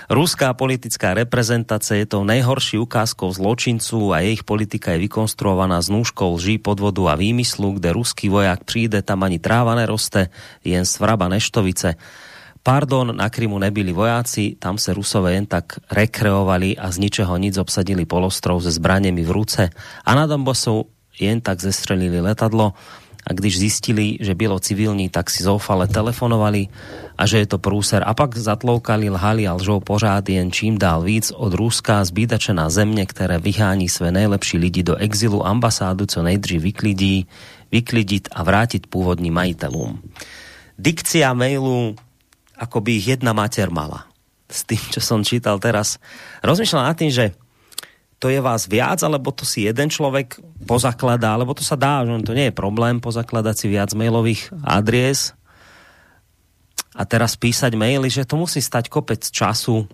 Ruská 0.09 0.55
politická 0.57 1.13
reprezentácia 1.13 1.99
je 1.99 2.07
tou 2.07 2.23
nejhorší 2.25 2.81
ukázkou 2.81 3.29
zločincu 3.29 4.15
a 4.15 4.23
jejich 4.25 4.41
politika 4.41 4.95
je 4.95 5.05
vykonstruovaná 5.05 5.83
z 5.83 5.93
nůžkou 5.93 6.33
lží, 6.39 6.57
podvodu 6.57 7.05
a 7.05 7.19
výmyslu, 7.19 7.77
kde 7.77 7.93
ruský 7.93 8.31
vojak 8.31 8.63
přijde, 8.63 9.03
tam 9.05 9.27
ani 9.27 9.37
tráva 9.37 9.75
neroste, 9.75 10.33
jen 10.65 10.87
svraba 10.87 11.29
neštovice. 11.29 11.93
Pardon, 12.63 13.15
na 13.15 13.29
Krymu 13.29 13.59
nebyli 13.59 13.93
vojáci, 13.93 14.55
tam 14.59 14.77
se 14.77 14.93
Rusové 14.93 15.33
jen 15.33 15.45
tak 15.45 15.79
rekreovali 15.91 16.77
a 16.77 16.91
z 16.91 16.97
ničeho 16.97 17.37
nic 17.37 17.57
obsadili 17.57 18.05
polostrov 18.05 18.63
se 18.63 18.71
zbraniemi 18.71 19.23
v 19.23 19.31
ruce 19.31 19.69
a 20.05 20.11
na 20.15 20.27
Donbasu 20.27 20.85
jen 21.19 21.41
tak 21.41 21.59
zestrelili 21.59 22.21
letadlo 22.21 22.73
a 23.27 23.33
když 23.33 23.59
zistili, 23.59 24.17
že 24.19 24.35
bylo 24.35 24.59
civilní, 24.59 25.09
tak 25.09 25.29
si 25.29 25.43
zoufale 25.43 25.87
telefonovali 25.87 26.67
a 27.13 27.23
že 27.29 27.43
je 27.43 27.47
to 27.47 27.61
prúser. 27.61 28.01
A 28.01 28.17
pak 28.17 28.37
zatloukali, 28.37 29.09
lhali 29.09 29.47
a 29.47 29.53
lžou 29.53 29.79
pořád 29.79 30.29
jen 30.29 30.51
čím 30.51 30.79
dál 30.79 31.03
víc 31.03 31.31
od 31.35 31.53
Ruska 31.53 32.03
zbídačená 32.03 32.69
země, 32.69 33.05
které 33.05 33.37
vyhání 33.37 33.89
své 33.89 34.11
nejlepší 34.11 34.57
lidi 34.57 34.83
do 34.83 34.95
exilu 34.95 35.45
ambasádu 35.45 36.05
co 36.05 36.23
nejdřív 36.23 36.61
vyklidí, 36.61 37.27
vyklidit 37.71 38.33
a 38.33 38.41
vrátiť 38.41 38.89
pôvodným 38.89 39.35
majiteľom. 39.35 40.01
Dikcia 40.79 41.29
mailu, 41.37 41.93
ako 42.59 42.83
by 42.83 42.91
ich 42.99 43.15
jedna 43.15 43.31
mater 43.31 43.71
mala. 43.71 44.03
s 44.49 44.65
tým, 44.65 44.81
čo 44.89 44.99
som 44.99 45.21
čítal 45.21 45.61
teraz. 45.61 46.01
Rozmýšľam 46.41 46.89
nad 46.89 46.97
tým, 46.97 47.13
že 47.13 47.37
to 48.19 48.27
je 48.27 48.43
vás 48.43 48.67
viac, 48.67 48.99
alebo 48.99 49.31
to 49.31 49.47
si 49.47 49.63
jeden 49.63 49.87
človek 49.87 50.41
pozakladá, 50.67 51.37
alebo 51.37 51.55
to 51.55 51.63
sa 51.63 51.79
dá, 51.79 52.03
že 52.03 52.11
to 52.25 52.35
nie 52.35 52.51
je 52.51 52.57
problém 52.57 52.99
pozakladať 52.99 53.55
si 53.55 53.67
viac 53.71 53.93
mailových 53.95 54.51
adries 54.59 55.31
a 56.97 57.07
teraz 57.07 57.39
písať 57.39 57.79
maily, 57.79 58.11
že 58.11 58.27
to 58.27 58.35
musí 58.35 58.59
stať 58.59 58.91
kopec 58.91 59.23
času, 59.23 59.87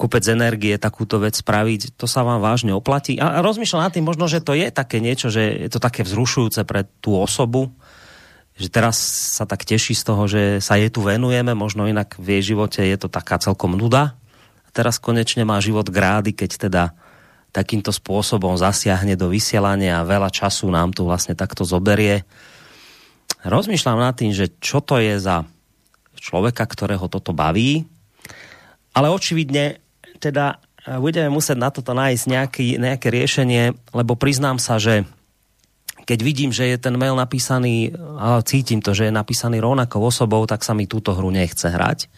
kopec 0.00 0.24
energie 0.24 0.80
takúto 0.80 1.20
vec 1.20 1.36
spraviť, 1.36 2.00
to 2.00 2.08
sa 2.08 2.24
vám 2.24 2.40
vážne 2.40 2.72
oplatí. 2.72 3.20
A 3.20 3.44
rozmýšľam 3.44 3.84
nad 3.84 3.92
tým 3.92 4.08
možno, 4.08 4.24
že 4.24 4.40
to 4.40 4.56
je 4.56 4.72
také 4.72 5.04
niečo, 5.04 5.28
že 5.28 5.68
je 5.68 5.68
to 5.68 5.82
také 5.84 6.06
vzrušujúce 6.06 6.64
pre 6.64 6.88
tú 7.04 7.12
osobu, 7.20 7.76
že 8.56 8.68
teraz 8.68 9.00
sa 9.32 9.48
tak 9.48 9.64
teší 9.64 9.96
z 9.96 10.04
toho, 10.04 10.22
že 10.28 10.42
sa 10.60 10.76
jej 10.76 10.92
tu 10.92 11.00
venujeme, 11.04 11.56
možno 11.56 11.88
inak 11.88 12.20
v 12.20 12.38
jej 12.38 12.52
živote 12.54 12.84
je 12.84 12.96
to 13.00 13.08
taká 13.08 13.40
celkom 13.40 13.74
nuda. 13.74 14.14
A 14.64 14.68
teraz 14.70 15.00
konečne 15.00 15.44
má 15.48 15.56
život 15.58 15.88
grády, 15.88 16.36
keď 16.36 16.50
teda 16.68 16.82
takýmto 17.52 17.92
spôsobom 17.92 18.56
zasiahne 18.56 19.12
do 19.12 19.28
vysielania 19.28 20.00
a 20.00 20.08
veľa 20.08 20.32
času 20.32 20.72
nám 20.72 20.96
tu 20.96 21.04
vlastne 21.04 21.36
takto 21.36 21.68
zoberie. 21.68 22.24
Rozmýšľam 23.44 24.00
nad 24.00 24.16
tým, 24.16 24.32
že 24.32 24.48
čo 24.56 24.80
to 24.80 24.96
je 24.96 25.20
za 25.20 25.44
človeka, 26.16 26.64
ktorého 26.64 27.10
toto 27.12 27.36
baví, 27.36 27.84
ale 28.96 29.12
očividne 29.12 29.80
teda 30.16 30.56
eh, 30.86 30.96
budeme 30.96 31.28
musieť 31.28 31.58
na 31.58 31.68
toto 31.68 31.92
nájsť 31.92 32.24
nejaký, 32.28 32.66
nejaké 32.80 33.08
riešenie, 33.12 33.76
lebo 33.92 34.16
priznám 34.16 34.56
sa, 34.56 34.80
že 34.80 35.04
keď 36.02 36.18
vidím, 36.22 36.50
že 36.50 36.66
je 36.66 36.78
ten 36.78 36.94
mail 36.98 37.14
napísaný, 37.14 37.94
a 38.18 38.42
cítim 38.42 38.82
to, 38.82 38.94
že 38.94 39.08
je 39.08 39.14
napísaný 39.14 39.62
rovnakou 39.62 40.02
osobou, 40.02 40.42
tak 40.46 40.66
sa 40.66 40.74
mi 40.74 40.90
túto 40.90 41.14
hru 41.14 41.30
nechce 41.30 41.70
hrať 41.70 42.10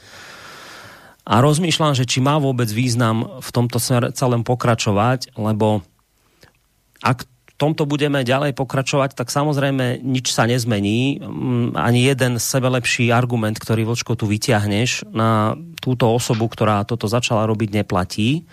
a 1.24 1.40
rozmýšľam, 1.40 1.96
že 1.96 2.04
či 2.04 2.20
má 2.20 2.36
vôbec 2.36 2.68
význam 2.68 3.40
v 3.40 3.48
tomto 3.48 3.80
celém 4.12 4.42
pokračovať, 4.44 5.32
lebo 5.40 5.80
ak 7.00 7.24
v 7.24 7.52
tomto 7.56 7.88
budeme 7.88 8.26
ďalej 8.26 8.52
pokračovať, 8.52 9.16
tak 9.16 9.32
samozrejme 9.32 10.04
nič 10.04 10.34
sa 10.34 10.44
nezmení. 10.44 11.22
Mm, 11.22 11.78
ani 11.78 12.04
jeden 12.04 12.36
sebelepší 12.36 13.08
argument, 13.08 13.56
ktorý 13.56 13.88
Vlčko 13.88 14.20
tu 14.20 14.28
vyťahneš 14.28 15.08
na 15.16 15.56
túto 15.80 16.12
osobu, 16.12 16.44
ktorá 16.50 16.84
toto 16.84 17.08
začala 17.08 17.48
robiť, 17.48 17.72
neplatí. 17.72 18.44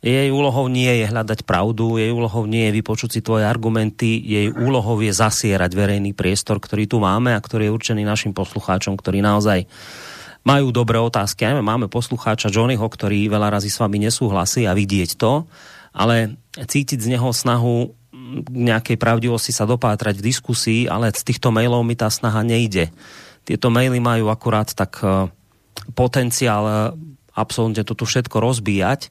Jej 0.00 0.32
úlohou 0.32 0.72
nie 0.72 0.88
je 0.88 1.12
hľadať 1.12 1.44
pravdu, 1.44 2.00
jej 2.00 2.08
úlohou 2.08 2.48
nie 2.48 2.72
je 2.72 2.76
vypočuť 2.80 3.10
si 3.12 3.20
tvoje 3.20 3.44
argumenty, 3.44 4.16
jej 4.16 4.48
úlohou 4.48 4.96
je 5.04 5.12
zasierať 5.12 5.76
verejný 5.76 6.16
priestor, 6.16 6.56
ktorý 6.56 6.88
tu 6.88 7.04
máme 7.04 7.36
a 7.36 7.40
ktorý 7.44 7.68
je 7.68 7.74
určený 7.76 8.02
našim 8.08 8.32
poslucháčom, 8.32 8.96
ktorí 8.96 9.20
naozaj 9.20 9.68
majú 10.40 10.72
dobré 10.72 10.96
otázky. 10.96 11.44
Aj 11.44 11.60
máme 11.60 11.92
poslucháča 11.92 12.48
Johnnyho, 12.48 12.88
ktorý 12.88 13.28
veľa 13.28 13.60
razy 13.60 13.68
s 13.68 13.76
vami 13.76 14.00
nesúhlasí 14.00 14.64
a 14.64 14.72
vidieť 14.72 15.20
to, 15.20 15.44
ale 15.92 16.40
cítiť 16.56 16.96
z 16.96 17.10
neho 17.12 17.28
snahu 17.28 17.92
k 18.40 18.48
nejakej 18.48 18.96
pravdivosti 18.96 19.52
sa 19.52 19.68
dopátrať 19.68 20.16
v 20.16 20.26
diskusii, 20.32 20.80
ale 20.88 21.12
z 21.12 21.22
týchto 21.28 21.52
mailov 21.52 21.84
mi 21.84 21.98
tá 21.98 22.08
snaha 22.08 22.40
nejde. 22.40 22.88
Tieto 23.44 23.68
maily 23.68 23.98
majú 23.98 24.32
akurát 24.32 24.70
tak 24.70 25.00
e, 25.02 25.28
potenciál 25.96 26.64
e, 26.64 26.74
absolútne 27.34 27.82
toto 27.82 28.06
všetko 28.06 28.36
rozbíjať. 28.38 29.10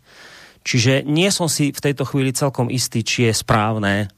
Čiže 0.64 1.08
nie 1.08 1.32
som 1.32 1.48
si 1.48 1.72
v 1.72 1.84
tejto 1.84 2.04
chvíli 2.04 2.36
celkom 2.36 2.68
istý, 2.68 3.02
či 3.02 3.30
je 3.30 3.34
správne 3.34 4.12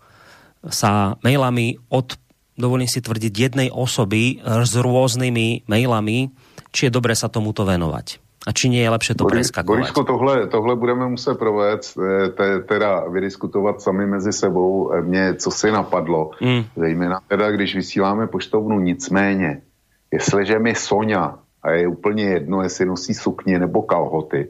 sa 0.70 1.18
mailami 1.26 1.78
od, 1.90 2.18
dovolím 2.58 2.90
si 2.90 3.02
tvrdiť, 3.02 3.34
jednej 3.34 3.70
osoby 3.74 4.42
s 4.42 4.74
rôznymi 4.78 5.66
mailami 5.66 6.30
či 6.72 6.88
je 6.88 6.92
dobré 6.92 7.14
sa 7.14 7.28
tomuto 7.28 7.68
venovať? 7.68 8.24
A 8.42 8.58
či 8.58 8.74
nie 8.74 8.82
je 8.82 8.90
lepšie 8.90 9.14
to 9.14 9.30
preskakovať? 9.30 9.70
Borisku, 9.70 10.02
tohle, 10.02 10.50
tohle 10.50 10.74
budeme 10.74 11.06
muset 11.06 11.38
provést, 11.38 11.94
eh, 11.94 12.30
te, 12.34 12.66
teda 12.66 13.06
vydiskutovat 13.06 13.82
sami 13.82 14.10
mezi 14.10 14.34
sebou. 14.34 14.90
Eh, 14.90 15.02
mě, 15.02 15.36
co 15.38 15.52
si 15.52 15.72
napadlo, 15.72 16.32
mm. 16.42 16.64
zejména 16.76 17.22
teda, 17.28 17.52
když 17.52 17.76
vysíláme 17.76 18.28
poštovnu, 18.28 18.80
nicméně, 18.80 19.62
jestliže 20.12 20.60
mi 20.60 20.76
Sonja, 20.76 21.38
a 21.64 21.72
je 21.72 21.88
úplně 21.88 22.24
jedno, 22.24 22.62
jestli 22.62 22.86
nosí 22.86 23.14
sukně 23.14 23.60
nebo 23.60 23.82
kalhoty, 23.82 24.50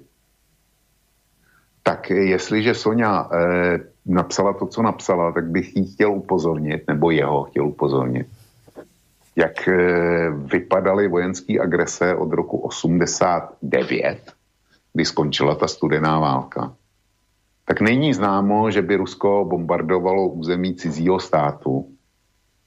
tak 1.83 2.09
jestliže 2.09 2.73
Sonja 2.73 3.29
eh, 3.33 3.79
napsala 4.05 4.53
to, 4.53 4.65
co 4.65 4.81
napsala, 4.81 5.31
tak 5.31 5.49
bych 5.49 5.75
jí 5.75 5.85
chtěl 5.93 6.11
upozornit, 6.11 6.83
nebo 6.87 7.11
jeho 7.11 7.43
chtěl 7.43 7.67
upozornit, 7.67 8.27
jak 9.35 9.67
eh, 9.67 10.29
vypadaly 10.29 11.07
vojenské 11.07 11.59
agrese 11.59 12.15
od 12.15 12.33
roku 12.33 12.57
89, 12.57 14.33
kdy 14.93 15.05
skončila 15.05 15.55
ta 15.55 15.67
studená 15.67 16.19
válka, 16.19 16.73
tak 17.65 17.81
není 17.81 18.13
známo, 18.13 18.71
že 18.71 18.81
by 18.81 18.95
Rusko 18.95 19.45
bombardovalo 19.49 20.27
území 20.27 20.75
cizího 20.75 21.19
státu, 21.19 21.87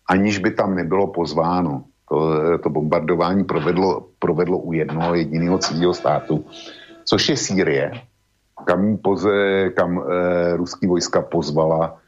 aniž 0.08 0.38
by 0.38 0.50
tam 0.50 0.74
nebylo 0.74 1.06
pozváno. 1.06 1.84
To, 2.08 2.58
to 2.58 2.68
bombardování 2.70 3.44
provedlo, 3.44 4.08
provedlo 4.18 4.58
u 4.58 4.72
jednoho 4.72 5.14
jediného 5.14 5.58
cizího 5.58 5.94
státu, 5.94 6.44
což 7.04 7.28
je 7.28 7.36
Sýrie, 7.36 7.92
kam, 8.64 8.96
poze, 8.96 9.70
kam 9.70 9.98
e, 9.98 10.56
ruský 10.56 10.86
vojska 10.86 11.22
pozvala 11.22 11.98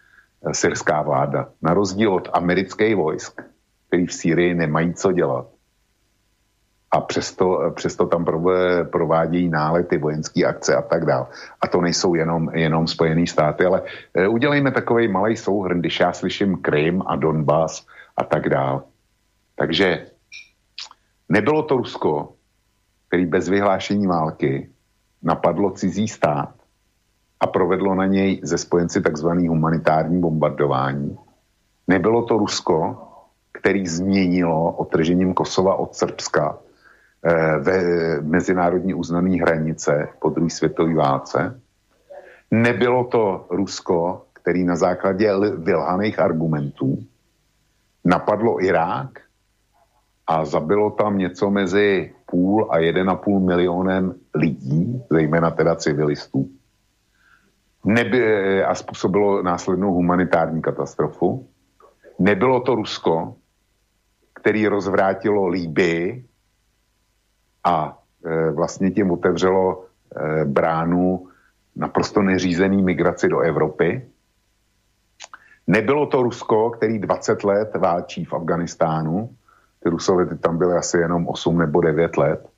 e, 0.46 0.54
syrská 0.54 1.02
vláda. 1.02 1.48
Na 1.62 1.74
rozdíl 1.74 2.14
od 2.14 2.28
amerických 2.32 2.96
vojsk, 2.96 3.42
který 3.88 4.06
v 4.06 4.12
Sýrii 4.12 4.54
nemají 4.54 4.94
co 4.94 5.12
dělat. 5.12 5.46
A 6.90 7.00
přesto, 7.00 7.72
přesto 7.74 8.06
tam 8.06 8.24
provádějí 8.90 9.48
nálety, 9.48 9.98
vojenské 9.98 10.44
akce 10.44 10.76
a 10.76 10.82
tak 10.82 11.04
dále. 11.04 11.26
A 11.60 11.66
to 11.66 11.80
nejsou 11.80 12.14
jenom, 12.14 12.50
jenom 12.54 12.86
Spojené 12.86 13.26
státy, 13.26 13.64
ale 13.64 13.82
e, 14.14 14.28
udělejme 14.28 14.70
takový 14.70 15.08
malý 15.08 15.36
souhrn, 15.36 15.80
když 15.80 16.00
já 16.00 16.12
slyším 16.12 16.56
Krym 16.56 17.02
a 17.06 17.16
Donbass 17.16 17.86
a 18.16 18.24
tak 18.24 18.48
dále. 18.48 18.82
Takže 19.56 20.06
nebylo 21.28 21.62
to 21.62 21.76
Rusko, 21.76 22.32
který 23.08 23.26
bez 23.26 23.48
vyhlášení 23.48 24.06
války 24.06 24.70
napadlo 25.22 25.70
cizí 25.70 26.08
stát 26.08 26.54
a 27.40 27.46
provedlo 27.46 27.94
na 27.94 28.06
něj 28.06 28.40
ze 28.42 28.58
spojenci 28.58 29.00
takzvaný 29.00 29.48
humanitární 29.48 30.20
bombardování. 30.20 31.18
Nebylo 31.88 32.22
to 32.22 32.38
Rusko, 32.38 33.02
který 33.52 33.86
změnilo 33.86 34.72
otržením 34.72 35.34
Kosova 35.34 35.74
od 35.74 35.94
Srbska 35.94 36.58
eh, 37.24 37.58
ve 37.58 37.80
mezinárodní 38.20 38.94
uznané 38.94 39.36
hranice 39.36 40.08
po 40.20 40.30
druhé 40.30 40.50
světové 40.50 40.94
válce. 40.94 41.60
Nebylo 42.50 43.04
to 43.04 43.46
Rusko, 43.50 44.26
který 44.32 44.64
na 44.64 44.76
základě 44.76 45.32
vylhaných 45.56 46.18
argumentů 46.18 46.98
napadlo 48.04 48.64
Irák 48.64 49.25
a 50.26 50.44
zabilo 50.44 50.90
tam 50.90 51.18
něco 51.18 51.50
mezi 51.50 52.14
půl 52.26 52.68
a 52.70 52.78
jeden 52.78 53.10
a 53.10 53.14
půl 53.14 53.40
milionem 53.40 54.14
lidí, 54.34 55.02
zejména 55.10 55.50
teda 55.50 55.76
civilistů. 55.76 56.50
Neby, 57.84 58.64
a 58.64 58.74
způsobilo 58.74 59.42
následnou 59.42 59.92
humanitární 59.92 60.62
katastrofu. 60.62 61.48
Nebylo 62.18 62.60
to 62.60 62.74
Rusko, 62.74 63.36
který 64.34 64.66
rozvrátilo 64.66 65.46
Líby 65.46 66.24
a 67.64 67.98
e, 68.24 68.50
vlastně 68.50 68.90
tím 68.90 69.10
otevřelo 69.10 69.84
e, 69.84 70.44
bránu 70.44 71.28
naprosto 71.76 72.22
neřízený 72.22 72.82
migraci 72.82 73.28
do 73.28 73.40
Evropy. 73.40 74.08
Nebylo 75.66 76.06
to 76.06 76.22
Rusko, 76.22 76.70
který 76.70 76.98
20 76.98 77.44
let 77.44 77.76
válčí 77.76 78.24
v 78.24 78.32
Afganistánu. 78.32 79.36
Rusové 79.86 80.26
ty 80.26 80.38
tam 80.38 80.58
byly 80.58 80.76
asi 80.76 80.98
jenom 80.98 81.28
8 81.28 81.58
nebo 81.58 81.80
9 81.80 82.16
let. 82.16 82.48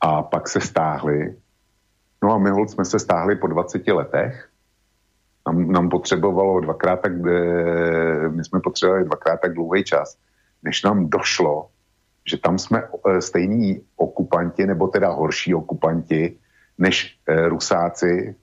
A 0.00 0.22
pak 0.22 0.48
se 0.48 0.60
stáhli. 0.60 1.36
No 2.22 2.32
a 2.32 2.38
my 2.38 2.50
hold 2.50 2.70
jsme 2.70 2.84
se 2.84 2.98
stáhli 2.98 3.36
po 3.36 3.46
20 3.46 3.88
letech. 3.88 4.48
Nám, 5.46 5.72
nám 5.72 5.88
potřebovalo 5.88 6.60
dvakrát 6.60 7.00
tak, 7.00 7.12
e, 7.12 8.28
my 8.28 8.44
jsme 8.44 8.60
potřebovali 8.60 9.04
dvakrát 9.04 9.40
tak 9.40 9.54
dlouhý 9.54 9.84
čas 9.84 10.16
než 10.62 10.82
nám 10.82 11.10
došlo, 11.10 11.68
že 12.30 12.38
tam 12.38 12.58
jsme 12.58 12.82
eh, 12.82 13.20
stejní 13.20 13.82
okupanti, 13.96 14.66
nebo 14.66 14.88
teda 14.88 15.10
horší 15.10 15.54
okupanti, 15.54 16.38
než 16.78 17.18
eh, 17.26 17.48
Rusáci 17.48 18.34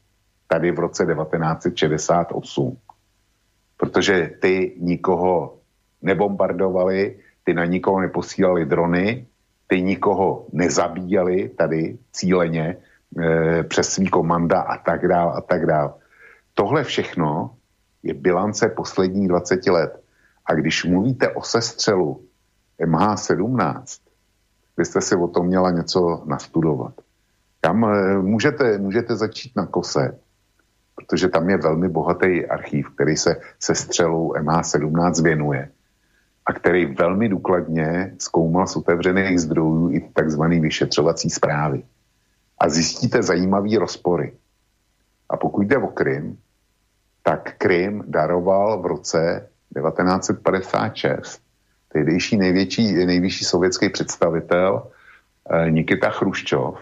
tady 0.48 0.72
v 0.72 0.80
roce 0.80 1.06
1968. 1.06 2.78
Protože 3.78 4.32
ty 4.42 4.76
nikoho 4.80 5.58
nebombardovali, 6.02 7.20
ty 7.50 7.54
na 7.54 7.66
nikoho 7.66 8.00
neposílali 8.00 8.66
drony, 8.66 9.26
ty 9.68 9.82
nikoho 9.82 10.46
nezabíjeli 10.54 11.50
tady 11.50 11.98
cíleně 12.14 12.78
e, 12.78 13.64
přes 13.64 13.90
svý 13.90 14.08
komanda 14.08 14.62
a 14.62 14.78
tak 14.78 15.08
dál 15.08 15.34
a 15.34 15.42
tak 15.42 15.66
dál. 15.66 15.98
Tohle 16.54 16.84
všechno 16.84 17.58
je 18.04 18.14
bilance 18.14 18.70
posledních 18.70 19.28
20 19.28 19.68
let. 19.68 19.98
A 20.46 20.54
když 20.54 20.86
mluvíte 20.86 21.30
o 21.34 21.42
sestřelu 21.42 22.22
MH17, 22.78 23.98
byste 24.78 25.02
si 25.02 25.16
o 25.16 25.28
tom 25.28 25.48
měla 25.50 25.72
něco 25.72 26.22
nastudovat. 26.26 26.94
Tam 27.62 27.86
eh, 27.86 28.18
můžete, 28.22 28.78
můžete 28.78 29.16
začít 29.16 29.56
na 29.56 29.66
kose, 29.66 30.20
protože 30.96 31.28
tam 31.28 31.50
je 31.50 31.58
velmi 31.58 31.90
bohatý 31.90 32.46
archív, 32.46 32.94
který 32.94 33.18
se 33.18 33.42
se 33.60 33.76
střelou 33.76 34.34
MH17 34.38 35.24
věnuje 35.24 35.70
a 36.50 36.54
který 36.54 36.86
velmi 36.86 37.30
důkladně 37.30 38.16
zkoumal 38.18 38.68
z 38.68 38.76
otevřených 38.76 39.40
zdrojů 39.40 39.92
i 39.92 40.10
takzvaný 40.14 40.60
vyšetřovací 40.60 41.30
zprávy. 41.30 41.84
A 42.58 42.70
zjistíte 42.70 43.24
zajímavý 43.24 43.78
rozpory. 43.78 44.34
A 45.30 45.38
pokud 45.38 45.62
jde 45.62 45.78
o 45.78 45.88
Krym, 45.88 46.38
tak 47.24 47.58
Krym 47.58 48.04
daroval 48.08 48.82
v 48.82 48.86
roce 48.86 49.50
1956 49.78 51.42
tehdejší 51.94 52.38
největší, 52.38 52.94
nejvyšší 53.06 53.46
sovětský 53.46 53.90
představitel 53.90 54.92
eh, 55.50 55.72
Nikita 55.72 56.10
Chruščov 56.10 56.80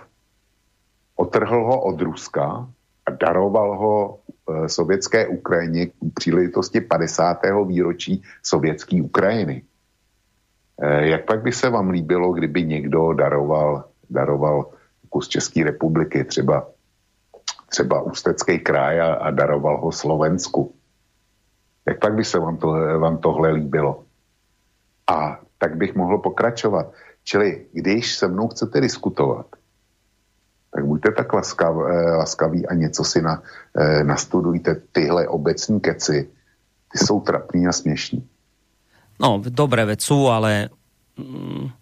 otrhl 1.16 1.64
ho 1.64 1.82
od 1.82 2.02
Ruska 2.02 2.70
a 3.08 3.12
daroval 3.12 3.78
ho 3.78 4.20
eh, 4.20 4.70
sovětské 4.70 5.28
Ukrajině 5.28 5.86
k 5.86 5.94
příležitosti 6.14 6.82
50. 6.82 7.40
výročí 7.68 8.22
sovětské 8.44 9.02
Ukrajiny. 9.02 9.64
Eh, 10.82 11.08
jak 11.08 11.26
pak 11.26 11.42
by 11.42 11.52
se 11.52 11.70
vám 11.70 11.90
líbilo, 11.90 12.34
kdyby 12.34 12.64
někdo 12.64 13.14
daroval, 13.14 13.84
daroval 14.10 14.70
kus 15.10 15.28
České 15.28 15.64
republiky, 15.64 16.24
třeba, 16.24 16.68
třeba 17.70 18.02
Ústecký 18.02 18.60
kraj 18.60 19.02
a, 19.02 19.14
a 19.14 19.32
daroval 19.32 19.78
ho 19.78 19.92
Slovensku? 19.92 20.74
Jak 21.88 22.00
pak 22.00 22.16
by 22.16 22.24
se 22.24 22.40
vám, 22.40 22.58
to, 22.58 22.68
vám 23.00 23.18
tohle 23.18 23.52
líbilo? 23.52 24.04
A 25.08 25.40
tak 25.58 25.76
bych 25.76 25.96
mohl 25.96 26.18
pokračovat. 26.18 26.92
Čili 27.24 27.66
když 27.74 28.16
se 28.16 28.28
mnou 28.28 28.48
chcete 28.48 28.82
diskutovat, 28.82 29.46
tak 30.78 30.86
buďte 30.86 31.12
tak 31.18 31.34
laskav, 31.34 31.74
eh, 31.74 32.12
laskaví 32.22 32.62
a 32.70 32.74
něco 32.78 33.02
si 33.04 33.22
na, 33.22 33.42
eh, 33.74 34.04
nastudujte. 34.06 34.78
Tyhle 34.94 35.28
obecní 35.28 35.82
keci, 35.82 36.30
ty 36.94 36.98
jsou 37.02 37.20
trapný 37.26 37.68
a 37.68 37.74
směšní. 37.74 38.22
No, 39.18 39.42
dobré, 39.42 39.82
veď 39.90 40.00
sú, 40.06 40.30
ale... 40.30 40.70
Mm, 41.18 41.74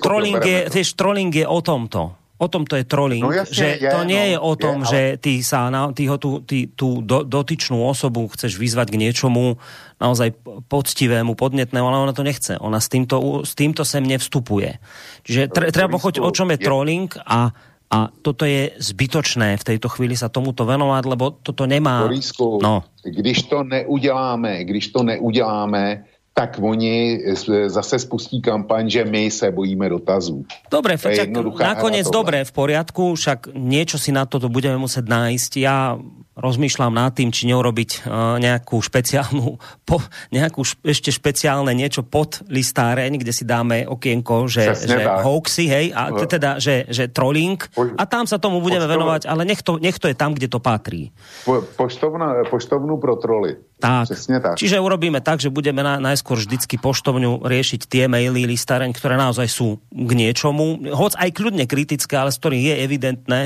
trolling, 0.00 0.40
je, 0.40 0.72
vieš, 0.72 0.96
trolling 0.96 1.28
je 1.28 1.44
o 1.44 1.60
tomto 1.60 2.16
o 2.38 2.46
tom 2.46 2.62
to 2.64 2.78
je 2.78 2.86
trolling, 2.86 3.26
no 3.26 3.34
jasne, 3.34 3.50
že 3.50 3.66
je, 3.82 3.90
to 3.90 4.00
nie 4.06 4.22
no, 4.22 4.30
je 4.30 4.36
o 4.38 4.52
tom, 4.54 4.76
je, 4.80 4.86
ale... 4.86 4.90
že 4.94 5.00
ty 5.18 5.32
sa 5.42 5.66
na, 5.74 5.90
ty 5.90 6.06
ho 6.06 6.16
tú, 6.22 6.38
ty, 6.46 6.70
tú 6.70 7.02
do, 7.02 7.26
dotyčnú 7.26 7.82
osobu 7.82 8.30
chceš 8.30 8.54
vyzvať 8.62 8.94
k 8.94 9.00
niečomu 9.02 9.58
naozaj 9.98 10.38
poctivému, 10.70 11.34
podnetnému, 11.34 11.82
ale 11.82 11.98
ona 11.98 12.14
to 12.14 12.22
nechce. 12.22 12.54
Ona 12.62 12.78
s 12.78 12.86
týmto, 12.86 13.42
s 13.42 13.58
týmto 13.58 13.82
sem 13.82 14.06
nevstupuje. 14.06 14.78
Čiže 15.26 15.50
tre, 15.50 15.74
treba 15.74 15.98
pochoť, 15.98 16.22
o 16.22 16.30
čom 16.30 16.54
je, 16.54 16.62
je 16.62 16.64
trolling 16.70 17.10
a 17.26 17.50
a 17.88 18.12
toto 18.22 18.44
je 18.44 18.76
zbytočné 18.76 19.56
v 19.56 19.64
tejto 19.64 19.88
chvíli 19.88 20.12
sa 20.12 20.28
tomuto 20.28 20.68
venovať, 20.68 21.02
lebo 21.08 21.32
toto 21.40 21.64
nemá... 21.64 22.04
Borisku, 22.04 22.60
no. 22.60 22.84
když 23.00 23.48
to 23.48 23.64
neuděláme, 23.64 24.64
když 24.64 24.92
to 24.92 25.02
neuděláme, 25.02 26.04
tak 26.38 26.60
oni 26.62 27.18
zase 27.66 27.98
spustí 27.98 28.38
kampaň, 28.38 28.90
že 28.90 29.04
my 29.04 29.30
se 29.30 29.50
bojíme 29.50 29.88
dotazů. 29.88 30.46
Dobre, 30.70 30.94
však 30.94 31.34
nakoniec 31.58 32.06
dobre, 32.06 32.46
v 32.46 32.52
poriadku, 32.54 33.18
však 33.18 33.58
niečo 33.58 33.98
si 33.98 34.14
na 34.14 34.22
toto 34.22 34.46
budeme 34.46 34.78
musieť 34.78 35.02
nájsť. 35.10 35.52
Ja 35.58 35.98
rozmýšľam 36.38 36.94
nad 36.94 37.10
tým, 37.12 37.34
či 37.34 37.50
neurobiť 37.50 37.90
uh, 38.06 38.38
nejakú 38.38 38.78
špeciálnu, 38.78 39.58
po, 39.88 39.98
nejakú 40.30 40.62
š, 40.62 40.78
ešte 40.86 41.10
špeciálne 41.10 41.74
niečo 41.74 42.06
pod 42.06 42.46
listáreň, 42.46 43.18
kde 43.18 43.32
si 43.34 43.42
dáme 43.42 43.84
okienko, 43.84 44.46
že, 44.46 44.72
že 44.78 45.02
hoaxy, 45.04 45.66
hej, 45.66 45.86
a 45.92 46.14
no. 46.14 46.24
teda, 46.24 46.62
že, 46.62 46.86
že 46.88 47.10
trolling 47.10 47.58
a 47.98 48.02
tam 48.06 48.24
sa 48.24 48.38
tomu 48.38 48.62
budeme 48.62 48.86
Poštov... 48.86 48.94
venovať, 48.94 49.22
ale 49.26 49.42
nech 49.42 49.60
to, 49.66 49.76
nech 49.82 49.98
to 49.98 50.06
je 50.06 50.16
tam, 50.16 50.32
kde 50.32 50.46
to 50.46 50.62
patrí. 50.62 51.10
Po, 51.42 51.60
poštovna, 51.76 52.46
poštovnú 52.46 52.96
pro 53.02 53.18
troly. 53.18 53.58
Tak. 53.78 54.10
tak. 54.10 54.58
Čiže 54.58 54.82
urobíme 54.82 55.22
tak, 55.22 55.38
že 55.38 55.54
budeme 55.54 55.86
na, 55.86 56.02
najskôr 56.02 56.34
vždycky 56.34 56.82
poštovňu 56.82 57.46
riešiť 57.46 57.86
tie 57.86 58.10
maily 58.10 58.42
listáreň, 58.42 58.90
ktoré 58.90 59.14
naozaj 59.14 59.46
sú 59.46 59.78
k 59.94 60.10
niečomu, 60.18 60.82
hoc 60.90 61.14
aj 61.14 61.30
kľudne 61.30 61.62
kritické, 61.70 62.18
ale 62.18 62.34
z 62.34 62.42
ktorých 62.42 62.64
je 62.74 62.76
evidentné, 62.82 63.40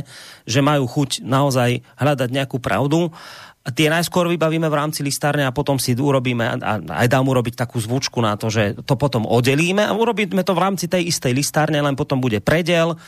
že 0.49 0.65
majú 0.65 0.89
chuť 0.89 1.21
naozaj 1.21 1.85
hľadať 2.01 2.29
nejakú 2.33 2.57
pravdu. 2.65 2.82
A 3.63 3.71
tie 3.71 3.87
najskôr 3.87 4.27
vybavíme 4.27 4.67
v 4.67 4.75
rámci 4.75 5.07
listárne 5.07 5.47
a 5.47 5.55
potom 5.55 5.79
si 5.79 5.95
urobíme, 5.95 6.59
a 6.59 6.83
aj 6.83 7.07
dám 7.07 7.31
urobiť 7.31 7.55
takú 7.55 7.79
zvučku 7.79 8.19
na 8.19 8.35
to, 8.35 8.51
že 8.51 8.75
to 8.83 8.99
potom 8.99 9.23
oddelíme 9.23 9.87
a 9.87 9.95
urobíme 9.95 10.43
to 10.43 10.51
v 10.51 10.63
rámci 10.67 10.91
tej 10.91 11.07
istej 11.15 11.31
listárne, 11.31 11.79
len 11.79 11.95
potom 11.95 12.19
bude 12.19 12.43
predel, 12.43 12.99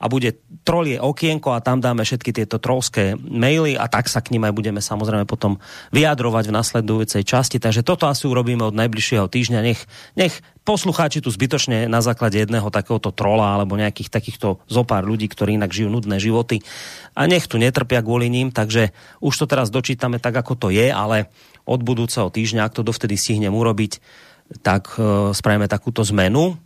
a 0.00 0.08
bude 0.08 0.40
trolie 0.64 0.96
okienko 0.96 1.52
a 1.52 1.60
tam 1.60 1.84
dáme 1.84 2.00
všetky 2.08 2.32
tieto 2.32 2.56
trolské 2.56 3.20
maily 3.20 3.76
a 3.76 3.84
tak 3.84 4.08
sa 4.08 4.24
k 4.24 4.32
ním 4.32 4.48
aj 4.48 4.56
budeme 4.56 4.80
samozrejme 4.80 5.28
potom 5.28 5.60
vyjadrovať 5.92 6.48
v 6.48 6.56
nasledujúcej 6.56 7.22
časti. 7.28 7.60
Takže 7.60 7.84
toto 7.84 8.08
asi 8.08 8.24
urobíme 8.24 8.64
od 8.64 8.72
najbližšieho 8.72 9.28
týždňa. 9.28 9.60
Nech, 9.60 9.84
nech 10.16 10.40
poslucháči 10.64 11.20
tu 11.20 11.28
zbytočne 11.28 11.84
na 11.84 12.00
základe 12.00 12.40
jedného 12.40 12.72
takéhoto 12.72 13.12
trola 13.12 13.60
alebo 13.60 13.76
nejakých 13.76 14.08
takýchto 14.08 14.64
zopár 14.72 15.04
ľudí, 15.04 15.28
ktorí 15.28 15.60
inak 15.60 15.76
žijú 15.76 15.92
nudné 15.92 16.16
životy 16.16 16.64
a 17.12 17.28
nech 17.28 17.44
tu 17.44 17.60
netrpia 17.60 18.00
kvôli 18.00 18.32
ním, 18.32 18.48
takže 18.48 18.96
už 19.20 19.34
to 19.36 19.44
teraz 19.44 19.68
dočítame 19.68 20.16
tak, 20.16 20.32
ako 20.32 20.56
to 20.56 20.68
je, 20.72 20.88
ale 20.88 21.28
od 21.68 21.84
budúceho 21.84 22.32
týždňa, 22.32 22.64
ak 22.64 22.76
to 22.80 22.86
dovtedy 22.86 23.20
stihnem 23.20 23.52
urobiť, 23.52 24.00
tak 24.64 24.96
e, 24.96 25.30
spravíme 25.36 25.70
takúto 25.70 26.02
zmenu. 26.08 26.56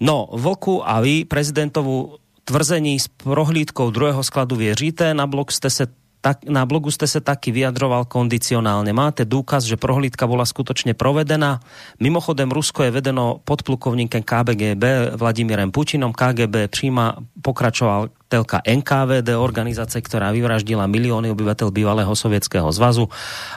No, 0.00 0.16
Vlku 0.32 0.80
a 0.80 1.04
vy 1.04 1.28
prezidentovú 1.28 2.19
tvrzení 2.50 2.98
s 2.98 3.06
prohlídkou 3.06 3.94
druhého 3.94 4.22
skladu 4.26 4.58
věříte? 4.58 5.14
Na 5.14 5.30
blog 5.30 5.54
ste 5.54 5.70
se 5.70 5.86
tak, 6.20 6.44
na 6.44 6.68
blogu 6.68 6.92
ste 6.92 7.08
sa 7.08 7.24
taky 7.24 7.48
vyjadroval 7.48 8.04
kondicionálne. 8.04 8.92
Máte 8.92 9.24
důkaz, 9.24 9.64
že 9.64 9.80
prohlídka 9.80 10.28
bola 10.28 10.44
skutočne 10.44 10.92
provedená? 10.92 11.64
Mimochodem, 11.96 12.52
Rusko 12.52 12.84
je 12.84 12.92
vedeno 12.92 13.40
podplukovníkem 13.40 14.20
KBGB 14.20 15.16
Vladimírem 15.16 15.72
Putinom. 15.72 16.12
KGB 16.12 16.68
příma 16.68 17.16
pokračoval 17.40 18.12
telka 18.28 18.60
NKVD, 18.60 19.32
organizace, 19.32 19.96
ktorá 19.96 20.28
vyvraždila 20.28 20.84
milióny 20.84 21.32
obyvateľ 21.32 21.72
bývalého 21.72 22.12
sovietského 22.12 22.68
zvazu 22.68 23.08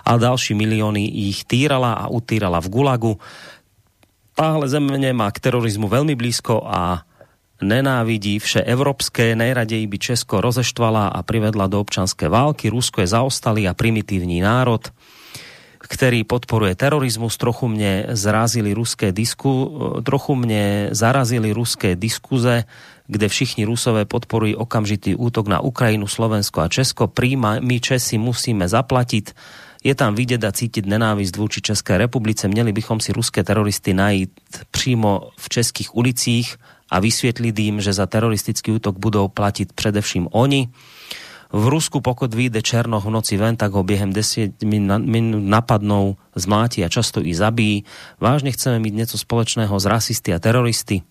a 0.07 0.15
další 0.15 0.55
milióny 0.55 1.03
ich 1.03 1.43
týrala 1.43 1.99
a 1.99 2.07
utýrala 2.07 2.63
v 2.63 2.71
Gulagu. 2.71 3.13
Táhle 4.39 4.65
země 4.65 5.13
má 5.13 5.29
k 5.29 5.39
terorizmu 5.39 5.91
veľmi 5.91 6.15
blízko 6.15 6.63
a 6.65 7.05
nenávidí 7.63 8.37
vše 8.37 8.61
evropské, 8.61 9.33
najradej 9.33 9.87
by 9.87 9.97
Česko 9.97 10.43
rozeštvala 10.43 11.09
a 11.09 11.19
privedla 11.23 11.71
do 11.71 11.79
občanské 11.79 12.27
války. 12.27 12.69
Rusko 12.69 13.01
je 13.01 13.09
zaostalý 13.09 13.65
a 13.65 13.73
primitívny 13.73 14.43
národ, 14.43 14.83
ktorý 15.83 16.23
podporuje 16.23 16.79
terorizmus. 16.79 17.35
Trochu 17.35 17.67
mne 17.67 18.15
zrazili 18.15 18.71
ruské 18.71 19.11
disku, 19.11 19.51
trochu 20.03 20.31
mne 20.35 20.95
zarazili 20.95 21.51
ruské 21.51 21.95
diskuze, 21.99 22.63
kde 23.03 23.27
všichni 23.27 23.67
Rusové 23.67 24.07
podporují 24.07 24.55
okamžitý 24.55 25.19
útok 25.19 25.51
na 25.51 25.59
Ukrajinu, 25.59 26.07
Slovensko 26.07 26.63
a 26.63 26.71
Česko. 26.71 27.11
Príma, 27.11 27.59
my 27.59 27.83
Česi 27.83 28.15
musíme 28.15 28.63
zaplatiť. 28.63 29.35
Je 29.83 29.91
tam 29.91 30.15
vidieť 30.15 30.47
a 30.47 30.55
cítiť 30.55 30.87
nenávisť 30.87 31.35
vůči 31.35 31.59
České 31.59 31.99
republice. 31.99 32.47
Měli 32.47 32.71
bychom 32.71 33.03
si 33.03 33.11
ruské 33.11 33.43
teroristy 33.43 33.91
najít 33.91 34.31
přímo 34.71 35.35
v 35.35 35.45
českých 35.49 35.91
ulicích 35.91 36.55
a 36.93 36.99
vysvětlit 36.99 37.59
jim, 37.59 37.81
že 37.81 37.93
za 37.93 38.05
teroristický 38.05 38.71
útok 38.71 38.99
budou 38.99 39.27
platit 39.27 39.73
především 39.73 40.27
oni. 40.31 40.69
V 41.53 41.67
Rusku, 41.67 42.01
pokud 42.01 42.33
vyjde 42.33 42.61
Černoch 42.61 43.05
v 43.05 43.09
noci 43.09 43.37
ven, 43.37 43.57
tak 43.57 43.71
ho 43.71 43.83
během 43.83 44.13
10 44.13 44.63
minút 45.05 45.43
napadnou, 45.43 46.15
zmláti 46.35 46.85
a 46.85 46.89
často 46.89 47.25
i 47.25 47.33
zabijí. 47.33 47.83
Vážne 48.21 48.51
chceme 48.51 48.79
mít 48.79 48.93
něco 48.93 49.17
společného 49.17 49.79
s 49.79 49.85
rasisty 49.85 50.33
a 50.33 50.39
teroristy. 50.39 51.01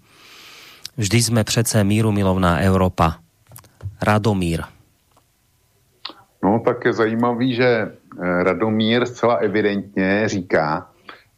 Vždy 0.97 1.22
jsme 1.22 1.45
přece 1.45 1.85
míru 1.85 2.12
milovná 2.12 2.59
Evropa. 2.59 3.18
Radomír. 4.03 4.62
No 6.45 6.62
tak 6.64 6.85
je 6.85 6.93
zajímavý, 6.93 7.55
že 7.55 7.66
eh, 7.66 8.43
Radomír 8.43 9.07
zcela 9.07 9.35
evidentně 9.35 10.28
říká, 10.28 10.91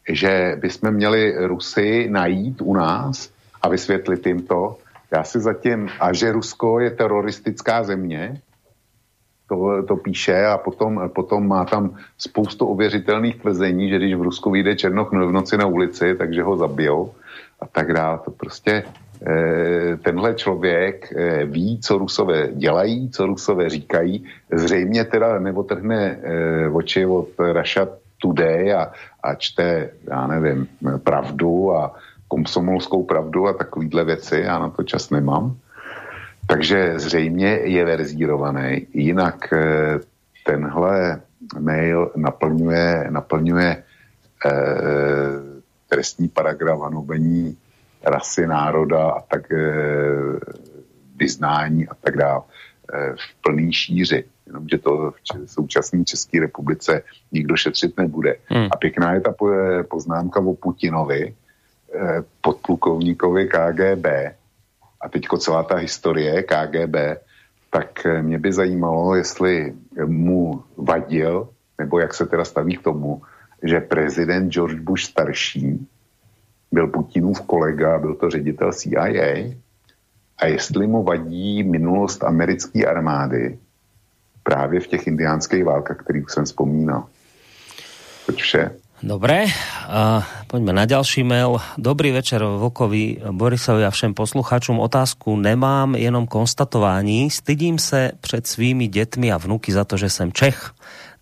že 0.08 0.56
bychom 0.60 0.90
měli 0.90 1.46
Rusy 1.46 2.08
najít 2.10 2.60
u 2.60 2.74
nás 2.74 3.33
a 3.64 3.68
vysvětlit 3.68 4.26
jim 4.26 4.42
to. 4.42 4.76
Já 5.10 5.24
si 5.24 5.40
zatím, 5.40 5.88
a 6.00 6.12
že 6.12 6.32
Rusko 6.32 6.80
je 6.80 6.90
teroristická 6.90 7.82
země, 7.82 8.40
to, 9.48 9.82
to 9.88 9.96
píše 9.96 10.46
a 10.46 10.58
potom, 10.58 11.10
potom 11.14 11.48
má 11.48 11.64
tam 11.64 11.96
spoustu 12.18 12.66
ověřitelných 12.66 13.36
tvrzení, 13.36 13.88
že 13.88 13.96
když 13.96 14.14
v 14.14 14.22
Rusku 14.22 14.50
vyjde 14.50 14.76
Černoch 14.76 15.12
v 15.12 15.32
noci 15.32 15.56
na 15.56 15.66
ulici, 15.66 16.14
takže 16.14 16.42
ho 16.42 16.56
zabijou 16.56 17.12
a 17.60 17.66
tak 17.66 17.92
dále. 17.92 18.18
To 18.24 18.30
prostě 18.30 18.84
e, 19.26 19.96
tenhle 19.96 20.34
člověk 20.34 21.12
e, 21.12 21.44
ví, 21.44 21.80
co 21.80 21.98
Rusové 21.98 22.48
dělají, 22.52 23.10
co 23.10 23.26
Rusové 23.26 23.68
říkají. 23.68 24.24
Zřejmě 24.52 25.04
teda 25.04 25.38
neotrhne 25.38 26.18
e, 26.22 26.68
oči 26.68 27.06
od 27.06 27.28
Russia 27.38 27.88
Today 28.20 28.74
a, 28.74 28.92
a 29.22 29.34
čte, 29.34 29.90
já 30.08 30.26
nevím, 30.26 30.68
pravdu 31.04 31.76
a 31.76 31.94
komsomolskou 32.34 33.02
pravdu 33.02 33.46
a 33.46 33.52
takovýhle 33.52 34.04
věci, 34.04 34.42
já 34.44 34.58
na 34.58 34.68
to 34.68 34.82
čas 34.82 35.10
nemám. 35.10 35.56
Takže 36.46 36.98
zřejmě 36.98 37.46
je 37.46 37.84
verzírovaný. 37.84 38.86
Jinak 38.92 39.52
eh, 39.52 40.00
tenhle 40.46 41.20
mail 41.58 42.10
naplňuje, 42.16 43.06
naplňuje 43.10 43.70
eh, 43.76 44.50
trestní 45.88 46.28
paragraf 46.28 46.80
hanobení 46.80 47.56
rasy, 48.02 48.46
národa 48.46 49.10
a 49.10 49.20
tak 49.20 49.52
eh, 49.52 49.62
vyznání 51.16 51.88
a 51.88 51.94
tak 51.94 52.16
dále 52.16 52.42
v 53.16 53.42
plný 53.42 53.72
šíři. 53.72 54.24
Jenomže 54.46 54.78
to 54.78 55.10
v 55.10 55.50
současné 55.50 56.04
České 56.04 56.40
republice 56.40 57.02
nikdo 57.32 57.56
šetřit 57.56 57.96
nebude. 57.96 58.36
Hmm. 58.46 58.68
A 58.72 58.76
pěkná 58.76 59.14
je 59.14 59.20
ta 59.20 59.34
poznámka 59.88 60.40
o 60.40 60.54
Putinovi, 60.54 61.34
podplukovníkovi 62.40 63.48
KGB, 63.48 64.06
a 65.04 65.08
teďko 65.08 65.38
celá 65.38 65.62
ta 65.62 65.76
historie 65.76 66.42
KGB, 66.42 66.96
tak 67.70 68.06
eh, 68.06 68.22
mě 68.22 68.38
by 68.38 68.52
zajímalo, 68.52 69.14
jestli 69.14 69.74
mu 70.06 70.64
vadil, 70.76 71.48
nebo 71.78 71.98
jak 71.98 72.14
se 72.14 72.26
teda 72.26 72.44
staví 72.44 72.76
k 72.76 72.82
tomu, 72.82 73.22
že 73.62 73.80
prezident 73.80 74.52
George 74.52 74.80
Bush 74.80 75.02
starší 75.02 75.86
byl 76.72 76.86
Putinův 76.88 77.40
kolega, 77.40 77.98
byl 77.98 78.14
to 78.14 78.30
ředitel 78.30 78.72
CIA, 78.72 79.54
a 80.38 80.46
jestli 80.46 80.86
mu 80.86 81.02
vadí 81.02 81.62
minulost 81.62 82.24
americké 82.24 82.86
armády 82.86 83.58
právě 84.42 84.80
v 84.80 84.86
těch 84.86 85.06
indiánských 85.06 85.64
válkách, 85.64 85.96
kterých 85.96 86.30
jsem 86.30 86.44
vzpomínal. 86.44 87.06
Toť 88.26 88.36
vše. 88.42 88.70
Dobre, 89.02 89.50
uh, 89.50 90.22
poďme 90.46 90.72
na 90.72 90.86
ďalší 90.86 91.26
mail. 91.26 91.58
Dobrý 91.74 92.14
večer 92.14 92.44
Vokovi, 92.44 93.18
Borisovi 93.30 93.84
a 93.84 93.90
všem 93.90 94.14
posluchačům. 94.14 94.78
Otázku 94.78 95.36
nemám, 95.36 95.94
jenom 95.94 96.26
konstatování. 96.26 97.30
Stydím 97.30 97.78
se 97.78 98.12
před 98.20 98.46
svými 98.46 98.86
dětmi 98.86 99.32
a 99.32 99.38
vnuky 99.38 99.72
za 99.72 99.84
to, 99.84 99.96
že 99.96 100.10
jsem 100.10 100.32
Čech. 100.32 100.70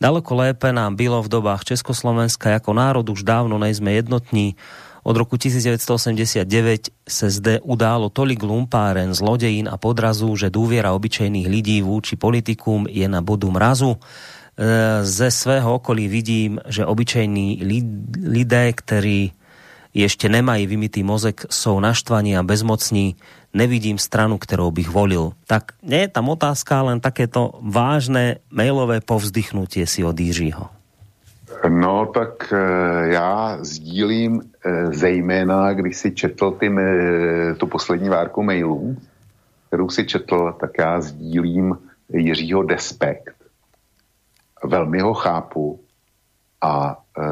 Daleko 0.00 0.34
lépe 0.34 0.72
nám 0.72 0.96
bylo 0.96 1.22
v 1.22 1.28
dobách 1.28 1.64
Československa, 1.64 2.50
jako 2.50 2.72
národ 2.72 3.08
už 3.08 3.22
dávno 3.22 3.58
nejsme 3.58 3.92
jednotní. 3.92 4.54
Od 5.02 5.16
roku 5.16 5.36
1989 5.36 6.88
se 7.08 7.30
zde 7.30 7.60
událo 7.60 8.08
tolik 8.08 8.42
lumpáren, 8.42 9.14
zlodejín 9.14 9.66
a 9.66 9.74
podrazu, 9.76 10.36
že 10.36 10.46
dôviera 10.46 10.94
obyčejných 10.94 11.50
lidí 11.50 11.82
vůči 11.82 12.14
politikum 12.14 12.86
je 12.86 13.08
na 13.08 13.18
bodu 13.18 13.50
mrazu. 13.50 13.98
E, 14.52 15.04
ze 15.04 15.30
svého 15.30 15.74
okolí 15.74 16.08
vidím, 16.08 16.60
že 16.68 16.84
obyčejní 16.84 17.64
lidé, 18.20 18.72
ktorí 18.72 19.32
ešte 19.92 20.28
nemají 20.28 20.66
vymitý 20.66 21.04
mozek, 21.04 21.44
jsou 21.52 21.80
naštvaní 21.80 22.36
a 22.36 22.42
bezmocní. 22.42 23.16
Nevidím 23.52 24.00
stranu, 24.00 24.40
ktorou 24.40 24.72
bych 24.72 24.88
volil. 24.88 25.36
Tak 25.44 25.76
nie 25.84 26.08
je 26.08 26.08
tam 26.08 26.32
otázka, 26.32 26.80
len 26.80 27.04
takéto 27.04 27.60
vážné 27.60 28.40
mailové 28.48 29.04
povzdychnutie 29.04 29.84
si 29.84 30.00
od 30.00 30.16
Jiřího. 30.16 30.72
No, 31.68 32.08
tak 32.08 32.52
e, 32.52 32.56
já 33.12 33.58
sdílím 33.60 34.40
e, 34.40 34.86
zejména, 34.92 35.72
když 35.72 35.96
si 35.96 36.10
četl 36.12 36.50
ty, 36.50 36.72
tu 37.56 37.66
poslední 37.66 38.08
várku 38.08 38.42
mailů, 38.42 38.96
kterou 39.68 39.88
si 39.88 40.04
četl, 40.04 40.56
tak 40.60 40.70
já 40.78 41.00
sdílím 41.00 41.78
Jiřího 42.08 42.62
despekt 42.62 43.41
velmi 44.64 45.00
ho 45.00 45.14
chápu 45.14 45.80
a 46.62 46.96
e, 46.96 47.22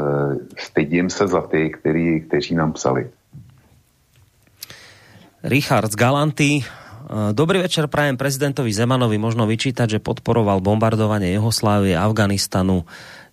stydím 0.59 1.11
se 1.11 1.27
za 1.27 1.41
ty, 1.41 1.71
který, 1.71 2.21
kteří 2.21 2.55
nám 2.55 2.73
psali. 2.73 3.11
Richard 5.43 5.93
z 5.93 5.97
Galanty. 5.97 6.51
E, 6.61 6.65
dobrý 7.33 7.63
večer 7.63 7.87
prajem 7.87 8.19
prezidentovi 8.19 8.75
Zemanovi. 8.75 9.17
Možno 9.17 9.47
vyčítať, 9.47 9.97
že 9.97 10.05
podporoval 10.05 10.61
bombardovanie 10.61 11.33
Juhoslávie, 11.39 11.95
Afganistanu. 11.95 12.85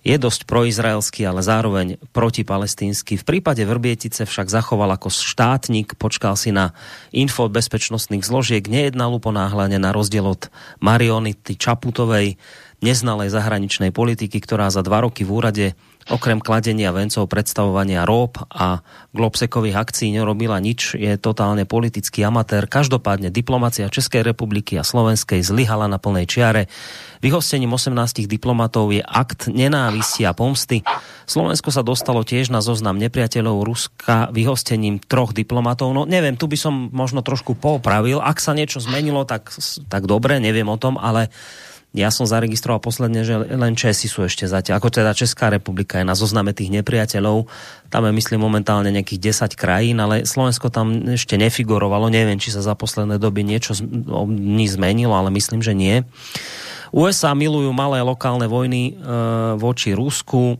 Je 0.07 0.15
dosť 0.15 0.47
proizraelský, 0.47 1.27
ale 1.27 1.43
zároveň 1.43 1.99
protipalestínsky. 2.15 3.19
V 3.19 3.27
prípade 3.27 3.59
Vrbietice 3.67 4.23
však 4.23 4.47
zachoval 4.47 4.95
ako 4.95 5.11
štátnik, 5.11 5.99
počkal 5.99 6.39
si 6.39 6.55
na 6.55 6.71
info 7.11 7.51
bezpečnostných 7.51 8.23
zložiek, 8.23 8.63
nejednal 8.63 9.11
uponáhľane 9.19 9.75
na 9.75 9.91
rozdiel 9.91 10.31
od 10.31 10.47
Marionity 10.79 11.59
Čaputovej 11.59 12.39
neznalej 12.77 13.33
zahraničnej 13.33 13.89
politiky, 13.89 14.37
ktorá 14.37 14.69
za 14.69 14.85
dva 14.85 15.01
roky 15.01 15.25
v 15.25 15.33
úrade 15.33 15.65
okrem 16.07 16.39
kladenia 16.39 16.95
vencov, 16.95 17.27
predstavovania 17.27 18.07
rób 18.07 18.39
a 18.47 18.79
globsekových 19.11 19.75
akcií 19.75 20.15
nerobila 20.15 20.55
nič, 20.61 20.95
je 20.95 21.19
totálne 21.19 21.67
politický 21.67 22.23
amatér. 22.23 22.69
Každopádne 22.69 23.27
diplomacia 23.27 23.91
Českej 23.91 24.23
republiky 24.23 24.79
a 24.79 24.87
Slovenskej 24.87 25.43
zlyhala 25.43 25.91
na 25.91 25.99
plnej 25.99 26.29
čiare. 26.29 26.71
Vyhostením 27.19 27.73
18 27.75 28.23
diplomatov 28.29 28.93
je 28.95 29.03
akt 29.03 29.51
nenávisti 29.51 30.23
a 30.23 30.31
pomsty. 30.31 30.85
Slovensko 31.27 31.75
sa 31.75 31.83
dostalo 31.83 32.23
tiež 32.23 32.53
na 32.53 32.63
zoznam 32.63 32.95
nepriateľov 33.01 33.67
Ruska 33.67 34.31
vyhostením 34.31 35.03
troch 35.03 35.35
diplomatov. 35.35 35.91
No 35.91 36.07
neviem, 36.07 36.39
tu 36.39 36.47
by 36.47 36.55
som 36.55 36.87
možno 36.93 37.19
trošku 37.19 37.57
popravil. 37.57 38.23
Ak 38.23 38.39
sa 38.39 38.55
niečo 38.55 38.79
zmenilo, 38.79 39.27
tak, 39.27 39.51
tak 39.91 40.07
dobre, 40.07 40.39
neviem 40.39 40.69
o 40.71 40.79
tom, 40.79 40.95
ale 40.95 41.33
ja 41.97 42.13
som 42.13 42.29
zaregistroval 42.29 42.77
posledne, 42.77 43.25
že 43.25 43.33
len 43.33 43.73
Česi 43.73 44.05
sú 44.05 44.21
ešte 44.21 44.45
zatiaľ, 44.45 44.77
ako 44.77 45.01
teda 45.01 45.17
Česká 45.17 45.49
republika 45.49 45.97
je 45.97 46.05
na 46.05 46.13
zozname 46.13 46.53
tých 46.53 46.69
nepriateľov. 46.69 47.49
Tam 47.89 48.05
je, 48.05 48.13
myslím, 48.13 48.45
momentálne 48.45 48.93
nejakých 48.93 49.49
10 49.49 49.57
krajín, 49.57 49.97
ale 49.97 50.29
Slovensko 50.29 50.69
tam 50.69 51.09
ešte 51.17 51.41
nefigurovalo. 51.41 52.13
Neviem, 52.13 52.37
či 52.37 52.53
sa 52.53 52.61
za 52.61 52.77
posledné 52.77 53.17
doby 53.17 53.41
niečo 53.41 53.73
zmenilo, 53.73 55.17
ale 55.17 55.33
myslím, 55.33 55.65
že 55.65 55.73
nie. 55.73 56.05
USA 56.93 57.35
milujú 57.35 57.73
malé 57.75 57.99
lokálne 57.99 58.47
vojny 58.47 58.93
e, 58.95 59.03
voči 59.59 59.91
Rusku, 59.91 60.55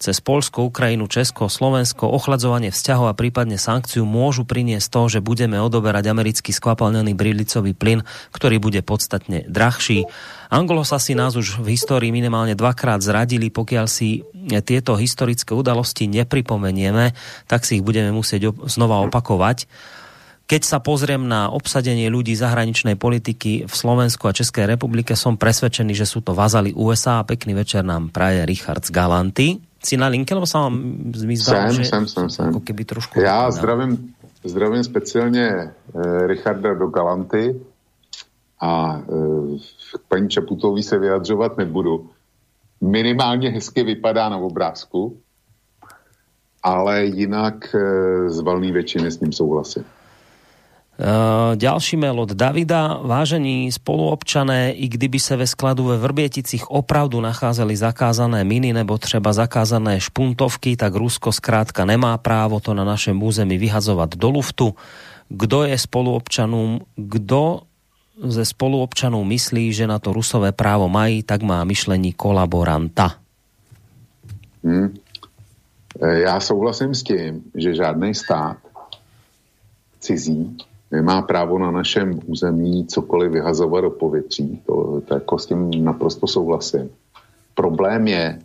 cez 0.00 0.16
Polsko, 0.24 0.72
Ukrajinu, 0.72 1.04
Česko, 1.12 1.52
Slovensko, 1.52 2.08
ochladzovanie 2.08 2.72
vzťahov 2.72 3.12
a 3.12 3.14
prípadne 3.14 3.60
sankciu 3.60 4.08
môžu 4.08 4.48
priniesť 4.48 4.88
to, 4.88 5.00
že 5.12 5.20
budeme 5.20 5.60
odoberať 5.60 6.08
americký 6.08 6.56
skvapalnený 6.56 7.12
brilicový 7.12 7.76
plyn, 7.76 8.00
ktorý 8.32 8.56
bude 8.56 8.80
podstatne 8.80 9.44
drahší. 9.44 10.08
Anglosasi 10.48 11.12
nás 11.12 11.36
už 11.36 11.60
v 11.60 11.76
histórii 11.76 12.08
minimálne 12.10 12.56
dvakrát 12.56 13.04
zradili, 13.04 13.52
pokiaľ 13.52 13.86
si 13.86 14.24
tieto 14.64 14.96
historické 14.96 15.52
udalosti 15.52 16.08
nepripomenieme, 16.08 17.12
tak 17.44 17.68
si 17.68 17.78
ich 17.78 17.84
budeme 17.84 18.08
musieť 18.08 18.56
znova 18.72 19.04
opakovať. 19.04 19.68
Keď 20.50 20.66
sa 20.66 20.82
pozriem 20.82 21.30
na 21.30 21.46
obsadenie 21.46 22.10
ľudí 22.10 22.34
zahraničnej 22.34 22.98
politiky 22.98 23.70
v 23.70 23.74
Slovensku 23.76 24.26
a 24.26 24.34
Českej 24.34 24.66
republike, 24.66 25.14
som 25.14 25.38
presvedčený, 25.38 25.94
že 25.94 26.08
sú 26.08 26.26
to 26.26 26.34
vazali 26.34 26.74
USA 26.74 27.22
a 27.22 27.28
pekný 27.28 27.54
večer 27.54 27.86
nám 27.86 28.10
praje 28.10 28.42
Richard 28.48 28.82
z 28.82 28.90
Galanty. 28.90 29.69
Si 29.80 29.96
na 29.96 30.12
linke, 30.12 30.36
lebo 30.36 30.44
sa 30.44 30.68
mi 30.68 31.36
zdalo, 31.36 31.72
že 31.72 31.88
jsem, 31.88 32.04
jsem, 32.04 32.30
jsem. 32.30 32.48
Ako 32.52 32.60
keby 32.60 32.84
trošku... 32.84 33.20
Já 33.20 33.50
zdravím, 33.50 34.14
zdravím 34.44 34.84
speciálně 34.84 35.46
e, 35.48 35.72
Richarda 36.26 36.74
do 36.74 36.86
Galanty 36.86 37.60
a 38.60 39.00
e, 39.00 39.98
k 39.98 40.02
paní 40.08 40.28
Čaputový 40.28 40.82
se 40.82 40.98
vyjadřovat 40.98 41.56
nebudu. 41.56 42.10
Minimálně 42.80 43.50
hezky 43.50 43.82
vypadá 43.82 44.28
na 44.28 44.36
obrázku, 44.36 45.16
ale 46.62 47.04
jinak 47.04 47.74
e, 47.74 47.78
z 48.30 48.40
valný 48.40 48.72
většiny 48.72 49.10
s 49.10 49.20
ním 49.20 49.32
souhlasím. 49.32 49.84
Uh, 51.00 51.56
ďalší 51.56 51.96
mail 51.96 52.20
od 52.20 52.36
Davida. 52.36 53.00
Vážení 53.00 53.72
spoluobčané, 53.72 54.72
i 54.72 54.88
kdyby 54.88 55.16
se 55.16 55.36
ve 55.36 55.46
skladu 55.46 55.84
ve 55.84 55.96
Vrběticích 55.96 56.70
opravdu 56.70 57.20
nacházeli 57.20 57.76
zakázané 57.76 58.44
miny 58.44 58.72
nebo 58.72 58.98
třeba 58.98 59.32
zakázané 59.32 60.00
špuntovky, 60.00 60.76
tak 60.76 60.94
Rusko 60.94 61.32
zkrátka 61.32 61.84
nemá 61.84 62.18
právo 62.18 62.60
to 62.60 62.74
na 62.74 62.84
našem 62.84 63.22
území 63.22 63.58
vyhazovat 63.58 64.16
do 64.16 64.30
luftu. 64.30 64.74
Kdo 65.28 65.64
je 65.64 65.78
spoluobčanům, 65.78 66.80
kdo 66.96 67.60
ze 68.20 68.44
spoluobčanů 68.44 69.24
myslí, 69.24 69.72
že 69.72 69.86
na 69.86 69.98
to 69.98 70.12
Rusové 70.12 70.52
právo 70.52 70.88
mají, 70.88 71.22
tak 71.22 71.42
má 71.42 71.64
myšlení 71.64 72.12
kolaboranta. 72.12 73.16
Hmm. 74.64 74.94
Já 76.02 76.40
souhlasím 76.40 76.94
s 76.94 77.02
tím, 77.02 77.42
že 77.54 77.74
žádný 77.74 78.14
stát 78.14 78.56
cizí 80.00 80.56
nemá 80.90 81.22
právo 81.22 81.58
na 81.58 81.70
našem 81.70 82.20
území 82.26 82.86
cokoliv 82.86 83.32
vyhazovat 83.32 83.84
do 83.84 83.90
povětří. 83.90 84.62
To, 84.66 85.00
to 85.00 85.14
jako 85.14 85.38
s 85.38 85.46
tím 85.46 85.84
naprosto 85.84 86.26
souhlasím. 86.26 86.90
Problém 87.54 88.08
je, 88.08 88.38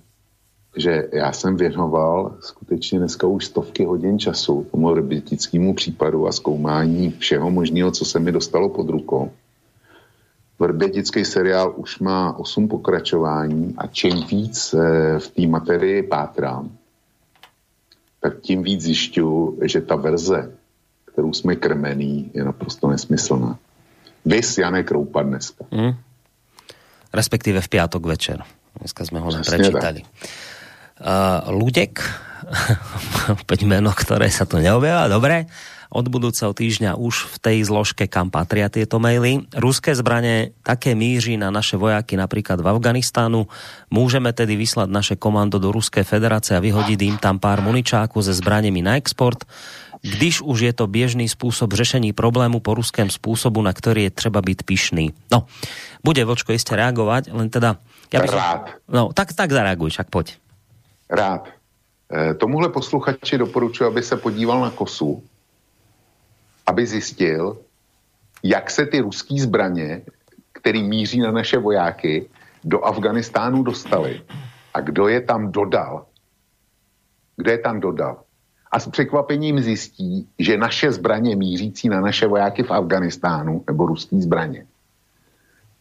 že 0.78 1.10
já 1.12 1.32
jsem 1.32 1.56
věnoval 1.56 2.36
skutečně 2.40 3.00
dneska 3.00 3.28
už 3.28 3.46
stovky 3.46 3.86
hodin 3.86 4.20
času 4.20 4.68
tomu 4.72 4.94
rebitickému 4.94 5.74
případu 5.74 6.28
a 6.28 6.32
zkoumání 6.32 7.12
všeho 7.12 7.52
možného, 7.52 7.92
co 7.92 8.06
se 8.06 8.20
mi 8.20 8.32
dostalo 8.32 8.70
pod 8.70 8.90
rukou. 8.90 9.32
Vrbětický 10.60 11.26
seriál 11.26 11.74
už 11.78 12.00
má 12.00 12.40
osm 12.40 12.68
pokračování 12.68 13.76
a 13.78 13.88
čím 13.88 14.26
víc 14.28 14.74
eh, 14.74 15.20
v 15.20 15.28
té 15.30 15.48
materii 15.48 16.04
pátrám, 16.04 16.72
tak 18.22 18.40
tím 18.40 18.64
víc 18.64 18.82
zjišťuju, 18.82 19.60
že 19.62 19.82
ta 19.82 19.96
verze 19.96 20.52
kterou 21.16 21.32
jsme 21.32 21.56
krmení, 21.56 22.28
je 22.36 22.44
naprosto 22.44 22.92
nesmyslná. 22.92 23.56
Vys 24.28 24.58
Janek 24.58 24.92
Roupa 24.92 25.24
dneska. 25.24 25.64
Mm. 25.72 25.96
Respektíve 27.16 27.64
v 27.64 27.72
piatok 27.72 28.04
večer. 28.04 28.44
Dneska 28.76 29.08
sme 29.08 29.24
ho 29.24 29.32
len 29.32 29.40
prečítali. 29.40 30.04
Uh, 31.00 31.56
Ludek, 31.56 32.04
opäť 33.40 33.64
meno, 33.64 33.96
ktoré 33.96 34.28
sa 34.28 34.44
tu 34.44 34.60
neobjavá, 34.60 35.08
dobre 35.08 35.48
od 35.96 36.12
budúceho 36.12 36.52
týždňa 36.52 37.00
už 37.00 37.32
v 37.32 37.36
tej 37.40 37.58
zložke, 37.64 38.12
kam 38.12 38.28
patria 38.28 38.68
tieto 38.68 39.00
maily. 39.00 39.48
Ruské 39.56 39.96
zbranie 39.96 40.52
také 40.60 40.92
míří 40.92 41.40
na 41.40 41.48
naše 41.56 41.80
vojaky 41.80 42.20
napríklad 42.20 42.60
v 42.60 42.68
Afganistánu. 42.68 43.48
Môžeme 43.88 44.36
tedy 44.36 44.60
vyslať 44.60 44.92
naše 44.92 45.16
komando 45.16 45.56
do 45.56 45.72
Ruskej 45.72 46.04
federace 46.04 46.52
a 46.52 46.60
vyhodiť 46.60 47.00
im 47.08 47.16
tam 47.16 47.40
pár 47.40 47.64
muničáku 47.64 48.20
se 48.20 48.36
zbraniemi 48.36 48.84
na 48.84 49.00
export 49.00 49.48
když 50.06 50.42
už 50.46 50.60
je 50.60 50.74
to 50.74 50.86
běžný 50.86 51.26
způsob 51.26 51.74
řešení 51.74 52.14
problému 52.14 52.62
po 52.62 52.78
ruském 52.78 53.10
způsobu, 53.10 53.66
na 53.66 53.74
ktorý 53.74 54.06
je 54.06 54.12
třeba 54.14 54.42
byť 54.46 54.60
pyšný. 54.64 55.18
No, 55.34 55.50
bude 56.06 56.22
Vočko 56.22 56.54
iste 56.54 56.78
reagovať, 56.78 57.34
len 57.34 57.50
teda... 57.50 57.82
Ja 58.14 58.22
by 58.22 58.30
som... 58.30 58.38
Rád. 58.38 58.64
No, 58.86 59.04
tak, 59.18 59.34
tak 59.34 59.50
zareaguj, 59.50 59.90
však 59.90 60.14
poď. 60.14 60.38
Rád. 61.10 61.50
E, 62.06 62.38
tomuhle 62.38 62.70
posluchači 62.70 63.38
doporučuji, 63.38 63.90
aby 63.90 64.04
se 64.06 64.16
podíval 64.18 64.62
na 64.62 64.70
kosu 64.70 65.26
aby 66.66 66.88
zjistil, 66.88 67.58
jak 68.44 68.72
se 68.72 68.86
ty 68.86 69.00
ruský 69.00 69.40
zbraně, 69.40 70.02
který 70.54 70.84
míří 70.84 71.20
na 71.20 71.32
naše 71.32 71.58
vojáky, 71.58 72.30
do 72.64 72.86
Afganistánu 72.86 73.64
dostali 73.64 74.22
a 74.74 74.82
kdo 74.82 75.08
je 75.08 75.22
tam 75.22 75.52
dodal. 75.52 76.06
Kdo 77.38 77.52
je 77.52 77.58
tam 77.58 77.80
dodal. 77.80 78.25
A 78.76 78.80
s 78.80 78.88
překvapením 78.88 79.60
zjistí, 79.60 80.28
že 80.40 80.58
naše 80.58 80.92
zbraně 80.92 81.36
mířící 81.36 81.90
na 81.90 82.02
naše 82.02 82.28
vojáky 82.28 82.64
v 82.64 82.72
Afganistánu, 82.72 83.64
nebo 83.68 83.86
ruský 83.86 84.22
zbraně, 84.22 84.66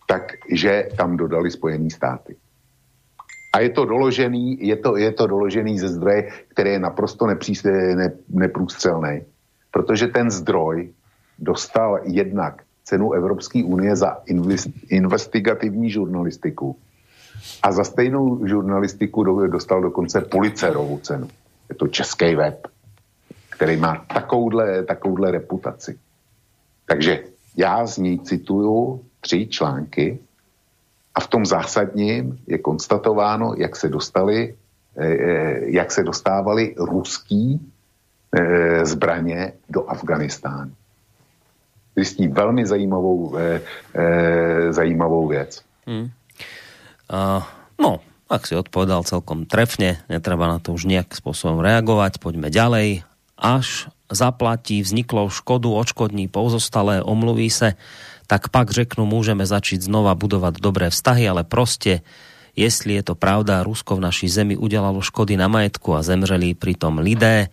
takže 0.07 0.89
tam 0.97 1.17
dodali 1.17 1.51
Spojené 1.51 1.91
státy. 1.91 2.37
A 3.55 3.61
je 3.61 3.71
to 3.71 3.85
doložený, 3.85 4.67
je 4.67 4.77
to, 4.77 4.97
je 4.97 5.13
to 5.13 5.27
doložený 5.27 5.79
ze 5.79 5.89
zdroje, 5.89 6.31
který 6.49 6.71
je 6.71 6.79
naprosto 6.79 7.27
nepříste, 7.27 7.71
ne, 7.71 8.13
neprůstřelný 8.29 9.23
protože 9.75 10.07
ten 10.07 10.31
zdroj 10.31 10.95
dostal 11.39 11.99
jednak 12.03 12.63
cenu 12.85 13.13
Evropské 13.13 13.65
unie 13.65 13.97
za 13.97 14.23
investigativní 14.89 15.91
žurnalistiku 15.91 16.77
a 17.63 17.73
za 17.73 17.85
stejnou 17.85 18.47
žurnalistiku 18.47 19.25
dostal 19.47 19.83
dokonce 19.83 20.21
Pulitzerovu 20.21 20.99
cenu. 20.99 21.29
Je 21.69 21.75
to 21.75 21.89
český 21.89 22.35
web, 22.35 22.67
který 23.65 23.81
má 23.81 24.05
takovouhle, 24.13 24.85
takovouhle 24.85 25.31
reputaci. 25.31 25.99
Takže 26.85 27.25
já 27.57 27.87
z 27.87 27.99
ní 27.99 28.21
cituju 28.21 29.01
tři 29.21 29.47
články 29.47 30.19
a 31.15 31.21
v 31.21 31.27
tom 31.27 31.47
zásadním 31.47 32.39
je 32.47 32.59
konstatováno, 32.59 33.55
jak 33.57 33.77
se 33.77 33.89
dostali, 33.89 34.53
eh, 34.53 35.07
eh, 35.07 35.61
jak 35.81 35.89
se 35.93 36.05
dostávali 36.05 36.75
ruský 36.77 37.57
e, 38.35 38.87
zbraně 38.87 39.53
do 39.71 39.87
Afganistánu. 39.87 40.75
Zjistí 41.97 42.29
velmi 42.29 42.67
zajímavou, 42.67 43.39
zajímavou 44.71 45.29
věc. 45.29 45.63
Hmm. 45.87 46.11
Uh, 47.07 47.43
no, 47.79 48.03
ak 48.27 48.51
si 48.51 48.59
odpovedal 48.59 49.07
celkom 49.07 49.47
trefne, 49.47 50.03
netreba 50.11 50.51
na 50.51 50.59
to 50.59 50.75
už 50.75 50.91
nejak 50.91 51.15
spôsobom 51.15 51.63
reagovať, 51.63 52.19
poďme 52.19 52.51
ďalej. 52.51 53.07
Až 53.39 53.89
zaplatí 54.13 54.83
vzniklou 54.83 55.29
škodu, 55.29 55.75
odškodní 55.75 56.29
pozostalé, 56.29 57.03
omluví 57.03 57.51
se, 57.51 57.75
tak 58.27 58.49
pak 58.49 58.71
řeknu, 58.71 59.05
môžeme 59.05 59.45
začít 59.45 59.85
znova 59.85 60.15
budovať 60.17 60.63
dobré 60.63 60.89
vztahy, 60.89 61.29
ale 61.29 61.45
proste, 61.45 62.01
jestli 62.57 62.97
je 62.97 63.03
to 63.03 63.15
pravda, 63.15 63.61
Rusko 63.61 63.97
v 63.97 64.05
naší 64.09 64.29
zemi 64.29 64.57
udělalo 64.57 65.05
škody 65.05 65.37
na 65.37 65.49
majetku 65.49 65.93
a 65.93 66.03
zemřeli 66.03 66.55
pritom 66.55 66.99
lidé, 66.99 67.53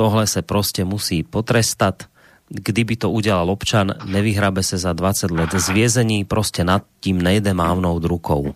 Tohle 0.00 0.26
se 0.26 0.42
prostě 0.42 0.84
musí 0.84 1.22
potrestat. 1.22 2.02
Kdyby 2.48 2.96
to 2.96 3.10
udělal 3.10 3.50
občan, 3.50 3.92
nevyhrabe 4.04 4.62
se 4.62 4.78
za 4.78 4.92
20 4.92 5.30
let 5.30 5.50
z 5.52 5.68
vězení, 5.68 6.24
prostě 6.24 6.64
nad 6.64 6.82
tím 7.00 7.22
nejde 7.22 7.54
mávnout 7.54 8.04
rukou. 8.04 8.54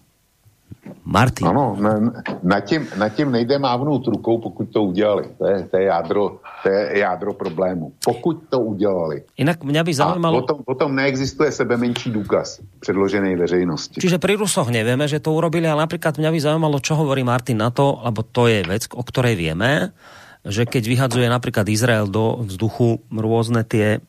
Martin. 1.04 1.46
Ano, 1.46 1.76
na, 1.80 2.12
na, 2.42 2.60
tím, 2.60 2.86
na 2.96 3.08
tím 3.08 3.32
nejde 3.32 3.58
mávnout 3.58 4.06
rukou, 4.06 4.38
pokud 4.38 4.64
to 4.72 4.82
udělali. 4.82 5.24
To 5.38 5.46
je, 5.46 5.62
to 5.62 5.76
je, 5.76 5.84
jádro, 5.84 6.40
to 6.64 6.72
je 6.72 7.04
jádro 7.04 7.36
problému. 7.36 7.92
Pokud 8.00 8.48
to 8.48 8.60
udělali. 8.60 9.28
Inak 9.36 9.60
mňa 9.60 9.82
by 9.84 9.92
zaujímalo... 9.92 10.36
A 10.36 10.40
potom, 10.40 10.58
potom 10.64 10.90
neexistuje 10.96 11.52
sebe 11.52 11.76
menší 11.76 12.08
důkaz 12.10 12.64
předloženej 12.80 13.36
veřejnosti. 13.36 14.00
Čiže 14.00 14.16
pri 14.16 14.40
Rusoch 14.40 14.72
nevieme, 14.72 15.04
že 15.04 15.20
to 15.20 15.36
urobili, 15.36 15.68
ale 15.68 15.84
napríklad 15.84 16.16
mňa 16.16 16.30
by 16.32 16.38
zaujímalo, 16.40 16.80
čo 16.80 16.96
hovorí 16.96 17.20
Martin 17.20 17.60
na 17.60 17.68
to, 17.68 18.00
lebo 18.00 18.24
to 18.24 18.48
je 18.48 18.64
vec, 18.64 18.88
o 18.96 19.04
ktorej 19.04 19.36
vieme 19.36 19.92
že 20.44 20.68
keď 20.68 20.84
vyhadzuje 20.84 21.26
napríklad 21.32 21.64
Izrael 21.72 22.04
do 22.04 22.44
vzduchu 22.44 23.00
rôzne 23.08 23.64
tie 23.64 24.04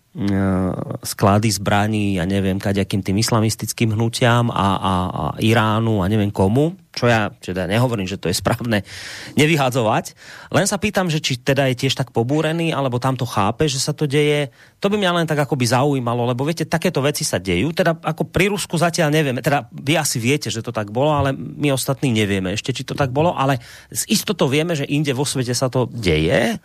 sklady 1.04 1.52
zbraní, 1.52 2.16
ja 2.16 2.24
neviem, 2.24 2.56
kaďakým 2.56 3.04
tým 3.04 3.20
islamistickým 3.20 4.00
hnutiam 4.00 4.48
a, 4.48 4.68
a, 4.80 4.94
a 5.12 5.24
Iránu 5.44 6.00
a 6.00 6.08
neviem 6.08 6.32
komu, 6.32 6.72
čo 6.96 7.12
ja 7.12 7.28
teda 7.36 7.68
nehovorím, 7.68 8.08
že 8.08 8.16
to 8.16 8.32
je 8.32 8.40
správne 8.40 8.80
nevyhadzovať. 9.40 10.16
Len 10.56 10.66
sa 10.72 10.80
pýtam, 10.80 11.12
že 11.12 11.20
či 11.20 11.36
teda 11.36 11.68
je 11.68 11.84
tiež 11.84 12.00
tak 12.00 12.16
pobúrený, 12.16 12.72
alebo 12.72 12.96
tam 12.96 13.20
to 13.20 13.28
chápe, 13.28 13.68
že 13.68 13.76
sa 13.76 13.92
to 13.92 14.08
deje. 14.08 14.56
To 14.80 14.88
by 14.88 14.96
mňa 14.96 15.12
len 15.20 15.28
tak 15.28 15.44
akoby 15.44 15.68
zaujímalo, 15.68 16.32
lebo 16.32 16.48
viete, 16.48 16.64
takéto 16.64 17.04
veci 17.04 17.28
sa 17.28 17.36
dejú. 17.36 17.76
Teda 17.76 18.00
ako 18.00 18.32
pri 18.32 18.56
Rusku 18.56 18.80
zatiaľ 18.80 19.12
nevieme. 19.12 19.44
Teda 19.44 19.68
vy 19.68 20.00
asi 20.00 20.16
viete, 20.16 20.48
že 20.48 20.64
to 20.64 20.72
tak 20.72 20.96
bolo, 20.96 21.12
ale 21.12 21.36
my 21.36 21.76
ostatní 21.76 22.16
nevieme 22.16 22.56
ešte, 22.56 22.72
či 22.72 22.88
to 22.88 22.96
tak 22.96 23.12
bolo, 23.12 23.36
ale 23.36 23.60
z 23.92 24.08
istotou 24.08 24.48
vieme, 24.48 24.80
že 24.80 24.88
inde 24.88 25.12
vo 25.12 25.28
svete 25.28 25.52
sa 25.52 25.68
to 25.68 25.92
deje. 25.92 26.56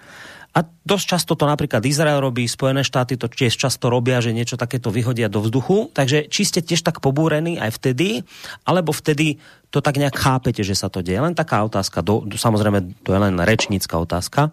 A 0.50 0.66
dosť 0.66 1.06
často 1.14 1.32
to 1.38 1.46
napríklad 1.46 1.78
Izrael 1.86 2.18
robí, 2.18 2.42
Spojené 2.50 2.82
štáty 2.82 3.14
to 3.14 3.30
tiež 3.30 3.54
často 3.54 3.86
robia, 3.86 4.18
že 4.18 4.34
niečo 4.34 4.58
takéto 4.58 4.90
vyhodia 4.90 5.30
do 5.30 5.38
vzduchu. 5.38 5.94
Takže 5.94 6.26
či 6.26 6.42
ste 6.42 6.58
tiež 6.58 6.82
tak 6.82 6.98
pobúrení 6.98 7.62
aj 7.62 7.70
vtedy, 7.78 8.26
alebo 8.66 8.90
vtedy 8.90 9.38
to 9.70 9.78
tak 9.78 10.02
nejak 10.02 10.18
chápete, 10.18 10.66
že 10.66 10.74
sa 10.74 10.90
to 10.90 11.06
deje. 11.06 11.22
Len 11.22 11.38
taká 11.38 11.62
otázka, 11.62 12.02
do, 12.02 12.26
samozrejme 12.26 13.06
to 13.06 13.14
je 13.14 13.20
len 13.22 13.38
rečnícka 13.38 13.94
otázka. 13.94 14.50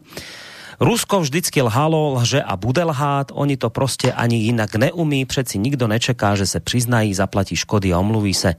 Rusko 0.77 1.25
vždycky 1.25 1.57
lhalo, 1.65 2.21
lže 2.21 2.37
a 2.37 2.53
bude 2.53 2.83
lhát, 2.85 3.33
oni 3.33 3.57
to 3.57 3.69
prostě 3.69 4.13
ani 4.13 4.37
jinak 4.37 4.75
neumí, 4.75 5.25
přeci 5.25 5.57
nikdo 5.57 5.87
nečeká, 5.87 6.35
že 6.35 6.45
se 6.45 6.59
přiznají, 6.59 7.13
zaplatí 7.13 7.55
škody 7.55 7.93
a 7.93 7.99
omluví 7.99 8.33
se 8.33 8.55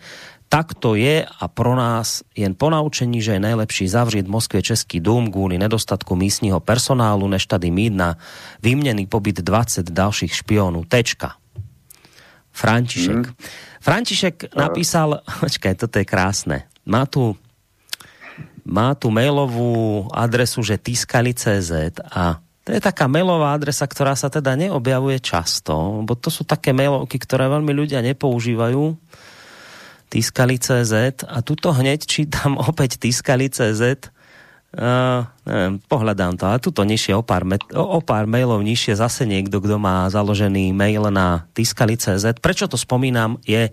tak 0.49 0.75
to 0.81 0.97
je 0.97 1.29
a 1.29 1.45
pro 1.49 1.77
nás 1.77 2.25
jen 2.33 2.57
ponaučení, 2.57 3.21
že 3.23 3.37
je 3.37 3.41
najlepší 3.41 3.89
zavřít 3.89 4.27
v 4.27 4.35
Moskve 4.35 4.65
Český 4.65 5.01
dům 5.01 5.29
kvôli 5.29 5.61
nedostatku 5.61 6.17
místního 6.17 6.61
personálu, 6.61 7.29
než 7.29 7.47
tady 7.47 7.71
mít 7.71 7.93
na 7.93 8.17
výměný 8.65 9.07
pobyt 9.07 9.45
20 9.45 9.93
dalších 9.93 10.35
špionů. 10.35 10.85
Tečka. 10.89 11.37
František. 12.53 13.17
Mm. 13.17 13.35
František 13.81 14.57
napísal, 14.57 15.21
počkaj, 15.41 15.75
toto 15.77 16.01
je 16.01 16.09
krásne. 16.09 16.67
Má 16.89 17.07
tu, 17.07 17.37
má 18.65 18.97
tu 18.97 19.13
mailovú 19.13 20.09
adresu, 20.11 20.65
že 20.65 20.81
tiskali.cz 20.81 21.73
a 22.09 22.41
to 22.65 22.77
je 22.77 22.85
taká 22.85 23.09
mailová 23.09 23.57
adresa, 23.57 23.89
ktorá 23.89 24.13
sa 24.13 24.29
teda 24.29 24.53
neobjavuje 24.53 25.25
často, 25.25 26.05
bo 26.05 26.13
to 26.13 26.29
sú 26.29 26.45
také 26.45 26.77
mailovky, 26.77 27.17
ktoré 27.17 27.49
veľmi 27.49 27.73
ľudia 27.73 28.05
nepoužívajú 28.05 28.93
Tiskali 30.09 30.57
CZ 30.57 31.25
a 31.29 31.45
tuto 31.45 31.73
hneď 31.77 32.05
čítam 32.05 32.57
opäť 32.71 33.01
Tiskali 33.01 33.53
CZ. 33.53 34.13
Uh, 34.69 35.25
neviem, 35.49 35.81
pohľadám 35.81 36.37
to, 36.37 36.45
ale 36.45 36.61
tuto 36.61 36.85
nižšie 36.85 37.17
o 37.17 37.25
pár, 37.25 37.49
met, 37.49 37.65
o, 37.73 38.05
pár 38.05 38.29
mailov 38.29 38.61
nižšie 38.61 39.01
zase 39.01 39.25
niekto, 39.25 39.65
kto 39.65 39.81
má 39.81 40.05
založený 40.13 40.77
mail 40.77 41.09
na 41.09 41.49
Tiskali.cz. 41.57 42.37
Prečo 42.37 42.69
to 42.69 42.77
spomínam 42.77 43.41
je, 43.49 43.73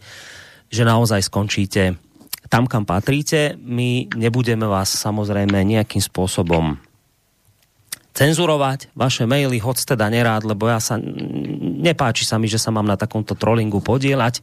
že 0.72 0.84
naozaj 0.88 1.28
skončíte 1.28 2.00
tam, 2.48 2.64
kam 2.70 2.88
patríte. 2.88 3.60
My 3.60 4.08
nebudeme 4.16 4.64
vás 4.72 4.96
samozrejme 4.96 5.68
nejakým 5.68 6.00
spôsobom 6.00 6.80
cenzurovať 8.16 8.96
vaše 8.96 9.28
maily, 9.28 9.60
hoď 9.60 9.84
teda 9.84 10.08
nerád, 10.08 10.48
lebo 10.48 10.72
ja 10.72 10.80
sa 10.80 10.96
nepáči 11.86 12.24
sa 12.24 12.40
mi, 12.40 12.48
že 12.48 12.56
sa 12.56 12.72
mám 12.72 12.88
na 12.88 12.96
takomto 12.96 13.36
trollingu 13.36 13.84
podielať 13.84 14.40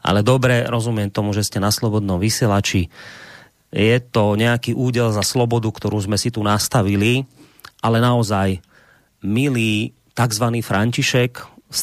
ale 0.00 0.24
dobre, 0.24 0.64
rozumiem 0.66 1.12
tomu, 1.12 1.36
že 1.36 1.44
ste 1.44 1.60
na 1.60 1.68
slobodnom 1.68 2.16
vysielači. 2.16 2.88
Je 3.70 3.96
to 4.02 4.34
nejaký 4.34 4.74
údel 4.74 5.14
za 5.14 5.22
slobodu, 5.22 5.70
ktorú 5.70 6.00
sme 6.02 6.18
si 6.18 6.34
tu 6.34 6.42
nastavili, 6.42 7.28
ale 7.80 8.02
naozaj, 8.02 8.58
milý 9.22 9.94
tzv. 10.16 10.46
František 10.60 11.32
z 11.70 11.80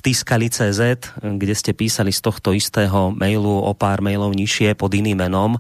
CZ, 0.52 0.82
kde 1.24 1.54
ste 1.56 1.72
písali 1.72 2.12
z 2.12 2.20
tohto 2.20 2.52
istého 2.52 3.16
mailu 3.16 3.64
o 3.64 3.72
pár 3.72 4.04
mailov 4.04 4.36
nižšie 4.36 4.76
pod 4.76 4.92
iným 4.92 5.24
menom, 5.24 5.56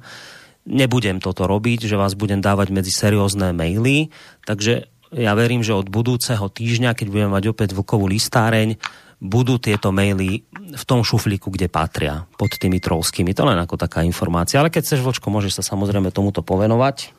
nebudem 0.67 1.23
toto 1.23 1.47
robiť, 1.47 1.87
že 1.87 1.95
vás 1.95 2.11
budem 2.19 2.43
dávať 2.43 2.75
medzi 2.75 2.91
seriózne 2.91 3.55
maily, 3.55 4.11
takže 4.43 4.91
ja 5.15 5.31
verím, 5.39 5.63
že 5.63 5.71
od 5.71 5.87
budúceho 5.87 6.51
týždňa, 6.51 6.91
keď 6.91 7.07
budeme 7.07 7.31
mať 7.31 7.55
opäť 7.55 7.71
vlkovú 7.71 8.11
listáreň, 8.11 8.75
budú 9.17 9.57
tieto 9.57 9.89
maily 9.89 10.45
v 10.77 10.83
tom 10.85 11.01
šuflíku, 11.01 11.49
kde 11.49 11.67
patria, 11.67 12.29
pod 12.37 12.53
tými 12.53 12.77
trolskými. 12.77 13.33
To 13.33 13.49
len 13.49 13.57
ako 13.57 13.75
taká 13.77 14.05
informácia. 14.05 14.61
Ale 14.61 14.69
keď 14.69 14.85
chceš, 14.85 15.01
Vlčko, 15.01 15.33
môžeš 15.33 15.61
sa 15.61 15.63
samozrejme 15.65 16.13
tomuto 16.13 16.45
povenovať. 16.45 17.13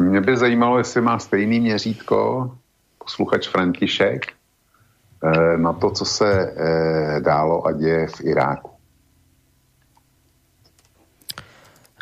Mě 0.00 0.20
by 0.20 0.36
zajímalo, 0.36 0.78
jestli 0.78 1.00
má 1.00 1.18
stejný 1.18 1.60
měřítko 1.60 2.50
posluchač 2.98 3.48
František 3.48 4.26
eh, 4.26 5.56
na 5.56 5.72
to, 5.72 5.90
co 5.90 6.04
se 6.04 6.30
eh, 6.32 7.20
dálo 7.20 7.66
a 7.66 7.72
děje 7.72 8.06
v 8.06 8.20
Iráku. 8.20 8.72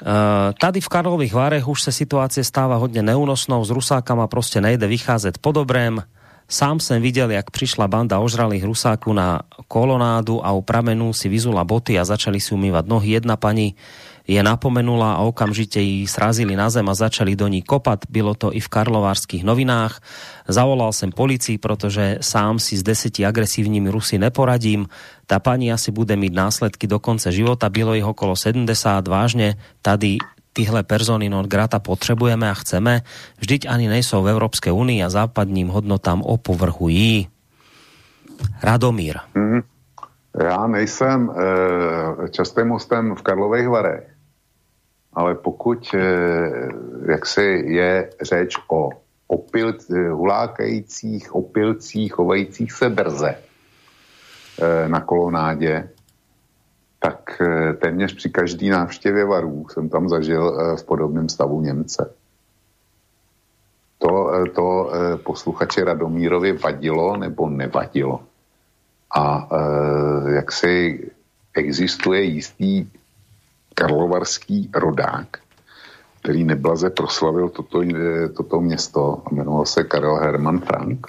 Uh, 0.00 0.08
tady 0.60 0.80
v 0.80 0.88
Karlových 0.88 1.34
Varech 1.34 1.68
už 1.68 1.82
se 1.82 1.92
situace 1.92 2.44
stává 2.44 2.76
hodně 2.76 3.02
neúnosnou, 3.02 3.64
s 3.64 3.70
Rusákama 3.70 4.26
prostě 4.26 4.60
nejde 4.60 4.86
vycházet 4.86 5.38
po 5.38 5.52
dobrém. 5.52 6.02
Sám 6.50 6.80
jsem 6.80 7.02
viděl, 7.02 7.30
jak 7.30 7.50
přišla 7.50 7.88
banda 7.88 8.18
ožralých 8.18 8.64
Rusáků 8.64 9.12
na 9.12 9.40
kolonádu 9.68 10.46
a 10.46 10.52
u 10.52 10.62
pramenu 10.62 11.12
si 11.12 11.28
vyzula 11.28 11.64
boty 11.64 11.94
a 11.94 12.04
začali 12.04 12.42
si 12.42 12.50
umývať 12.54 12.90
nohy. 12.90 13.10
Jedna 13.10 13.38
pani 13.38 13.78
je 14.26 14.42
napomenula 14.42 15.14
a 15.14 15.22
okamžite 15.22 15.78
ji 15.78 16.10
srazili 16.10 16.58
na 16.58 16.66
zem 16.66 16.82
a 16.88 16.94
začali 16.94 17.38
do 17.38 17.46
ní 17.46 17.62
kopat. 17.62 18.02
Bylo 18.10 18.34
to 18.34 18.50
i 18.50 18.58
v 18.58 18.68
karlovárských 18.68 19.46
novinách. 19.46 20.02
Zavolal 20.50 20.90
jsem 20.92 21.14
policii, 21.14 21.58
protože 21.58 22.18
sám 22.18 22.58
si 22.58 22.76
s 22.76 22.82
deseti 22.82 23.22
agresívnymi 23.26 23.90
Rusy 23.90 24.18
neporadím. 24.18 24.90
Ta 25.26 25.38
pani 25.38 25.70
asi 25.72 25.94
bude 25.94 26.18
mít 26.18 26.34
následky 26.34 26.86
do 26.86 26.98
konce 26.98 27.30
života. 27.32 27.70
Bylo 27.70 27.94
ich 27.94 28.04
okolo 28.04 28.36
70. 28.36 29.06
Vážne, 29.08 29.54
tady 29.82 30.18
tyhle 30.52 30.82
persony 30.82 31.28
non 31.28 31.46
grata 31.46 31.78
potřebujeme 31.78 32.50
a 32.50 32.54
chceme, 32.54 33.02
vždyť 33.38 33.68
ani 33.68 33.88
nejsou 33.88 34.22
v 34.22 34.34
Európskej 34.34 34.72
únii 34.72 35.04
a 35.04 35.10
západním 35.10 35.68
hodnotám 35.68 36.22
opovrhují. 36.22 37.28
Radomír. 38.62 39.18
Mm, 39.34 39.60
já 40.42 40.66
nejsem 40.66 41.30
e, 41.30 42.28
častým 42.28 42.68
hostem 42.68 43.14
v 43.14 43.22
Karlových 43.22 43.68
Varech, 43.68 44.06
ale 45.12 45.34
pokud 45.34 45.94
e, 45.94 45.98
jaksi 47.12 47.62
je 47.66 48.10
řeč 48.22 48.56
o 48.68 48.90
opil, 49.26 49.74
hulákajících, 50.12 51.34
opilcích, 51.34 52.12
chovajících 52.12 52.72
se 52.72 52.88
drze 52.88 53.34
e, 53.34 54.88
na 54.88 55.00
kolonádě, 55.00 55.88
tak 57.00 57.40
eh, 57.40 57.72
téměř 57.72 58.14
při 58.14 58.30
každý 58.30 58.68
návštěvě 58.70 59.24
varů 59.24 59.66
jsem 59.68 59.88
tam 59.88 60.08
zažil 60.08 60.44
eh, 60.60 60.76
v 60.76 60.84
podobném 60.84 61.28
stavu 61.28 61.60
Němce. 61.60 62.14
To, 63.98 64.34
eh, 64.34 64.50
to 64.50 64.92
posluchači 65.24 65.84
Radomírovi 65.84 66.52
vadilo 66.52 67.16
nebo 67.16 67.48
nevadilo. 67.48 68.20
A 69.16 69.48
jak 70.28 70.52
si 70.52 71.10
existuje 71.54 72.22
jistý 72.22 72.86
karlovarský 73.74 74.70
rodák, 74.74 75.26
který 76.20 76.44
neblaze 76.44 76.90
proslavil 76.90 77.48
toto, 77.48 77.82
toto 78.36 78.60
město 78.60 79.22
a 79.26 79.34
jmenoval 79.34 79.66
se 79.66 79.84
Karel 79.84 80.16
Hermann 80.16 80.58
Frank. 80.58 81.06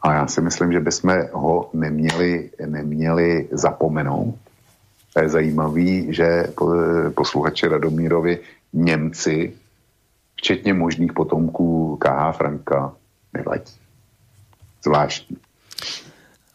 A 0.00 0.12
já 0.12 0.26
si 0.26 0.40
myslím, 0.40 0.72
že 0.72 0.80
bychom 0.80 1.14
ho 1.32 1.70
neměli, 1.72 2.50
neměli 2.66 3.48
zapomenout, 3.52 4.36
a 5.16 5.22
je 5.22 5.28
zajímavý, 5.28 6.14
že 6.14 6.46
posluchači 7.14 7.68
Radomírovi 7.68 8.38
Němci, 8.72 9.52
včetně 10.36 10.74
možných 10.74 11.12
potomků 11.12 11.96
KH 11.96 12.36
Franka, 12.36 12.94
nevadí. 13.32 13.74
Zvláštní. 14.84 15.36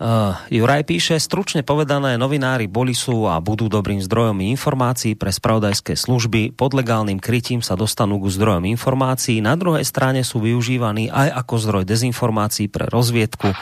Uh, 0.01 0.33
Juraj 0.49 0.89
píše, 0.89 1.21
stručne 1.21 1.61
povedané, 1.61 2.17
novinári 2.17 2.65
boli 2.65 2.97
sú 2.97 3.29
a 3.29 3.37
budú 3.37 3.69
dobrým 3.69 4.01
zdrojom 4.01 4.41
informácií 4.49 5.13
pre 5.13 5.29
spravodajské 5.29 5.93
služby. 5.93 6.57
Pod 6.57 6.73
legálnym 6.73 7.21
krytím 7.21 7.61
sa 7.61 7.77
dostanú 7.77 8.17
k 8.17 8.33
zdrojom 8.33 8.65
informácií. 8.65 9.45
Na 9.45 9.53
druhej 9.53 9.85
strane 9.85 10.25
sú 10.25 10.41
využívaní 10.41 11.13
aj 11.13 11.45
ako 11.45 11.53
zdroj 11.53 11.83
dezinformácií 11.85 12.65
pre 12.65 12.89
rozviedku, 12.89 13.53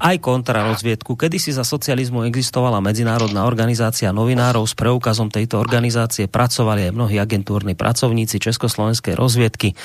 aj 0.00 0.16
kontrarozviedku. 0.16 1.12
Kedy 1.12 1.36
si 1.36 1.52
za 1.52 1.60
socializmu 1.60 2.24
existovala 2.24 2.80
medzinárodná 2.80 3.44
organizácia 3.44 4.16
novinárov 4.16 4.64
s 4.64 4.72
preukazom 4.72 5.28
tejto 5.28 5.60
organizácie 5.60 6.24
pracovali 6.24 6.88
aj 6.88 6.96
mnohí 6.96 7.20
agentúrni 7.20 7.76
pracovníci 7.76 8.40
Československej 8.40 9.12
rozviedky. 9.12 9.76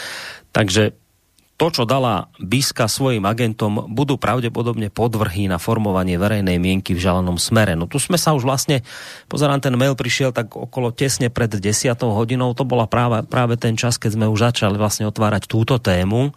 Takže 0.55 0.95
to, 1.57 1.73
čo 1.73 1.83
dala 1.89 2.29
Biska 2.37 2.85
svojim 2.85 3.25
agentom, 3.25 3.89
budú 3.89 4.21
pravdepodobne 4.21 4.93
podvrhy 4.93 5.49
na 5.49 5.57
formovanie 5.57 6.13
verejnej 6.21 6.61
mienky 6.61 6.93
v 6.93 7.01
žalanom 7.01 7.41
smere. 7.41 7.73
No 7.73 7.89
tu 7.89 7.97
sme 7.97 8.21
sa 8.21 8.37
už 8.37 8.45
vlastne, 8.45 8.85
pozerám, 9.25 9.57
ten 9.57 9.73
mail 9.73 9.97
prišiel 9.97 10.29
tak 10.29 10.53
okolo 10.53 10.93
tesne 10.93 11.33
pred 11.33 11.49
10 11.49 11.97
hodinou, 11.97 12.53
to 12.53 12.61
bola 12.61 12.85
práve, 12.85 13.25
práve 13.25 13.57
ten 13.57 13.73
čas, 13.73 13.97
keď 13.97 14.21
sme 14.21 14.29
už 14.29 14.53
začali 14.53 14.77
vlastne 14.77 15.09
otvárať 15.09 15.49
túto 15.49 15.81
tému, 15.81 16.29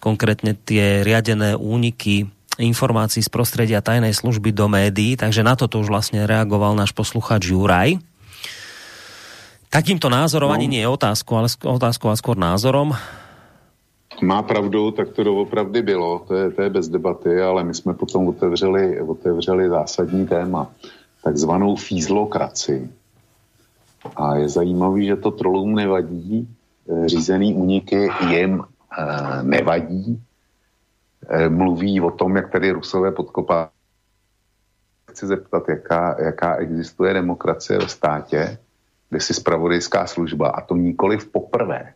konkrétne 0.00 0.56
tie 0.56 1.04
riadené 1.04 1.52
úniky 1.52 2.32
informácií 2.56 3.20
z 3.20 3.28
prostredia 3.28 3.84
tajnej 3.84 4.16
služby 4.16 4.56
do 4.56 4.64
médií, 4.66 5.20
takže 5.20 5.44
na 5.44 5.60
toto 5.60 5.76
už 5.76 5.92
vlastne 5.92 6.24
reagoval 6.24 6.72
náš 6.72 6.96
posluchač 6.96 7.52
Juraj. 7.52 8.00
Takýmto 9.68 10.08
názorom 10.08 10.48
no. 10.48 10.56
ani 10.56 10.72
nie 10.72 10.80
je 10.80 10.88
otázku, 10.88 11.36
ale 11.36 11.52
otázkou 11.52 12.08
a 12.08 12.16
skôr 12.16 12.40
názorom 12.40 12.96
má 14.22 14.42
pravdu, 14.42 14.90
tak 14.90 15.08
to 15.08 15.24
doopravdy 15.24 15.82
bylo, 15.82 16.18
to 16.18 16.34
je, 16.34 16.50
to 16.50 16.62
je 16.62 16.70
bez 16.70 16.88
debaty, 16.88 17.40
ale 17.40 17.64
my 17.64 17.74
jsme 17.74 17.94
potom 17.94 18.28
otevřeli, 18.28 19.00
otevřeli 19.00 19.68
zásadní 19.68 20.26
téma, 20.26 20.70
takzvanou 21.24 21.76
fízlokraci. 21.76 22.90
A 24.16 24.36
je 24.36 24.48
zajímavý, 24.48 25.06
že 25.06 25.16
to 25.16 25.30
trolům 25.30 25.74
nevadí, 25.74 26.48
eh, 26.88 27.08
řízený 27.08 27.54
úniky 27.54 28.08
jim 28.28 28.62
e, 28.98 29.42
nevadí, 29.42 30.22
e, 31.28 31.48
mluví 31.48 32.00
o 32.00 32.10
tom, 32.10 32.36
jak 32.36 32.50
tady 32.50 32.70
Rusové 32.70 33.12
podkopá. 33.12 33.70
Chci 35.10 35.26
zeptat, 35.26 35.68
jaká, 35.68 36.16
jaká 36.18 36.56
existuje 36.56 37.14
demokracie 37.14 37.78
ve 37.78 37.88
státě, 37.88 38.58
kde 39.10 39.20
si 39.20 39.34
spravodajská 39.34 40.06
služba, 40.06 40.48
a 40.48 40.60
to 40.60 40.76
nikoli 40.76 41.18
v 41.18 41.28
poprvé, 41.28 41.92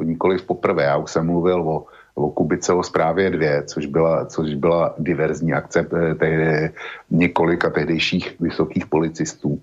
to 0.00 0.04
nikoli 0.08 0.38
v 0.40 0.48
poprvé. 0.48 0.82
Já 0.88 0.96
už 0.96 1.10
jsem 1.10 1.26
mluvil 1.26 1.60
o, 1.60 1.84
o 2.14 2.30
Kubice 2.32 2.72
o 2.72 2.82
zprávě 2.82 3.30
dvě, 3.30 3.62
což 3.68 3.86
byla, 3.86 4.24
což 4.26 4.54
byla 4.54 4.94
diverzní 4.98 5.52
akce 5.52 5.84
eh, 5.84 6.14
tehdy, 6.14 6.72
několika 7.10 7.70
tehdejších 7.70 8.40
vysokých 8.40 8.86
policistů. 8.88 9.60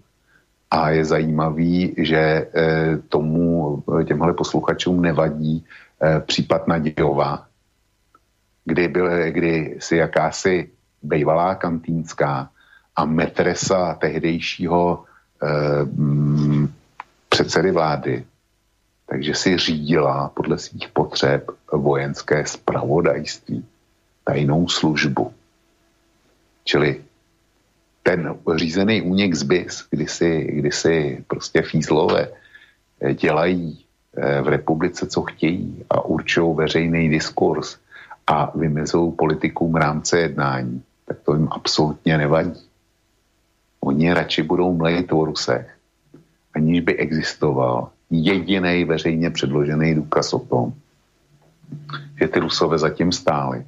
A 0.70 0.90
je 0.90 1.06
zajímavý, 1.06 1.96
že 1.98 2.22
eh, 2.22 2.98
tomu 3.10 3.82
těmhle 4.06 4.34
posluchačům 4.34 5.02
nevadí 5.02 5.66
eh, 5.66 6.22
případ 6.22 6.68
Nadějová, 6.68 7.50
kdy, 8.66 8.88
byl, 8.88 9.10
kdy 9.32 9.78
si 9.80 9.98
jakási 9.98 10.70
bejvalá 11.02 11.56
kantýnská 11.56 12.50
a 12.96 13.06
metresa 13.06 13.98
tehdejšího 13.98 15.04
eh, 15.42 15.82
m, 15.82 16.70
předsedy 17.30 17.72
vlády 17.72 18.37
takže 19.10 19.34
si 19.34 19.58
řídila 19.58 20.32
podle 20.34 20.58
svých 20.58 20.90
potřeb 20.90 21.50
vojenské 21.72 22.46
spravodajství, 22.46 23.66
tajnou 24.24 24.68
službu. 24.68 25.34
Čili 26.64 27.02
ten 28.04 28.36
řízený 28.56 29.02
únik 29.02 29.36
z 29.36 29.44
BIS, 29.44 29.84
kdy 29.92 30.08
si, 30.08 30.44
kdy 30.44 30.72
si 30.72 31.24
prostě 31.28 31.62
fízlové 31.62 32.28
eh, 33.02 33.14
dělají 33.14 33.86
eh, 34.18 34.42
v 34.42 34.48
republice, 34.48 35.08
co 35.08 35.22
chtějí 35.22 35.86
a 35.90 36.06
určují 36.06 36.56
veřejný 36.56 37.10
diskurs 37.10 37.78
a 38.28 38.58
vymezou 38.58 39.12
politikům 39.12 39.76
rámce 39.76 40.20
jednání, 40.20 40.84
tak 41.06 41.18
to 41.20 41.34
jim 41.34 41.48
absolutně 41.52 42.18
nevadí. 42.18 42.68
Oni 43.80 44.14
radši 44.14 44.44
budou 44.44 44.74
mluvit 44.74 45.12
o 45.12 45.26
Rusech, 45.26 45.78
aniž 46.54 46.82
by 46.82 46.98
existoval 46.98 47.90
jediný 48.10 48.86
veřejně 48.86 49.30
předložený 49.30 49.96
důkaz 49.96 50.34
o 50.34 50.40
tom, 50.40 50.74
že 52.20 52.28
ty 52.28 52.40
Rusové 52.40 52.78
zatím 52.78 53.12
stály. 53.12 53.66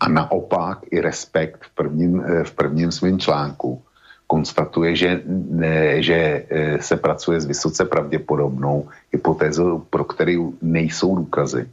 A 0.00 0.08
naopak 0.08 0.78
i 0.90 1.00
Respekt 1.00 1.64
v 1.64 1.74
prvním, 1.74 2.20
eh, 2.20 2.44
v 2.44 2.52
prvním 2.54 2.92
svém 2.92 3.18
článku 3.18 3.82
konstatuje, 4.26 4.96
že, 4.96 5.22
ne, 5.50 6.02
že 6.02 6.46
eh, 6.50 6.82
se 6.82 6.96
pracuje 6.96 7.40
s 7.40 7.46
vysoce 7.46 7.84
pravděpodobnou 7.84 8.88
hypotézou, 9.12 9.78
pro 9.90 10.04
kterou 10.04 10.54
nejsou 10.62 11.16
důkazy. 11.16 11.68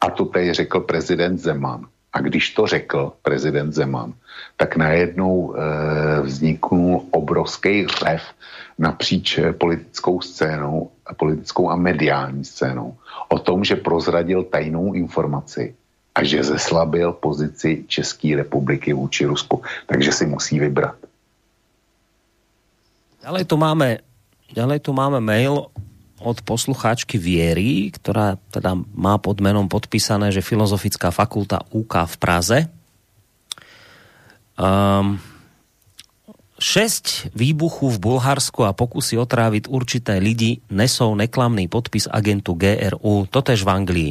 A 0.00 0.10
to 0.10 0.24
tady 0.24 0.52
řekl 0.52 0.80
prezident 0.80 1.38
Zeman. 1.38 1.86
A 2.14 2.20
když 2.20 2.54
to 2.54 2.66
řekl 2.66 3.12
prezident 3.22 3.72
Zeman, 3.72 4.14
tak 4.56 4.76
najednou 4.76 5.54
e, 5.54 5.58
vzniknul 6.22 7.10
obrovský 7.10 7.86
řev 7.86 8.22
napříč 8.78 9.38
politickou 9.58 10.20
scénou 10.20 10.90
politickou 11.12 11.70
a 11.70 11.76
mediální 11.76 12.44
scénou 12.44 12.96
o 13.28 13.38
tom, 13.38 13.64
že 13.64 13.76
prozradil 13.76 14.42
tajnou 14.42 14.94
informaci 14.94 15.74
a 16.14 16.24
že 16.24 16.44
zeslabil 16.44 17.12
pozici 17.12 17.84
České 17.86 18.36
republiky 18.36 18.92
vůči 18.92 19.26
Rusku. 19.26 19.62
Takže 19.86 20.12
si 20.12 20.26
musí 20.26 20.58
vybrat. 20.58 20.96
Ďalej 23.22 23.44
tu 23.44 23.56
máme, 23.56 23.98
ďalej 24.52 24.78
tu 24.84 24.92
máme 24.92 25.20
mail 25.20 25.72
od 26.24 26.40
poslucháčky 26.40 27.20
Viery, 27.20 27.92
ktorá 27.92 28.40
teda 28.50 28.72
má 28.96 29.20
pod 29.20 29.44
menom 29.44 29.68
podpísané, 29.68 30.32
že 30.32 30.40
Filozofická 30.40 31.12
fakulta 31.12 31.60
UK 31.70 32.08
v 32.08 32.16
Praze. 32.16 32.58
Um, 34.56 35.20
Šesť 36.54 37.34
výbuchů 37.34 37.98
v 37.98 37.98
Bulharsku 37.98 38.62
a 38.62 38.72
pokusy 38.72 39.18
otráviť 39.18 39.68
určité 39.68 40.22
lidi 40.22 40.62
nesou 40.70 41.12
neklamný 41.18 41.66
podpis 41.66 42.06
agentu 42.06 42.54
GRU, 42.54 43.26
totež 43.26 43.66
v 43.66 43.70
Anglii. 43.74 44.10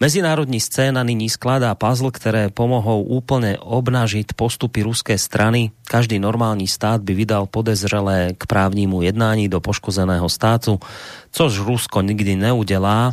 Mezinárodní 0.00 0.64
scéna 0.64 1.04
nyní 1.04 1.28
skladá 1.28 1.76
puzzle, 1.76 2.08
ktoré 2.08 2.48
pomohou 2.48 3.04
úplne 3.04 3.60
obnažiť 3.60 4.32
postupy 4.32 4.80
ruské 4.80 5.20
strany. 5.20 5.76
Každý 5.84 6.16
normální 6.16 6.64
stát 6.64 7.04
by 7.04 7.12
vydal 7.12 7.44
podezřelé 7.44 8.32
k 8.32 8.48
právnímu 8.48 9.04
jednání 9.04 9.52
do 9.52 9.60
poškozeného 9.60 10.24
státu, 10.32 10.80
což 11.28 11.52
Rusko 11.60 12.00
nikdy 12.00 12.32
neudelá, 12.32 13.12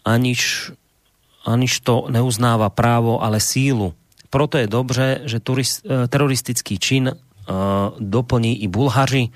aniž, 0.00 0.72
aniž 1.44 1.84
to 1.84 2.08
neuznáva 2.08 2.72
právo, 2.72 3.20
ale 3.20 3.36
sílu. 3.36 3.92
Proto 4.32 4.56
je 4.56 4.72
dobře, 4.72 5.28
že 5.28 5.44
turist, 5.44 5.84
eh, 5.84 6.08
teroristický 6.08 6.80
čin 6.80 7.12
uh, 7.12 7.14
doplní 8.00 8.64
i 8.64 8.66
Bulhaři, 8.68 9.28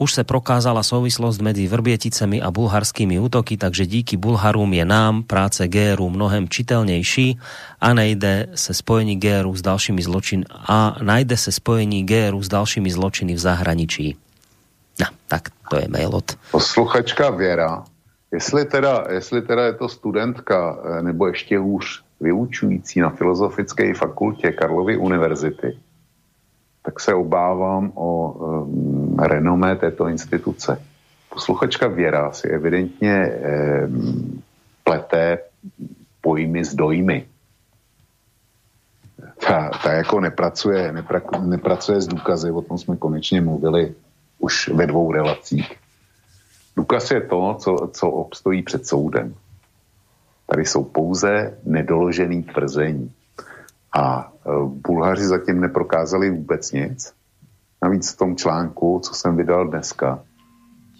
už 0.00 0.14
se 0.14 0.24
prokázala 0.24 0.82
souvislost 0.82 1.44
medzi 1.44 1.68
Vrbieticemi 1.68 2.40
a 2.42 2.50
bulharskými 2.50 3.20
útoky, 3.20 3.56
takže 3.56 3.86
díky 3.86 4.16
Bulharům 4.16 4.72
je 4.72 4.84
nám 4.84 5.22
práce 5.22 5.68
GRU 5.68 6.10
mnohem 6.10 6.48
čitelnější 6.48 7.38
a 7.80 7.94
nejde 7.94 8.48
se 8.54 8.74
spojení 8.74 9.20
GRU 9.20 9.56
s 9.56 9.62
dalšími 9.62 10.02
zločin 10.02 10.44
a 10.50 10.96
najde 11.02 11.36
se 11.36 11.52
spojení 11.52 12.06
GRU 12.06 12.42
s 12.42 12.48
dalšími 12.48 12.90
zločiny 12.90 13.34
v 13.34 13.38
zahraničí. 13.38 14.16
No, 15.00 15.06
tak 15.28 15.48
to 15.70 15.76
je 15.76 15.88
mail 15.88 16.10
od... 16.16 16.24
Posluchačka 16.50 17.30
Věra, 17.30 17.84
jestli 18.32 18.64
teda, 18.64 19.04
jestli 19.10 19.42
teda 19.42 19.64
je 19.64 19.74
to 19.74 19.88
studentka, 19.88 20.78
eh, 20.84 21.02
nebo 21.02 21.26
ještě 21.26 21.58
hůř, 21.58 22.02
vyučující 22.20 23.00
na 23.00 23.10
Filozofické 23.10 23.94
fakultě 23.94 24.52
Karlovy 24.52 24.96
univerzity, 24.96 25.78
tak 26.82 27.00
se 27.00 27.14
obávám 27.14 27.92
o 27.94 28.32
um, 28.32 29.16
renomé 29.18 29.76
této 29.76 30.08
instituce. 30.08 30.82
Posluchačka 31.28 31.86
Věra 31.86 32.32
si 32.32 32.48
evidentně 32.48 33.32
um, 33.86 34.42
pleté 34.84 35.38
pojmy 36.20 36.64
s 36.64 36.74
dojmy. 36.74 37.26
Ta, 39.46 39.70
ta 39.82 39.92
jako 39.92 40.20
nepracuje, 40.20 40.92
nepra, 40.92 41.22
nepracuje 41.40 42.00
s 42.00 42.06
důkazy, 42.06 42.50
o 42.50 42.62
tom 42.62 42.78
jsme 42.78 42.96
konečně 42.96 43.40
mluvili 43.40 43.94
už 44.38 44.68
ve 44.68 44.86
dvou 44.86 45.12
relacích. 45.12 45.72
Důkaz 46.76 47.10
je 47.10 47.20
to, 47.20 47.56
co, 47.60 47.90
co 47.92 48.10
obstojí 48.10 48.62
před 48.62 48.86
soudem. 48.86 49.34
Tady 50.46 50.66
jsou 50.66 50.84
pouze 50.84 51.58
nedoložený 51.64 52.42
tvrzení. 52.42 53.12
A 53.92 54.32
Bulhaři 54.66 55.24
zatím 55.24 55.60
neprokázali 55.60 56.30
vůbec 56.30 56.72
nic. 56.72 57.12
Navíc 57.82 58.12
v 58.12 58.16
tom 58.16 58.36
článku, 58.36 59.00
co 59.04 59.14
jsem 59.14 59.36
vydal 59.36 59.68
dneska, 59.68 60.22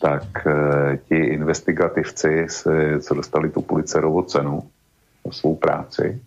tak 0.00 0.46
e, 0.46 0.96
ti 0.96 1.16
investigativci, 1.16 2.46
se, 2.48 3.00
co 3.00 3.14
dostali 3.14 3.50
tu 3.50 3.62
policerovou 3.62 4.22
cenu 4.22 4.62
za 5.26 5.32
svou 5.32 5.56
práci 5.56 6.22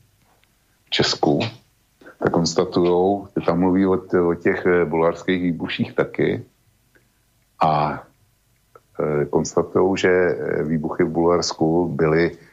v 0.85 0.89
Česku, 0.89 1.39
tak 2.19 2.31
konstatují, 2.31 3.23
že 3.35 3.45
tam 3.45 3.59
mluví 3.59 3.85
o, 3.85 3.99
o 4.29 4.35
těch 4.35 4.65
e, 4.65 4.85
bulharských 4.85 5.41
výbuších 5.41 5.93
taky 5.93 6.43
a 7.61 8.03
e, 8.99 9.25
konstatují, 9.25 9.97
že 9.97 10.37
výbuchy 10.63 11.03
v 11.03 11.09
Bulharsku 11.09 11.87
byly 11.87 12.31
Eh, 12.31 12.52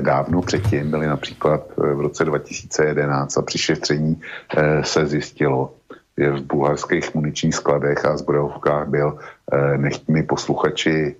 dávno 0.00 0.42
předtím, 0.42 0.90
byly 0.90 1.06
například 1.06 1.60
eh, 1.70 1.94
v 1.94 2.00
roce 2.00 2.24
2011 2.24 3.36
a 3.36 3.42
při 3.42 3.58
šetření 3.58 4.20
eh, 4.56 4.84
se 4.84 5.06
zjistilo, 5.06 5.74
že 6.18 6.30
v 6.30 6.42
bulharských 6.42 7.14
muničních 7.14 7.54
skladech 7.54 8.04
a 8.04 8.16
zbrojovkách 8.16 8.88
byl 8.88 9.18
nechtmi 9.76 10.22
posluchači 10.22 11.16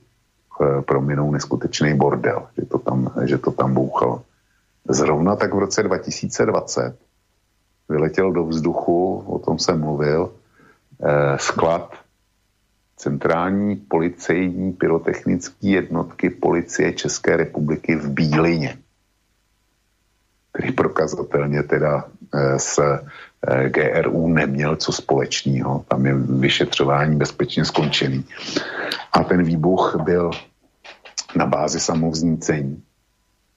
prominou 0.86 1.30
neskutečný 1.30 1.94
bordel, 1.94 2.46
že 2.58 2.66
to 2.66 2.78
tam, 2.78 3.12
že 3.24 3.38
to 3.38 3.50
tam 3.50 3.74
bouchalo. 3.74 4.22
Zrovna 4.88 5.36
tak 5.36 5.54
v 5.54 5.58
roce 5.58 5.82
2020 5.82 6.96
vyletěl 7.88 8.32
do 8.32 8.46
vzduchu, 8.46 9.24
o 9.26 9.38
tom 9.38 9.58
jsem 9.58 9.80
mluvil, 9.80 10.30
sklad 11.36 12.03
centrální 13.04 13.76
policejní 13.76 14.72
pyrotechnické 14.72 15.68
jednotky 15.68 16.30
policie 16.30 16.92
České 16.92 17.36
republiky 17.36 17.96
v 17.96 18.08
Bílině, 18.08 18.78
který 20.52 20.72
prokazatelně 20.72 21.62
teda 21.62 22.04
eh, 22.34 22.58
s 22.58 22.78
eh, 22.80 23.68
GRU 23.68 24.28
neměl 24.28 24.76
co 24.76 24.92
společného. 24.92 25.84
Tam 25.88 26.06
je 26.06 26.14
vyšetřování 26.14 27.16
bezpečně 27.16 27.64
skončený. 27.64 28.24
A 29.12 29.24
ten 29.24 29.42
výbuch 29.42 30.00
byl 30.00 30.30
na 31.36 31.46
bázi 31.46 31.80
samovznícení. 31.80 32.82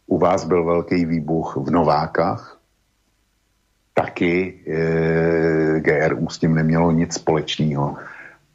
U 0.07 0.18
vás 0.18 0.44
byl 0.44 0.65
velký 0.65 1.06
výbuch 1.06 1.56
v 1.56 1.72
Novákách, 1.72 2.60
taky 3.94 4.60
e, 4.68 5.80
GRU 5.80 6.30
s 6.30 6.38
tím 6.38 6.56
nemělo 6.56 6.91
nic 6.91 7.14
společného. 7.14 7.98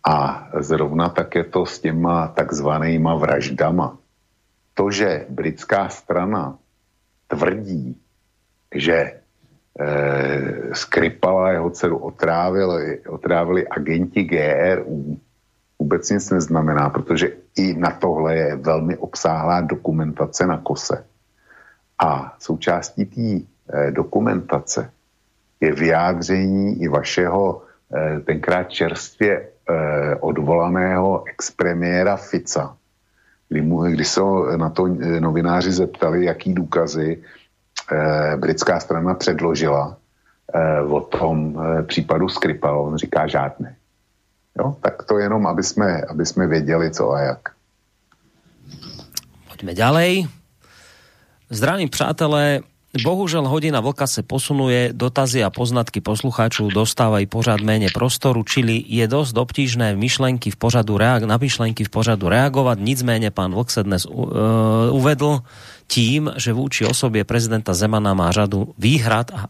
A 0.02 0.48
zrovna 0.60 1.08
také 1.08 1.44
to 1.44 1.66
s 1.66 1.78
těma 1.78 2.28
takzvanýma 2.28 3.14
vraždama. 3.14 3.98
To, 4.74 4.90
že 4.90 5.26
britská 5.28 5.88
strana 5.88 6.58
tvrdí, 7.28 8.00
že 8.74 8.96
e, 8.96 9.20
Skripala 10.72 11.50
jeho 11.50 11.70
dceru 11.70 11.98
otrávili, 11.98 13.00
otrávili 13.08 13.68
agenti 13.68 14.24
GRU, 14.24 15.20
vůbec 15.78 16.10
nic 16.10 16.30
neznamená, 16.30 16.90
protože 16.90 17.32
i 17.56 17.74
na 17.74 17.90
tohle 17.90 18.36
je 18.36 18.56
velmi 18.56 18.96
obsáhlá 18.96 19.60
dokumentace 19.60 20.46
na 20.46 20.58
kose. 20.58 21.04
A 21.98 22.36
součástí 22.38 23.04
té 23.04 23.30
e, 23.30 23.44
dokumentace 23.90 24.90
je 25.60 25.72
vyjádření 25.72 26.82
i 26.82 26.88
vašeho 26.88 27.62
e, 27.94 28.20
tenkrát 28.20 28.70
čerstvě 28.70 29.40
eh, 29.40 29.51
odvolaného 30.20 31.24
expremiéra 31.26 32.16
Fica, 32.16 32.76
kdy, 33.52 33.60
mu, 33.62 33.82
kdy 33.82 34.04
se 34.04 34.20
na 34.56 34.70
to 34.70 34.88
eh, 34.88 35.20
novináři 35.20 35.72
zeptali, 35.72 36.24
jaký 36.24 36.54
důkazy 36.54 37.22
eh, 37.92 38.36
britská 38.36 38.80
strana 38.80 39.14
předložila 39.14 39.96
eh, 40.54 40.80
o 40.80 41.00
tom 41.00 41.60
eh, 41.60 41.82
případu 41.82 42.28
Skripal. 42.28 42.80
On 42.80 42.96
říká 42.96 43.26
žádné. 43.26 43.76
Jo? 44.58 44.76
Tak 44.80 45.02
to 45.04 45.18
jenom, 45.18 45.46
aby 45.46 45.62
jsme, 45.62 46.02
aby 46.02 46.26
jsme 46.26 46.46
věděli, 46.46 46.90
co 46.90 47.10
a 47.10 47.20
jak. 47.20 47.48
Poďme 49.48 49.74
ďalej. 49.74 50.28
Zdravím 51.50 51.88
přátelé, 51.88 52.60
Bohužel 52.92 53.48
hodina 53.48 53.80
vlka 53.80 54.06
se 54.06 54.22
posunuje, 54.22 54.92
dotazy 54.92 55.44
a 55.44 55.50
poznatky 55.50 56.00
poslucháčů 56.00 56.68
dostávají 56.68 57.26
pořád 57.26 57.60
méně 57.60 57.88
prostoru, 57.94 58.44
čili 58.44 58.84
je 58.84 59.08
dosť 59.08 59.36
obtížné 59.36 59.96
myšlenky 59.96 60.50
v 60.50 60.56
pořadu 60.56 61.00
reag- 61.00 61.24
na 61.24 61.40
myšlenky 61.40 61.84
v 61.84 61.88
pořadu 61.88 62.28
reagovat. 62.28 62.78
Nicméně 62.80 63.30
pán 63.30 63.54
Vlk 63.54 63.70
se 63.70 63.82
dnes 63.82 64.04
uh, 64.06 64.28
uvedl 64.90 65.40
tím, 65.88 66.32
že 66.36 66.52
vůči 66.52 66.84
osobě 66.84 67.24
prezidenta 67.24 67.74
Zemana 67.74 68.14
má 68.14 68.28
řadu 68.32 68.74
výhrad 68.78 69.30
a 69.32 69.48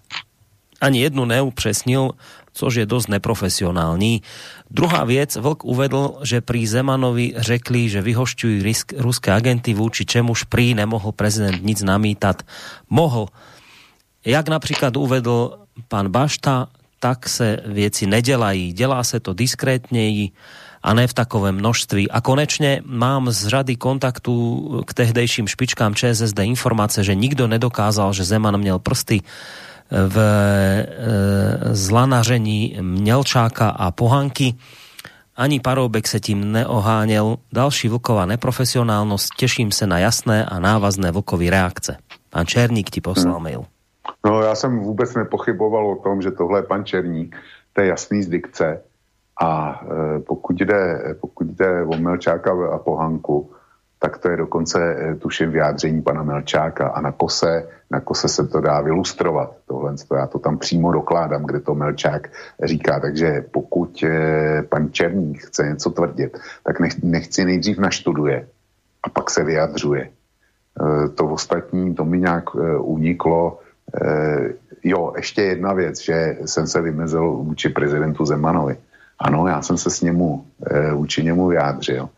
ani 0.80 1.02
jednu 1.02 1.24
neupřesnil, 1.24 2.10
což 2.52 2.74
je 2.74 2.86
dosť 2.86 3.08
neprofesionální. 3.08 4.22
Druhá 4.70 5.04
věc, 5.04 5.36
Vlk 5.36 5.64
uvedl, 5.64 6.20
že 6.22 6.40
pri 6.40 6.66
Zemanovi 6.66 7.32
řekli, 7.36 7.88
že 7.88 8.02
vyhošťují 8.02 8.72
ruské 8.98 9.32
agenty, 9.32 9.74
vůči 9.74 10.04
čemuž 10.04 10.44
prý 10.44 10.74
nemohl 10.74 11.12
prezident 11.12 11.64
nic 11.64 11.82
namítat. 11.82 12.42
Mohl. 12.90 13.26
Jak 14.24 14.48
například 14.48 14.96
uvedl 14.96 15.58
pán 15.88 16.08
Bašta, 16.08 16.68
tak 17.02 17.28
se 17.28 17.58
věci 17.66 18.06
nedelají. 18.06 18.72
Dělá 18.72 19.04
se 19.04 19.20
to 19.20 19.34
diskrétněji 19.34 20.30
a 20.82 20.94
ne 20.94 21.06
v 21.06 21.14
takovém 21.14 21.54
množství. 21.54 22.10
A 22.10 22.20
konečně 22.20 22.82
mám 22.86 23.30
z 23.30 23.46
řady 23.46 23.76
kontaktu 23.76 24.34
k 24.86 24.94
tehdejším 24.94 25.48
špičkám 25.48 25.94
ČSSD 25.94 26.38
informace, 26.38 27.04
že 27.04 27.14
nikdo 27.14 27.46
nedokázal, 27.46 28.12
že 28.12 28.24
Zeman 28.24 28.58
měl 28.58 28.78
prsty 28.78 29.22
v 29.92 30.16
e, 30.18 30.86
zlanažení 31.74 32.78
Mňelčáka 32.80 33.68
a 33.68 33.90
Pohanky. 33.90 34.54
Ani 35.36 35.60
Paroubek 35.60 36.08
se 36.08 36.20
tím 36.20 36.52
neoháněl. 36.52 37.36
Další 37.52 37.88
vlková 37.88 38.26
neprofesionálnost. 38.26 39.28
Teším 39.40 39.72
se 39.72 39.86
na 39.86 39.98
jasné 39.98 40.44
a 40.44 40.58
návazné 40.58 41.10
vlkový 41.10 41.50
reakce. 41.50 41.96
Pán 42.30 42.46
Černík 42.46 42.90
ti 42.90 43.00
poslal 43.00 43.34
hmm. 43.34 43.42
mail. 43.42 43.64
No 44.26 44.42
já 44.42 44.54
jsem 44.54 44.78
vůbec 44.78 45.14
nepochyboval 45.14 45.90
o 45.90 45.96
tom, 45.96 46.22
že 46.22 46.30
tohle 46.30 46.58
je 46.58 46.62
pan 46.62 46.84
Černík, 46.84 47.36
to 47.72 47.80
je 47.80 47.86
jasný 47.86 48.22
z 48.22 48.28
dikce. 48.28 48.82
A 49.42 49.80
e, 50.16 50.20
pokud, 50.20 50.56
jde, 50.60 51.14
pokud 51.20 51.46
jde 51.46 51.84
o 51.84 51.96
Melčáka 51.96 52.52
a 52.74 52.78
Pohanku, 52.78 53.50
tak 54.02 54.18
to 54.18 54.30
je 54.30 54.36
dokonce, 54.36 54.96
e, 54.98 55.14
tuším, 55.14 55.50
vyjádření 55.50 56.02
pana 56.02 56.22
Melčáka 56.22 56.88
a 56.88 57.00
na 57.00 57.12
kose, 57.12 57.68
na 57.90 58.00
kose 58.00 58.28
se 58.28 58.46
to 58.46 58.60
dá 58.60 58.80
vylustrovat. 58.80 59.54
Tohle, 59.66 59.94
to 60.08 60.14
já 60.14 60.26
to 60.26 60.38
tam 60.38 60.58
přímo 60.58 60.92
dokládám, 60.92 61.46
kde 61.46 61.60
to 61.60 61.74
Melčák 61.74 62.28
říká. 62.64 63.00
Takže 63.00 63.44
pokud 63.50 64.02
e, 64.02 64.62
pan 64.62 64.90
Černík 64.92 65.46
chce 65.46 65.62
něco 65.62 65.90
tvrdit, 65.90 66.38
tak 66.64 66.80
nech, 66.80 67.02
nechci 67.02 67.44
nejdřív 67.44 67.78
naštuduje 67.78 68.46
a 69.02 69.08
pak 69.08 69.30
se 69.30 69.44
vyjadřuje. 69.44 70.10
To 71.14 71.24
ostatní, 71.28 71.94
to 71.94 72.04
mi 72.04 72.18
nějak 72.18 72.54
uniklo. 72.80 73.58
Jo, 74.84 75.12
ještě 75.16 75.42
jedna 75.42 75.72
věc, 75.72 76.00
že 76.00 76.36
jsem 76.44 76.66
se 76.66 76.80
vymezil 76.80 77.30
vůči 77.30 77.68
prezidentu 77.68 78.24
Zemanovi. 78.24 78.76
Ano, 79.18 79.46
já 79.46 79.62
jsem 79.62 79.76
se 79.76 79.90
s 79.90 80.00
němu, 80.00 80.46
vůči 80.94 81.24
němu 81.24 81.46
vyjádřil. 81.46 82.08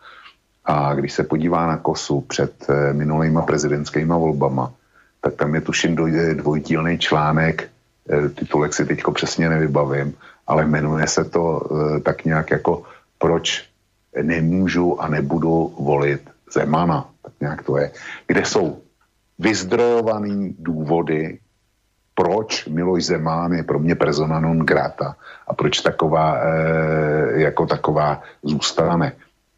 A 0.65 0.95
když 0.95 1.12
se 1.12 1.24
podívá 1.24 1.66
na 1.66 1.77
kosu 1.77 2.20
před 2.20 2.53
e, 2.69 2.93
minulýma 2.93 3.43
prezidentskýma 3.43 4.16
volbama, 4.16 4.73
tak 5.20 5.35
tam 5.35 5.55
je 5.55 5.61
tuším 5.61 5.97
dvojdílný 6.35 6.99
článek, 6.99 7.69
e, 8.11 8.28
titulek 8.28 8.74
si 8.74 8.85
teďko 8.85 9.12
přesně 9.12 9.49
nevybavím, 9.49 10.15
ale 10.47 10.66
jmenuje 10.66 11.07
se 11.07 11.24
to 11.24 11.62
tak 12.03 12.24
nějak 12.24 12.51
jako 12.51 12.82
proč 13.19 13.65
nemůžu 14.23 15.01
a 15.01 15.09
nebudu 15.09 15.74
volit 15.78 16.31
Zemana. 16.53 17.09
Tak 17.23 17.32
nějak 17.41 17.62
to 17.62 17.78
je. 17.78 17.91
Kde 18.27 18.45
jsou 18.45 18.78
vyzdrojované 19.39 20.53
důvody, 20.59 21.39
proč 22.15 22.66
Miloš 22.66 23.05
Zemán 23.05 23.53
je 23.53 23.62
pro 23.62 23.78
mě 23.78 23.95
persona 23.95 24.41
non 24.41 24.59
grata 24.59 25.16
a 25.49 25.55
proč 25.55 25.81
taková, 25.81 26.39
e, 26.39 27.41
jako 27.41 27.66
taková 27.66 28.23
zůstane. 28.43 29.12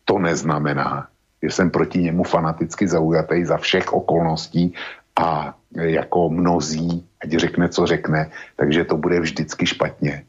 To 0.07 0.19
neznamená, 0.19 1.09
že 1.43 1.51
jsem 1.51 1.71
proti 1.71 1.99
němu 1.99 2.23
fanaticky 2.23 2.89
zaujatý 2.89 3.45
za 3.45 3.57
všech 3.57 3.93
okolností 3.93 4.75
a 5.21 5.55
jako 5.75 6.31
mnozí, 6.31 7.07
ať 7.23 7.31
řekne, 7.31 7.69
co 7.69 7.87
řekne, 7.87 8.31
takže 8.57 8.85
to 8.85 8.97
bude 8.97 9.21
vždycky 9.21 9.67
špatně. 9.67 10.25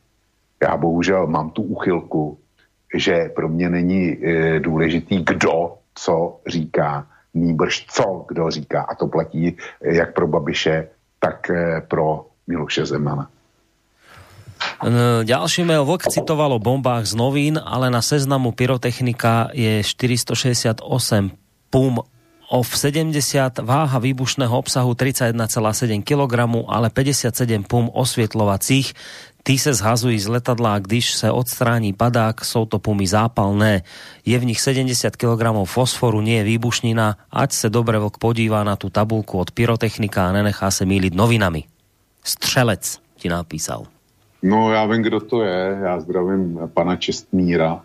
Já 0.61 0.77
bohužel 0.77 1.27
mám 1.27 1.49
tu 1.49 1.61
uchylku, 1.61 2.37
že 2.95 3.29
pro 3.35 3.49
mě 3.49 3.69
není 3.69 4.03
e, 4.09 4.59
důležitý, 4.59 5.23
kdo 5.23 5.77
co 5.95 6.39
říká, 6.47 7.07
nýbrž 7.33 7.85
co 7.89 8.25
kdo 8.27 8.51
říká. 8.51 8.81
A 8.81 8.95
to 8.95 9.07
platí 9.07 9.47
e, 9.47 9.55
jak 9.81 10.13
pro 10.13 10.27
Babiše, 10.27 10.89
tak 11.19 11.49
e, 11.49 11.81
pro 11.81 12.25
Miloše 12.47 12.85
Zemana. 12.85 13.29
Ďalší 15.23 15.63
mail 15.63 15.85
Vlk 15.85 16.13
citoval 16.13 16.53
o 16.53 16.59
bombách 16.59 17.05
z 17.05 17.13
novín, 17.17 17.57
ale 17.57 17.89
na 17.89 18.01
seznamu 18.01 18.51
pyrotechnika 18.51 19.49
je 19.53 19.83
468 19.83 20.85
pum 21.69 21.99
of 22.49 22.67
70, 22.77 23.59
váha 23.59 23.99
výbušného 23.99 24.57
obsahu 24.57 24.93
31,7 24.93 26.03
kg, 26.03 26.63
ale 26.67 26.89
57 26.89 27.63
pum 27.63 27.89
osvětlovacích. 27.93 28.93
Ty 29.43 29.57
se 29.57 29.73
zhazují 29.73 30.19
z 30.19 30.27
letadla, 30.27 30.79
když 30.79 31.13
se 31.13 31.31
odstrání 31.31 31.93
padák, 31.93 32.45
jsou 32.45 32.65
to 32.65 32.79
pumy 32.79 33.07
zápalné. 33.07 33.81
Je 34.25 34.39
v 34.39 34.45
nich 34.45 34.61
70 34.61 35.15
kg 35.15 35.43
fosforu, 35.63 36.21
nie 36.21 36.37
je 36.37 36.43
výbušnina. 36.43 37.17
Ať 37.31 37.51
se 37.51 37.67
dobre 37.69 37.99
vlk 37.99 38.17
podívá 38.17 38.63
na 38.63 38.75
tu 38.75 38.89
tabulku 38.89 39.39
od 39.39 39.51
pyrotechnika 39.51 40.27
a 40.27 40.31
nenechá 40.31 40.71
se 40.71 40.85
míliť 40.85 41.13
novinami. 41.15 41.63
Střelec 42.23 42.99
ti 43.15 43.29
napísal. 43.29 43.87
No 44.43 44.73
já 44.73 44.85
vím, 44.85 45.01
kdo 45.01 45.19
to 45.19 45.43
je. 45.43 45.79
Já 45.81 45.99
zdravím 45.99 46.59
pana 46.73 46.95
Čestmíra. 46.95 47.81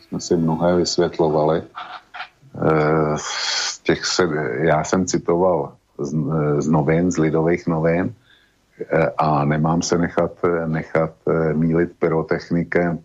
Jsme 0.00 0.20
si 0.20 0.36
mnohé 0.36 0.76
vysvětlovali. 0.76 1.58
E, 1.58 1.64
z 3.16 3.78
těch 3.78 4.04
se, 4.04 4.28
já 4.58 4.84
jsem 4.84 5.06
citoval 5.06 5.72
z, 5.98 6.14
z 6.58 6.68
novin, 6.68 7.10
z 7.10 7.18
lidových 7.18 7.66
novin 7.66 8.14
e, 8.80 9.10
a 9.18 9.44
nemám 9.44 9.82
se 9.82 9.98
nechat, 9.98 10.32
nechat 10.66 11.12
mílit 11.52 11.90
pyrotechnikem. 11.98 12.98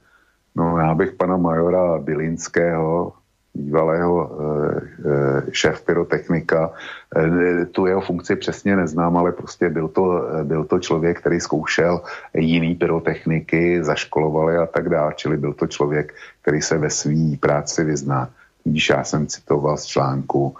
No 0.55 0.77
já 0.77 0.95
bych 0.95 1.11
pana 1.11 1.37
majora 1.37 1.99
Bilinského 1.99 3.13
bývalého 3.57 4.13
eh, 4.21 4.81
eh, 5.05 5.41
šéf 5.51 5.81
pyrotechnika. 5.81 6.71
Eh, 7.15 7.65
tu 7.65 7.85
jeho 7.85 8.01
funkci 8.01 8.35
přesně 8.35 8.75
neznám, 8.75 9.17
ale 9.17 9.31
prostě 9.31 9.69
byl 9.69 9.87
to, 9.87 10.21
byl 10.43 10.63
to 10.63 10.79
člověk, 10.79 11.19
který 11.19 11.39
zkoušel 11.39 12.01
jiný 12.33 12.75
pyrotechniky, 12.75 13.83
zaškolovali 13.83 14.57
a 14.57 14.65
tak 14.65 14.89
dále, 14.89 15.13
čili 15.15 15.37
byl 15.37 15.53
to 15.53 15.67
člověk, 15.67 16.13
který 16.41 16.61
se 16.61 16.77
ve 16.77 16.89
své 16.89 17.37
práci 17.39 17.83
vyzná. 17.83 18.29
Když 18.63 18.89
já 18.89 19.03
jsem 19.03 19.27
citoval 19.27 19.77
z 19.77 19.85
článku, 19.85 20.55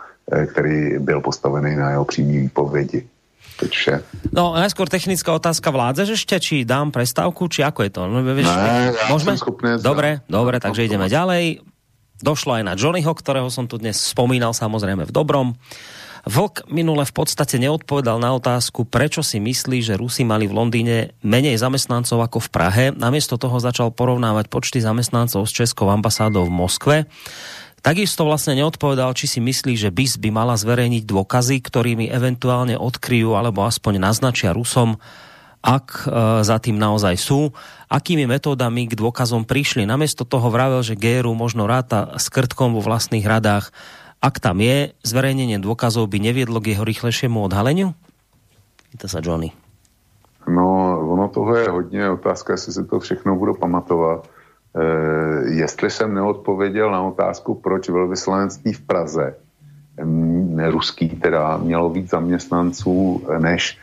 který 0.48 0.99
byl 0.99 1.22
postavený 1.22 1.76
na 1.76 1.90
jeho 1.91 2.06
přímý 2.06 2.38
výpovědi. 2.40 3.07
Vše. 3.57 4.06
No, 4.30 4.53
najskôr 4.53 4.86
technická 4.86 5.34
otázka. 5.34 5.74
Vládzeš 5.74 6.14
ešte, 6.14 6.38
či 6.38 6.61
dám 6.61 6.94
prestávku, 6.94 7.49
či 7.49 7.65
ako 7.65 7.90
je 7.90 7.91
to? 7.91 8.02
No, 8.06 8.22
vieš, 8.22 8.45
ne, 8.45 8.94
ja 8.94 9.06
môžeme? 9.10 9.34
Schopný 9.34 9.82
dobre, 9.82 10.22
dobre, 10.30 10.61
takže 10.61 10.86
ideme 10.86 11.10
ďalej. 11.10 11.65
Došlo 12.18 12.57
aj 12.57 12.64
na 12.65 12.73
Johnnyho, 12.73 13.14
ktorého 13.14 13.49
som 13.53 13.69
tu 13.69 13.77
dnes 13.77 13.94
spomínal 13.94 14.56
samozrejme 14.56 15.06
v 15.06 15.14
dobrom. 15.14 15.53
Vlk 16.27 16.68
minule 16.68 17.07
v 17.07 17.14
podstate 17.15 17.56
neodpovedal 17.56 18.19
na 18.19 18.35
otázku, 18.35 18.84
prečo 18.84 19.23
si 19.23 19.39
myslí, 19.39 19.80
že 19.80 19.95
Rusi 19.95 20.27
mali 20.27 20.44
v 20.44 20.57
Londýne 20.60 21.15
menej 21.23 21.56
zamestnancov 21.56 22.19
ako 22.19 22.44
v 22.44 22.49
Prahe. 22.52 22.85
Namiesto 22.91 23.39
toho 23.39 23.56
začal 23.64 23.95
porovnávať 23.95 24.52
počty 24.52 24.84
zamestnancov 24.84 25.48
s 25.48 25.56
Českou 25.56 25.88
ambasádou 25.88 26.44
v 26.49 26.57
Moskve. 26.57 26.98
Takisto 27.80 28.27
vlastne 28.27 28.60
neodpovedal, 28.60 29.15
či 29.15 29.31
si 29.31 29.39
myslí, 29.39 29.80
že 29.80 29.94
BIS 29.94 30.19
by 30.19 30.27
mala 30.34 30.60
zverejniť 30.60 31.07
dôkazy, 31.07 31.64
ktorými 31.64 32.11
eventuálne 32.11 32.76
odkryjú 32.76 33.38
alebo 33.38 33.64
aspoň 33.64 34.02
naznačia 34.02 34.52
Rusom, 34.52 34.99
ak 35.62 35.88
e, 36.06 36.44
za 36.46 36.58
tým 36.62 36.78
naozaj 36.78 37.16
sú, 37.18 37.52
akými 37.90 38.30
metódami 38.30 38.88
k 38.88 38.98
dôkazom 38.98 39.44
prišli. 39.44 39.84
Namiesto 39.88 40.24
toho 40.24 40.48
vravel, 40.54 40.84
že 40.86 41.00
GRU 41.00 41.34
možno 41.34 41.66
ráta 41.66 42.16
s 42.16 42.30
krtkom 42.30 42.78
vo 42.78 42.82
vlastných 42.82 43.26
radách. 43.26 43.74
Ak 44.18 44.42
tam 44.42 44.62
je, 44.62 44.98
zverejnenie 45.06 45.62
dôkazov 45.62 46.10
by 46.10 46.18
neviedlo 46.22 46.58
k 46.62 46.74
jeho 46.74 46.84
rýchlejšiemu 46.86 47.38
odhaleniu? 47.46 47.94
Pýta 48.90 49.06
sa 49.10 49.22
Johnny. 49.22 49.54
No, 50.48 50.96
ono 51.12 51.28
toho 51.28 51.56
je 51.56 51.70
hodně. 51.70 52.10
Otázka, 52.10 52.54
jestli 52.54 52.74
si 52.74 52.84
to 52.86 53.00
všechno 53.00 53.36
budu 53.36 53.54
pamatovat. 53.54 54.28
E, 54.74 54.84
jestli 55.54 55.90
jsem 55.90 56.14
neodpověděl 56.14 56.92
na 56.92 57.02
otázku, 57.02 57.56
proč 57.56 57.90
velvyslanectví 57.90 58.74
v 58.74 58.82
Praze, 58.82 59.36
ruský 60.70 61.10
teda, 61.10 61.58
mělo 61.58 61.90
víc 61.90 62.10
zaměstnanců 62.10 63.22
než 63.40 63.78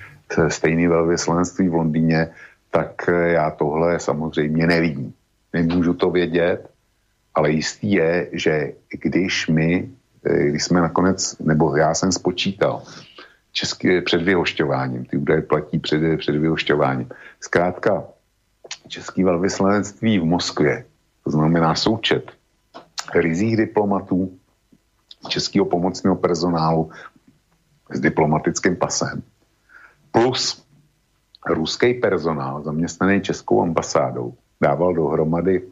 stejný 0.49 0.87
velvyslanectví 0.87 1.69
v 1.69 1.75
Londýně, 1.75 2.29
tak 2.71 3.09
eh, 3.09 3.29
já 3.39 3.51
tohle 3.51 4.01
samozřejmě 4.01 4.67
nevidím. 4.67 5.15
Nemůžu 5.53 5.95
to 5.95 6.11
vědět, 6.11 6.71
ale 7.35 7.51
jistý 7.51 7.93
je, 7.93 8.29
že 8.33 8.73
když 8.91 9.49
my, 9.49 9.91
eh, 10.27 10.45
když 10.51 10.65
jsme 10.65 10.81
nakonec, 10.81 11.39
nebo 11.39 11.77
já 11.77 11.95
jsem 11.95 12.13
spočítal, 12.13 12.83
český, 13.53 14.01
před 14.01 14.23
vyhošťováním, 14.23 15.05
ty 15.05 15.17
údaje 15.17 15.43
platí 15.43 15.79
před, 15.79 16.19
před 16.19 16.37
vyhošťováním. 16.37 17.09
Zkrátka, 17.41 18.05
český 18.89 19.25
velvyslanectví 19.25 20.19
v 20.19 20.25
Moskvě, 20.25 20.85
to 21.25 21.31
znamená 21.31 21.75
součet 21.75 22.33
rizích 23.15 23.57
diplomatů, 23.57 24.39
českého 25.29 25.67
pomocného 25.67 26.17
personálu 26.17 26.91
s 27.93 28.01
diplomatickým 28.01 28.77
pasem, 28.77 29.23
plus 30.15 30.63
ruský 31.47 31.95
personál 31.95 32.63
zaměstnaný 32.63 33.21
Českou 33.21 33.63
ambasádou 33.63 34.35
dával 34.61 34.95
dohromady 34.95 35.67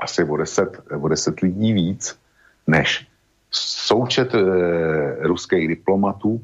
asi 0.00 0.24
o 0.24 0.36
10, 0.36 0.80
o 1.00 1.08
10 1.08 1.40
lidí 1.40 1.72
víc, 1.72 2.18
než 2.66 3.08
součet 3.50 4.34
e, 4.34 4.40
ruských 5.26 5.68
diplomatů 5.68 6.40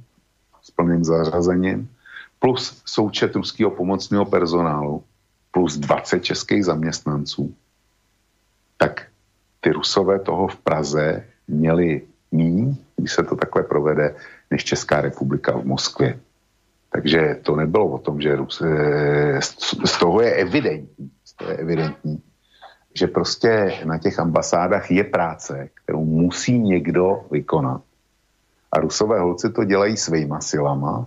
s 0.63 0.71
plným 0.71 1.05
zařazením, 1.05 1.91
plus 2.39 2.83
součet 2.87 3.37
ruského 3.37 3.71
pomocného 3.71 4.25
personálu, 4.25 5.05
plus 5.51 5.77
20 5.77 6.25
českých 6.25 6.65
zaměstnanců, 6.65 7.55
tak 8.77 9.07
ty 9.61 9.73
rusové 9.73 10.19
toho 10.19 10.49
v 10.49 10.57
Praze 10.57 11.27
měli 11.49 12.03
míň, 12.33 12.77
když 12.97 13.13
se 13.13 13.23
to 13.23 13.37
takhle 13.37 13.63
provede, 13.63 14.17
než 14.51 14.65
Česká 14.65 15.01
republika 15.01 15.59
v 15.59 15.65
Moskvě. 15.65 16.21
Takže 16.93 17.41
to 17.43 17.57
nebylo 17.57 17.87
o 17.89 17.99
tom, 17.99 18.21
že 18.21 18.37
z 19.85 19.99
toho 20.01 20.21
je 20.21 20.35
evidentní, 20.35 21.11
z 21.25 21.33
toho 21.35 21.51
je 21.51 21.57
evidentní, 21.57 22.23
že 22.95 23.07
prostě 23.07 23.73
na 23.85 23.99
těch 23.99 24.19
ambasádách 24.19 24.91
je 24.91 25.05
práce, 25.05 25.69
kterou 25.85 26.05
musí 26.05 26.59
někdo 26.59 27.25
vykonat. 27.31 27.83
A 28.73 28.81
rusové 28.81 29.21
holci 29.21 29.53
to 29.53 29.65
dělají 29.65 29.97
svýma 29.97 30.41
silama, 30.41 31.07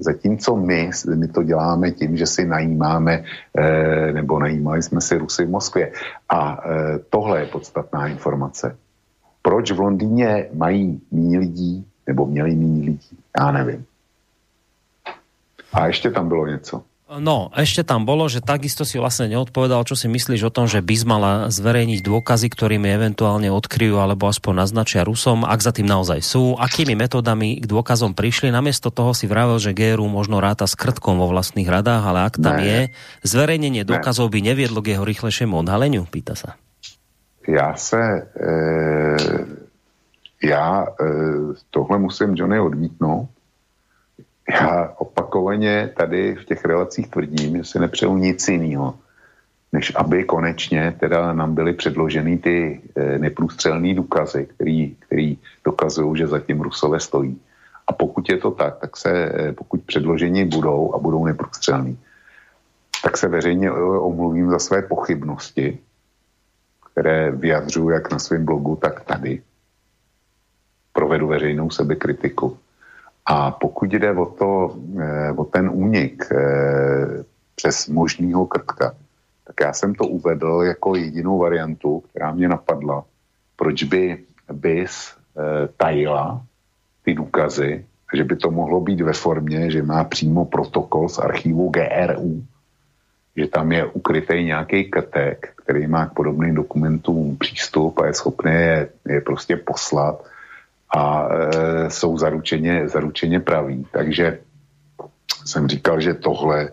Zatímco 0.00 0.56
my, 0.56 0.90
my 1.14 1.28
to 1.28 1.42
děláme 1.42 1.90
tím, 1.90 2.16
že 2.16 2.26
si 2.26 2.46
najímáme, 2.46 3.24
eh, 3.58 4.12
nebo 4.12 4.38
najímali 4.38 4.82
jsme 4.82 5.00
si 5.00 5.18
Rusy 5.18 5.44
v 5.44 5.50
Moskvě. 5.50 5.92
A 6.28 6.60
eh, 6.64 6.98
tohle 7.10 7.40
je 7.40 7.46
podstatná 7.46 8.06
informace. 8.06 8.76
Proč 9.42 9.70
v 9.70 9.80
Londýně 9.80 10.48
mají 10.54 11.00
méně 11.10 11.38
lidí, 11.38 11.86
nebo 12.06 12.26
měli 12.26 12.54
méně 12.54 12.84
lidí? 12.84 13.18
Já 13.40 13.50
nevím. 13.52 13.84
A 15.72 15.86
ještě 15.86 16.10
tam 16.10 16.28
bylo 16.28 16.46
něco. 16.46 16.82
No, 17.08 17.48
ešte 17.56 17.88
tam 17.88 18.04
bolo, 18.04 18.28
že 18.28 18.44
takisto 18.44 18.84
si 18.84 19.00
vlastne 19.00 19.32
neodpovedal, 19.32 19.80
čo 19.88 19.96
si 19.96 20.12
myslíš 20.12 20.44
o 20.44 20.52
tom, 20.52 20.68
že 20.68 20.84
BIS 20.84 21.08
mala 21.08 21.48
zverejniť 21.48 22.04
dôkazy, 22.04 22.52
ktorými 22.52 22.84
eventuálne 22.84 23.48
odkryjú 23.48 23.96
alebo 23.96 24.28
aspoň 24.28 24.68
naznačia 24.68 25.08
Rusom, 25.08 25.48
ak 25.48 25.56
za 25.64 25.72
tým 25.72 25.88
naozaj 25.88 26.20
sú, 26.20 26.60
akými 26.60 26.92
metodami 26.92 27.56
k 27.56 27.64
dôkazom 27.64 28.12
prišli. 28.12 28.52
Namiesto 28.52 28.92
toho 28.92 29.16
si 29.16 29.24
vravel, 29.24 29.56
že 29.56 29.72
GRU 29.72 30.04
možno 30.04 30.36
ráta 30.36 30.68
s 30.68 30.76
krtkom 30.76 31.16
vo 31.16 31.32
vlastných 31.32 31.64
radách, 31.64 32.04
ale 32.04 32.28
ak 32.28 32.36
tam 32.36 32.60
ne. 32.60 32.68
je, 32.68 32.78
zverejnenie 33.24 33.88
dôkazov 33.88 34.28
by 34.28 34.44
neviedlo 34.44 34.84
k 34.84 34.92
jeho 34.92 35.08
rýchlejšiemu 35.08 35.64
odhaleniu, 35.64 36.04
pýta 36.04 36.36
sa. 36.36 36.60
Já 37.48 37.72
se, 37.74 38.28
e, 38.36 38.52
já 40.44 40.84
e, 40.84 41.04
tohle 41.70 41.98
musím 41.98 42.36
Johnny 42.36 42.60
odmítnout, 42.60 43.28
já 44.52 44.94
opakovaně 44.98 45.90
tady 45.96 46.34
v 46.34 46.44
těch 46.44 46.64
relacích 46.64 47.08
tvrdím, 47.08 47.56
že 47.56 47.64
si 47.64 47.78
nepřeju 47.78 48.16
nic 48.16 48.48
jiného, 48.48 48.94
než 49.72 49.92
aby 49.96 50.24
konečně 50.24 50.96
teda 51.00 51.32
nám 51.32 51.54
byly 51.54 51.72
předloženy 51.72 52.38
ty 52.38 52.80
e, 52.96 53.18
neprůstřelné 53.18 53.94
důkazy, 53.94 54.46
který, 54.46 54.96
který 55.06 55.38
dokazují, 55.64 56.18
že 56.18 56.26
zatím 56.26 56.60
Rusové 56.60 57.00
stojí. 57.00 57.40
A 57.86 57.92
pokud 57.92 58.28
je 58.28 58.36
to 58.36 58.50
tak, 58.50 58.78
tak 58.78 58.96
se, 58.96 59.10
e, 59.12 59.52
pokud 59.52 59.82
předložení 59.82 60.44
budou 60.44 60.94
a 60.94 60.98
budou 60.98 61.26
neprůstřelný, 61.26 61.98
tak 63.02 63.16
se 63.16 63.28
veřejně 63.28 63.72
omluvím 63.72 64.50
za 64.50 64.58
své 64.58 64.82
pochybnosti, 64.82 65.78
které 66.92 67.30
vyjadřuju 67.30 67.90
jak 67.90 68.12
na 68.12 68.18
svém 68.18 68.44
blogu, 68.44 68.76
tak 68.76 69.04
tady. 69.04 69.42
Provedu 70.92 71.26
veřejnou 71.26 71.70
sebekritiku 71.70 72.58
a 73.28 73.50
pokud 73.50 73.92
jde 73.92 74.12
o, 74.12 74.26
to, 74.26 74.76
eh, 75.00 75.32
o 75.32 75.44
ten 75.44 75.70
únik 75.72 76.24
eh, 76.32 77.24
přes 77.54 77.88
možného 77.88 78.46
krtka, 78.46 78.94
tak 79.44 79.56
já 79.60 79.72
jsem 79.72 79.94
to 79.94 80.04
uvedl 80.04 80.62
jako 80.64 80.96
jedinou 80.96 81.38
variantu, 81.38 82.00
která 82.00 82.32
mě 82.32 82.48
napadla, 82.48 83.04
proč 83.56 83.82
by 83.82 84.18
BIS 84.52 85.12
eh, 85.12 85.68
tajila 85.76 86.42
ty 87.04 87.14
důkazy, 87.14 87.84
že 88.14 88.24
by 88.24 88.36
to 88.36 88.50
mohlo 88.50 88.80
být 88.80 89.00
ve 89.00 89.12
formě, 89.12 89.70
že 89.70 89.82
má 89.82 90.04
přímo 90.04 90.44
protokol 90.44 91.08
z 91.08 91.18
archivu 91.18 91.68
GRU, 91.68 92.44
že 93.36 93.46
tam 93.46 93.72
je 93.72 93.84
ukrytý 93.84 94.44
nějaký 94.44 94.84
krtek, 94.84 95.52
který 95.56 95.86
má 95.86 96.06
k 96.06 96.14
podobným 96.14 96.54
dokumentům 96.54 97.36
přístup 97.36 97.98
a 97.98 98.06
je 98.06 98.14
schopný 98.14 98.52
je, 98.52 98.88
je 99.08 99.20
prostě 99.20 99.56
poslat 99.56 100.24
a 100.96 101.28
e, 101.28 101.90
jsou 101.90 102.18
zaručeně, 102.18 102.88
zaručeně 102.88 103.40
praví. 103.40 103.86
Takže 103.92 104.38
jsem 105.44 105.68
říkal, 105.68 106.00
že 106.00 106.14
tohle 106.14 106.70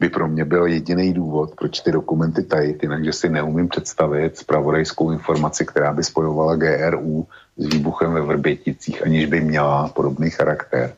by 0.00 0.08
pro 0.08 0.28
mě 0.28 0.44
byl 0.44 0.66
jediný 0.66 1.12
důvod, 1.12 1.54
proč 1.54 1.80
ty 1.80 1.92
dokumenty 1.92 2.42
tajit, 2.42 2.82
jinak, 2.82 3.04
že 3.04 3.12
si 3.12 3.28
neumím 3.28 3.68
představit 3.68 4.38
zpravodajskou 4.38 5.12
informaci, 5.12 5.66
která 5.66 5.92
by 5.92 6.04
spojovala 6.04 6.56
GRU 6.56 7.26
s 7.56 7.66
výbuchem 7.66 8.12
ve 8.12 8.20
Vrběticích, 8.20 9.02
aniž 9.02 9.26
by 9.26 9.40
měla 9.40 9.88
podobný 9.88 10.30
charakter. 10.30 10.94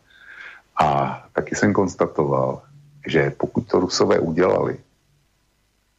A 0.80 1.18
taky 1.32 1.54
jsem 1.54 1.72
konstatoval, 1.72 2.62
že 3.06 3.30
pokud 3.30 3.66
to 3.66 3.80
Rusové 3.80 4.18
udělali, 4.18 4.78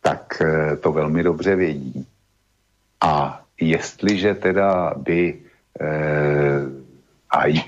tak 0.02 0.42
e, 0.42 0.76
to 0.76 0.92
velmi 0.92 1.24
dobře 1.24 1.56
vědí. 1.56 2.08
A 3.02 3.42
jestliže 3.60 4.34
teda 4.34 4.94
by 4.98 5.40
a 7.32 7.64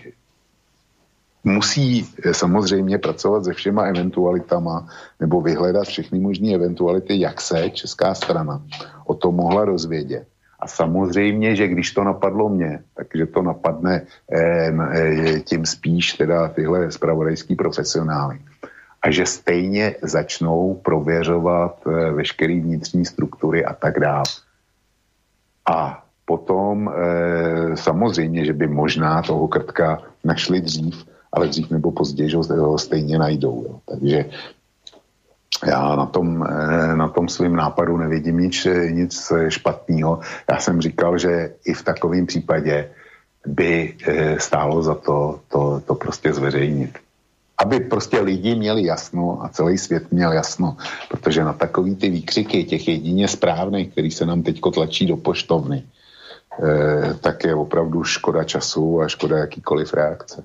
musí 1.43 2.09
samozřejmě 2.31 2.97
pracovat 2.97 3.45
se 3.45 3.53
všema 3.53 3.83
eventualitama 3.83 4.87
nebo 5.19 5.41
vyhledat 5.41 5.87
všechny 5.87 6.19
možné 6.19 6.53
eventuality, 6.53 7.19
jak 7.19 7.41
se 7.41 7.69
česká 7.69 8.13
strana 8.13 8.61
o 9.05 9.13
tom 9.13 9.35
mohla 9.35 9.65
rozvědět. 9.65 10.27
A 10.59 10.67
samozřejmě, 10.67 11.55
že 11.55 11.67
když 11.67 11.91
to 11.91 12.03
napadlo 12.03 12.49
mě, 12.49 12.83
takže 12.93 13.25
to 13.25 13.41
napadne 13.41 14.01
eh, 14.31 14.73
eh, 14.91 15.39
tím 15.39 15.65
spíš 15.65 16.13
teda 16.13 16.47
tyhle 16.47 16.91
spravodajský 16.91 17.55
profesionály. 17.55 18.39
A 19.01 19.11
že 19.11 19.25
stejně 19.25 19.95
začnou 20.01 20.73
prověřovat 20.73 21.77
eh, 21.85 22.11
veškeré 22.11 22.53
vnitřní 22.59 23.05
struktury 23.05 23.65
a 23.65 23.73
tak 23.73 23.99
dále. 23.99 24.25
A 25.69 26.04
potom 26.25 26.89
e, 26.89 27.77
samozřejmě, 27.77 28.45
že 28.45 28.53
by 28.53 28.67
možná 28.67 29.21
toho 29.21 29.47
krtka 29.47 30.01
našli 30.23 30.61
dřív, 30.61 31.05
ale 31.31 31.47
dřív 31.47 31.71
nebo 31.71 31.91
později, 31.91 32.29
že 32.29 32.37
ho 32.37 32.77
stejně 32.77 33.17
najdou. 33.19 33.65
Jo. 33.67 33.79
Takže 33.89 34.25
já 35.67 35.95
na 35.95 36.05
tom, 36.05 36.43
e, 36.43 36.95
na 36.95 37.07
tom 37.07 37.29
svým 37.29 37.55
nápadu 37.55 37.97
nevidím 37.97 38.37
nic, 38.37 38.67
nic 38.89 39.31
špatného. 39.49 40.19
Já 40.51 40.57
jsem 40.59 40.81
říkal, 40.81 41.17
že 41.17 41.53
i 41.65 41.73
v 41.73 41.83
takovém 41.83 42.25
případě 42.25 42.89
by 43.47 43.93
e, 44.07 44.39
stálo 44.39 44.83
za 44.83 44.95
to, 44.95 45.39
to 45.47 45.81
to 45.85 45.95
prostě 45.95 46.33
zveřejnit 46.33 47.05
aby 47.57 47.79
prostě 47.79 48.19
lidi 48.19 48.55
měli 48.55 48.85
jasno 48.85 49.43
a 49.43 49.49
celý 49.49 49.77
svět 49.77 50.11
měl 50.11 50.31
jasno, 50.31 50.77
protože 51.09 51.43
na 51.43 51.53
takový 51.53 51.95
ty 51.95 52.09
výkřiky 52.09 52.63
těch 52.63 52.87
jedině 52.87 53.27
správných, 53.27 53.91
který 53.91 54.11
se 54.11 54.25
nám 54.25 54.43
teď 54.43 54.59
tlačí 54.73 55.05
do 55.05 55.17
poštovny, 55.17 55.83
tak 57.21 57.43
je 57.43 57.55
opravdu 57.55 58.03
škoda 58.03 58.43
času 58.43 59.01
a 59.01 59.07
škoda 59.07 59.37
jakýkoliv 59.37 59.93
reakce. 59.93 60.43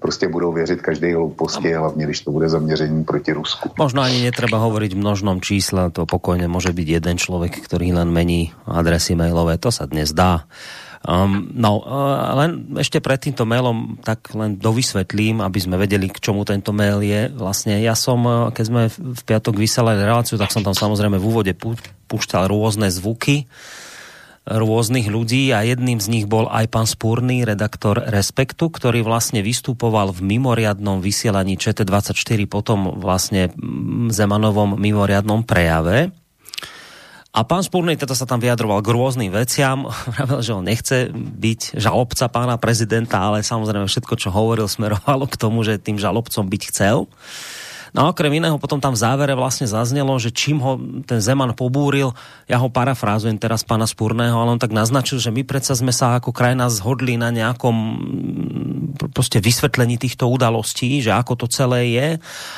Prostě 0.00 0.28
budou 0.28 0.52
věřit 0.52 0.82
každé 0.82 1.14
hlouposti, 1.14 1.72
hlavně 1.72 2.04
když 2.04 2.20
to 2.20 2.30
bude 2.30 2.48
zaměření 2.48 3.04
proti 3.04 3.32
Rusku. 3.32 3.70
Možno 3.78 4.02
ani 4.02 4.24
netreba 4.24 4.56
hovoriť 4.56 4.96
v 4.96 5.02
množnom 5.04 5.38
čísle, 5.44 5.92
to 5.92 6.08
pokojne 6.08 6.48
môže 6.48 6.72
byť 6.72 6.88
jeden 6.88 7.20
človek, 7.20 7.60
ktorý 7.60 7.92
len 7.92 8.08
mení 8.08 8.56
adresy 8.64 9.12
mailové, 9.12 9.60
to 9.60 9.68
sa 9.68 9.84
dnes 9.84 10.16
dá. 10.16 10.48
Um, 11.04 11.52
no, 11.52 11.84
uh, 11.84 12.32
len 12.40 12.72
ešte 12.80 13.04
pred 13.04 13.20
týmto 13.20 13.44
mailom 13.44 14.00
tak 14.00 14.32
len 14.32 14.56
dovysvetlím, 14.56 15.44
aby 15.44 15.58
sme 15.60 15.76
vedeli, 15.76 16.08
k 16.08 16.24
čomu 16.24 16.48
tento 16.48 16.72
mail 16.72 17.04
je. 17.04 17.28
Vlastne 17.28 17.76
ja 17.84 17.92
som, 17.92 18.22
uh, 18.24 18.48
keď 18.48 18.64
sme 18.64 18.82
v 18.88 19.22
piatok 19.28 19.60
vysielali 19.60 20.00
reláciu, 20.00 20.40
tak 20.40 20.54
som 20.56 20.64
tam 20.64 20.72
samozrejme 20.72 21.20
v 21.20 21.26
úvode 21.26 21.52
púšťal 22.08 22.48
rôzne 22.48 22.88
zvuky, 22.88 23.44
rôznych 24.42 25.06
ľudí 25.06 25.54
a 25.54 25.62
jedným 25.62 26.02
z 26.02 26.10
nich 26.10 26.26
bol 26.26 26.50
aj 26.50 26.66
pán 26.66 26.86
Spúrny, 26.90 27.46
redaktor 27.46 28.02
Respektu, 28.02 28.74
ktorý 28.74 29.06
vlastne 29.06 29.38
vystupoval 29.38 30.10
v 30.10 30.34
mimoriadnom 30.34 30.98
vysielaní 30.98 31.54
ČT24 31.54 32.40
potom 32.50 32.98
vlastne 32.98 33.54
Zemanovom 34.10 34.74
mimoriadnom 34.74 35.46
prejave. 35.46 36.10
A 37.32 37.48
pán 37.48 37.64
Spúrny 37.64 37.96
teda 37.96 38.12
sa 38.12 38.28
tam 38.28 38.42
vyjadroval 38.42 38.84
k 38.84 38.92
rôznym 38.92 39.30
veciam, 39.32 39.88
vravel, 40.12 40.42
že 40.42 40.52
on 40.52 40.66
nechce 40.66 41.08
byť 41.14 41.78
žalobca 41.78 42.26
pána 42.28 42.58
prezidenta, 42.58 43.22
ale 43.22 43.46
samozrejme 43.46 43.86
všetko, 43.86 44.14
čo 44.18 44.34
hovoril, 44.34 44.66
smerovalo 44.66 45.30
k 45.30 45.38
tomu, 45.38 45.62
že 45.62 45.80
tým 45.80 46.02
žalobcom 46.02 46.44
byť 46.50 46.62
chcel. 46.74 47.06
No 47.92 48.08
a 48.08 48.16
okrem 48.16 48.32
iného 48.40 48.56
potom 48.56 48.80
tam 48.80 48.96
v 48.96 49.04
závere 49.04 49.36
vlastne 49.36 49.68
zaznelo, 49.68 50.16
že 50.16 50.32
čím 50.32 50.64
ho 50.64 50.80
ten 51.04 51.20
Zeman 51.20 51.52
pobúril, 51.52 52.16
ja 52.48 52.56
ho 52.56 52.72
parafrázujem 52.72 53.36
teraz 53.36 53.68
pána 53.68 53.84
Spurného, 53.84 54.32
ale 54.32 54.56
on 54.56 54.60
tak 54.60 54.72
naznačil, 54.72 55.20
že 55.20 55.28
my 55.28 55.44
predsa 55.44 55.76
sme 55.76 55.92
sa 55.92 56.16
ako 56.16 56.32
krajina 56.32 56.72
zhodli 56.72 57.20
na 57.20 57.28
nejakom 57.28 57.76
mm, 57.76 59.12
proste 59.12 59.44
vysvetlení 59.44 60.00
týchto 60.00 60.24
udalostí, 60.24 61.04
že 61.04 61.12
ako 61.12 61.44
to 61.44 61.46
celé 61.52 61.92
je 61.92 62.08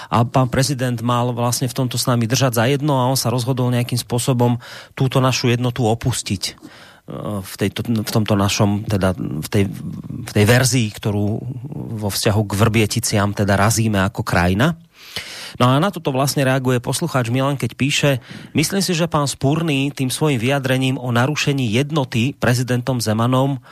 a 0.06 0.16
pán 0.22 0.46
prezident 0.46 1.02
mal 1.02 1.34
vlastne 1.34 1.66
v 1.66 1.82
tomto 1.82 1.98
s 1.98 2.06
nami 2.06 2.30
držať 2.30 2.54
za 2.54 2.64
jedno 2.70 3.02
a 3.02 3.10
on 3.10 3.18
sa 3.18 3.26
rozhodol 3.26 3.74
nejakým 3.74 3.98
spôsobom 3.98 4.62
túto 4.94 5.18
našu 5.18 5.50
jednotu 5.50 5.82
opustiť 5.82 6.42
e, 6.46 6.52
v, 7.42 7.54
tejto, 7.58 7.82
v 7.90 8.10
tomto 8.14 8.38
našom, 8.38 8.86
teda 8.86 9.18
v 9.18 9.48
tej, 9.50 9.64
v 9.66 10.30
tej 10.30 10.44
verzii, 10.46 10.94
ktorú 10.94 11.26
vo 11.98 12.06
vzťahu 12.06 12.40
k 12.46 12.52
Vrbieticiam 12.54 13.34
teda 13.34 13.58
razíme 13.58 13.98
ako 13.98 14.22
krajina. 14.22 14.78
No 15.54 15.70
a 15.70 15.78
na 15.78 15.90
toto 15.94 16.10
vlastne 16.10 16.42
reaguje 16.42 16.82
poslucháč 16.82 17.30
Milan, 17.30 17.54
keď 17.54 17.70
píše, 17.78 18.10
myslím 18.58 18.82
si, 18.82 18.90
že 18.90 19.06
pán 19.06 19.30
Spúrny 19.30 19.94
tým 19.94 20.10
svojim 20.10 20.42
vyjadrením 20.42 20.98
o 20.98 21.14
narušení 21.14 21.70
jednoty 21.70 22.34
prezidentom 22.34 22.98
Zemanom 22.98 23.62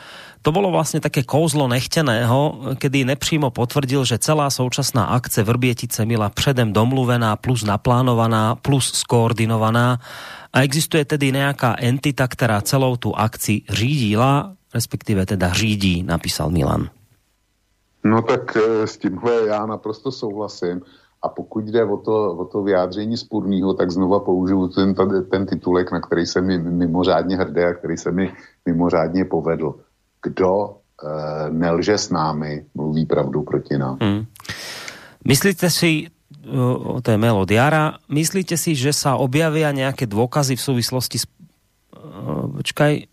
to 0.42 0.50
bolo 0.50 0.74
vlastne 0.74 0.98
také 0.98 1.22
kouzlo 1.22 1.70
nechteného, 1.70 2.74
kedy 2.74 3.06
nepřímo 3.14 3.54
potvrdil, 3.54 4.02
že 4.02 4.18
celá 4.18 4.50
současná 4.50 5.14
akce 5.14 5.46
Vrbietice 5.46 6.02
byla 6.02 6.34
předem 6.34 6.74
domluvená, 6.74 7.38
plus 7.38 7.62
naplánovaná, 7.62 8.58
plus 8.58 8.90
skoordinovaná 8.90 10.02
a 10.50 10.66
existuje 10.66 11.06
tedy 11.06 11.30
nejaká 11.30 11.78
entita, 11.78 12.26
ktorá 12.26 12.58
celou 12.66 12.98
tú 12.98 13.14
akci 13.14 13.62
řídila, 13.70 14.58
respektíve 14.74 15.22
teda 15.30 15.54
řídí, 15.54 16.02
napísal 16.02 16.50
Milan. 16.50 16.90
No 18.02 18.22
tak 18.22 18.58
eh, 18.58 18.86
s 18.86 18.98
tímhle 18.98 19.46
já 19.46 19.66
naprosto 19.66 20.12
souhlasím. 20.12 20.82
A 21.22 21.28
pokud 21.28 21.64
jde 21.64 21.84
o 21.84 21.96
to, 21.96 22.36
o 22.36 22.44
to 22.44 22.62
vyjádření 22.62 23.16
spůrného, 23.16 23.74
tak 23.74 23.90
znova 23.90 24.20
použiju 24.20 24.68
ten, 24.68 24.94
ten 25.30 25.46
titulek, 25.46 25.92
na 25.92 26.00
který 26.00 26.26
se 26.26 26.40
mi 26.40 26.58
mimořádně 26.58 27.36
hrdé 27.36 27.66
a 27.66 27.74
který 27.74 27.96
se 27.96 28.10
mi 28.10 28.32
mimořádně 28.66 29.24
povedl. 29.24 29.74
Kdo 30.22 30.50
e, 30.70 31.50
nelže 31.50 31.98
s 31.98 32.10
námi, 32.10 32.64
mluví 32.74 33.06
pravdu 33.06 33.42
proti 33.42 33.78
nám. 33.78 33.98
Hmm. 34.02 34.24
Myslíte 35.24 35.70
si, 35.70 36.10
to 37.02 37.10
je 37.10 37.18
mail 37.18 37.38
od 37.38 37.50
Jara, 37.50 38.02
myslíte 38.10 38.58
si, 38.58 38.74
že 38.74 38.90
sa 38.90 39.14
objavia 39.14 39.70
nejaké 39.70 40.10
dôkazy 40.10 40.58
v 40.58 40.62
súvislosti 40.62 41.22
s... 41.22 41.26
Počkaj, 42.58 43.11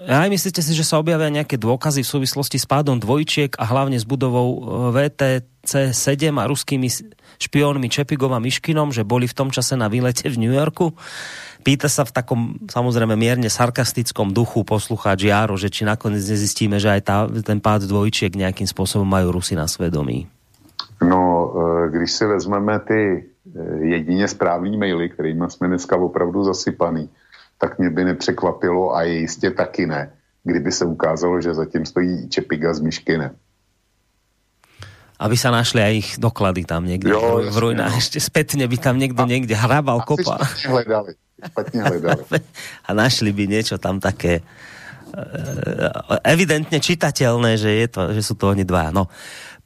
aj 0.00 0.32
myslíte 0.32 0.64
si, 0.64 0.72
že 0.72 0.80
sa 0.80 0.96
objavia 0.96 1.28
nejaké 1.28 1.60
dôkazy 1.60 2.00
v 2.00 2.12
súvislosti 2.16 2.56
s 2.56 2.64
pádom 2.64 2.96
dvojčiek 2.96 3.52
a 3.60 3.68
hlavne 3.68 4.00
s 4.00 4.08
budovou 4.08 4.48
e, 4.56 4.60
VTC-7 4.96 6.32
a 6.40 6.48
ruskými 6.48 6.88
špiónmi 7.36 7.88
Čepigom 7.92 8.32
a 8.32 8.40
Miškinom, 8.40 8.96
že 8.96 9.04
boli 9.04 9.28
v 9.28 9.36
tom 9.36 9.52
čase 9.52 9.76
na 9.76 9.92
výlete 9.92 10.32
v 10.32 10.40
New 10.40 10.54
Yorku? 10.56 10.96
Pýta 11.60 11.92
sa 11.92 12.08
v 12.08 12.16
takom 12.16 12.40
samozrejme 12.64 13.12
mierne 13.20 13.52
sarkastickom 13.52 14.32
duchu 14.32 14.64
poslucháč 14.64 15.28
Jaro, 15.28 15.60
že 15.60 15.68
či 15.68 15.84
nakoniec 15.84 16.24
nezistíme, 16.24 16.80
že 16.80 16.96
aj 16.96 17.00
tá, 17.04 17.28
ten 17.44 17.60
pád 17.60 17.84
dvojčiek 17.84 18.32
nejakým 18.32 18.64
spôsobom 18.64 19.04
majú 19.04 19.36
Rusy 19.36 19.52
na 19.52 19.68
svedomí. 19.68 20.24
No, 21.04 21.52
e, 21.52 21.92
když 21.92 22.12
si 22.12 22.24
vezmeme 22.24 22.80
ty 22.88 23.00
e, 23.00 23.20
jedině 23.84 24.28
správní 24.28 24.80
maily, 24.80 25.08
kterými 25.12 25.44
jsme 25.48 25.68
dneska 25.68 25.96
opravdu 25.96 26.44
zasypaný, 26.44 27.08
tak 27.60 27.78
mě 27.78 27.90
by 27.90 28.04
nepřekvapilo 28.04 28.96
a 28.96 29.02
je 29.02 29.12
jistě 29.12 29.50
taky 29.50 29.86
ne, 29.86 30.10
kdyby 30.44 30.72
se 30.72 30.84
ukázalo, 30.84 31.40
že 31.40 31.54
zatím 31.54 31.86
stojí 31.86 32.28
Čepiga 32.28 32.74
s 32.74 32.80
Myškinem. 32.80 33.36
Aby 35.20 35.36
sa 35.36 35.52
našli 35.52 35.84
aj 35.84 35.92
ich 36.00 36.10
doklady 36.16 36.64
tam 36.64 36.88
niekde 36.88 37.12
jo, 37.12 37.44
v 37.52 37.56
ruinách. 37.60 37.92
No. 37.92 38.00
Ešte 38.00 38.16
spätne 38.24 38.64
by 38.64 38.76
tam 38.80 38.96
niekto 38.96 39.20
a, 39.20 39.28
niekde 39.28 39.52
hrabal, 39.52 40.00
kopa. 40.00 40.40
Špatne 40.40 40.64
hledali. 40.72 41.12
Špatne 41.44 41.80
hledali. 41.84 42.22
a 42.88 42.90
našli 42.96 43.28
by 43.28 43.44
niečo 43.44 43.76
tam 43.76 44.00
také 44.00 44.40
e, 44.40 44.42
evidentne 46.24 46.80
čitateľné, 46.80 47.60
že, 47.60 47.68
je 47.68 47.86
to, 47.92 48.00
že 48.16 48.24
sú 48.24 48.32
to 48.32 48.48
oni 48.48 48.64
dva. 48.64 48.96
No 48.96 49.12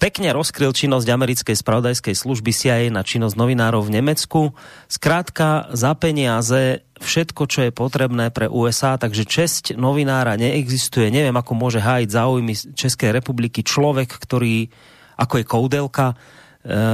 pekne 0.05 0.37
rozkryl 0.37 0.77
činnosť 0.77 1.09
americkej 1.09 1.57
spravodajskej 1.57 2.13
služby 2.13 2.53
CIA 2.53 2.93
na 2.93 3.01
činnosť 3.01 3.41
novinárov 3.41 3.89
v 3.89 3.95
Nemecku. 3.97 4.53
Skrátka, 4.85 5.73
za 5.73 5.97
peniaze 5.97 6.85
všetko, 7.01 7.49
čo 7.49 7.65
je 7.65 7.73
potrebné 7.73 8.29
pre 8.29 8.45
USA, 8.53 9.01
takže 9.01 9.25
česť 9.25 9.65
novinára 9.81 10.37
neexistuje. 10.37 11.09
Neviem, 11.09 11.33
ako 11.33 11.57
môže 11.57 11.81
hájiť 11.81 12.09
záujmy 12.13 12.53
Českej 12.77 13.17
republiky 13.17 13.65
človek, 13.65 14.13
ktorý, 14.13 14.69
ako 15.17 15.41
je 15.41 15.45
Koudelka, 15.49 16.13
e, 16.13 16.17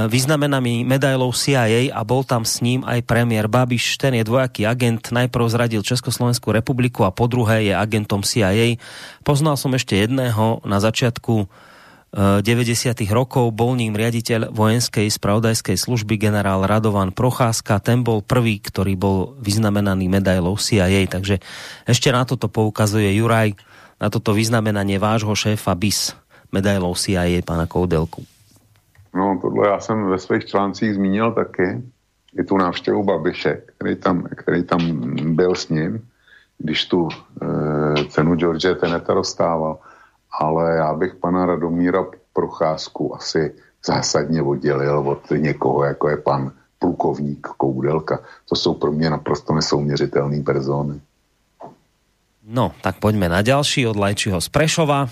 vyznamenaný 0.07 0.87
medailou 0.87 1.35
CIA 1.35 1.91
a 1.91 2.07
bol 2.07 2.23
tam 2.23 2.47
s 2.47 2.63
ním 2.63 2.87
aj 2.87 3.03
premiér 3.03 3.51
Babiš. 3.51 3.99
Ten 3.99 4.15
je 4.15 4.23
dvojaký 4.23 4.63
agent, 4.63 5.11
najprv 5.11 5.51
zradil 5.51 5.83
Československú 5.83 6.55
republiku 6.55 7.03
a 7.03 7.11
po 7.11 7.27
druhé 7.27 7.67
je 7.67 7.73
agentom 7.75 8.23
CIA. 8.23 8.79
Poznal 9.27 9.59
som 9.59 9.75
ešte 9.75 9.99
jedného 9.99 10.63
na 10.63 10.79
začiatku 10.79 11.51
90. 12.11 12.91
rokov 13.07 13.55
bol 13.55 13.79
ním 13.79 13.95
riaditeľ 13.95 14.51
vojenskej 14.51 15.07
spravodajskej 15.07 15.79
služby 15.79 16.19
generál 16.19 16.67
Radovan 16.67 17.15
Procházka. 17.15 17.79
Ten 17.79 18.03
bol 18.03 18.19
prvý, 18.19 18.59
ktorý 18.59 18.99
bol 18.99 19.39
vyznamenaný 19.39 20.11
medailou 20.11 20.59
CIA. 20.59 21.07
Takže 21.07 21.39
ešte 21.87 22.11
na 22.11 22.27
toto 22.27 22.51
poukazuje 22.51 23.15
Juraj, 23.15 23.55
na 23.95 24.11
toto 24.11 24.35
vyznamenanie 24.35 24.99
vášho 24.99 25.31
šéfa 25.31 25.71
BIS 25.71 26.11
medailou 26.51 26.91
CIA, 26.99 27.39
pána 27.47 27.63
Koudelku. 27.63 28.27
No, 29.15 29.39
tohle 29.41 29.67
já 29.67 29.79
jsem 29.79 30.09
ve 30.09 30.19
svých 30.19 30.45
článcích 30.45 30.93
zmínil 30.93 31.31
taky. 31.31 31.83
I 32.39 32.43
tu 32.43 32.57
návštěvu 32.57 33.03
Babiše, 33.03 33.61
který 33.75 33.95
tam, 33.95 34.27
který 34.35 34.63
tam 34.63 34.79
byl 35.35 35.55
s 35.55 35.69
ním, 35.69 36.07
když 36.57 36.85
tu 36.85 37.09
e, 37.09 38.05
cenu 38.05 38.35
George 38.35 38.75
Teneta 38.79 39.13
dostával 39.13 39.79
ale 40.39 40.75
já 40.75 40.93
bych 40.93 41.15
pana 41.15 41.45
Radomíra 41.45 42.05
Procházku 42.33 43.15
asi 43.15 43.53
zásadně 43.85 44.41
oddělil 44.41 44.99
od 44.99 45.31
někoho, 45.31 45.83
jako 45.83 46.09
je 46.09 46.17
pan 46.17 46.51
plukovník 46.79 47.47
Koudelka. 47.57 48.19
To 48.49 48.55
jsou 48.55 48.73
pro 48.73 48.91
mě 48.91 49.09
naprosto 49.09 49.53
nesouměřitelné 49.53 50.43
persony. 50.43 51.01
No, 52.41 52.73
tak 52.81 52.97
poďme 52.97 53.29
na 53.29 53.41
ďalší 53.45 53.87
od 53.87 53.95
Lajčiho 53.95 54.41
z 54.41 54.49
Prešova. 54.49 55.05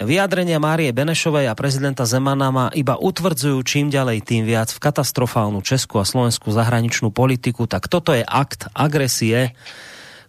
Vyjadrenia 0.00 0.62
Márie 0.62 0.94
Benešovej 0.96 1.50
a 1.50 1.58
prezidenta 1.58 2.06
Zemana 2.06 2.48
ma 2.54 2.66
iba 2.72 2.94
utvrdzujú 2.96 3.60
čím 3.66 3.90
ďalej 3.90 4.22
tým 4.22 4.46
viac 4.46 4.70
v 4.72 4.80
katastrofálnu 4.80 5.60
česku 5.66 5.98
a 6.00 6.08
slovenskú 6.08 6.54
zahraničnú 6.54 7.12
politiku. 7.12 7.66
Tak 7.66 7.90
toto 7.90 8.14
je 8.14 8.22
akt 8.22 8.70
agresie, 8.72 9.52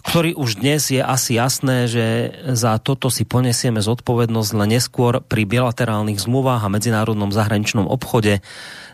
ktorý 0.01 0.33
už 0.33 0.65
dnes 0.65 0.89
je 0.89 0.97
asi 0.97 1.37
jasné, 1.37 1.85
že 1.85 2.05
za 2.57 2.81
toto 2.81 3.13
si 3.13 3.21
ponesieme 3.21 3.85
zodpovednosť 3.85 4.51
len 4.57 4.77
neskôr 4.77 5.21
pri 5.21 5.45
bilaterálnych 5.45 6.17
zmluvách 6.17 6.65
a 6.65 6.73
medzinárodnom 6.73 7.29
zahraničnom 7.29 7.85
obchode. 7.85 8.41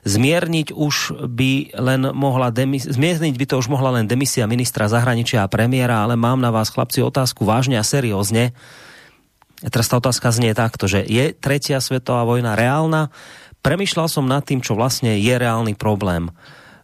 Zmierniť 0.03 0.75
už 0.75 1.27
by 1.31 1.79
len 1.79 2.01
mohla 2.11 2.51
demis- 2.51 2.87
zmierniť 2.87 3.35
by 3.39 3.45
to 3.47 3.55
už 3.55 3.71
mohla 3.71 3.95
len 3.99 4.05
demisia 4.07 4.47
ministra 4.51 4.91
zahraničia 4.91 5.47
a 5.47 5.51
premiéra, 5.51 6.03
ale 6.03 6.19
mám 6.19 6.43
na 6.43 6.51
vás 6.51 6.67
chlapci 6.67 6.99
otázku 6.99 7.47
vážne 7.47 7.79
a 7.79 7.87
seriózne. 7.87 8.51
Teraz 9.63 9.89
tá 9.89 9.97
otázka 9.97 10.29
znie 10.29 10.53
takto, 10.53 10.85
že 10.85 11.01
je 11.07 11.33
tretia 11.33 11.81
svetová 11.81 12.27
vojna 12.27 12.53
reálna? 12.53 13.09
Premýšľal 13.65 14.07
som 14.11 14.29
nad 14.29 14.45
tým, 14.45 14.61
čo 14.61 14.77
vlastne 14.77 15.17
je 15.17 15.33
reálny 15.33 15.73
problém. 15.73 16.29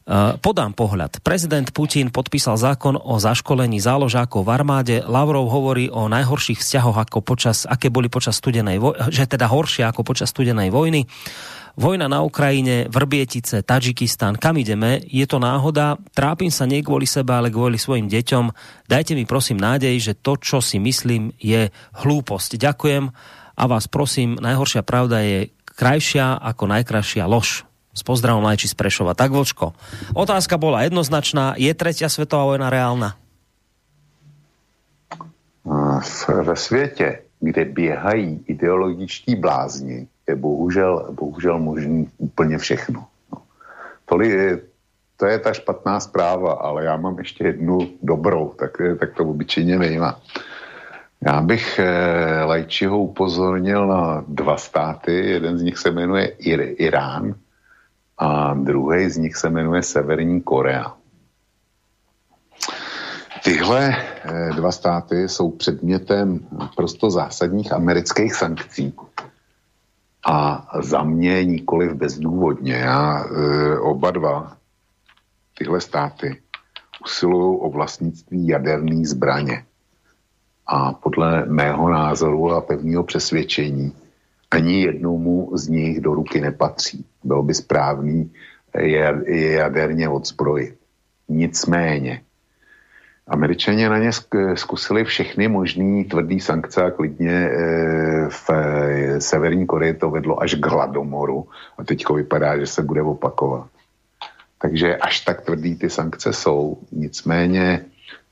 Eh, 0.03 0.35
podám 0.43 0.75
pohľad. 0.75 1.23
Prezident 1.23 1.63
Putin 1.71 2.11
podpísal 2.11 2.59
zákon 2.59 2.99
o 2.99 3.23
zaškolení 3.23 3.79
záložákov 3.79 4.43
v 4.43 4.51
armáde. 4.51 4.95
Lavrov 4.99 5.47
hovorí 5.47 5.87
o 5.87 6.11
najhorších 6.11 6.59
vzťahoch, 6.59 7.07
ako 7.07 7.23
počas, 7.23 7.63
aké 7.63 7.87
boli 7.87 8.11
počas 8.11 8.35
studenej 8.35 8.83
vojny, 8.83 8.99
že 9.15 9.31
teda 9.31 9.47
horšie 9.47 9.87
ako 9.87 10.03
počas 10.03 10.35
studenej 10.35 10.75
vojny. 10.75 11.07
Vojna 11.79 12.11
na 12.11 12.19
Ukrajine, 12.19 12.91
Vrbietice, 12.91 13.63
Tadžikistan, 13.63 14.35
kam 14.35 14.59
ideme? 14.59 14.99
Je 15.07 15.23
to 15.23 15.39
náhoda? 15.39 15.95
Trápim 16.11 16.51
sa 16.51 16.67
nie 16.67 16.83
kvôli 16.83 17.07
sebe, 17.07 17.31
ale 17.31 17.47
kvôli 17.47 17.79
svojim 17.79 18.11
deťom. 18.11 18.51
Dajte 18.91 19.15
mi 19.15 19.23
prosím 19.23 19.63
nádej, 19.63 20.03
že 20.03 20.13
to, 20.19 20.35
čo 20.35 20.59
si 20.59 20.83
myslím, 20.83 21.31
je 21.39 21.71
hlúposť. 22.03 22.59
Ďakujem 22.59 23.07
a 23.55 23.63
vás 23.71 23.87
prosím, 23.87 24.35
najhoršia 24.35 24.83
pravda 24.83 25.23
je 25.23 25.47
krajšia 25.63 26.43
ako 26.43 26.63
najkrajšia 26.67 27.23
lož. 27.23 27.63
S 27.93 28.01
pozdravom 28.01 28.41
Lajči 28.41 28.65
z 28.67 28.73
Prešova. 28.73 29.13
Tak 29.13 29.29
Vlčko, 29.29 29.77
otázka 30.17 30.57
bola 30.57 30.81
jednoznačná. 30.81 31.53
Je 31.61 31.69
tretia 31.77 32.09
svetová 32.09 32.49
vojna 32.49 32.73
reálna? 32.73 33.15
Ve 36.43 36.55
světě, 36.55 37.19
kde 37.39 37.65
běhají 37.65 38.43
ideologičtí 38.47 39.35
blázni, 39.35 40.07
je 40.27 40.35
bohužel, 40.35 41.07
bohužel 41.11 41.59
možný 41.59 42.09
úplně 42.17 42.57
všechno. 42.57 43.05
No. 43.31 43.41
Toli, 44.05 44.59
to 45.17 45.25
je 45.25 45.39
ta 45.39 45.53
špatná 45.53 45.99
zpráva, 45.99 46.53
ale 46.53 46.83
já 46.83 46.97
mám 46.97 47.19
ještě 47.19 47.43
jednu 47.43 47.79
dobrou, 48.03 48.53
tak, 48.59 48.71
tak 48.99 49.13
to 49.13 49.23
obyčejně 49.23 49.79
nejma. 49.79 50.19
Já 51.21 51.41
bych 51.41 51.79
eh, 51.79 52.43
Lajčiho 52.43 52.99
upozornil 52.99 53.87
na 53.87 54.23
dva 54.27 54.57
státy. 54.57 55.29
Jeden 55.29 55.57
z 55.57 55.61
nich 55.61 55.77
se 55.77 55.91
jmenuje 55.91 56.27
Ir, 56.27 56.75
Irán 56.77 57.35
a 58.17 58.53
druhý 58.53 59.09
z 59.09 59.17
nich 59.17 59.35
se 59.35 59.49
jmenuje 59.49 59.83
Severní 59.83 60.41
Korea. 60.41 60.93
Tyhle 63.43 63.95
eh, 63.95 64.49
dva 64.55 64.71
státy 64.71 65.29
jsou 65.29 65.51
předmětem 65.51 66.39
prosto 66.75 67.09
zásadních 67.09 67.73
amerických 67.73 68.33
sankcí. 68.33 68.93
A 70.25 70.67
za 70.81 71.03
mě 71.03 71.45
nikoliv 71.45 71.93
bezdůvodně. 71.93 72.73
Já 72.73 73.25
e, 73.25 73.79
oba 73.79 74.11
dva 74.11 74.57
tyhle 75.57 75.81
státy 75.81 76.41
usilují 77.05 77.59
o 77.61 77.69
vlastnictví 77.69 78.47
jaderné 78.47 79.05
zbraně. 79.05 79.65
A 80.67 80.93
podle 80.93 81.45
mého 81.45 81.89
názoru 81.89 82.51
a 82.51 82.61
pevného 82.61 83.03
přesvědčení 83.03 83.95
ani 84.51 84.81
jednomu 84.81 85.51
z 85.53 85.67
nich 85.67 86.01
do 86.01 86.13
ruky 86.13 86.41
nepatří. 86.41 87.05
Bylo 87.23 87.43
by 87.43 87.53
správný 87.53 88.31
je, 88.79 89.21
je 89.25 89.51
jaderně 89.51 90.09
odzbrojit. 90.09 90.77
Nicméně, 91.29 92.21
Američané 93.27 93.89
na 93.89 93.97
ně 93.97 94.11
zkusili 94.55 95.03
všechny 95.03 95.47
možný 95.47 96.05
tvrdý 96.05 96.39
sankce 96.39 96.83
a 96.83 96.91
klidně 96.91 97.31
e, 97.31 98.29
v 98.29 98.49
e, 98.49 99.21
Severní 99.21 99.65
Koreji 99.65 99.93
to 99.93 100.09
vedlo 100.09 100.41
až 100.41 100.55
k 100.55 100.65
hladomoru 100.65 101.47
a 101.77 101.83
teďko 101.83 102.13
vypadá, 102.13 102.57
že 102.57 102.67
se 102.67 102.81
bude 102.81 103.01
opakovat. 103.01 103.67
Takže 104.61 104.97
až 104.97 105.19
tak 105.19 105.41
tvrdý 105.41 105.75
ty 105.75 105.89
sankce 105.89 106.33
jsou, 106.33 106.77
nicméně 106.91 107.85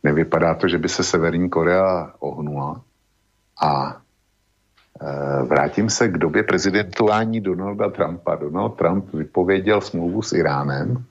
nevypadá 0.03 0.55
to, 0.55 0.67
že 0.67 0.77
by 0.77 0.89
se 0.89 1.03
Severní 1.03 1.49
Korea 1.49 2.13
ohnula 2.19 2.81
a 3.61 4.00
vrátím 5.47 5.89
se 5.89 6.07
k 6.07 6.17
době 6.17 6.43
prezidentování 6.43 7.41
Donalda 7.41 7.89
Trumpa. 7.89 8.35
Donald 8.35 8.69
Trump 8.69 9.13
vypověděl 9.13 9.81
smlouvu 9.81 10.21
s 10.21 10.33
Iránem. 10.33 11.03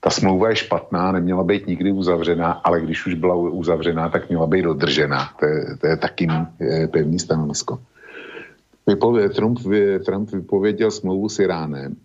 Ta 0.00 0.10
smlouva 0.10 0.48
je 0.48 0.56
špatná, 0.56 1.12
neměla 1.12 1.44
být 1.44 1.66
nikdy 1.66 1.92
uzavřená, 1.92 2.52
ale 2.52 2.80
když 2.80 3.06
už 3.06 3.14
byla 3.14 3.34
uzavřená, 3.34 4.08
tak 4.08 4.28
měla 4.28 4.46
být 4.46 4.62
dodržena. 4.62 5.30
To 5.40 5.46
je, 5.46 5.76
to 5.80 5.86
je 5.86 5.96
taky 5.96 6.28
pevný 6.90 7.18
stanovisko. 7.18 7.78
Vypově, 8.86 9.28
Trump, 9.28 9.58
Trump 10.06 10.30
vypověděl 10.30 10.90
smlouvu 10.90 11.28
s 11.28 11.38
Iránem. 11.38 11.96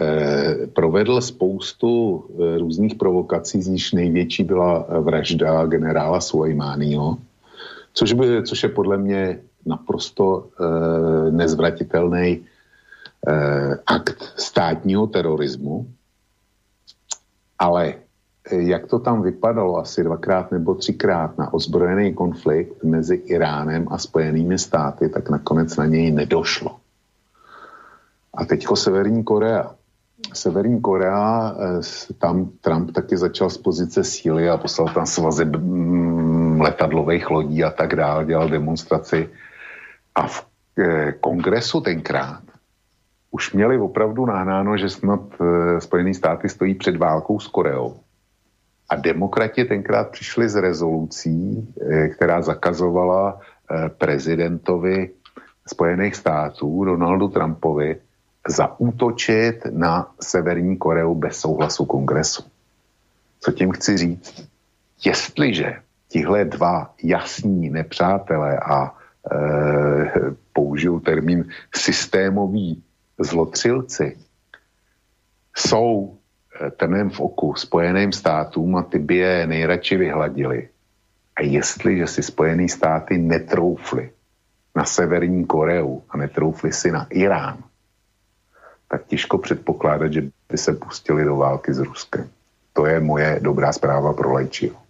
E, 0.00 0.66
provedl 0.66 1.20
spoustu 1.20 2.24
různých 2.58 2.94
provokací, 2.94 3.62
z 3.62 3.68
níž 3.68 3.92
největší 3.92 4.44
byla 4.44 4.86
vražda 5.00 5.66
generála 5.66 6.20
Sulejmányho, 6.20 7.18
což, 7.96 8.12
by, 8.12 8.42
což 8.42 8.62
je 8.62 8.68
podle 8.68 8.96
mě 8.98 9.40
naprosto 9.66 10.48
e, 10.60 11.30
nezvratitelný 11.30 12.28
e, 12.28 12.44
akt 13.86 14.32
státního 14.36 15.06
terorismu. 15.06 15.86
Ale 17.58 17.94
jak 18.52 18.86
to 18.86 18.98
tam 18.98 19.22
vypadalo 19.22 19.78
asi 19.78 20.04
dvakrát 20.04 20.52
nebo 20.52 20.74
třikrát 20.74 21.38
na 21.38 21.54
ozbrojený 21.54 22.14
konflikt 22.14 22.84
mezi 22.84 23.14
Iránem 23.14 23.86
a 23.90 23.98
Spojenými 23.98 24.58
státy, 24.58 25.08
tak 25.08 25.30
nakonec 25.30 25.76
na 25.76 25.86
něj 25.86 26.12
nedošlo. 26.12 26.76
A 28.34 28.44
teďko 28.44 28.76
Severní 28.76 29.24
Korea. 29.24 29.74
Severní 30.32 30.80
Korea, 30.80 31.56
eh, 31.58 31.80
tam 32.18 32.50
Trump 32.60 32.92
taky 32.92 33.16
začal 33.16 33.50
z 33.50 33.58
pozice 33.58 34.04
síly 34.04 34.48
a 34.48 34.56
poslal 34.56 34.88
tam 34.94 35.06
svazy 35.06 35.44
mm, 35.44 36.45
letadlových 36.60 37.30
lodí 37.30 37.64
a 37.64 37.70
tak 37.70 37.94
dále, 37.96 38.24
dělal 38.24 38.48
demonstraci. 38.48 39.28
A 40.14 40.26
v 40.26 40.46
eh, 40.78 41.12
kongresu 41.12 41.80
tenkrát 41.80 42.42
už 43.30 43.52
měli 43.52 43.78
opravdu 43.78 44.26
nahnáno, 44.26 44.76
že 44.76 44.88
snad 44.88 45.20
eh, 45.40 45.80
Spojené 45.80 46.14
státy 46.14 46.48
stojí 46.48 46.74
před 46.74 46.96
válkou 46.96 47.40
s 47.40 47.48
Koreou. 47.48 48.00
A 48.88 48.96
demokrati 48.96 49.64
tenkrát 49.64 50.10
přišli 50.10 50.48
s 50.48 50.56
rezolucí, 50.56 51.68
eh, 51.76 52.08
která 52.08 52.42
zakazovala 52.42 53.40
eh, 53.40 53.88
prezidentovi 53.88 55.10
Spojených 55.68 56.16
států, 56.16 56.84
Donaldu 56.84 57.28
Trumpovi, 57.28 58.00
zaútočit 58.48 59.66
na 59.70 60.08
Severní 60.20 60.76
Koreu 60.76 61.14
bez 61.14 61.36
souhlasu 61.36 61.84
kongresu. 61.84 62.42
Co 63.40 63.52
tím 63.52 63.72
chci 63.72 63.96
říct? 63.96 64.48
Jestliže 65.04 65.82
tihle 66.16 66.44
dva 66.44 66.94
jasní 67.02 67.70
nepřátelé 67.70 68.58
a 68.58 68.88
e, 68.88 68.92
použiju 70.52 71.00
termín 71.00 71.44
systémoví 71.74 72.82
zlotřilci 73.20 74.16
jsou 75.56 76.16
trnem 76.76 77.10
v 77.10 77.20
oku 77.20 77.54
Spojeným 77.54 78.12
státům 78.12 78.76
a 78.76 78.82
ty 78.82 78.98
by 78.98 79.16
je 79.16 79.46
nejradši 79.46 79.96
vyhladili. 79.96 80.68
A 81.36 81.42
jestliže 81.42 82.06
si 82.06 82.22
Spojené 82.22 82.68
státy 82.68 83.18
netroufly 83.18 84.10
na 84.74 84.84
Severní 84.84 85.44
Koreu 85.44 86.00
a 86.08 86.16
netroufly 86.16 86.72
si 86.72 86.92
na 86.92 87.06
Irán, 87.10 87.60
tak 88.88 89.06
těžko 89.06 89.38
předpokládat, 89.38 90.12
že 90.12 90.22
by 90.48 90.58
se 90.58 90.72
pustili 90.72 91.24
do 91.24 91.36
války 91.36 91.74
s 91.74 91.78
Ruskem. 91.78 92.28
To 92.72 92.86
je 92.86 93.00
moje 93.00 93.40
dobrá 93.42 93.72
zpráva 93.72 94.12
pro 94.12 94.32
Lejčího. 94.32 94.85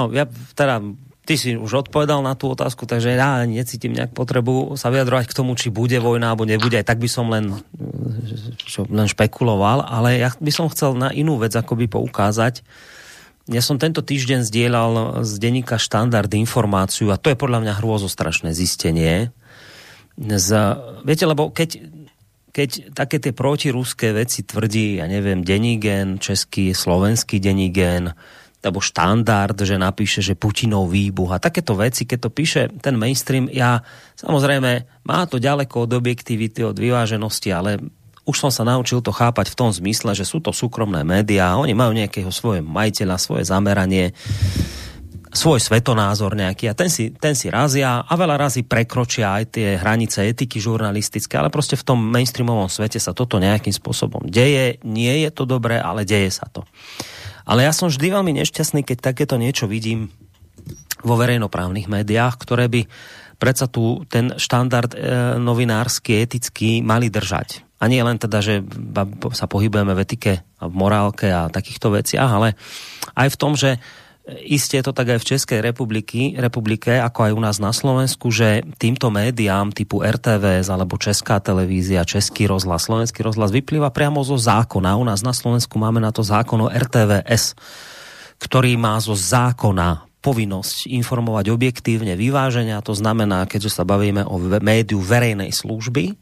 No, 0.00 0.08
ja 0.08 0.24
teda 0.56 0.80
ty 1.28 1.36
si 1.36 1.54
už 1.54 1.86
odpovedal 1.86 2.24
na 2.24 2.32
tú 2.32 2.50
otázku, 2.50 2.88
takže 2.88 3.14
ja 3.14 3.44
necítim 3.44 3.92
nejak 3.92 4.16
potrebu 4.16 4.74
sa 4.80 4.88
vyjadrovať 4.88 5.28
k 5.28 5.36
tomu, 5.36 5.52
či 5.54 5.68
bude 5.68 5.94
vojna 6.00 6.32
alebo 6.32 6.48
nebude. 6.48 6.80
Aj 6.80 6.88
tak 6.88 6.98
by 6.98 7.06
som 7.06 7.28
len, 7.28 7.52
čo, 8.64 8.88
len 8.88 9.06
špekuloval, 9.06 9.84
ale 9.84 10.18
ja 10.18 10.32
by 10.32 10.50
som 10.50 10.72
chcel 10.72 10.96
na 10.96 11.12
inú 11.12 11.36
vec 11.36 11.52
akoby 11.52 11.86
poukázať. 11.86 12.64
Ja 13.46 13.62
som 13.62 13.78
tento 13.78 14.02
týždeň 14.02 14.42
zdieľal 14.42 15.22
z 15.22 15.32
denníka 15.38 15.78
Štandard 15.78 16.30
informáciu 16.34 17.14
a 17.14 17.20
to 17.20 17.30
je 17.30 17.38
podľa 17.38 17.62
mňa 17.62 17.78
hrôzostrašné 17.78 18.50
zistenie. 18.50 19.30
Z, 20.18 20.48
viete, 21.06 21.24
lebo 21.30 21.54
keď, 21.54 21.78
keď 22.50 22.94
také 22.94 23.22
tie 23.22 23.30
protiruské 23.30 24.14
veci 24.14 24.42
tvrdí, 24.42 24.98
ja 24.98 25.06
neviem, 25.06 25.46
Denigen, 25.46 26.18
český, 26.18 26.74
slovenský 26.74 27.38
Denigen, 27.38 28.18
alebo 28.60 28.84
štandard, 28.84 29.56
že 29.56 29.80
napíše, 29.80 30.20
že 30.20 30.36
Putinov 30.36 30.92
výbuch 30.92 31.32
a 31.32 31.40
takéto 31.40 31.72
veci, 31.80 32.04
keď 32.04 32.18
to 32.28 32.30
píše 32.30 32.68
ten 32.84 33.00
mainstream, 33.00 33.48
ja 33.48 33.80
samozrejme 34.20 34.84
má 35.08 35.24
to 35.24 35.40
ďaleko 35.40 35.88
od 35.88 35.96
objektivity, 35.96 36.60
od 36.60 36.76
vyváženosti, 36.76 37.48
ale 37.56 37.80
už 38.28 38.36
som 38.36 38.52
sa 38.52 38.68
naučil 38.68 39.00
to 39.00 39.16
chápať 39.16 39.50
v 39.50 39.58
tom 39.58 39.70
zmysle, 39.72 40.12
že 40.12 40.28
sú 40.28 40.44
to 40.44 40.52
súkromné 40.52 41.00
médiá, 41.02 41.56
oni 41.56 41.72
majú 41.72 41.96
nejakého 41.96 42.28
svoje 42.28 42.60
majiteľa, 42.60 43.16
svoje 43.16 43.48
zameranie, 43.48 44.12
svoj 45.30 45.62
svetonázor 45.62 46.34
nejaký 46.34 46.70
a 46.70 46.74
ten 46.74 46.90
si, 46.90 47.14
ten 47.14 47.38
si 47.38 47.46
razia 47.46 48.02
a 48.02 48.12
veľa 48.18 48.36
razy 48.36 48.66
prekročia 48.66 49.38
aj 49.38 49.44
tie 49.54 49.78
hranice 49.78 50.26
etiky 50.26 50.58
žurnalistické, 50.58 51.38
ale 51.38 51.54
proste 51.54 51.78
v 51.78 51.86
tom 51.86 51.98
mainstreamovom 52.02 52.66
svete 52.66 52.98
sa 52.98 53.14
toto 53.14 53.38
nejakým 53.38 53.70
spôsobom 53.70 54.26
deje. 54.26 54.82
Nie 54.82 55.22
je 55.22 55.30
to 55.30 55.46
dobré, 55.46 55.78
ale 55.78 56.02
deje 56.02 56.34
sa 56.34 56.50
to. 56.50 56.66
Ale 57.46 57.62
ja 57.62 57.70
som 57.70 57.90
vždy 57.90 58.10
veľmi 58.10 58.42
nešťastný, 58.42 58.82
keď 58.82 59.14
takéto 59.14 59.38
niečo 59.38 59.70
vidím 59.70 60.10
vo 61.00 61.14
verejnoprávnych 61.16 61.88
médiách, 61.88 62.34
ktoré 62.36 62.68
by 62.68 62.84
predsa 63.40 63.70
tu 63.70 64.04
ten 64.10 64.36
štandard 64.36 64.92
e, 64.92 64.98
novinársky, 65.40 66.20
etický 66.20 66.84
mali 66.84 67.08
držať. 67.08 67.64
A 67.80 67.88
nie 67.88 68.04
len 68.04 68.20
teda, 68.20 68.44
že 68.44 68.60
sa 69.32 69.48
pohybujeme 69.48 69.96
v 69.96 70.02
etike 70.04 70.32
a 70.60 70.68
v 70.68 70.74
morálke 70.76 71.32
a 71.32 71.48
takýchto 71.48 71.96
veciach, 71.96 72.28
ale 72.28 72.52
aj 73.16 73.28
v 73.32 73.40
tom, 73.40 73.56
že 73.56 73.80
Isté 74.46 74.78
je 74.78 74.86
to 74.86 74.94
tak 74.94 75.10
aj 75.10 75.18
v 75.18 75.28
Českej 75.34 75.58
republiky, 75.58 76.38
republike, 76.38 77.02
ako 77.02 77.26
aj 77.26 77.32
u 77.34 77.40
nás 77.42 77.56
na 77.58 77.74
Slovensku, 77.74 78.30
že 78.30 78.62
týmto 78.78 79.10
médiám 79.10 79.74
typu 79.74 80.06
RTVS 80.06 80.70
alebo 80.70 81.00
Česká 81.00 81.42
televízia, 81.42 82.06
Český 82.06 82.46
rozhlas, 82.46 82.86
Slovenský 82.86 83.26
rozhlas 83.26 83.50
vyplýva 83.50 83.90
priamo 83.90 84.22
zo 84.22 84.38
zákona. 84.38 84.94
U 84.94 85.04
nás 85.04 85.26
na 85.26 85.34
Slovensku 85.34 85.76
máme 85.82 85.98
na 85.98 86.14
to 86.14 86.22
zákon 86.22 86.62
o 86.62 86.72
RTVS, 86.72 87.58
ktorý 88.38 88.78
má 88.78 88.96
zo 89.02 89.18
zákona 89.18 90.06
povinnosť 90.20 90.86
informovať 90.92 91.48
objektívne 91.48 92.12
vyváženia, 92.14 92.84
to 92.84 92.92
znamená, 92.92 93.48
keďže 93.48 93.80
sa 93.80 93.88
bavíme 93.88 94.22
o 94.28 94.36
médiu 94.60 95.00
verejnej 95.00 95.48
služby, 95.48 96.12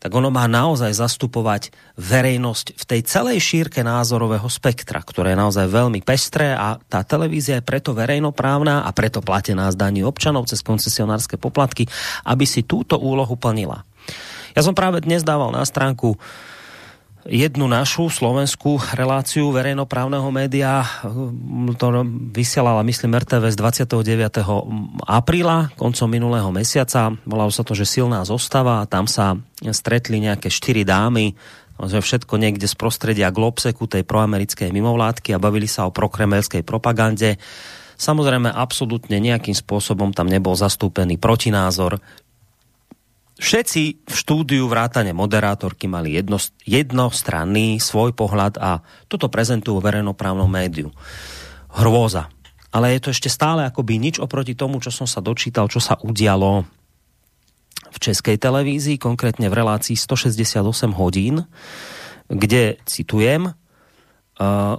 tak 0.00 0.10
ono 0.16 0.32
má 0.32 0.48
naozaj 0.48 0.96
zastupovať 0.96 1.76
verejnosť 2.00 2.72
v 2.72 2.84
tej 2.88 3.00
celej 3.04 3.38
šírke 3.44 3.84
názorového 3.84 4.48
spektra, 4.48 5.04
ktoré 5.04 5.36
je 5.36 5.42
naozaj 5.44 5.68
veľmi 5.68 6.00
pestré 6.00 6.56
a 6.56 6.80
tá 6.80 7.04
televízia 7.04 7.60
je 7.60 7.68
preto 7.68 7.92
verejnoprávna 7.92 8.88
a 8.88 8.90
preto 8.96 9.20
platená 9.20 9.68
z 9.68 9.76
daní 9.76 10.00
občanov 10.00 10.48
cez 10.48 10.64
koncesionárske 10.64 11.36
poplatky, 11.36 11.84
aby 12.24 12.48
si 12.48 12.64
túto 12.64 12.96
úlohu 12.96 13.36
plnila. 13.36 13.84
Ja 14.56 14.64
som 14.64 14.72
práve 14.72 15.04
dnes 15.04 15.20
dával 15.20 15.52
na 15.52 15.62
stránku 15.62 16.16
jednu 17.28 17.68
našu 17.68 18.08
slovenskú 18.08 18.80
reláciu 18.96 19.52
verejnoprávneho 19.52 20.28
média. 20.32 20.84
To 21.76 21.86
vysielala, 22.32 22.80
myslím, 22.86 23.18
RTV 23.20 23.52
z 23.52 23.56
29. 23.56 24.40
apríla, 25.04 25.72
koncom 25.76 26.08
minulého 26.08 26.48
mesiaca. 26.48 27.12
Volalo 27.28 27.52
sa 27.52 27.66
to, 27.66 27.76
že 27.76 27.84
silná 27.84 28.24
zostava. 28.24 28.86
Tam 28.88 29.04
sa 29.04 29.36
stretli 29.60 30.22
nejaké 30.22 30.48
štyri 30.48 30.86
dámy, 30.86 31.36
že 31.80 32.00
všetko 32.00 32.36
niekde 32.36 32.68
z 32.68 32.76
prostredia 32.76 33.32
Globseku, 33.32 33.88
tej 33.88 34.04
proamerickej 34.04 34.68
mimovládky 34.68 35.32
a 35.32 35.42
bavili 35.42 35.68
sa 35.68 35.88
o 35.88 35.94
prokremelskej 35.94 36.60
propagande. 36.64 37.40
Samozrejme, 38.00 38.48
absolútne 38.48 39.20
nejakým 39.20 39.52
spôsobom 39.52 40.16
tam 40.16 40.28
nebol 40.28 40.56
zastúpený 40.56 41.20
protinázor, 41.20 42.00
Všetci 43.40 44.04
v 44.04 44.14
štúdiu 44.14 44.68
vrátane 44.68 45.16
moderátorky 45.16 45.88
mali 45.88 46.12
jedno, 46.12 46.36
jednostranný 46.68 47.80
svoj 47.80 48.12
pohľad 48.12 48.60
a 48.60 48.84
toto 49.08 49.32
prezentujú 49.32 49.80
v 49.80 49.86
verejnoprávnom 49.88 50.44
médiu. 50.44 50.92
Hrôza. 51.72 52.28
Ale 52.68 52.92
je 52.92 53.00
to 53.00 53.08
ešte 53.16 53.32
stále 53.32 53.64
akoby 53.64 53.96
nič 53.96 54.20
oproti 54.20 54.52
tomu, 54.52 54.76
čo 54.84 54.92
som 54.92 55.08
sa 55.08 55.24
dočítal, 55.24 55.72
čo 55.72 55.80
sa 55.80 55.96
udialo 56.04 56.68
v 57.90 57.96
českej 57.98 58.36
televízii, 58.36 59.00
konkrétne 59.00 59.48
v 59.48 59.56
relácii 59.56 59.96
168 59.96 60.60
hodín, 60.94 61.48
kde, 62.28 62.78
citujem, 62.86 63.50
uh, 63.50 64.76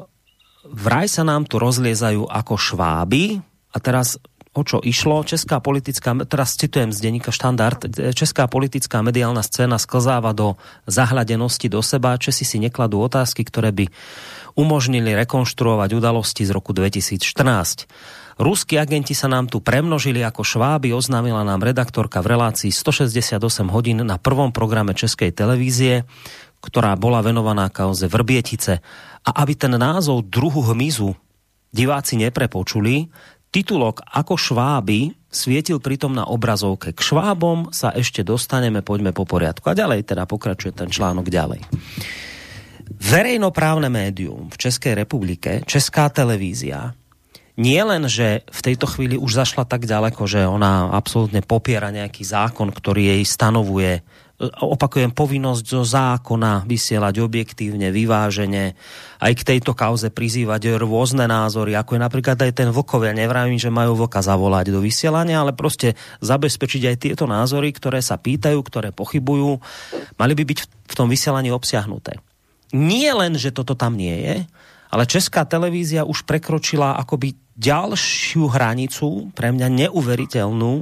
vraj 0.69 1.09
sa 1.09 1.25
nám 1.25 1.49
tu 1.49 1.57
rozliezajú 1.59 2.29
ako 2.29 2.55
šváby, 2.55 3.41
a 3.71 3.77
teraz 3.79 4.19
o 4.51 4.61
čo 4.67 4.83
išlo. 4.83 5.23
Česká 5.23 5.63
politická, 5.63 6.11
teraz 6.27 6.59
citujem 6.59 6.91
z 6.91 6.99
denníka 6.99 7.31
Štandard, 7.31 7.87
česká 8.11 8.51
politická 8.51 8.99
mediálna 8.99 9.39
scéna 9.39 9.79
sklzáva 9.79 10.35
do 10.35 10.59
zahľadenosti 10.91 11.71
do 11.71 11.79
seba. 11.79 12.19
Česi 12.19 12.43
si 12.43 12.59
nekladú 12.59 12.99
otázky, 12.99 13.47
ktoré 13.47 13.71
by 13.71 13.87
umožnili 14.59 15.15
rekonštruovať 15.15 15.95
udalosti 15.95 16.43
z 16.43 16.51
roku 16.51 16.75
2014. 16.75 17.87
Ruskí 18.41 18.75
agenti 18.75 19.15
sa 19.15 19.31
nám 19.31 19.47
tu 19.47 19.63
premnožili 19.63 20.19
ako 20.25 20.43
šváby, 20.43 20.91
oznámila 20.91 21.45
nám 21.45 21.63
redaktorka 21.63 22.19
v 22.19 22.35
relácii 22.35 22.73
168 22.73 23.37
hodín 23.71 24.03
na 24.03 24.17
prvom 24.19 24.51
programe 24.51 24.97
Českej 24.97 25.31
televízie, 25.31 26.03
ktorá 26.59 26.97
bola 26.99 27.23
venovaná 27.23 27.69
kauze 27.71 28.09
Vrbietice. 28.09 28.83
A 29.21 29.29
aby 29.45 29.53
ten 29.55 29.77
názov 29.77 30.25
druhu 30.27 30.73
hmyzu 30.73 31.13
diváci 31.71 32.17
neprepočuli, 32.19 33.07
titulok 33.51 34.01
ako 34.07 34.39
šváby 34.39 35.15
svietil 35.31 35.79
pritom 35.79 36.11
na 36.11 36.27
obrazovke. 36.27 36.95
K 36.95 36.99
švábom 36.99 37.71
sa 37.71 37.91
ešte 37.91 38.23
dostaneme, 38.23 38.83
poďme 38.83 39.11
po 39.15 39.27
poriadku. 39.27 39.67
A 39.71 39.77
ďalej 39.77 40.07
teda 40.07 40.27
pokračuje 40.27 40.75
ten 40.75 40.87
článok 40.91 41.27
ďalej. 41.27 41.63
Verejnoprávne 42.91 43.87
médium 43.87 44.51
v 44.51 44.57
Českej 44.59 44.99
republike, 44.99 45.63
Česká 45.63 46.11
televízia, 46.11 46.95
nie 47.59 47.79
len, 47.83 48.07
že 48.07 48.47
v 48.47 48.61
tejto 48.63 48.87
chvíli 48.87 49.19
už 49.19 49.43
zašla 49.43 49.67
tak 49.67 49.83
ďaleko, 49.83 50.23
že 50.23 50.47
ona 50.47 50.91
absolútne 50.95 51.43
popiera 51.43 51.91
nejaký 51.91 52.23
zákon, 52.23 52.71
ktorý 52.71 53.15
jej 53.15 53.23
stanovuje 53.27 54.01
opakujem, 54.49 55.13
povinnosť 55.13 55.65
zo 55.65 55.83
zákona 55.85 56.65
vysielať 56.65 57.21
objektívne, 57.21 57.93
vyvážene, 57.93 58.73
aj 59.21 59.33
k 59.37 59.45
tejto 59.53 59.77
kauze 59.77 60.09
prizývať 60.09 60.81
rôzne 60.81 61.29
názory, 61.29 61.77
ako 61.77 61.97
je 61.97 62.01
napríklad 62.01 62.37
aj 62.41 62.51
ten 62.57 62.69
vlkov. 62.73 63.05
Ja 63.05 63.13
nevravím, 63.13 63.61
že 63.61 63.69
majú 63.69 63.93
vlka 64.05 64.25
zavolať 64.25 64.73
do 64.73 64.81
vysielania, 64.81 65.45
ale 65.45 65.53
proste 65.53 65.93
zabezpečiť 66.25 66.81
aj 66.89 66.95
tieto 66.97 67.25
názory, 67.29 67.69
ktoré 67.69 68.01
sa 68.01 68.17
pýtajú, 68.17 68.57
ktoré 68.65 68.89
pochybujú, 68.89 69.61
mali 70.17 70.33
by 70.33 70.43
byť 70.47 70.59
v 70.89 70.93
tom 70.97 71.05
vysielaní 71.05 71.53
obsiahnuté. 71.53 72.17
Nie 72.71 73.11
len, 73.13 73.35
že 73.35 73.53
toto 73.53 73.75
tam 73.77 73.99
nie 73.99 74.15
je, 74.15 74.35
ale 74.91 75.07
Česká 75.07 75.47
televízia 75.47 76.03
už 76.03 76.27
prekročila 76.27 76.99
akoby 76.99 77.35
ďalšiu 77.55 78.47
hranicu, 78.47 79.31
pre 79.35 79.53
mňa 79.53 79.87
neuveriteľnú, 79.87 80.73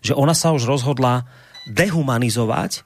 že 0.00 0.12
ona 0.16 0.34
sa 0.34 0.52
už 0.52 0.66
rozhodla 0.66 1.28
dehumanizovať 1.66 2.85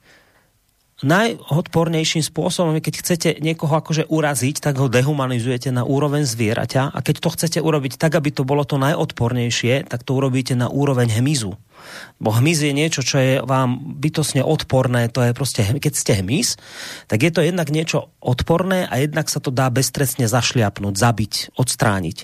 najodpornejším 1.01 2.21
spôsobom, 2.21 2.77
keď 2.77 2.93
chcete 3.01 3.29
niekoho 3.41 3.73
akože 3.77 4.09
uraziť, 4.09 4.61
tak 4.61 4.77
ho 4.77 4.87
dehumanizujete 4.89 5.73
na 5.73 5.81
úroveň 5.85 6.25
zvieraťa 6.25 6.93
a 6.93 6.99
keď 7.01 7.15
to 7.21 7.29
chcete 7.33 7.59
urobiť 7.61 7.97
tak, 7.97 8.17
aby 8.17 8.29
to 8.29 8.45
bolo 8.45 8.61
to 8.65 8.77
najodpornejšie, 8.77 9.89
tak 9.89 10.05
to 10.05 10.13
urobíte 10.13 10.53
na 10.53 10.69
úroveň 10.69 11.21
hmyzu. 11.21 11.57
Bo 12.21 12.33
hmyz 12.33 12.65
je 12.65 12.73
niečo, 12.73 13.01
čo 13.01 13.17
je 13.17 13.33
vám 13.41 13.97
bytosne 13.97 14.45
odporné, 14.45 15.09
to 15.09 15.25
je 15.25 15.31
proste, 15.33 15.61
keď 15.83 15.93
ste 15.93 16.13
hmyz, 16.21 16.55
tak 17.07 17.25
je 17.25 17.31
to 17.33 17.41
jednak 17.41 17.69
niečo 17.69 18.13
odporné 18.21 18.85
a 18.85 19.01
jednak 19.01 19.27
sa 19.27 19.41
to 19.41 19.49
dá 19.49 19.69
beztrestne 19.73 20.29
zašliapnúť, 20.29 20.93
zabiť, 20.95 21.33
odstrániť. 21.57 22.17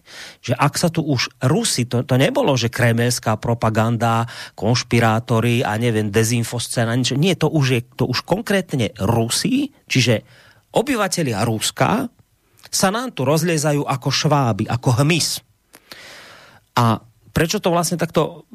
Že 0.45 0.53
ak 0.53 0.73
sa 0.77 0.89
tu 0.93 1.01
už 1.05 1.33
Rusi, 1.43 1.85
to, 1.85 2.05
to 2.05 2.15
nebolo, 2.15 2.53
že 2.53 2.73
kremelská 2.73 3.37
propaganda, 3.37 4.29
konšpirátori 4.57 5.61
a 5.65 5.77
neviem, 5.77 6.09
dezinfoscéna, 6.09 6.97
niečo, 6.97 7.17
nie, 7.17 7.33
to 7.33 7.49
už 7.49 7.65
je 7.69 7.81
to 7.97 8.09
už 8.09 8.25
konkrétne 8.25 8.93
Rusi, 9.01 9.73
čiže 9.85 10.25
obyvatelia 10.73 11.41
Ruska 11.45 12.09
sa 12.67 12.89
nám 12.91 13.15
tu 13.15 13.23
rozliezajú 13.23 13.87
ako 13.87 14.09
šváby, 14.11 14.67
ako 14.67 15.03
hmyz. 15.03 15.39
A 16.77 16.99
prečo 17.31 17.61
to 17.61 17.69
vlastne 17.69 18.01
takto 18.01 18.46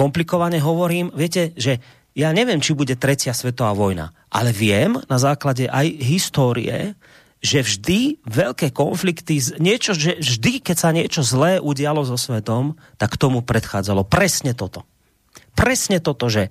komplikovane 0.00 0.56
hovorím, 0.64 1.12
viete, 1.12 1.52
že 1.60 1.76
ja 2.16 2.32
neviem, 2.32 2.64
či 2.64 2.72
bude 2.72 2.96
tretia 2.96 3.36
svetová 3.36 3.76
vojna, 3.76 4.16
ale 4.32 4.48
viem 4.56 4.96
na 5.12 5.20
základe 5.20 5.68
aj 5.68 5.92
histórie, 6.00 6.96
že 7.44 7.60
vždy 7.60 8.24
veľké 8.24 8.72
konflikty, 8.72 9.40
niečo, 9.60 9.92
že 9.92 10.16
vždy, 10.16 10.64
keď 10.64 10.76
sa 10.76 10.90
niečo 10.96 11.20
zlé 11.20 11.60
udialo 11.60 12.04
so 12.08 12.16
svetom, 12.16 12.80
tak 12.96 13.20
tomu 13.20 13.44
predchádzalo 13.44 14.08
presne 14.08 14.56
toto. 14.56 14.88
Presne 15.52 16.00
toto, 16.00 16.32
že 16.32 16.48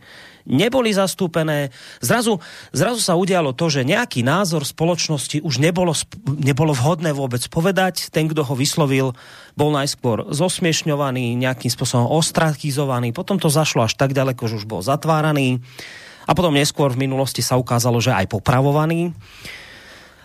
neboli 0.47 0.93
zastúpené. 0.93 1.73
Zrazu, 1.99 2.39
zrazu 2.71 2.99
sa 3.01 3.17
udialo 3.17 3.51
to, 3.51 3.67
že 3.67 3.87
nejaký 3.87 4.23
názor 4.23 4.63
spoločnosti 4.63 5.43
už 5.43 5.59
nebolo, 5.59 5.91
nebolo 6.39 6.71
vhodné 6.71 7.11
vôbec 7.11 7.43
povedať. 7.51 8.11
Ten, 8.13 8.29
kto 8.29 8.45
ho 8.45 8.55
vyslovil, 8.55 9.17
bol 9.57 9.69
najskôr 9.75 10.31
zosmiešňovaný, 10.31 11.35
nejakým 11.35 11.71
spôsobom 11.73 12.07
ostrakizovaný. 12.07 13.11
Potom 13.11 13.41
to 13.41 13.51
zašlo 13.51 13.83
až 13.83 13.97
tak 13.99 14.15
ďaleko, 14.15 14.47
že 14.47 14.63
už 14.63 14.65
bol 14.69 14.79
zatváraný. 14.79 15.59
A 16.29 16.37
potom 16.37 16.53
neskôr 16.53 16.93
v 16.93 17.09
minulosti 17.09 17.41
sa 17.41 17.57
ukázalo, 17.57 17.97
že 17.97 18.13
aj 18.13 18.29
popravovaný 18.29 19.17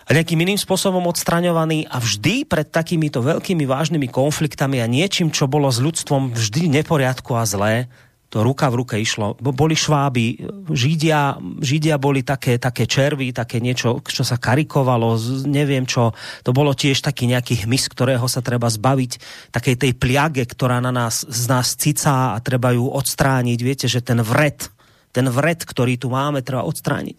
a 0.05 0.13
nejakým 0.13 0.37
iným 0.37 0.59
spôsobom 0.61 1.01
odstraňovaný 1.09 1.89
a 1.89 1.97
vždy 1.97 2.45
pred 2.45 2.69
takýmito 2.69 3.25
veľkými 3.25 3.65
vážnymi 3.65 4.05
konfliktami 4.13 4.77
a 4.77 4.85
niečím, 4.85 5.33
čo 5.33 5.49
bolo 5.49 5.65
s 5.73 5.81
ľudstvom 5.81 6.37
vždy 6.37 6.69
neporiadku 6.69 7.33
a 7.33 7.43
zlé, 7.49 7.89
to 8.29 8.41
ruka 8.41 8.67
v 8.67 8.83
ruke 8.83 8.95
išlo. 8.97 9.37
Boli 9.37 9.77
šváby, 9.77 10.43
Židia, 10.73 11.39
Židia 11.61 11.95
boli 12.01 12.25
také, 12.25 12.57
také 12.57 12.89
červy, 12.89 13.31
také 13.31 13.61
niečo, 13.61 14.01
čo 14.01 14.25
sa 14.25 14.41
karikovalo, 14.41 15.15
neviem 15.45 15.85
čo. 15.85 16.11
To 16.43 16.51
bolo 16.51 16.73
tiež 16.73 16.99
taký 17.05 17.29
nejaký 17.29 17.63
hmyz, 17.63 17.87
ktorého 17.87 18.25
sa 18.25 18.41
treba 18.41 18.67
zbaviť, 18.67 19.11
takej 19.53 19.75
tej 19.77 19.91
pliage, 19.95 20.43
ktorá 20.43 20.81
na 20.81 20.91
nás, 20.91 21.23
z 21.23 21.43
nás 21.47 21.77
cicá 21.77 22.35
a 22.35 22.41
treba 22.41 22.73
ju 22.73 22.89
odstrániť. 22.89 23.59
Viete, 23.61 23.87
že 23.87 24.03
ten 24.03 24.19
vred, 24.19 24.67
ten 25.15 25.29
vred, 25.29 25.63
ktorý 25.63 25.95
tu 25.95 26.11
máme, 26.11 26.41
treba 26.41 26.67
odstrániť. 26.67 27.15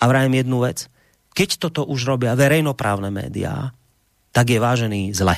A 0.00 0.04
vrajem 0.10 0.42
jednu 0.42 0.64
vec. 0.64 0.90
Keď 1.36 1.60
toto 1.60 1.84
už 1.84 2.08
robia 2.08 2.32
verejnoprávne 2.32 3.12
médiá, 3.12 3.76
tak 4.32 4.48
je 4.48 4.58
vážený 4.58 5.12
zle. 5.12 5.36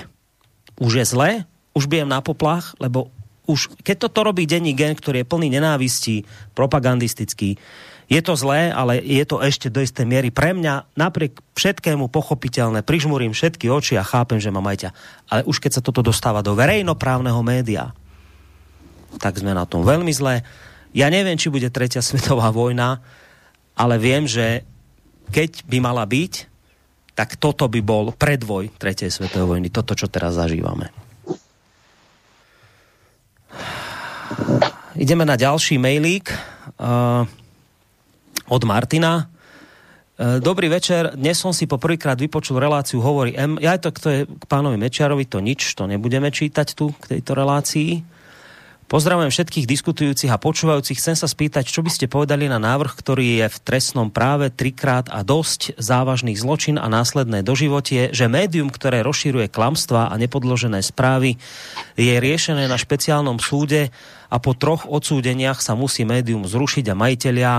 Už 0.78 1.02
je 1.02 1.06
zle, 1.06 1.30
už 1.74 1.90
bijem 1.90 2.06
na 2.06 2.22
poplach, 2.22 2.78
lebo 2.78 3.10
už 3.48 3.72
keď 3.80 3.96
toto 4.06 4.20
robí 4.28 4.44
denní 4.44 4.76
gen, 4.76 4.92
ktorý 4.92 5.24
je 5.24 5.30
plný 5.30 5.48
nenávistí, 5.48 6.28
propagandistický, 6.52 7.56
je 8.08 8.20
to 8.24 8.32
zlé, 8.40 8.72
ale 8.72 9.04
je 9.04 9.20
to 9.28 9.44
ešte 9.44 9.68
do 9.68 9.84
istej 9.84 10.08
miery 10.08 10.32
pre 10.32 10.56
mňa 10.56 10.96
napriek 10.96 11.44
všetkému 11.52 12.08
pochopiteľné. 12.08 12.80
Prižmurím 12.80 13.36
všetky 13.36 13.68
oči 13.68 14.00
a 14.00 14.04
chápem, 14.04 14.40
že 14.40 14.48
mám 14.48 14.64
aj. 14.64 14.92
Ale 15.28 15.44
už 15.44 15.60
keď 15.60 15.80
sa 15.80 15.84
toto 15.84 16.00
dostáva 16.00 16.40
do 16.40 16.56
verejnoprávneho 16.56 17.40
média, 17.44 17.92
tak 19.20 19.36
sme 19.36 19.52
na 19.52 19.68
tom 19.68 19.84
veľmi 19.84 20.08
zlé. 20.12 20.40
Ja 20.96 21.12
neviem, 21.12 21.36
či 21.36 21.52
bude 21.52 21.68
tretia 21.68 22.00
svetová 22.00 22.48
vojna, 22.48 23.04
ale 23.76 24.00
viem, 24.00 24.24
že 24.24 24.64
keď 25.28 25.68
by 25.68 25.78
mala 25.84 26.08
byť, 26.08 26.48
tak 27.12 27.36
toto 27.36 27.68
by 27.68 27.80
bol 27.84 28.16
predvoj 28.16 28.72
tretej 28.80 29.12
svetovej 29.12 29.58
vojny. 29.58 29.68
Toto, 29.68 29.92
čo 29.92 30.08
teraz 30.08 30.40
zažívame. 30.40 31.07
Ideme 34.98 35.24
na 35.24 35.38
ďalší 35.38 35.78
mailík 35.78 36.28
uh, 36.28 37.24
od 38.50 38.62
Martina. 38.66 39.30
Uh, 40.18 40.42
dobrý 40.42 40.68
večer, 40.68 41.14
dnes 41.14 41.38
som 41.38 41.54
si 41.54 41.64
poprvýkrát 41.70 42.18
vypočul 42.18 42.60
reláciu 42.60 43.00
Hovorí 43.00 43.32
M. 43.38 43.56
Ja 43.62 43.78
to, 43.80 43.94
to 43.94 44.08
je 44.10 44.20
k 44.26 44.44
pánovi 44.50 44.76
Mečiarovi, 44.76 45.24
to 45.24 45.40
nič, 45.40 45.72
to 45.78 45.88
nebudeme 45.88 46.28
čítať 46.28 46.76
tu 46.76 46.92
k 46.98 47.16
tejto 47.16 47.32
relácii. 47.38 48.18
Pozdravujem 48.88 49.28
všetkých 49.28 49.68
diskutujúcich 49.68 50.32
a 50.32 50.40
počúvajúcich. 50.40 50.96
Chcem 50.96 51.12
sa 51.12 51.28
spýtať, 51.28 51.68
čo 51.68 51.84
by 51.84 51.92
ste 51.92 52.08
povedali 52.08 52.48
na 52.48 52.56
návrh, 52.56 52.96
ktorý 52.96 53.44
je 53.44 53.46
v 53.52 53.58
trestnom 53.60 54.08
práve 54.08 54.48
trikrát 54.48 55.12
a 55.12 55.20
dosť 55.20 55.76
závažný 55.76 56.32
zločin 56.40 56.80
a 56.80 56.88
následné 56.88 57.44
doživotie, 57.44 58.16
že 58.16 58.32
médium, 58.32 58.72
ktoré 58.72 59.04
rozširuje 59.04 59.52
klamstvá 59.52 60.08
a 60.08 60.14
nepodložené 60.16 60.80
správy, 60.80 61.36
je 62.00 62.16
riešené 62.16 62.64
na 62.64 62.80
špeciálnom 62.80 63.36
súde 63.36 63.92
a 64.28 64.36
po 64.40 64.52
troch 64.52 64.84
odsúdeniach 64.84 65.60
sa 65.64 65.72
musí 65.72 66.04
médium 66.04 66.44
zrušiť 66.44 66.92
a 66.92 66.98
majiteľia 66.98 67.52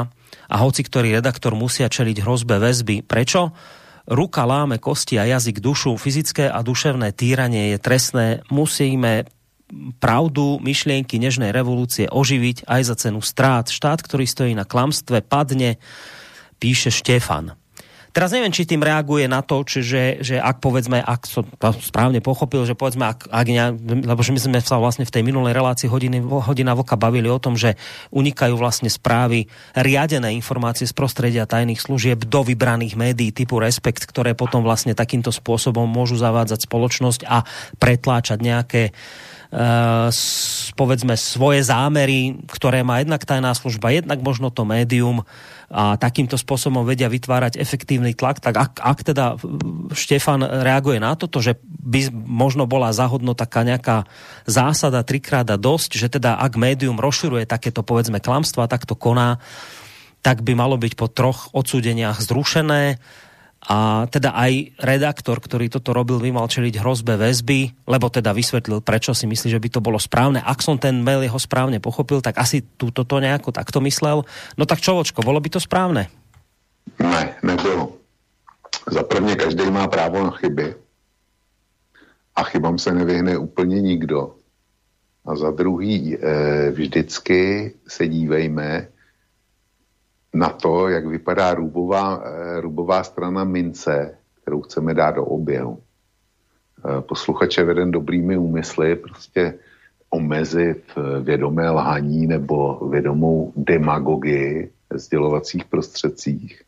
a 0.50 0.56
hoci 0.62 0.82
ktorý 0.86 1.18
redaktor 1.18 1.58
musia 1.58 1.90
čeliť 1.90 2.22
hrozbe 2.22 2.58
väzby. 2.62 3.06
Prečo? 3.06 3.54
Ruka 4.10 4.42
láme 4.42 4.82
kosti 4.82 5.22
a 5.22 5.30
jazyk 5.30 5.62
dušu, 5.62 5.94
fyzické 5.94 6.50
a 6.50 6.66
duševné 6.66 7.14
týranie 7.14 7.74
je 7.74 7.78
trestné. 7.78 8.42
Musíme 8.50 9.30
pravdu, 10.02 10.58
myšlienky 10.66 11.22
nežnej 11.22 11.54
revolúcie 11.54 12.10
oživiť 12.10 12.66
aj 12.66 12.82
za 12.90 12.96
cenu 12.98 13.22
strát. 13.22 13.70
Štát, 13.70 14.02
ktorý 14.02 14.26
stojí 14.26 14.58
na 14.58 14.66
klamstve, 14.66 15.22
padne, 15.22 15.78
píše 16.58 16.90
Štefan. 16.90 17.59
Teraz 18.20 18.36
neviem, 18.36 18.52
či 18.52 18.68
tým 18.68 18.84
reaguje 18.84 19.32
na 19.32 19.40
to, 19.40 19.64
čiže, 19.64 20.20
že 20.20 20.36
ak 20.36 20.60
povedzme, 20.60 21.00
ak 21.00 21.24
som 21.24 21.48
to 21.56 21.72
správne 21.80 22.20
pochopil, 22.20 22.68
že 22.68 22.76
povedzme, 22.76 23.08
ak, 23.08 23.32
ak 23.32 23.48
ne, 23.48 23.72
lebo 23.80 24.20
že 24.20 24.36
my 24.36 24.40
sme 24.44 24.60
sa 24.60 24.76
vlastne 24.76 25.08
v 25.08 25.14
tej 25.16 25.24
minulej 25.24 25.56
relácii 25.56 25.88
hodiny, 25.88 26.20
hodina 26.28 26.76
voka 26.76 27.00
bavili 27.00 27.32
o 27.32 27.40
tom, 27.40 27.56
že 27.56 27.80
unikajú 28.12 28.60
vlastne 28.60 28.92
správy, 28.92 29.48
riadené 29.72 30.36
informácie 30.36 30.84
z 30.84 30.92
prostredia 30.92 31.48
tajných 31.48 31.80
služieb 31.80 32.28
do 32.28 32.44
vybraných 32.44 33.00
médií 33.00 33.32
typu 33.32 33.56
Respekt, 33.56 34.04
ktoré 34.04 34.36
potom 34.36 34.68
vlastne 34.68 34.92
takýmto 34.92 35.32
spôsobom 35.32 35.88
môžu 35.88 36.20
zavádzať 36.20 36.68
spoločnosť 36.68 37.24
a 37.24 37.48
pretláčať 37.80 38.44
nejaké 38.44 38.92
povedzme 40.78 41.18
svoje 41.18 41.66
zámery, 41.66 42.38
ktoré 42.46 42.86
má 42.86 43.02
jednak 43.02 43.26
tajná 43.26 43.50
služba, 43.58 43.90
jednak 43.90 44.22
možno 44.22 44.54
to 44.54 44.62
médium 44.62 45.26
a 45.70 45.98
takýmto 45.98 46.38
spôsobom 46.38 46.86
vedia 46.86 47.10
vytvárať 47.10 47.58
efektívny 47.58 48.14
tlak, 48.18 48.42
tak 48.42 48.58
ak, 48.58 48.74
ak 48.82 49.00
teda 49.06 49.38
Štefan 49.94 50.42
reaguje 50.42 50.98
na 51.02 51.14
toto, 51.14 51.42
že 51.42 51.58
by 51.66 52.10
možno 52.14 52.66
bola 52.70 52.94
zahodno 52.94 53.34
taká 53.38 53.66
nejaká 53.66 54.06
zásada 54.50 55.02
trikrát 55.02 55.46
a 55.50 55.62
dosť, 55.62 55.98
že 55.98 56.08
teda 56.10 56.42
ak 56.42 56.58
médium 56.58 56.98
rozširuje 57.02 57.50
takéto 57.50 57.86
povedzme 57.86 58.22
klamstva, 58.22 58.70
tak 58.70 58.86
to 58.86 58.98
koná, 58.98 59.42
tak 60.26 60.42
by 60.46 60.58
malo 60.58 60.78
byť 60.78 60.94
po 60.94 61.10
troch 61.10 61.50
odsúdeniach 61.54 62.22
zrušené 62.22 63.02
a 63.60 64.08
teda 64.08 64.32
aj 64.32 64.80
redaktor, 64.80 65.44
ktorý 65.44 65.68
toto 65.68 65.92
robil, 65.92 66.16
by 66.24 66.32
mal 66.32 66.48
čeliť 66.48 66.80
hrozbe 66.80 67.20
väzby, 67.20 67.84
lebo 67.92 68.08
teda 68.08 68.32
vysvetlil, 68.32 68.80
prečo 68.80 69.12
si 69.12 69.28
myslí, 69.28 69.52
že 69.52 69.60
by 69.60 69.70
to 69.70 69.84
bolo 69.84 70.00
správne. 70.00 70.40
Ak 70.40 70.64
som 70.64 70.80
ten 70.80 71.04
mail 71.04 71.28
jeho 71.28 71.36
správne 71.36 71.84
pochopil, 71.84 72.24
tak 72.24 72.40
asi 72.40 72.64
túto 72.64 73.04
to 73.04 73.20
nejako 73.20 73.52
takto 73.52 73.84
myslel. 73.84 74.24
No 74.56 74.64
tak 74.64 74.80
čovočko, 74.80 75.28
bolo 75.28 75.44
by 75.44 75.50
to 75.52 75.60
správne? 75.60 76.08
Ne, 77.04 77.36
nebylo. 77.44 78.00
Za 78.92 79.04
prvně 79.04 79.36
každý 79.36 79.70
má 79.70 79.88
právo 79.88 80.24
na 80.24 80.32
chyby 80.32 80.76
a 82.36 82.44
chybám 82.44 82.80
se 82.80 82.94
nevyhne 82.94 83.38
úplně 83.38 83.82
nikdo. 83.82 84.36
A 85.26 85.36
za 85.36 85.52
druhý, 85.52 86.18
eh, 86.18 86.72
vždycky 86.72 87.74
se 87.88 88.08
dívejme, 88.08 88.88
na 90.34 90.50
to, 90.50 90.88
jak 90.88 91.06
vypadá 91.06 91.54
rubová, 91.54 92.24
eh, 92.26 92.62
rubová 92.62 93.04
strana 93.04 93.44
mince, 93.44 94.18
kterou 94.42 94.62
chceme 94.62 94.94
dát 94.94 95.12
do 95.12 95.26
oběhu. 95.26 95.80
Eh, 95.80 97.02
posluchače 97.02 97.64
veden 97.64 97.92
dobrými 97.92 98.38
úmysly 98.38 98.96
prostě 98.96 99.54
omezit 100.10 100.84
eh, 100.98 101.22
vědomé 101.22 101.70
lhaní 101.70 102.28
nebo 102.28 102.90
vědomou 102.90 103.54
demagogii 103.56 104.72
sdělovacích 104.94 105.66
prostředcích. 105.66 106.62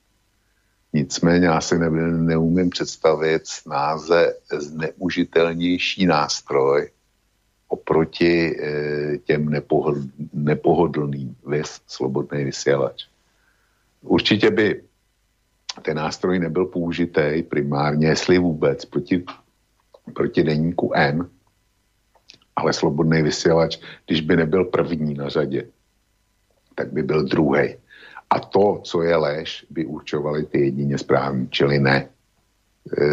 Nicméně 0.93 1.47
já 1.47 1.61
si 1.61 1.79
ne, 1.79 1.89
neumím 2.11 2.69
představit 2.69 3.41
snáze 3.47 4.33
zneužitelnější 4.59 6.05
nástroj 6.05 6.89
oproti 7.71 8.57
e, 8.59 9.17
těm 9.17 9.49
nepohodl, 9.49 10.01
nepohodlným 10.33 11.35
vys, 11.47 11.81
slobodný 11.87 12.43
vysílač. 12.43 13.10
Určitě 14.01 14.51
by 14.51 14.83
ten 15.81 15.97
nástroj 15.97 16.39
nebyl 16.39 16.65
použitý 16.65 17.43
primárně, 17.43 18.07
jestli 18.07 18.37
vůbec, 18.37 18.85
proti, 18.85 19.23
proti 20.13 20.43
deníku 20.43 20.91
N, 20.95 21.29
ale 22.55 22.73
slobodný 22.73 23.21
vysílač, 23.21 23.79
když 24.07 24.21
by 24.21 24.35
nebyl 24.35 24.65
první 24.65 25.13
na 25.13 25.29
řadě, 25.29 25.67
tak 26.75 26.93
by 26.93 27.03
byl 27.03 27.23
druhý. 27.23 27.75
A 28.29 28.39
to, 28.39 28.81
co 28.83 29.01
je 29.01 29.15
lež, 29.15 29.65
by 29.69 29.85
určovali 29.85 30.45
ty 30.45 30.59
jedině 30.59 30.97
správní, 30.97 31.49
čili 31.49 31.79
ne. 31.79 32.09
E, 32.97 33.07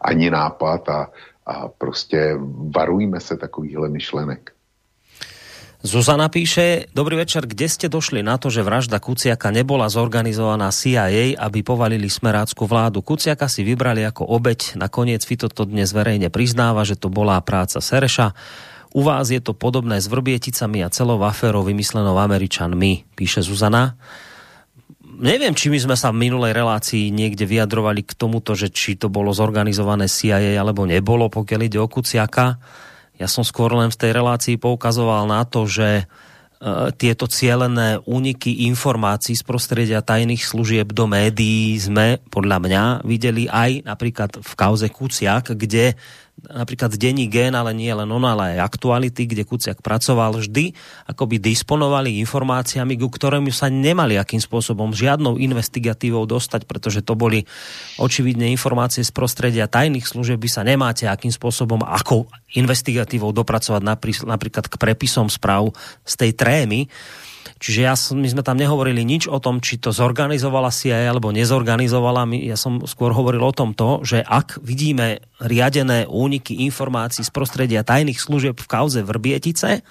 ani 0.00 0.30
nápad 0.30 0.88
a, 0.88 1.10
a 1.46 1.68
prostě 1.68 2.34
varujme 2.74 3.20
se 3.20 3.36
takovýchhle 3.36 3.88
myšlenek. 3.88 4.52
Zuzana 5.80 6.28
píše, 6.28 6.92
dobrý 6.92 7.16
večer, 7.16 7.48
kde 7.48 7.64
ste 7.64 7.88
došli 7.88 8.20
na 8.20 8.36
to, 8.36 8.52
že 8.52 8.60
vražda 8.60 9.00
Kuciaka 9.00 9.48
nebola 9.48 9.88
zorganizovaná 9.88 10.68
CIA, 10.68 11.40
aby 11.40 11.64
povalili 11.64 12.04
smerácku 12.04 12.68
vládu. 12.68 13.00
Kuciaka 13.00 13.48
si 13.48 13.64
vybrali 13.64 14.04
ako 14.04 14.28
obeď, 14.28 14.76
nakoniec 14.76 15.24
Fito 15.24 15.48
to 15.48 15.64
dnes 15.64 15.96
verejne 15.96 16.28
priznáva, 16.28 16.84
že 16.84 17.00
to 17.00 17.08
bola 17.08 17.40
práca 17.40 17.80
Sereša. 17.80 18.36
U 18.92 19.00
vás 19.00 19.32
je 19.32 19.40
to 19.40 19.56
podobné 19.56 20.04
s 20.04 20.12
Vrbieticami 20.12 20.84
a 20.84 20.92
celou 20.92 21.16
aférou 21.24 21.64
vymyslenou 21.64 22.12
Američanmi, 22.20 23.16
píše 23.16 23.40
Zuzana. 23.40 23.96
Neviem, 25.00 25.56
či 25.56 25.72
my 25.72 25.80
sme 25.80 25.96
sa 25.96 26.12
v 26.12 26.28
minulej 26.28 26.52
relácii 26.52 27.08
niekde 27.08 27.48
vyjadrovali 27.48 28.04
k 28.04 28.12
tomuto, 28.20 28.52
že 28.52 28.68
či 28.68 29.00
to 29.00 29.08
bolo 29.08 29.32
zorganizované 29.32 30.12
CIA 30.12 30.60
alebo 30.60 30.84
nebolo, 30.84 31.32
pokiaľ 31.32 31.60
ide 31.64 31.80
o 31.80 31.88
Kuciaka 31.88 32.60
ja 33.20 33.28
som 33.28 33.44
skôr 33.44 33.76
len 33.76 33.92
v 33.92 34.00
tej 34.00 34.16
relácii 34.16 34.56
poukazoval 34.56 35.28
na 35.28 35.44
to, 35.44 35.68
že 35.68 35.88
e, 36.00 36.04
tieto 36.96 37.28
cielené 37.28 38.00
úniky 38.08 38.64
informácií 38.72 39.36
z 39.36 39.44
prostredia 39.44 40.00
tajných 40.00 40.40
služieb 40.40 40.88
do 40.96 41.04
médií 41.04 41.76
sme 41.76 42.16
podľa 42.32 42.58
mňa 42.64 42.82
videli 43.04 43.44
aj 43.44 43.84
napríklad 43.84 44.40
v 44.40 44.52
kauze 44.56 44.88
Kuciak, 44.88 45.52
kde 45.52 46.00
napríklad 46.48 46.96
denní 46.96 47.28
gen, 47.28 47.52
ale 47.52 47.76
nie 47.76 47.92
len 47.92 48.08
on, 48.08 48.24
ale 48.24 48.56
aj 48.56 48.72
aktuality, 48.72 49.28
kde 49.28 49.44
Kuciak 49.44 49.84
pracoval 49.84 50.40
vždy, 50.40 50.72
akoby 51.10 51.36
disponovali 51.36 52.16
informáciami, 52.24 52.96
ku 52.96 53.12
ktorým 53.12 53.52
sa 53.52 53.68
nemali 53.68 54.16
akým 54.16 54.40
spôsobom 54.40 54.96
žiadnou 54.96 55.36
investigatívou 55.36 56.24
dostať, 56.24 56.64
pretože 56.64 57.04
to 57.04 57.12
boli 57.18 57.44
očividne 58.00 58.48
informácie 58.48 59.04
z 59.04 59.12
prostredia 59.12 59.68
tajných 59.68 60.08
služieb, 60.08 60.40
by 60.40 60.48
sa 60.48 60.64
nemáte 60.64 61.04
akým 61.04 61.34
spôsobom, 61.34 61.84
ako 61.84 62.30
investigatívou 62.56 63.30
dopracovať 63.36 63.82
napríklad 64.24 64.64
k 64.66 64.74
prepisom 64.80 65.28
správ 65.28 65.76
z 66.02 66.14
tej 66.16 66.30
trémy. 66.32 66.88
Čiže 67.60 67.80
ja, 67.84 67.94
my 67.96 68.28
sme 68.28 68.42
tam 68.44 68.56
nehovorili 68.56 69.04
nič 69.04 69.28
o 69.28 69.36
tom, 69.36 69.60
či 69.60 69.76
to 69.76 69.92
zorganizovala 69.92 70.72
CIA 70.72 71.12
alebo 71.12 71.28
nezorganizovala. 71.28 72.24
Ja 72.40 72.56
som 72.56 72.84
skôr 72.88 73.12
hovoril 73.12 73.44
o 73.44 73.52
tom 73.52 73.76
to, 73.76 74.00
že 74.00 74.24
ak 74.24 74.60
vidíme 74.64 75.20
riadené 75.40 76.08
úniky 76.08 76.64
informácií 76.64 77.24
z 77.24 77.32
prostredia 77.32 77.84
tajných 77.84 78.20
služieb 78.20 78.56
v 78.56 78.70
kauze 78.70 79.00
Vrbietice, 79.04 79.84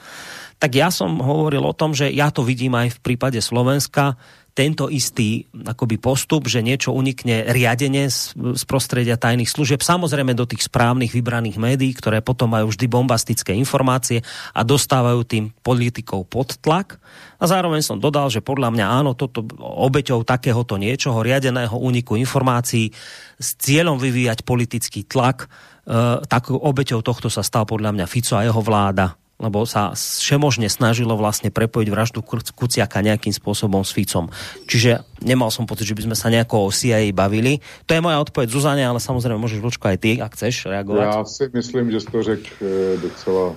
tak 0.59 0.75
ja 0.75 0.91
som 0.91 1.23
hovoril 1.23 1.63
o 1.63 1.73
tom, 1.77 1.95
že 1.95 2.11
ja 2.11 2.29
to 2.35 2.43
vidím 2.43 2.75
aj 2.75 2.99
v 2.99 2.99
prípade 2.99 3.39
Slovenska, 3.39 4.19
tento 4.59 4.91
istý 4.91 5.47
akoby 5.55 5.95
postup, 5.95 6.51
že 6.51 6.59
niečo 6.59 6.91
unikne 6.91 7.47
riadenie 7.47 8.11
z, 8.11 8.35
z 8.35 8.63
prostredia 8.67 9.15
tajných 9.15 9.47
služieb, 9.47 9.79
samozrejme 9.79 10.35
do 10.35 10.43
tých 10.43 10.67
správnych 10.67 11.15
vybraných 11.15 11.55
médií, 11.55 11.95
ktoré 11.95 12.19
potom 12.19 12.51
majú 12.51 12.67
vždy 12.67 12.91
bombastické 12.91 13.55
informácie 13.55 14.19
a 14.51 14.67
dostávajú 14.67 15.23
tým 15.23 15.55
politikov 15.63 16.27
pod 16.27 16.59
tlak. 16.59 16.99
A 17.39 17.47
zároveň 17.47 17.79
som 17.79 18.03
dodal, 18.03 18.27
že 18.27 18.43
podľa 18.43 18.75
mňa 18.75 18.85
áno, 18.99 19.15
toto 19.15 19.47
obeťou 19.63 20.27
takéhoto 20.27 20.75
niečoho 20.75 21.23
riadeného 21.23 21.79
úniku 21.79 22.19
informácií 22.19 22.91
s 23.39 23.55
cieľom 23.55 23.95
vyvíjať 23.95 24.43
politický 24.43 25.07
tlak, 25.07 25.47
e, 25.47 26.19
tak 26.27 26.51
obeťou 26.51 26.99
tohto 26.99 27.31
sa 27.31 27.47
stal 27.47 27.63
podľa 27.63 27.95
mňa 27.95 28.05
Fico 28.11 28.35
a 28.35 28.43
jeho 28.43 28.59
vláda 28.59 29.15
lebo 29.39 29.63
sa 29.63 29.95
všemožne 29.95 30.67
snažilo 30.67 31.15
vlastne 31.15 31.47
prepojiť 31.47 31.87
vraždu 31.87 32.19
Kuciaka 32.27 32.99
nejakým 32.99 33.31
spôsobom 33.31 33.87
s 33.87 33.95
Ficom. 33.95 34.27
Čiže 34.67 35.07
nemal 35.23 35.47
som 35.47 35.63
pocit, 35.63 35.87
že 35.87 35.95
by 35.95 36.11
sme 36.11 36.15
sa 36.19 36.27
nejako 36.27 36.67
o 36.67 36.69
CIA 36.69 37.15
bavili. 37.15 37.63
To 37.87 37.95
je 37.95 38.03
moja 38.03 38.19
odpoveď 38.19 38.51
Zuzane, 38.51 38.83
ale 38.83 38.99
samozrejme 38.99 39.39
môžeš 39.39 39.63
Vlčko 39.63 39.95
aj 39.95 39.97
ty, 40.03 40.11
ak 40.19 40.35
chceš 40.35 40.67
reagovať. 40.67 41.05
Ja 41.07 41.23
si 41.23 41.47
myslím, 41.55 41.87
že 41.87 42.03
to 42.03 42.19
řek 42.19 42.43
e, 42.59 42.99
docela 42.99 43.45
e, 43.47 43.55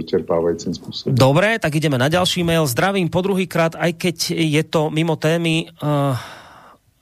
vyčerpávajúcim 0.00 0.72
spôsobom. 0.72 1.12
Dobre, 1.12 1.60
tak 1.60 1.76
ideme 1.76 2.00
na 2.00 2.08
ďalší 2.08 2.40
mail. 2.40 2.64
Zdravím 2.64 3.12
po 3.12 3.20
druhýkrát, 3.20 3.76
aj 3.76 3.92
keď 4.00 4.16
je 4.32 4.62
to 4.64 4.88
mimo 4.88 5.20
témy. 5.20 5.68
Uh, 5.84 6.16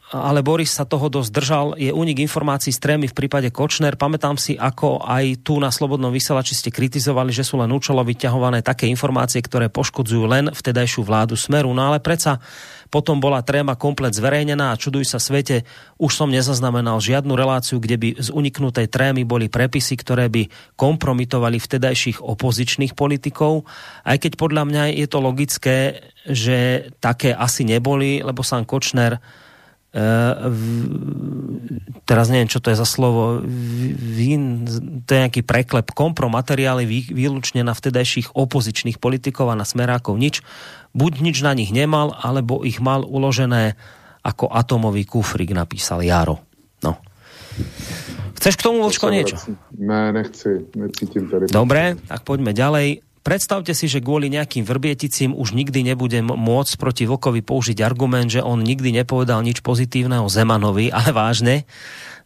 ale 0.09 0.40
Boris 0.40 0.72
sa 0.72 0.89
toho 0.89 1.12
dosť 1.12 1.30
držal. 1.30 1.66
Je 1.76 1.93
únik 1.93 2.24
informácií 2.24 2.72
z 2.72 2.80
trémy 2.80 3.12
v 3.12 3.16
prípade 3.16 3.52
Kočner. 3.52 4.01
Pamätám 4.01 4.40
si, 4.40 4.56
ako 4.56 5.05
aj 5.05 5.44
tu 5.44 5.60
na 5.60 5.68
Slobodnom 5.68 6.09
vysielači 6.09 6.56
ste 6.56 6.72
kritizovali, 6.72 7.28
že 7.28 7.44
sú 7.44 7.60
len 7.60 7.68
účelo 7.68 8.01
vyťahované 8.01 8.64
také 8.64 8.89
informácie, 8.89 9.44
ktoré 9.44 9.68
poškodzujú 9.68 10.24
len 10.24 10.48
vtedajšiu 10.48 11.05
vládu 11.05 11.36
Smeru. 11.36 11.76
No 11.76 11.93
ale 11.93 12.01
predsa 12.01 12.40
potom 12.89 13.20
bola 13.20 13.44
tréma 13.44 13.76
komplet 13.76 14.16
zverejnená 14.16 14.72
a 14.72 14.80
čuduj 14.80 15.05
sa 15.05 15.20
svete, 15.20 15.68
už 16.01 16.09
som 16.09 16.32
nezaznamenal 16.32 17.05
žiadnu 17.05 17.36
reláciu, 17.36 17.76
kde 17.76 18.01
by 18.01 18.09
z 18.16 18.32
uniknutej 18.32 18.89
trémy 18.89 19.28
boli 19.28 19.52
prepisy, 19.52 19.93
ktoré 20.01 20.32
by 20.32 20.48
kompromitovali 20.80 21.60
vtedajších 21.60 22.24
opozičných 22.24 22.97
politikov. 22.97 23.68
Aj 24.09 24.16
keď 24.16 24.40
podľa 24.40 24.64
mňa 24.64 24.82
je 24.97 25.06
to 25.06 25.18
logické, 25.20 26.01
že 26.24 26.89
také 26.97 27.36
asi 27.36 27.68
neboli, 27.68 28.24
lebo 28.24 28.40
sám 28.40 28.64
Kočner 28.64 29.20
teraz 32.05 32.27
neviem, 32.28 32.48
čo 32.48 32.60
to 32.60 32.69
je 32.69 32.77
za 32.77 32.85
slovo, 32.85 33.40
vín, 33.40 34.69
to 35.09 35.10
je 35.16 35.23
nejaký 35.24 35.43
preklep, 35.44 35.97
kompromateriály 35.97 36.85
vý, 36.85 37.09
výlučne 37.09 37.65
na 37.65 37.73
vtedajších 37.73 38.36
opozičných 38.36 39.01
politikov 39.01 39.48
a 39.48 39.59
na 39.59 39.65
smerákov 39.65 40.20
nič. 40.20 40.44
Buď 40.93 41.24
nič 41.24 41.40
na 41.40 41.56
nich 41.56 41.73
nemal, 41.73 42.12
alebo 42.20 42.65
ich 42.69 42.85
mal 42.85 43.05
uložené 43.05 43.81
ako 44.20 44.52
atomový 44.52 45.09
kufrik, 45.09 45.56
napísal 45.56 46.05
Jaro. 46.05 46.44
No. 46.85 47.01
Chceš 48.36 48.55
k 48.60 48.65
tomu, 48.69 48.85
Vočko, 48.85 49.09
niečo? 49.09 49.40
Ne, 49.74 50.12
nechci, 50.12 50.69
necítim 50.77 51.32
tady. 51.32 51.48
Dobre, 51.48 51.97
tak 52.06 52.23
poďme 52.28 52.52
ďalej. 52.52 53.07
Predstavte 53.28 53.76
si, 53.76 53.92
že 53.92 54.00
kvôli 54.00 54.32
nejakým 54.32 54.64
vrbieticím 54.64 55.36
už 55.36 55.52
nikdy 55.52 55.84
nebudem 55.84 56.32
môcť 56.32 56.80
proti 56.80 57.05
Vokovi 57.05 57.44
použiť 57.44 57.84
argument, 57.84 58.32
že 58.32 58.40
on 58.40 58.64
nikdy 58.64 58.88
nepovedal 58.88 59.44
nič 59.44 59.60
pozitívneho 59.60 60.24
Zemanovi, 60.32 60.88
ale 60.88 61.12
vážne. 61.12 61.68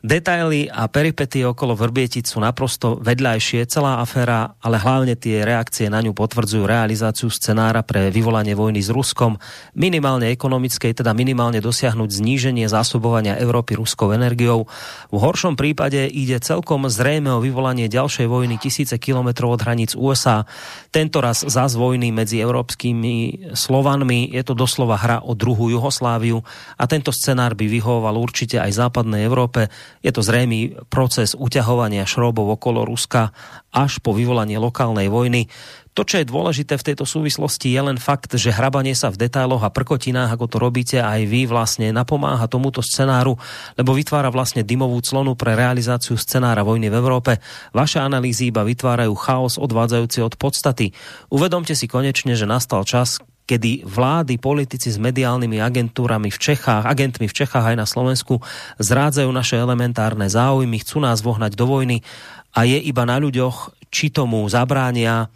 Detaily 0.02 0.66
a 0.66 0.90
peripety 0.90 1.46
okolo 1.46 1.78
Vrbietic 1.78 2.26
sú 2.26 2.42
naprosto 2.42 2.98
vedľajšie. 2.98 3.70
Celá 3.70 4.02
aféra, 4.02 4.58
ale 4.58 4.82
hlavne 4.82 5.14
tie 5.14 5.46
reakcie 5.46 5.86
na 5.86 6.02
ňu 6.02 6.10
potvrdzujú 6.10 6.66
realizáciu 6.66 7.30
scenára 7.30 7.86
pre 7.86 8.10
vyvolanie 8.10 8.58
vojny 8.58 8.82
s 8.82 8.90
Ruskom, 8.90 9.38
minimálne 9.78 10.34
ekonomickej, 10.34 10.98
teda 10.98 11.14
minimálne 11.14 11.62
dosiahnuť 11.62 12.18
zníženie 12.18 12.66
zásobovania 12.66 13.38
Európy 13.38 13.78
ruskou 13.78 14.10
energiou. 14.10 14.66
V 15.14 15.16
horšom 15.22 15.54
prípade 15.54 16.10
ide 16.10 16.42
celkom 16.42 16.90
zrejme 16.90 17.38
o 17.38 17.38
vyvolanie 17.38 17.86
ďalšej 17.86 18.26
vojny 18.26 18.58
tisíce 18.58 18.98
kilometrov 18.98 19.54
od 19.54 19.62
hraníc 19.62 19.94
USA. 19.94 20.50
Tento 20.90 21.22
raz 21.22 21.46
zás 21.46 21.78
vojny 21.78 22.10
medzi 22.10 22.42
európskymi 22.42 23.54
Slovanmi. 23.54 24.34
Je 24.34 24.42
to 24.42 24.58
doslova 24.58 24.98
hra 24.98 25.22
o 25.22 25.38
druhú 25.38 25.70
Jugosláviu 25.70 26.42
a 26.74 26.90
tento 26.90 27.14
scenár 27.14 27.54
by 27.54 27.70
vyhovoval 27.70 28.18
určite 28.18 28.58
aj 28.58 28.82
západnej 28.82 29.22
Európe 29.22 29.70
je 30.00 30.10
to 30.14 30.24
zrejmý 30.24 30.88
proces 30.88 31.36
uťahovania 31.36 32.08
šrobov 32.08 32.56
okolo 32.56 32.88
Ruska 32.88 33.36
až 33.68 34.00
po 34.00 34.16
vyvolanie 34.16 34.56
lokálnej 34.56 35.12
vojny. 35.12 35.52
To, 35.92 36.08
čo 36.08 36.24
je 36.24 36.30
dôležité 36.32 36.80
v 36.80 36.86
tejto 36.88 37.04
súvislosti, 37.04 37.68
je 37.68 37.76
len 37.84 38.00
fakt, 38.00 38.32
že 38.32 38.48
hrabanie 38.48 38.96
sa 38.96 39.12
v 39.12 39.28
detailoch 39.28 39.60
a 39.60 39.68
prkotinách, 39.68 40.32
ako 40.32 40.46
to 40.48 40.56
robíte 40.56 40.98
aj 41.04 41.28
vy, 41.28 41.44
vlastne 41.44 41.92
napomáha 41.92 42.48
tomuto 42.48 42.80
scenáru, 42.80 43.36
lebo 43.76 43.92
vytvára 43.92 44.32
vlastne 44.32 44.64
dymovú 44.64 45.04
clonu 45.04 45.36
pre 45.36 45.52
realizáciu 45.52 46.16
scenára 46.16 46.64
vojny 46.64 46.88
v 46.88 46.96
Európe. 46.96 47.32
Vaše 47.76 48.00
analýzy 48.00 48.48
iba 48.48 48.64
vytvárajú 48.64 49.12
chaos 49.20 49.60
odvádzajúci 49.60 50.24
od 50.24 50.32
podstaty. 50.40 50.96
Uvedomte 51.28 51.76
si 51.76 51.84
konečne, 51.84 52.40
že 52.40 52.48
nastal 52.48 52.88
čas, 52.88 53.20
kedy 53.46 53.84
vlády, 53.84 54.38
politici 54.38 54.88
s 54.88 54.98
mediálnymi 55.02 55.58
agentúrami 55.58 56.30
v 56.30 56.38
Čechách, 56.38 56.86
agentmi 56.86 57.26
v 57.26 57.36
Čechách 57.36 57.74
aj 57.74 57.76
na 57.76 57.86
Slovensku 57.86 58.38
zrádzajú 58.78 59.28
naše 59.28 59.58
elementárne 59.58 60.30
záujmy, 60.30 60.80
chcú 60.80 61.02
nás 61.02 61.20
vohnať 61.20 61.58
do 61.58 61.66
vojny 61.66 62.06
a 62.54 62.64
je 62.64 62.78
iba 62.78 63.02
na 63.02 63.18
ľuďoch, 63.18 63.74
či 63.92 64.08
tomu 64.08 64.44
zabránia 64.48 65.28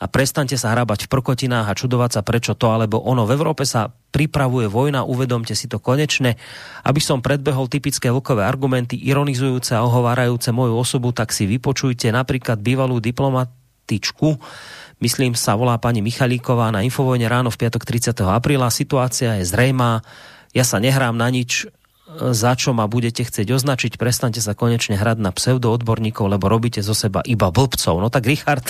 a 0.00 0.08
prestante 0.08 0.56
sa 0.56 0.72
hrabať 0.72 1.04
v 1.06 1.12
prkotinách 1.12 1.68
a 1.68 1.76
čudovať 1.76 2.10
sa 2.16 2.22
prečo 2.24 2.56
to 2.56 2.72
alebo 2.72 3.04
ono. 3.04 3.28
V 3.28 3.36
Európe 3.36 3.68
sa 3.68 3.92
pripravuje 3.92 4.64
vojna, 4.64 5.04
uvedomte 5.04 5.52
si 5.52 5.68
to 5.68 5.76
konečne. 5.76 6.40
Aby 6.88 7.04
som 7.04 7.20
predbehol 7.20 7.68
typické 7.68 8.08
vlkové 8.08 8.40
argumenty, 8.40 8.96
ironizujúce 8.96 9.76
a 9.76 9.84
ohovárajúce 9.84 10.56
moju 10.56 10.72
osobu, 10.80 11.12
tak 11.12 11.36
si 11.36 11.44
vypočujte 11.44 12.08
napríklad 12.16 12.64
bývalú 12.64 12.96
diplomatičku, 12.96 14.40
myslím 15.00 15.32
sa 15.34 15.56
volá 15.56 15.80
pani 15.80 16.04
Michalíková 16.04 16.68
na 16.70 16.84
Infovojne 16.84 17.26
ráno 17.26 17.48
v 17.48 17.60
piatok 17.60 17.82
30. 17.88 18.14
apríla. 18.24 18.68
Situácia 18.68 19.40
je 19.40 19.48
zrejmá, 19.48 20.04
ja 20.52 20.64
sa 20.64 20.78
nehrám 20.78 21.16
na 21.16 21.28
nič, 21.32 21.66
za 22.10 22.52
čo 22.58 22.74
ma 22.74 22.90
budete 22.90 23.22
chcieť 23.22 23.46
označiť, 23.54 23.94
prestante 23.94 24.42
sa 24.42 24.58
konečne 24.58 24.98
hrať 24.98 25.18
na 25.22 25.30
pseudoodborníkov, 25.30 26.26
lebo 26.26 26.50
robíte 26.50 26.82
zo 26.82 26.90
seba 26.90 27.22
iba 27.22 27.54
blbcov. 27.54 28.02
No 28.02 28.10
tak 28.10 28.26
Richard 28.26 28.66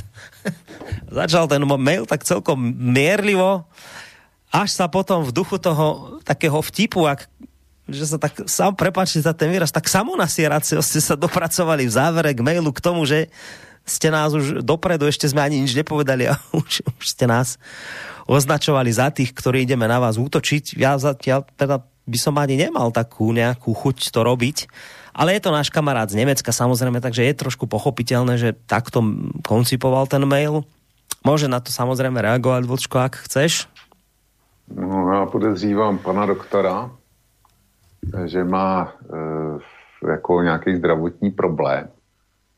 začal 1.20 1.48
ten 1.48 1.65
mail 1.65 2.05
tak 2.05 2.23
celkom 2.28 2.61
mierlivo, 2.77 3.65
až 4.52 4.77
sa 4.77 4.86
potom 4.90 5.24
v 5.24 5.32
duchu 5.32 5.57
toho 5.57 6.19
takého 6.27 6.61
vtipu, 6.61 7.09
ak, 7.09 7.31
že 7.89 8.05
sa 8.05 8.19
tak 8.20 8.44
sám, 8.44 8.77
prepáčte 8.77 9.24
za 9.24 9.32
ten 9.32 9.48
výraz, 9.48 9.73
tak 9.73 9.89
samonasieracio 9.89 10.85
ste 10.85 11.01
sa 11.01 11.16
dopracovali 11.16 11.89
v 11.89 11.97
závere 11.97 12.31
k 12.36 12.44
mailu 12.44 12.74
k 12.74 12.82
tomu, 12.82 13.09
že 13.09 13.32
ste 13.85 14.09
nás 14.12 14.31
už 14.35 14.62
dopredu, 14.62 15.11
ešte 15.11 15.27
sme 15.27 15.43
ani 15.43 15.62
nič 15.62 15.74
nepovedali 15.74 16.31
a 16.31 16.39
už, 16.61 16.85
už 16.86 17.05
ste 17.05 17.27
nás 17.27 17.59
označovali 18.31 18.90
za 18.94 19.11
tých, 19.11 19.35
ktorí 19.35 19.66
ideme 19.66 19.90
na 19.90 19.98
vás 19.98 20.15
útočiť. 20.15 20.78
Ja 20.78 20.94
zatiaľ 21.01 21.47
teda 21.59 21.82
by 22.07 22.19
som 22.19 22.35
ani 22.39 22.59
nemal 22.59 22.90
takú 22.90 23.31
nejakú 23.31 23.74
chuť 23.74 24.11
to 24.11 24.20
robiť. 24.23 24.70
Ale 25.11 25.35
je 25.35 25.43
to 25.43 25.51
náš 25.51 25.74
kamarát 25.74 26.07
z 26.07 26.23
Nemecka 26.23 26.55
samozrejme, 26.55 27.02
takže 27.02 27.27
je 27.27 27.35
trošku 27.35 27.66
pochopiteľné, 27.66 28.39
že 28.39 28.55
takto 28.55 29.02
koncipoval 29.43 30.07
ten 30.07 30.23
mail. 30.23 30.62
Môže 31.27 31.51
na 31.51 31.59
to 31.59 31.74
samozrejme 31.74 32.16
reagovať, 32.23 32.62
Vlčko, 32.65 32.97
ak 33.02 33.27
chceš. 33.27 33.66
No, 34.70 35.12
já 35.12 35.27
podezřívám 35.27 35.98
pana 35.98 36.27
doktora, 36.27 36.90
že 38.24 38.44
má 38.44 38.94
e, 40.07 40.09
jako 40.12 40.43
nějaký 40.43 40.77
zdravotní 40.77 41.31
problém 41.31 41.89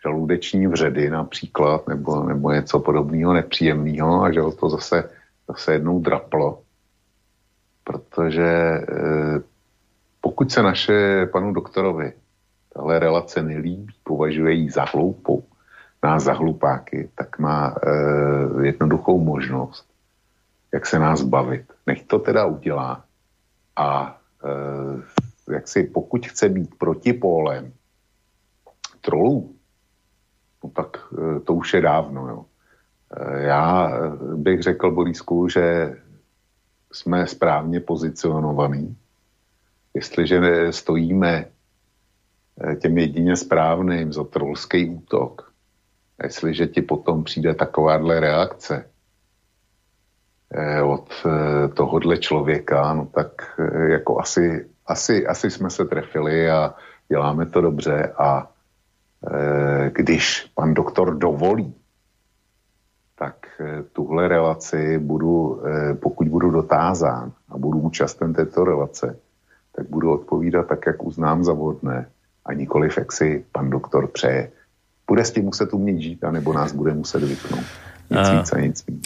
žaludeční 0.03 0.67
vředy 0.67 1.11
například, 1.11 1.89
nebo, 1.89 2.25
nebo 2.25 2.53
něco 2.53 2.81
podobného 2.81 3.33
nepříjemného 3.33 4.23
a 4.23 4.33
že 4.33 4.41
ho 4.41 4.53
to 4.53 4.69
zase, 4.69 5.11
zase 5.49 5.73
jednou 5.73 6.01
draplo. 6.01 6.63
Protože 7.85 8.43
e, 8.43 8.85
pokud 10.21 10.53
se 10.53 10.63
naše 10.63 11.27
panu 11.27 11.53
doktorovi 11.53 12.13
tahle 12.75 12.99
relace 12.99 13.43
nelíbí, 13.43 13.95
považuje 14.05 14.53
ji 14.55 14.71
za 14.71 14.85
hloupou, 14.85 15.45
nás 16.03 16.23
za 16.23 16.33
hlupáky, 16.33 17.11
tak 17.15 17.39
má 17.39 17.75
e, 17.75 18.67
jednoduchou 18.67 19.21
možnost, 19.21 19.87
jak 20.73 20.87
se 20.87 20.99
nás 20.99 21.23
bavit. 21.23 21.65
Nech 21.87 22.03
to 22.03 22.19
teda 22.19 22.47
udělá 22.47 23.05
a 23.77 24.19
e, 24.45 25.53
jak 25.53 25.69
si, 25.69 25.85
pokud 25.85 26.27
chce 26.27 26.49
být 26.49 26.75
protipólem 26.79 27.73
trolů, 29.01 29.55
no 30.65 30.71
tak 30.71 30.97
eh, 31.13 31.41
to 31.41 31.55
už 31.55 31.75
je 31.75 31.81
dávno. 31.81 32.29
Jo. 32.29 32.45
Eh, 33.17 33.43
já 33.43 33.93
bych 34.35 34.63
řekl, 34.63 34.91
Borisku, 34.91 35.49
že 35.49 35.97
jsme 36.93 37.27
správně 37.27 37.81
pozicionovaní. 37.81 38.97
Jestliže 39.95 40.73
stojíme 40.73 41.45
eh, 41.45 42.77
těm 42.77 42.99
jedině 42.99 43.37
správným 43.37 44.13
za 44.13 44.25
trolský 44.25 44.91
útok, 44.91 45.53
jestliže 46.23 46.67
ti 46.67 46.83
potom 46.83 47.25
přijde 47.25 47.55
takováhle 47.55 48.21
reakce 48.21 48.89
od 50.85 51.27
tohohle 51.75 52.19
člověka, 52.19 52.95
no 52.95 53.07
tak 53.07 53.61
jako 53.89 54.21
asi, 54.21 54.69
asi, 54.87 55.27
asi 55.27 55.51
jsme 55.51 55.71
se 55.71 55.85
trefili 55.85 56.51
a 56.51 56.75
děláme 57.09 57.47
to 57.47 57.61
dobře 57.61 58.13
a 58.19 58.52
když 59.93 60.51
pan 60.55 60.75
doktor 60.75 61.15
dovolí, 61.15 61.75
tak 63.23 63.47
eh, 63.61 63.83
tuhle 63.93 64.29
relaci 64.29 64.99
budu, 64.99 65.63
eh, 65.67 65.95
pokud 65.95 66.29
budu 66.29 66.51
dotázán 66.51 67.33
a 67.49 67.59
budu 67.59 67.79
účasten 67.79 68.33
této 68.35 68.65
relace, 68.65 69.17
tak 69.77 69.87
budu 69.87 70.13
odpovídat 70.13 70.67
tak, 70.67 70.87
jak 70.87 71.03
uznám 71.03 71.45
za 71.45 71.53
vodné 71.53 72.11
a 72.45 72.53
nikoliv, 72.53 72.99
jak 72.99 73.13
si 73.13 73.45
pan 73.53 73.71
doktor 73.71 74.07
přeje. 74.07 74.51
Bude 75.07 75.25
s 75.25 75.31
tím 75.31 75.45
muset 75.45 75.75
umět 75.75 75.99
žít, 75.99 76.25
anebo 76.25 76.53
nás 76.53 76.73
bude 76.73 76.95
muset 76.95 77.23
vypnout. 77.23 77.65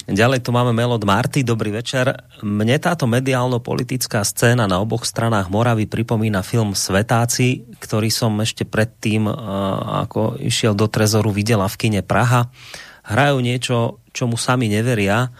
Ďalej 0.06 0.42
tu 0.42 0.50
máme 0.50 0.74
mail 0.74 0.90
od 0.90 1.06
Marty. 1.06 1.46
Dobrý 1.46 1.70
večer. 1.70 2.10
Mne 2.42 2.74
táto 2.82 3.06
mediálno-politická 3.06 4.26
scéna 4.26 4.66
na 4.66 4.82
oboch 4.82 5.06
stranách 5.06 5.46
Moravy 5.46 5.86
pripomína 5.86 6.42
film 6.42 6.74
Svetáci, 6.74 7.62
ktorý 7.78 8.10
som 8.10 8.34
ešte 8.42 8.66
predtým, 8.66 9.30
ako 10.04 10.42
išiel 10.42 10.74
do 10.74 10.90
Trezoru, 10.90 11.30
videla 11.30 11.70
v 11.70 11.78
kine 11.78 12.02
Praha. 12.02 12.50
Hrajú 13.06 13.38
niečo, 13.38 14.02
čomu 14.10 14.34
sami 14.34 14.66
neveria. 14.66 15.30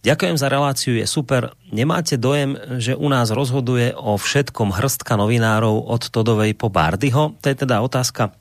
Ďakujem 0.00 0.36
za 0.40 0.48
reláciu, 0.48 0.96
je 0.96 1.04
super. 1.04 1.52
Nemáte 1.68 2.16
dojem, 2.16 2.56
že 2.80 2.96
u 2.96 3.12
nás 3.12 3.28
rozhoduje 3.28 3.92
o 3.92 4.16
všetkom 4.16 4.72
hrstka 4.72 5.20
novinárov 5.20 5.84
od 5.92 6.08
Todovej 6.08 6.56
po 6.56 6.72
Bardyho? 6.72 7.36
To 7.36 7.46
je 7.46 7.56
teda 7.56 7.84
otázka 7.84 8.32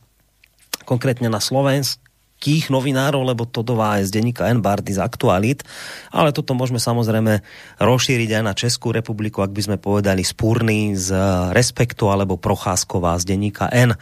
konkrétne 0.87 1.29
na 1.29 1.43
Slovensku 1.43 2.08
kých 2.39 2.71
novinárov, 2.71 3.21
lebo 3.21 3.43
to 3.43 3.61
dová 3.61 3.99
aj 3.99 4.09
z 4.09 4.15
denníka 4.15 4.47
N. 4.47 4.63
Bardy 4.63 4.95
z 4.95 5.03
aktualit, 5.03 5.67
ale 6.09 6.31
toto 6.31 6.55
môžeme 6.55 6.79
samozrejme 6.79 7.43
rozšíriť 7.77 8.29
aj 8.39 8.43
na 8.43 8.53
Českú 8.55 8.95
republiku, 8.95 9.43
ak 9.43 9.51
by 9.51 9.61
sme 9.61 9.77
povedali 9.77 10.23
spúrny 10.23 10.95
z 10.95 11.11
Respektu 11.51 12.07
alebo 12.07 12.39
Procházková 12.39 13.19
z 13.19 13.35
denníka 13.35 13.67
N. 13.69 13.99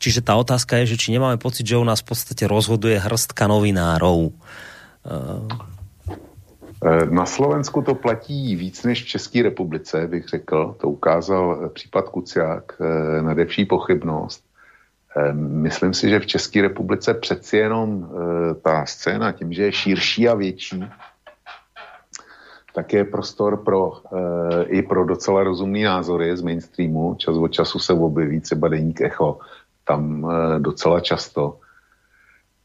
Čiže 0.00 0.24
tá 0.24 0.38
otázka 0.38 0.80
je, 0.80 0.96
že 0.96 1.00
či 1.02 1.12
nemáme 1.12 1.36
pocit, 1.36 1.66
že 1.66 1.76
u 1.76 1.84
nás 1.84 2.00
v 2.00 2.14
podstate 2.14 2.48
rozhoduje 2.48 2.96
hrstka 2.96 3.44
novinárov. 3.50 4.32
Na 7.12 7.26
Slovensku 7.28 7.84
to 7.84 7.92
platí 7.92 8.56
víc 8.56 8.80
než 8.88 9.04
v 9.04 9.20
České 9.20 9.42
republice, 9.42 10.06
bych 10.08 10.24
řekl. 10.28 10.76
To 10.80 10.88
ukázal 10.88 11.68
případ 11.74 12.08
Kuciak, 12.08 12.80
nadevší 13.20 13.64
pochybnost 13.68 14.40
Ehm, 14.40 14.49
myslím 15.34 15.94
si, 15.94 16.08
že 16.08 16.20
v 16.20 16.26
České 16.26 16.62
republice 16.62 17.14
přeci 17.14 17.56
jenom 17.56 18.10
eh, 18.10 18.54
ta 18.54 18.86
scéna 18.86 19.32
tím, 19.32 19.52
že 19.52 19.62
je 19.62 19.72
širší 19.72 20.28
a 20.28 20.34
větší, 20.34 20.84
tak 22.74 22.92
je 22.92 23.04
prostor 23.04 23.56
pro, 23.56 23.92
eh, 23.92 24.64
i 24.64 24.82
pro 24.82 25.04
docela 25.04 25.42
rozumný 25.42 25.82
názory 25.82 26.36
z 26.36 26.42
mainstreamu. 26.42 27.14
Čas 27.14 27.36
od 27.36 27.48
času 27.48 27.78
se 27.78 27.92
objeví 27.92 28.40
třeba 28.40 28.68
deník 28.68 29.00
Echo, 29.00 29.38
tam 29.84 30.30
eh, 30.30 30.60
docela 30.60 31.00
často. 31.00 31.58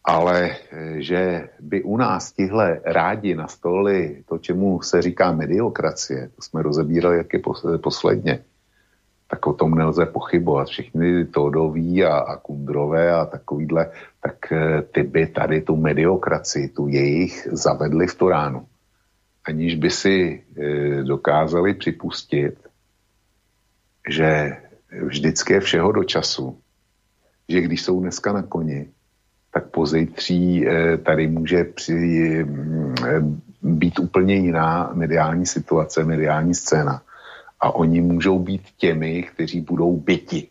Ale 0.08 0.56
že 1.02 1.50
by 1.60 1.84
u 1.84 1.98
nás 1.98 2.32
tihle 2.32 2.82
rádi 2.86 3.36
nastolili 3.36 4.24
to, 4.30 4.38
čemu 4.38 4.82
se 4.82 5.02
říká 5.02 5.32
mediokracie, 5.32 6.30
to 6.36 6.42
jsme 6.42 6.62
rozebírali 6.62 7.18
jak 7.18 7.34
je 7.34 7.42
posledně, 7.82 8.44
tak 9.28 9.48
o 9.48 9.54
tom 9.54 9.76
nelze 9.76 10.06
pochybovat. 10.06 10.68
Všichni 10.68 11.26
Todoví 11.26 12.04
a, 12.04 12.18
a 12.18 12.38
Kundrové 12.38 13.12
a 13.12 13.26
takovýhle, 13.26 13.92
tak 14.22 14.52
eh, 14.52 14.82
ty 14.82 15.04
by 15.04 15.28
tady 15.28 15.62
tu 15.62 15.76
mediokracii, 15.76 16.70
tu 16.70 16.88
jejich 16.88 17.48
zavedli 17.52 18.08
v 18.08 18.16
Turánu. 18.16 18.66
Aniž 19.46 19.76
by 19.76 19.90
si 19.90 20.44
e, 20.58 21.04
dokázali 21.04 21.74
připustit, 21.74 22.56
že 24.10 24.58
vždycky 25.06 25.54
je 25.54 25.60
všeho 25.60 25.92
do 25.92 26.04
času. 26.04 26.58
Že 27.50 27.62
když 27.62 27.82
jsou 27.82 28.00
dneska 28.00 28.34
na 28.34 28.42
koni, 28.42 28.90
tak 29.54 29.70
pozejtří 29.70 30.68
e, 30.68 30.98
tady 30.98 31.28
může 31.28 31.64
při, 31.64 31.96
e, 32.42 33.22
být 33.62 34.00
úplně 34.00 34.36
jiná 34.36 34.92
mediální 34.94 35.46
situace, 35.46 36.04
mediální 36.04 36.54
scéna 36.54 37.02
a 37.60 37.76
oni 37.76 38.02
můžou 38.02 38.40
být 38.40 38.62
těmi, 38.78 39.24
kteří 39.24 39.62
budou 39.62 39.98
byti. 39.98 40.48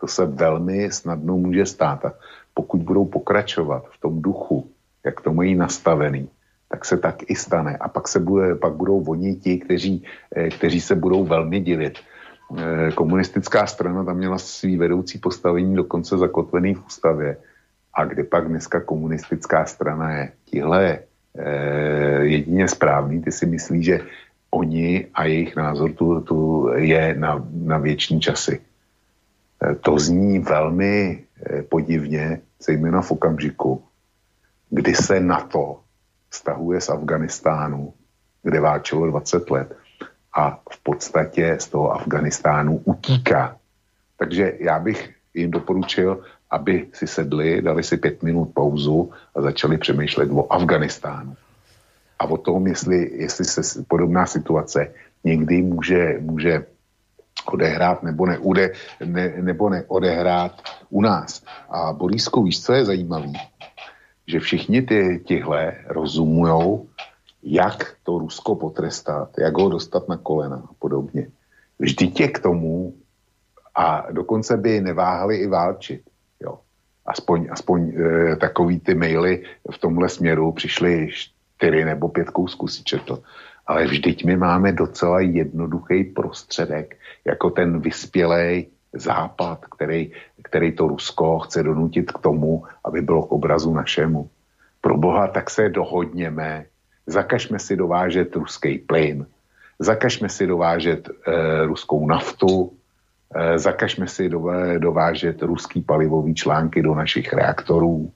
To 0.00 0.06
se 0.06 0.26
velmi 0.26 0.90
snadno 0.92 1.36
může 1.36 1.66
stát. 1.66 2.04
A 2.04 2.12
pokud 2.54 2.82
budou 2.82 3.04
pokračovat 3.04 3.84
v 3.90 4.00
tom 4.00 4.22
duchu, 4.22 4.70
jak 5.04 5.20
to 5.20 5.32
mají 5.32 5.54
nastavený, 5.54 6.28
tak 6.68 6.84
se 6.84 6.96
tak 6.96 7.30
i 7.30 7.34
stane. 7.34 7.76
A 7.76 7.88
pak, 7.88 8.08
se 8.08 8.18
bude, 8.18 8.54
pak 8.54 8.72
budou 8.72 9.04
oni 9.04 9.34
ti, 9.34 9.58
kteří, 9.58 10.04
eh, 10.36 10.48
kteří 10.48 10.80
se 10.80 10.94
budou 10.94 11.24
velmi 11.24 11.60
divit. 11.60 11.98
Eh, 12.58 12.92
komunistická 12.92 13.66
strana 13.66 14.04
tam 14.04 14.16
měla 14.16 14.38
svý 14.38 14.76
vedoucí 14.76 15.18
postavení 15.18 15.76
dokonce 15.76 16.18
zakotvený 16.18 16.74
v 16.74 16.86
ústavě. 16.86 17.36
A 17.94 18.04
kde 18.04 18.24
pak 18.24 18.48
dneska 18.48 18.80
komunistická 18.80 19.64
strana 19.64 20.12
je? 20.12 20.32
Tihle 20.44 20.84
je 20.84 20.94
jedině 22.22 22.68
správný. 22.68 23.22
Ty 23.22 23.32
si 23.32 23.46
myslí, 23.46 23.82
že 23.82 24.00
oni 24.54 25.06
a 25.14 25.24
jejich 25.24 25.56
názor 25.56 25.92
tu, 25.92 26.20
tu 26.20 26.68
je 26.76 27.14
na, 27.18 27.44
na 27.52 27.78
věční 27.78 28.20
časy. 28.20 28.60
E, 29.64 29.74
to 29.74 29.98
zní 29.98 30.38
velmi 30.38 31.24
e, 31.50 31.62
podivně, 31.62 32.40
zejména 32.62 33.02
v 33.02 33.10
okamžiku, 33.10 33.82
kdy 34.70 34.94
se 34.94 35.20
NATO 35.20 35.80
stahuje 36.30 36.80
z 36.80 36.88
Afganistánu, 36.88 37.92
kde 38.42 38.60
váčilo 38.60 39.06
20 39.06 39.50
let 39.50 39.76
a 40.36 40.60
v 40.70 40.82
podstatě 40.82 41.56
z 41.60 41.68
toho 41.68 41.92
Afganistánu 41.92 42.82
utíká. 42.84 43.56
Takže 44.16 44.52
já 44.58 44.78
bych 44.78 45.14
jim 45.34 45.50
doporučil, 45.50 46.24
aby 46.50 46.88
si 46.92 47.06
sedli, 47.06 47.62
dali 47.62 47.82
si 47.82 47.96
pět 47.96 48.22
minut 48.22 48.52
pauzu 48.54 49.10
a 49.34 49.42
začali 49.42 49.78
přemýšlet 49.78 50.30
o 50.32 50.52
Afganistánu 50.52 51.36
a 52.22 52.30
o 52.30 52.36
tom, 52.36 52.66
jestli, 52.66 53.10
jestli 53.18 53.44
se 53.44 53.84
podobná 53.88 54.26
situace 54.26 54.94
někdy 55.24 55.62
může, 55.62 56.18
může 56.20 56.66
odehrát 57.50 58.02
nebo, 58.02 58.26
neude, 58.26 58.72
ne, 59.04 59.34
nebo 59.42 59.70
neodehrát 59.70 60.62
u 60.90 61.02
nás. 61.02 61.42
A 61.70 61.92
Borísko, 61.92 62.42
víš, 62.42 62.62
co 62.62 62.72
je 62.72 62.84
zajímavé? 62.84 63.32
Že 64.26 64.40
všichni 64.40 64.82
ty, 64.82 65.20
tihle 65.26 65.74
rozumujou, 65.86 66.86
jak 67.42 67.98
to 68.02 68.18
Rusko 68.18 68.54
potrestat, 68.54 69.34
jak 69.38 69.58
ho 69.58 69.68
dostat 69.68 70.08
na 70.08 70.16
kolena 70.16 70.62
a 70.70 70.74
podobně. 70.78 71.26
Vždyť 71.78 72.20
je 72.20 72.28
k 72.28 72.38
tomu 72.38 72.94
a 73.74 74.06
dokonce 74.12 74.56
by 74.56 74.80
neváhali 74.80 75.36
i 75.36 75.46
válčit. 75.46 76.02
Jo. 76.40 76.58
Aspoň, 77.06 77.48
aspoň 77.50 77.80
e, 77.90 78.36
takový 78.36 78.80
ty 78.80 78.94
maily 78.94 79.42
v 79.70 79.78
tomhle 79.78 80.08
směru 80.08 80.52
přišly 80.52 81.10
čtyři 81.62 81.84
nebo 81.84 82.08
pět 82.08 82.30
kousků 82.30 82.68
si 82.68 82.82
četl. 82.84 83.22
Ale 83.66 83.86
vždyť 83.86 84.24
my 84.24 84.36
máme 84.36 84.72
docela 84.72 85.20
jednoduchý 85.20 86.04
prostředek, 86.04 86.98
jako 87.24 87.50
ten 87.50 87.80
vyspělej 87.80 88.66
západ, 88.92 89.64
který, 89.76 90.10
který 90.42 90.72
to 90.72 90.88
Rusko 90.88 91.38
chce 91.38 91.62
donutit 91.62 92.12
k 92.12 92.18
tomu, 92.18 92.64
aby 92.84 93.00
bylo 93.00 93.22
k 93.22 93.32
obrazu 93.32 93.74
našemu. 93.74 94.30
Pro 94.80 94.98
boha, 94.98 95.28
tak 95.28 95.50
se 95.50 95.68
dohodněme, 95.68 96.66
zakažme 97.06 97.58
si 97.58 97.76
dovážet 97.76 98.36
ruský 98.36 98.78
plyn, 98.78 99.26
zakažme 99.78 100.28
si 100.28 100.46
dovážet 100.46 101.08
e, 101.08 101.12
ruskou 101.66 102.06
naftu, 102.06 102.72
e, 103.34 103.58
zakažme 103.58 104.08
si 104.08 104.28
dovážet 104.78 105.42
ruský 105.42 105.80
palivový 105.80 106.34
články 106.34 106.82
do 106.82 106.94
našich 106.94 107.32
reaktorů 107.32 108.10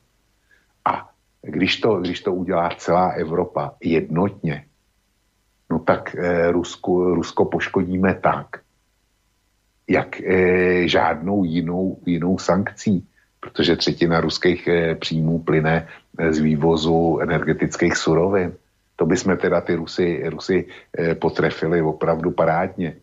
když 1.46 1.80
to, 1.80 2.00
když 2.00 2.20
to 2.20 2.34
udělá 2.34 2.70
celá 2.76 3.08
Evropa 3.08 3.74
jednotně, 3.80 4.64
no 5.70 5.78
tak 5.78 6.16
eh, 6.18 6.52
Rusko, 6.52 7.14
Rusko 7.14 7.44
poškodíme 7.44 8.14
tak, 8.14 8.46
jak 9.88 10.20
eh, 10.20 10.88
žádnou 10.88 11.44
jinou, 11.44 11.98
jinou 12.06 12.38
sankcí, 12.38 13.06
protože 13.40 13.76
třetina 13.76 14.20
ruských 14.20 14.68
eh, 14.68 14.94
příjmů 14.94 15.38
plyne 15.38 15.88
z 16.30 16.38
vývozu 16.38 17.18
energetických 17.22 17.96
surovin. 17.96 18.52
To 18.96 19.06
bychom 19.06 19.36
teda 19.36 19.60
ty 19.60 19.74
Rusy, 19.74 20.22
Rusy 20.26 20.66
eh, 20.98 21.14
potrefili 21.14 21.82
opravdu 21.82 22.30
parádně 22.30 22.96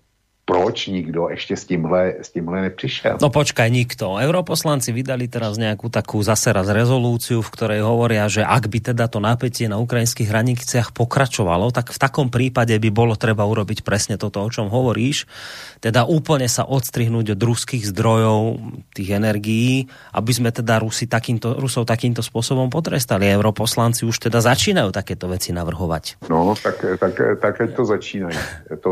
proč 0.44 0.92
nikto 0.92 1.32
ešte 1.32 1.56
s 1.56 1.64
tímhle, 1.64 2.20
s 2.20 2.36
tímhle 2.36 2.68
nepřišel? 2.68 3.24
No 3.24 3.32
počkaj, 3.32 3.72
nikto. 3.72 4.20
Europoslanci 4.20 4.92
vydali 4.92 5.32
teraz 5.32 5.56
nejakú 5.56 5.88
takú 5.88 6.20
zase 6.20 6.52
raz 6.52 6.68
rezolúciu, 6.68 7.40
v 7.40 7.48
ktorej 7.48 7.82
hovoria, 7.88 8.28
že 8.28 8.44
ak 8.44 8.68
by 8.68 8.92
teda 8.92 9.08
to 9.08 9.24
napätie 9.24 9.72
na 9.72 9.80
ukrajinských 9.80 10.28
hraniciach 10.28 10.92
pokračovalo, 10.92 11.72
tak 11.72 11.96
v 11.96 12.00
takom 12.00 12.28
prípade 12.28 12.76
by 12.76 12.90
bolo 12.92 13.16
treba 13.16 13.48
urobiť 13.48 13.88
presne 13.88 14.20
toto, 14.20 14.44
o 14.44 14.52
čom 14.52 14.68
hovoríš. 14.68 15.32
Teda 15.80 16.04
úplne 16.04 16.52
sa 16.52 16.68
odstrihnúť 16.68 17.40
od 17.40 17.40
ruských 17.40 17.88
zdrojov 17.96 18.60
tých 18.92 19.16
energií, 19.16 19.88
aby 20.12 20.32
sme 20.36 20.52
teda 20.52 20.84
Rusi 20.84 21.08
takýmto, 21.08 21.56
Rusov 21.56 21.88
takýmto 21.88 22.20
spôsobom 22.20 22.68
potrestali. 22.68 23.32
Europoslanci 23.32 24.04
už 24.04 24.28
teda 24.28 24.44
začínajú 24.44 24.92
takéto 24.92 25.32
veci 25.32 25.56
navrhovať. 25.56 26.28
No, 26.28 26.52
tak, 26.60 26.84
tak, 27.00 27.16
tak 27.40 27.56
to 27.72 27.88
začínajú. 27.88 28.36
To, 28.84 28.92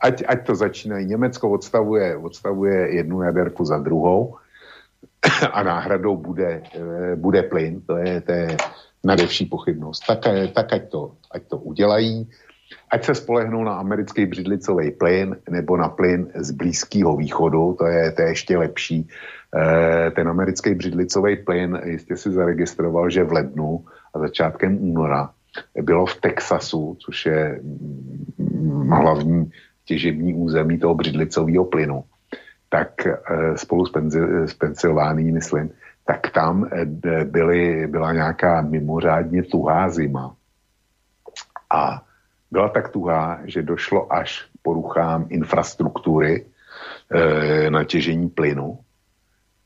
ať, 0.00 0.24
ať 0.26 0.46
to 0.46 0.54
začínají. 0.54 1.06
Německo 1.06 1.50
odstavuje, 1.50 2.16
odstavuje 2.16 2.94
jednu 2.94 3.22
jaderku 3.22 3.64
za 3.64 3.78
druhou 3.78 4.36
a 5.52 5.62
náhradou 5.62 6.16
bude, 6.16 6.62
eh, 6.74 7.16
bude 7.16 7.42
plyn, 7.42 7.80
to 7.80 7.96
je, 7.96 8.20
to 8.20 8.32
je 8.32 8.56
nadevší 9.04 9.46
pochybnost. 9.46 10.06
Tak, 10.06 10.26
eh, 10.26 10.48
tak 10.48 10.72
ať, 10.72 10.88
to, 10.88 11.12
ať 11.30 11.42
to 11.48 11.58
udělají, 11.58 12.28
ať 12.90 13.04
se 13.04 13.14
spolehnou 13.14 13.64
na 13.64 13.74
americký 13.74 14.26
břidlicový 14.26 14.90
plyn 14.90 15.36
nebo 15.50 15.76
na 15.76 15.88
plyn 15.88 16.30
z 16.34 16.50
Blízkého 16.50 17.16
východu, 17.16 17.76
to 17.78 17.86
je, 17.86 18.12
to 18.12 18.22
je 18.22 18.28
ještě 18.28 18.58
lepší. 18.58 19.08
E, 19.56 20.10
ten 20.10 20.28
americký 20.28 20.74
břidlicový 20.74 21.36
plyn, 21.36 21.80
jistě 21.84 22.16
si 22.16 22.30
zaregistroval, 22.30 23.10
že 23.10 23.24
v 23.24 23.32
lednu 23.32 23.84
a 24.14 24.18
začátkem 24.18 24.78
února 24.78 25.30
bylo 25.82 26.06
v 26.06 26.20
Texasu, 26.20 26.96
což 26.98 27.26
je 27.26 27.60
mm, 28.38 28.88
hlavní 28.90 29.50
těžební 29.84 30.34
území 30.34 30.78
toho 30.78 30.94
břidlicového 30.94 31.64
plynu, 31.64 32.04
tak 32.68 33.06
e, 33.06 33.16
spolu 33.56 33.86
s, 33.86 33.90
Penzi, 33.90 34.20
s 34.46 34.54
Pensylvánií, 34.54 35.32
myslím, 35.32 35.70
tak 36.04 36.30
tam 36.30 36.68
e, 36.72 36.84
byly, 37.24 37.86
byla 37.86 38.12
nějaká 38.12 38.62
mimořádně 38.62 39.42
tuhá 39.42 39.90
zima. 39.90 40.34
A 41.70 42.02
byla 42.50 42.68
tak 42.68 42.88
tuhá, 42.88 43.40
že 43.44 43.62
došlo 43.62 44.12
až 44.12 44.42
k 44.42 44.62
poruchám 44.62 45.26
infrastruktury 45.28 46.46
e, 47.10 47.70
na 47.70 47.84
těžení 47.84 48.28
plynu, 48.28 48.78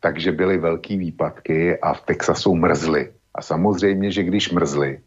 takže 0.01 0.33
byly 0.33 0.59
velké 0.59 0.97
výpadky 0.97 1.79
a 1.81 1.95
v 1.95 2.01
Texasu 2.01 2.55
mrzly. 2.55 3.13
A 3.35 3.43
samozřejmě, 3.43 4.11
že 4.11 4.23
když 4.23 4.53
mrzly, 4.53 5.01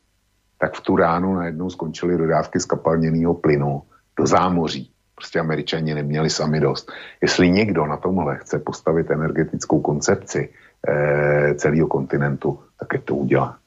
tak 0.57 0.73
v 0.75 0.81
tu 0.81 0.95
ránu 0.95 1.34
najednou 1.35 1.69
skončily 1.69 2.17
dodávky 2.17 2.59
skapalněného 2.59 3.34
plynu 3.34 3.81
do 4.19 4.25
zámoří. 4.25 4.91
Prostě 5.18 5.39
američani 5.39 5.94
neměli 5.94 6.30
sami 6.30 6.60
dost. 6.61 6.91
Jestli 7.22 7.49
někdo 7.49 7.85
na 7.85 7.98
tomhle 7.98 8.38
chce 8.38 8.60
postavit 8.60 9.11
energetickou 9.11 9.81
koncepci 9.81 10.49
e, 10.88 11.53
celého 11.57 11.88
kontinentu, 11.88 12.60
tak 12.80 12.94
je 12.94 12.99
to 13.02 13.15
udělá. 13.15 13.57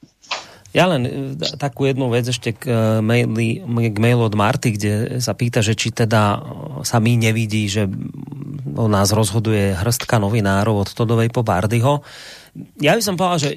Ja 0.71 0.87
len 0.87 1.03
e, 1.03 1.11
takú 1.59 1.83
jednu 1.83 2.07
vec 2.07 2.31
ešte 2.31 2.55
k, 2.55 2.63
e, 2.71 3.03
maili, 3.03 3.59
k 3.91 3.97
mailu 3.99 4.23
od 4.23 4.35
Marty, 4.39 4.79
kde 4.79 5.19
sa 5.19 5.35
pýta, 5.35 5.59
že 5.59 5.75
či 5.75 5.91
teda 5.91 6.39
sa 6.87 7.03
mi 7.03 7.19
nevidí, 7.19 7.67
že 7.67 7.91
o 8.79 8.87
nás 8.87 9.11
rozhoduje 9.11 9.75
hrstka 9.75 10.15
novinárov 10.23 10.87
od 10.87 10.89
Todovej 10.95 11.27
po 11.35 11.43
Bardyho 11.43 12.07
ja 12.83 12.99
by 12.99 13.03
som 13.03 13.15
povedal, 13.15 13.47
že 13.47 13.51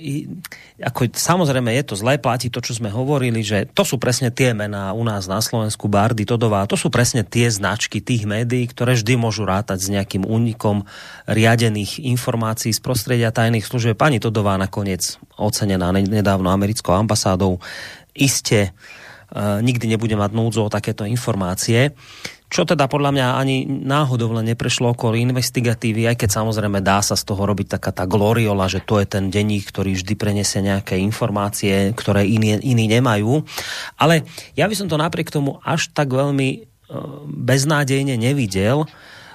ako, 0.79 1.11
samozrejme 1.11 1.75
je 1.75 1.83
to 1.83 1.95
zlé, 1.99 2.15
platí 2.15 2.47
to, 2.47 2.63
čo 2.63 2.79
sme 2.79 2.95
hovorili, 2.95 3.43
že 3.43 3.67
to 3.75 3.83
sú 3.83 3.99
presne 3.99 4.31
tie 4.31 4.55
mená 4.55 4.95
u 4.95 5.03
nás 5.03 5.27
na 5.27 5.43
Slovensku, 5.43 5.91
Bardy, 5.91 6.23
Todová, 6.23 6.63
to 6.71 6.79
sú 6.79 6.95
presne 6.95 7.27
tie 7.27 7.51
značky 7.51 7.99
tých 7.99 8.23
médií, 8.23 8.71
ktoré 8.71 8.95
vždy 8.95 9.19
môžu 9.19 9.43
rátať 9.43 9.83
s 9.83 9.89
nejakým 9.91 10.23
únikom 10.23 10.87
riadených 11.27 12.07
informácií 12.07 12.71
z 12.71 12.79
prostredia 12.79 13.35
tajných 13.35 13.67
služieb. 13.67 13.99
Pani 13.99 14.23
Todová 14.23 14.55
nakoniec 14.55 15.19
ocenená 15.35 15.91
nedávno 15.91 16.55
americkou 16.55 16.95
ambasádou, 16.95 17.59
iste 18.15 18.71
uh, 18.71 19.59
nikdy 19.59 19.91
nebude 19.91 20.15
mať 20.15 20.31
núdzo 20.31 20.63
o 20.63 20.73
takéto 20.73 21.03
informácie. 21.03 21.91
Čo 22.55 22.63
teda 22.63 22.87
podľa 22.87 23.11
mňa 23.11 23.27
ani 23.35 23.67
náhodou 23.67 24.31
len 24.31 24.47
neprešlo 24.55 24.95
okolo 24.95 25.19
investigatívy, 25.19 26.07
aj 26.07 26.23
keď 26.23 26.39
samozrejme 26.39 26.79
dá 26.79 27.03
sa 27.03 27.19
z 27.19 27.27
toho 27.27 27.43
robiť 27.51 27.75
taká 27.75 27.91
tá 27.91 28.07
gloriola, 28.07 28.71
že 28.71 28.79
to 28.79 29.03
je 29.03 29.11
ten 29.11 29.27
denník, 29.27 29.75
ktorý 29.75 29.99
vždy 29.99 30.15
prenesie 30.15 30.63
nejaké 30.63 30.95
informácie, 31.03 31.91
ktoré 31.99 32.23
iní, 32.23 32.55
iní 32.63 32.87
nemajú. 32.87 33.43
Ale 33.99 34.23
ja 34.55 34.71
by 34.71 34.75
som 34.79 34.87
to 34.87 34.95
napriek 34.95 35.35
tomu 35.35 35.59
až 35.67 35.91
tak 35.91 36.15
veľmi 36.15 36.49
e, 36.55 36.59
beznádejne 37.27 38.15
nevidel. 38.15 38.87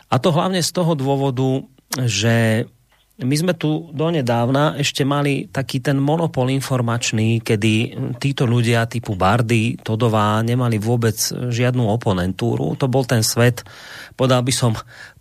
A 0.07 0.15
to 0.15 0.31
hlavne 0.31 0.63
z 0.63 0.71
toho 0.71 0.95
dôvodu, 0.95 1.67
že 2.07 2.71
my 3.19 3.35
sme 3.35 3.53
tu 3.55 3.91
donedávna 3.91 4.79
ešte 4.79 5.03
mali 5.03 5.51
taký 5.51 5.83
ten 5.83 5.99
monopol 5.99 6.47
informačný, 6.47 7.43
kedy 7.43 7.99
títo 8.15 8.47
ľudia 8.47 8.87
typu 8.87 9.19
Bardy, 9.19 9.75
Todová 9.75 10.39
nemali 10.39 10.79
vôbec 10.79 11.19
žiadnu 11.29 11.83
oponentúru. 11.83 12.79
To 12.79 12.87
bol 12.87 13.03
ten 13.03 13.19
svet, 13.19 13.67
podal 14.15 14.39
by 14.43 14.53
som, 14.55 14.71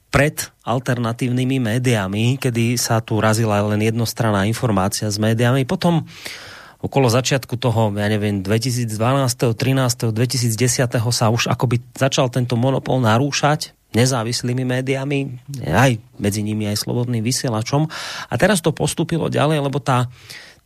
pred 0.08 0.40
alternatívnymi 0.64 1.60
médiami, 1.60 2.40
kedy 2.40 2.80
sa 2.80 3.04
tu 3.04 3.20
razila 3.20 3.60
len 3.68 3.84
jednostranná 3.84 4.48
informácia 4.48 5.04
s 5.04 5.20
médiami. 5.20 5.68
Potom 5.68 6.08
okolo 6.80 7.12
začiatku 7.12 7.60
toho, 7.60 7.92
ja 7.92 8.08
neviem, 8.08 8.40
2012, 8.40 8.88
13, 8.88 10.14
2010 10.14 11.12
sa 11.12 11.26
už 11.28 11.52
akoby 11.52 11.82
začal 11.92 12.32
tento 12.32 12.56
monopol 12.56 13.02
narúšať 13.04 13.77
nezávislými 13.97 14.65
médiami, 14.69 15.40
aj 15.65 15.97
medzi 16.20 16.44
nimi 16.44 16.69
aj 16.69 16.85
slobodným 16.85 17.24
vysielačom. 17.24 17.89
A 18.28 18.35
teraz 18.36 18.60
to 18.60 18.77
postupilo 18.77 19.32
ďalej, 19.32 19.65
lebo 19.65 19.81
tá, 19.81 20.12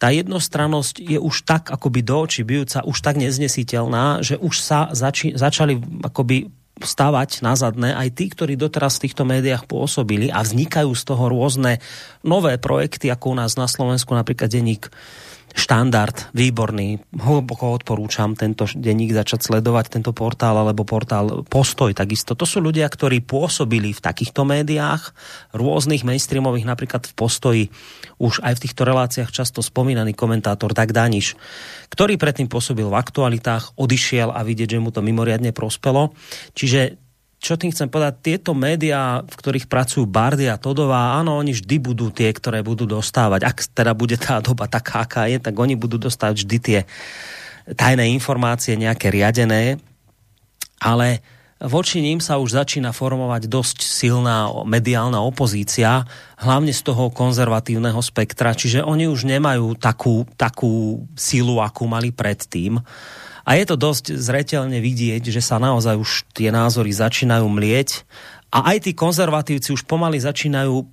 tá 0.03 0.11
jednostrannosť 0.11 0.99
je 0.99 1.19
už 1.23 1.47
tak 1.47 1.71
akoby 1.71 2.03
do 2.03 2.27
očí 2.27 2.43
bijúca, 2.43 2.83
už 2.83 2.99
tak 2.99 3.23
neznesiteľná, 3.23 4.27
že 4.27 4.35
už 4.35 4.55
sa 4.59 4.91
zači, 4.91 5.39
začali 5.39 5.79
akoby 6.03 6.51
stávať 6.83 7.47
na 7.47 7.55
zadné 7.55 7.95
aj 7.95 8.09
tí, 8.11 8.27
ktorí 8.27 8.59
doteraz 8.59 8.99
v 8.99 9.07
týchto 9.07 9.23
médiách 9.23 9.71
pôsobili 9.71 10.29
a 10.35 10.43
vznikajú 10.43 10.91
z 10.91 11.03
toho 11.07 11.31
rôzne 11.31 11.79
nové 12.27 12.59
projekty, 12.59 13.07
ako 13.07 13.33
u 13.33 13.39
nás 13.39 13.55
na 13.55 13.71
Slovensku 13.71 14.11
napríklad 14.19 14.51
denník 14.51 14.91
štandard, 15.53 16.33
výborný. 16.33 17.01
Hlboko 17.13 17.77
odporúčam 17.77 18.33
tento 18.33 18.65
denník 18.73 19.13
začať 19.13 19.53
sledovať, 19.53 20.01
tento 20.01 20.13
portál 20.17 20.57
alebo 20.57 20.89
portál 20.89 21.45
Postoj 21.45 21.93
takisto. 21.93 22.33
To 22.33 22.49
sú 22.49 22.65
ľudia, 22.65 22.89
ktorí 22.89 23.21
pôsobili 23.21 23.93
v 23.93 24.01
takýchto 24.01 24.49
médiách, 24.49 25.13
rôznych 25.53 26.05
mainstreamových, 26.09 26.69
napríklad 26.69 27.05
v 27.05 27.15
Postoji, 27.17 27.65
už 28.17 28.41
aj 28.41 28.57
v 28.57 28.63
týchto 28.69 28.83
reláciách 28.87 29.35
často 29.35 29.61
spomínaný 29.61 30.17
komentátor 30.17 30.73
Tak 30.73 30.95
Daniš, 30.95 31.37
ktorý 31.93 32.17
predtým 32.17 32.49
pôsobil 32.49 32.89
v 32.89 32.97
aktualitách, 32.97 33.77
odišiel 33.77 34.33
a 34.33 34.41
vidieť, 34.47 34.79
že 34.79 34.83
mu 34.83 34.89
to 34.95 35.05
mimoriadne 35.05 35.53
prospelo. 35.53 36.17
Čiže 36.57 37.02
čo 37.43 37.59
tým 37.59 37.75
chcem 37.75 37.91
povedať, 37.91 38.23
tieto 38.23 38.55
médiá, 38.55 39.27
v 39.27 39.35
ktorých 39.35 39.67
pracujú 39.67 40.07
Bardy 40.07 40.47
a 40.47 40.63
Todová, 40.63 41.19
áno, 41.19 41.35
oni 41.35 41.51
vždy 41.51 41.77
budú 41.83 42.15
tie, 42.15 42.31
ktoré 42.31 42.63
budú 42.63 42.87
dostávať. 42.87 43.43
Ak 43.43 43.67
teda 43.75 43.99
bude 43.99 44.15
tá 44.15 44.39
doba 44.39 44.71
taká, 44.71 45.03
aká 45.03 45.27
je, 45.27 45.43
tak 45.43 45.59
oni 45.59 45.75
budú 45.75 45.99
dostávať 45.99 46.47
vždy 46.47 46.59
tie 46.63 46.79
tajné 47.75 48.15
informácie, 48.15 48.79
nejaké 48.79 49.11
riadené, 49.11 49.83
ale 50.79 51.19
voči 51.59 51.99
ním 51.99 52.23
sa 52.23 52.39
už 52.39 52.63
začína 52.63 52.95
formovať 52.95 53.51
dosť 53.51 53.79
silná 53.87 54.47
mediálna 54.63 55.19
opozícia, 55.19 56.07
hlavne 56.39 56.71
z 56.71 56.83
toho 56.87 57.11
konzervatívneho 57.11 57.99
spektra, 58.03 58.55
čiže 58.55 58.87
oni 58.87 59.11
už 59.11 59.27
nemajú 59.27 59.75
takú, 59.83 60.27
takú 60.39 61.07
silu, 61.19 61.59
akú 61.59 61.91
mali 61.91 62.15
predtým. 62.15 62.79
A 63.43 63.59
je 63.59 63.65
to 63.67 63.75
dosť 63.75 64.15
zretelne 64.15 64.79
vidieť, 64.79 65.29
že 65.31 65.43
sa 65.43 65.59
naozaj 65.59 65.99
už 65.99 66.11
tie 66.35 66.55
názory 66.55 66.95
začínajú 66.95 67.47
mlieť 67.47 68.07
a 68.55 68.71
aj 68.75 68.87
tí 68.87 68.93
konzervatívci 68.93 69.75
už 69.75 69.89
pomaly 69.89 70.21
začínajú 70.21 70.85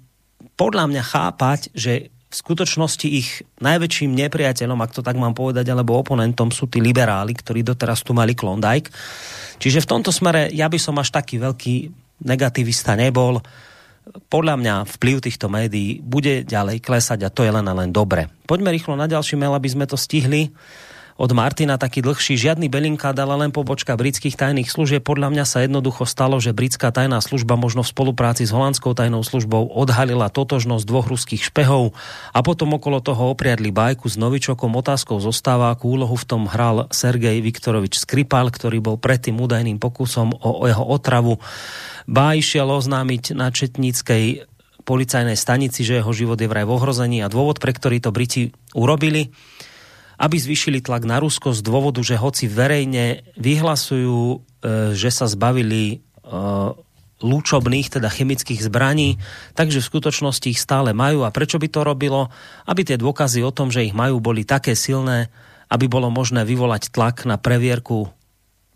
podľa 0.55 0.85
mňa 0.89 1.03
chápať, 1.03 1.59
že 1.75 2.09
v 2.29 2.35
skutočnosti 2.37 3.07
ich 3.09 3.41
najväčším 3.57 4.13
nepriateľom, 4.13 4.79
ak 4.85 4.93
to 4.93 5.01
tak 5.01 5.17
mám 5.17 5.33
povedať, 5.33 5.65
alebo 5.73 5.97
oponentom 5.97 6.53
sú 6.53 6.69
tí 6.69 6.77
liberáli, 6.77 7.33
ktorí 7.33 7.65
doteraz 7.65 8.05
tu 8.05 8.13
mali 8.13 8.37
Klondike. 8.37 8.93
Čiže 9.57 9.83
v 9.83 9.89
tomto 9.97 10.13
smere 10.13 10.53
ja 10.53 10.69
by 10.69 10.77
som 10.77 10.95
až 11.01 11.09
taký 11.09 11.41
veľký 11.41 11.75
negativista 12.23 12.93
nebol. 12.93 13.41
Podľa 14.29 14.55
mňa 14.61 14.75
vplyv 14.85 15.17
týchto 15.25 15.49
médií 15.49 16.01
bude 16.05 16.45
ďalej 16.45 16.85
klesať 16.85 17.25
a 17.25 17.33
to 17.33 17.41
je 17.41 17.51
len 17.51 17.65
a 17.65 17.73
len 17.73 17.89
dobre. 17.89 18.29
Poďme 18.45 18.73
rýchlo 18.73 18.93
na 18.93 19.09
ďalší 19.09 19.33
mail, 19.33 19.57
aby 19.57 19.69
sme 19.69 19.89
to 19.89 19.97
stihli 19.97 20.53
od 21.19 21.35
Martina 21.35 21.75
taký 21.75 21.99
dlhší. 21.99 22.39
Žiadny 22.39 22.71
Belinka 22.71 23.11
dala 23.11 23.35
len 23.35 23.51
pobočka 23.51 23.99
britských 23.99 24.39
tajných 24.39 24.71
služieb. 24.71 25.03
Podľa 25.03 25.35
mňa 25.35 25.43
sa 25.43 25.67
jednoducho 25.67 26.07
stalo, 26.07 26.39
že 26.39 26.55
britská 26.55 26.95
tajná 26.95 27.19
služba 27.19 27.59
možno 27.59 27.83
v 27.83 27.91
spolupráci 27.91 28.47
s 28.47 28.55
holandskou 28.55 28.95
tajnou 28.95 29.19
službou 29.19 29.67
odhalila 29.75 30.31
totožnosť 30.31 30.87
dvoch 30.87 31.11
ruských 31.11 31.43
špehov 31.43 31.91
a 32.31 32.39
potom 32.39 32.71
okolo 32.71 33.03
toho 33.03 33.35
opriadli 33.35 33.67
bajku 33.67 34.07
s 34.07 34.15
novičokom. 34.15 34.71
Otázkou 34.79 35.19
zostáva, 35.19 35.75
akú 35.75 35.91
úlohu 35.91 36.15
v 36.15 36.23
tom 36.23 36.47
hral 36.47 36.87
Sergej 36.87 37.43
Viktorovič 37.43 37.99
Skripal, 37.99 38.47
ktorý 38.47 38.79
bol 38.79 38.95
predtým 38.95 39.35
údajným 39.35 39.75
pokusom 39.75 40.31
o 40.39 40.63
jeho 40.63 40.87
otravu. 40.87 41.43
Ba 42.07 42.31
išiel 42.31 42.71
oznámiť 42.71 43.35
na 43.35 43.51
Četníckej 43.51 44.47
policajnej 44.87 45.35
stanici, 45.35 45.83
že 45.83 45.99
jeho 45.99 46.09
život 46.15 46.39
je 46.39 46.47
vraj 46.47 46.63
v 46.63 46.73
ohrození 46.73 47.19
a 47.21 47.29
dôvod, 47.29 47.59
pre 47.59 47.75
ktorý 47.75 48.01
to 48.01 48.09
Briti 48.15 48.55
urobili, 48.73 49.29
aby 50.19 50.35
zvýšili 50.35 50.83
tlak 50.83 51.07
na 51.07 51.23
Rusko 51.23 51.55
z 51.55 51.63
dôvodu, 51.63 52.03
že 52.03 52.19
hoci 52.19 52.51
verejne 52.51 53.23
vyhlasujú, 53.39 54.19
e, 54.19 54.37
že 54.91 55.09
sa 55.15 55.31
zbavili 55.31 55.95
e, 55.95 55.97
lúčobných, 57.23 57.87
teda 57.87 58.11
chemických 58.11 58.59
zbraní, 58.59 59.15
takže 59.55 59.79
v 59.79 59.89
skutočnosti 59.95 60.47
ich 60.51 60.59
stále 60.59 60.91
majú. 60.91 61.23
A 61.23 61.31
prečo 61.31 61.55
by 61.55 61.67
to 61.71 61.87
robilo? 61.87 62.27
Aby 62.67 62.83
tie 62.83 62.99
dôkazy 62.99 63.43
o 63.47 63.55
tom, 63.55 63.71
že 63.71 63.87
ich 63.87 63.95
majú, 63.95 64.19
boli 64.19 64.43
také 64.43 64.75
silné, 64.75 65.31
aby 65.71 65.87
bolo 65.87 66.11
možné 66.11 66.43
vyvolať 66.43 66.91
tlak 66.91 67.23
na 67.23 67.39
previerku 67.39 68.11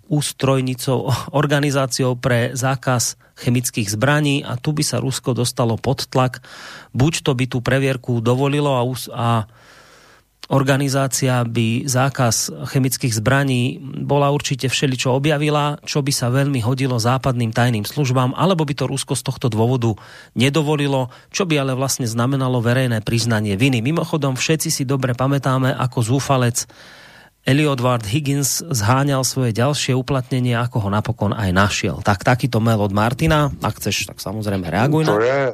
ústrojnicou, 0.08 1.12
organizáciou 1.42 2.16
pre 2.16 2.56
zákaz 2.56 3.20
chemických 3.34 3.90
zbraní 3.90 4.46
a 4.46 4.56
tu 4.56 4.72
by 4.72 4.86
sa 4.86 5.02
Rusko 5.02 5.34
dostalo 5.34 5.76
pod 5.76 6.06
tlak. 6.08 6.40
Buď 6.94 7.26
to 7.26 7.32
by 7.34 7.46
tú 7.50 7.60
previerku 7.60 8.22
dovolilo 8.22 8.78
a, 8.78 8.84
a 9.12 9.28
organizácia 10.54 11.42
by 11.42 11.90
zákaz 11.90 12.54
chemických 12.70 13.18
zbraní 13.18 13.82
bola 13.82 14.30
určite 14.30 14.70
všeličo 14.70 15.10
objavila, 15.10 15.82
čo 15.82 16.06
by 16.06 16.14
sa 16.14 16.30
veľmi 16.30 16.62
hodilo 16.62 17.02
západným 17.02 17.50
tajným 17.50 17.82
službám, 17.90 18.38
alebo 18.38 18.62
by 18.62 18.78
to 18.78 18.86
Rusko 18.86 19.18
z 19.18 19.26
tohto 19.26 19.50
dôvodu 19.50 19.98
nedovolilo, 20.38 21.10
čo 21.34 21.50
by 21.50 21.58
ale 21.58 21.74
vlastne 21.74 22.06
znamenalo 22.06 22.62
verejné 22.62 23.02
priznanie 23.02 23.58
viny. 23.58 23.82
Mimochodom, 23.82 24.38
všetci 24.38 24.70
si 24.70 24.84
dobre 24.86 25.18
pamätáme, 25.18 25.74
ako 25.74 26.06
zúfalec 26.06 26.70
Eliodward 27.44 28.08
Higgins 28.08 28.64
zháňal 28.64 29.28
svoje 29.28 29.52
ďalšie 29.52 29.92
uplatnenie, 29.92 30.56
ako 30.56 30.88
ho 30.88 30.90
napokon 30.94 31.36
aj 31.36 31.52
našiel. 31.52 32.00
Tak 32.00 32.24
takýto 32.24 32.64
mail 32.64 32.80
od 32.80 32.96
Martina, 32.96 33.52
ak 33.60 33.84
chceš, 33.84 34.08
tak 34.08 34.24
samozrejme 34.24 34.64
reaguj 34.72 35.04
to. 35.04 35.20
Je, 35.20 35.52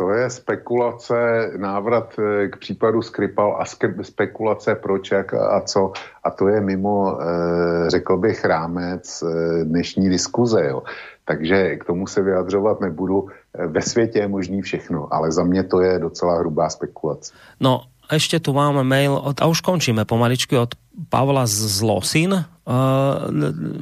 to 0.00 0.10
je 0.16 0.30
spekulace, 0.30 1.14
návrat 1.60 2.16
eh, 2.16 2.48
k 2.48 2.56
případu 2.56 3.02
Skripal 3.02 3.60
a 3.60 3.64
spekulace 4.02 4.74
proč, 4.74 5.10
jak 5.10 5.34
a 5.34 5.60
co. 5.60 5.92
A 6.24 6.30
to 6.30 6.48
je 6.48 6.60
mimo, 6.60 7.20
eh, 7.20 7.90
řekl 7.90 8.16
bych, 8.16 8.44
rámec 8.44 9.04
eh, 9.04 9.64
dnešní 9.64 10.08
diskuze. 10.08 10.64
Jo. 10.64 10.82
Takže 11.24 11.76
k 11.76 11.84
tomu 11.84 12.06
se 12.06 12.22
vyjadřovat 12.22 12.80
nebudu. 12.80 13.28
Ve 13.66 13.82
světě 13.82 14.18
je 14.18 14.28
možný 14.28 14.62
všechno, 14.62 15.14
ale 15.14 15.32
za 15.32 15.44
mě 15.44 15.62
to 15.62 15.80
je 15.80 15.98
docela 15.98 16.38
hrubá 16.38 16.70
spekulace. 16.70 17.32
No, 17.60 17.84
ešte 18.10 18.42
tu 18.42 18.50
máme 18.50 18.82
mail, 18.82 19.14
od, 19.14 19.38
a 19.38 19.46
už 19.46 19.62
končíme 19.62 20.02
pomaličky, 20.02 20.58
od 20.58 20.74
Pavla 21.08 21.46
z 21.46 21.78
Losin. 21.86 22.34
Uh, 22.34 23.30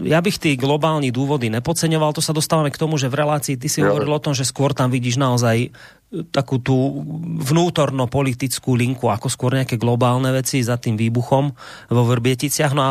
ja 0.04 0.20
bych 0.20 0.36
tí 0.36 0.50
globálni 0.54 1.08
dôvody 1.08 1.48
nepodceňoval, 1.48 2.12
to 2.12 2.24
sa 2.24 2.36
dostávame 2.36 2.68
k 2.68 2.80
tomu, 2.80 3.00
že 3.00 3.08
v 3.08 3.20
relácii 3.24 3.56
ty 3.56 3.68
si 3.68 3.80
ja. 3.80 3.88
hovoril 3.88 4.12
o 4.12 4.22
tom, 4.22 4.36
že 4.36 4.48
skôr 4.48 4.76
tam 4.76 4.92
vidíš 4.92 5.16
naozaj 5.16 5.72
takú 6.09 6.56
tú 6.56 7.05
vnútorno-politickú 7.44 8.72
linku, 8.72 9.12
ako 9.12 9.28
skôr 9.28 9.52
nejaké 9.52 9.76
globálne 9.76 10.32
veci 10.32 10.64
za 10.64 10.80
tým 10.80 10.97
výbuchom 10.97 11.52
vo 11.93 12.02
Vrbieticiach. 12.09 12.72
No 12.72 12.82
a 12.89 12.90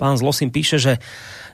pán 0.00 0.16
Zlosin 0.16 0.48
píše, 0.48 0.80
že 0.80 0.96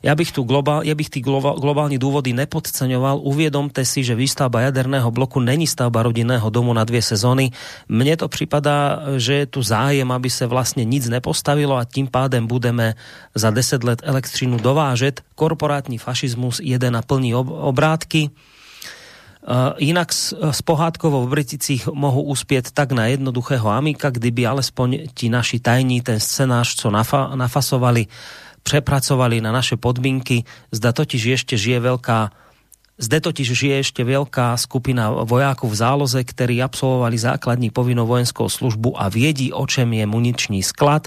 ja 0.06 0.14
bych, 0.14 0.30
tu 0.30 0.46
globál, 0.46 0.86
ja 0.86 0.94
bych 0.94 1.10
tí 1.10 1.20
globálne 1.26 1.98
dôvody 1.98 2.30
nepodceňoval. 2.30 3.18
Uviedomte 3.18 3.82
si, 3.82 4.06
že 4.06 4.14
výstavba 4.14 4.70
jaderného 4.70 5.10
bloku 5.10 5.42
není 5.42 5.66
stavba 5.66 6.06
rodinného 6.06 6.46
domu 6.54 6.70
na 6.70 6.86
dvie 6.86 7.02
sezóny. 7.02 7.50
Mne 7.90 8.14
to 8.14 8.30
připadá, 8.30 9.10
že 9.18 9.42
je 9.42 9.46
tu 9.50 9.60
zájem, 9.66 10.06
aby 10.06 10.30
se 10.30 10.46
vlastne 10.46 10.86
nic 10.86 11.02
nepostavilo 11.10 11.74
a 11.74 11.82
tým 11.82 12.06
pádem 12.06 12.46
budeme 12.46 12.94
za 13.34 13.50
10 13.50 13.82
let 13.82 13.98
elektřinu 14.06 14.62
dovážet. 14.62 15.26
Korporátní 15.34 15.98
fašizmus 15.98 16.62
jeden 16.62 16.94
a 16.94 17.02
plní 17.02 17.34
obrátky 17.34 18.30
inak 19.80 20.12
s, 20.12 20.36
s 20.36 20.60
pohádkovou 20.60 21.24
v 21.24 21.32
Briticích 21.40 21.88
mohou 21.88 22.28
uspieť 22.28 22.70
tak 22.76 22.92
na 22.92 23.08
jednoduchého 23.08 23.64
Amika, 23.64 24.12
kdyby 24.12 24.44
alespoň 24.44 24.88
ti 25.16 25.32
naši 25.32 25.60
tajní 25.60 26.04
ten 26.04 26.20
scenář, 26.20 26.74
co 26.76 26.90
nafa, 26.90 27.32
nafasovali, 27.32 28.06
prepracovali 28.60 29.40
na 29.40 29.52
naše 29.52 29.80
podmienky. 29.80 30.44
Zda 30.68 30.92
totiž 30.92 31.40
ešte 31.40 31.56
žije 31.56 31.80
veľká 31.80 32.47
zde 32.98 33.18
totiž 33.22 33.48
žije 33.54 33.76
ešte 33.80 34.02
veľká 34.02 34.58
skupina 34.58 35.22
vojákov 35.22 35.70
v 35.70 35.80
záloze, 35.80 36.20
ktorí 36.26 36.58
absolvovali 36.58 37.14
základní 37.14 37.70
povinnou 37.70 38.10
vojenskou 38.10 38.50
službu 38.50 38.98
a 38.98 39.06
viedí, 39.06 39.54
o 39.54 39.62
čem 39.70 39.94
je 39.94 40.04
muničný 40.04 40.60
sklad. 40.66 41.06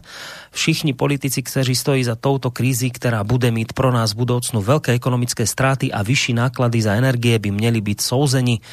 Všichni 0.56 0.96
politici, 0.96 1.44
kteří 1.44 1.76
stojí 1.76 2.02
za 2.08 2.16
touto 2.16 2.48
krízy, 2.48 2.88
ktorá 2.90 3.28
bude 3.28 3.52
mít 3.52 3.76
pro 3.76 3.92
nás 3.92 4.16
v 4.16 4.24
budoucnu 4.24 4.64
veľké 4.64 4.96
ekonomické 4.96 5.44
straty 5.44 5.92
a 5.92 6.00
vyšší 6.00 6.40
náklady 6.40 6.80
za 6.80 6.96
energie, 6.96 7.36
by 7.36 7.52
měli 7.52 7.84
byť 7.84 8.00
souzeni. 8.00 8.64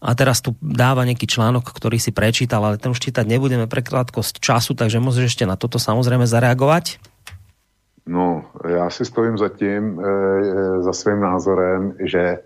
A 0.00 0.16
teraz 0.16 0.40
tu 0.40 0.56
dáva 0.60 1.04
nejaký 1.04 1.28
článok, 1.28 1.76
ktorý 1.76 2.00
si 2.00 2.12
prečítal, 2.12 2.64
ale 2.64 2.80
ten 2.80 2.92
už 2.92 3.04
čítať 3.04 3.24
nebudeme 3.24 3.68
pre 3.68 3.84
krátkosť 3.84 4.40
času, 4.40 4.72
takže 4.72 5.00
môžeš 5.00 5.32
ešte 5.32 5.44
na 5.44 5.60
toto 5.60 5.76
samozrejme 5.76 6.24
zareagovať. 6.24 7.00
No, 8.08 8.44
já 8.68 8.90
si 8.90 9.04
stojím 9.04 9.38
za 9.38 9.48
tím, 9.48 10.00
e, 10.00 10.82
za 10.82 10.92
svým 10.92 11.20
názorem, 11.20 11.94
že 12.00 12.40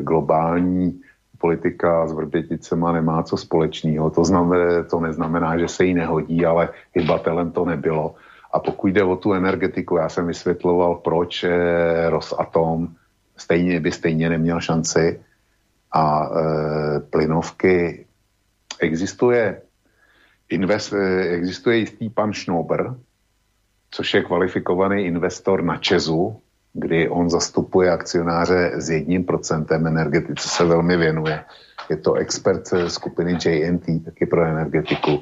globální 0.00 1.00
politika 1.38 2.06
s 2.06 2.12
Vrběticema 2.12 2.92
nemá 2.92 3.22
co 3.22 3.36
společného. 3.36 4.10
To, 4.10 4.24
znamená, 4.24 4.82
to 4.82 5.00
neznamená, 5.00 5.58
že 5.58 5.68
se 5.68 5.84
jí 5.84 5.94
nehodí, 5.94 6.46
ale 6.46 6.68
hybatelem 6.92 7.50
to 7.50 7.64
nebylo. 7.64 8.14
A 8.52 8.58
pokud 8.58 8.86
jde 8.86 9.02
o 9.02 9.16
tu 9.16 9.32
energetiku, 9.32 9.96
já 9.96 10.08
jsem 10.08 10.26
vysvětloval, 10.26 10.94
proč 10.94 11.44
eh, 11.44 12.10
Rosatom 12.10 12.88
stejně 13.36 13.80
by 13.80 13.92
stejně 13.92 14.28
neměl 14.28 14.60
šanci 14.60 15.20
a 15.92 16.24
e, 16.24 17.00
plynovky 17.00 18.06
existuje 18.80 19.62
invest, 20.48 20.92
existuje 21.28 21.76
jistý 21.76 22.10
pan 22.10 22.32
Schnober, 22.32 22.94
což 23.90 24.14
je 24.14 24.22
kvalifikovaný 24.22 25.04
investor 25.04 25.62
na 25.62 25.76
Česu, 25.76 26.42
kdy 26.72 27.08
on 27.08 27.30
zastupuje 27.30 27.90
akcionáře 27.90 28.72
s 28.74 28.90
jedním 28.90 29.24
procentem 29.24 29.86
energetice, 29.86 30.48
se 30.48 30.64
velmi 30.64 30.96
věnuje. 30.96 31.40
Je 31.90 31.96
to 31.96 32.14
expert 32.14 32.68
skupiny 32.88 33.38
JNT, 33.44 34.04
taky 34.04 34.26
pro 34.26 34.44
energetiku. 34.44 35.20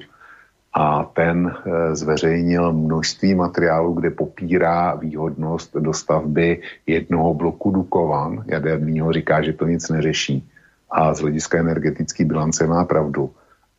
A 0.74 1.04
ten 1.04 1.52
eh, 1.52 1.96
zveřejnil 1.96 2.72
množství 2.72 3.34
materiálů, 3.34 3.92
kde 3.94 4.10
popírá 4.10 4.94
výhodnost 4.94 5.76
dostavby 5.76 6.60
jednoho 6.86 7.34
bloku 7.34 7.70
Dukovan 7.70 8.44
jaderného, 8.46 9.12
říká, 9.12 9.42
že 9.42 9.52
to 9.52 9.66
nic 9.66 9.88
neřeší. 9.88 10.48
A 10.90 11.14
z 11.14 11.20
hlediska 11.20 11.58
energetické 11.58 12.24
bilance 12.24 12.66
má 12.66 12.84
pravdu. 12.84 13.30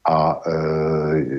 A 0.05 0.41
e, 0.45 0.51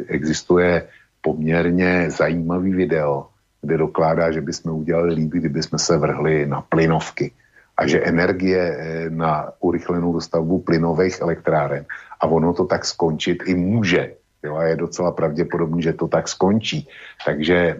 existuje 0.06 0.88
poměrně 1.22 2.10
zajímavý 2.10 2.74
video, 2.74 3.26
kde 3.62 3.76
dokládá, 3.76 4.32
že 4.32 4.40
bychom 4.40 4.72
udělali 4.72 5.14
líp, 5.14 5.30
kdyby 5.30 5.62
jsme 5.62 5.78
se 5.78 5.96
vrhli 5.96 6.46
na 6.46 6.60
plynovky 6.60 7.32
a 7.76 7.86
že 7.86 8.04
energie 8.04 8.60
eh, 8.60 9.10
na 9.10 9.52
urychlenou 9.60 10.12
dostavbu 10.12 10.58
plynových 10.58 11.20
elektráren 11.20 11.84
a 12.20 12.26
ono 12.26 12.52
to 12.52 12.64
tak 12.64 12.84
skončit 12.84 13.42
i 13.46 13.54
může. 13.54 14.20
Jo, 14.42 14.56
a 14.56 14.64
je 14.64 14.76
docela 14.76 15.12
pravděpodobný, 15.12 15.82
že 15.82 15.92
to 15.92 16.08
tak 16.08 16.28
skončí. 16.28 16.88
Takže 17.26 17.56
e, 17.56 17.76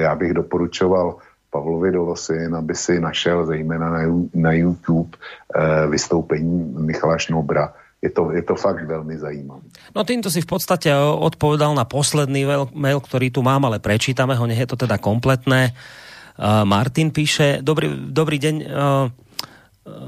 já 0.00 0.14
bych 0.14 0.34
doporučoval 0.34 1.16
Pavlovi 1.50 1.92
Dolosin, 1.92 2.54
aby 2.54 2.74
si 2.74 3.00
našel 3.00 3.46
zejména 3.46 3.90
na, 3.90 4.00
na 4.34 4.52
YouTube 4.52 5.18
e, 5.18 5.86
vystoupení 5.86 6.74
Michala 6.78 7.18
Šnobra, 7.18 7.74
je 8.04 8.10
to, 8.12 8.28
je 8.36 8.44
to 8.44 8.52
fakt 8.52 8.84
veľmi 8.84 9.16
zajímavé. 9.16 9.64
No 9.96 10.04
týmto 10.04 10.28
si 10.28 10.44
v 10.44 10.48
podstate 10.52 10.92
odpovedal 10.92 11.72
na 11.72 11.88
posledný 11.88 12.44
mail, 12.76 13.00
ktorý 13.00 13.32
tu 13.32 13.40
mám, 13.40 13.64
ale 13.64 13.80
prečítame 13.80 14.36
ho, 14.36 14.44
nech 14.44 14.60
je 14.60 14.68
to 14.68 14.76
teda 14.76 15.00
kompletné. 15.00 15.72
Uh, 16.34 16.66
Martin 16.68 17.14
píše, 17.14 17.62
dobrý, 17.64 17.88
dobrý 18.10 18.36
deň, 18.42 18.56
uh, 18.60 19.06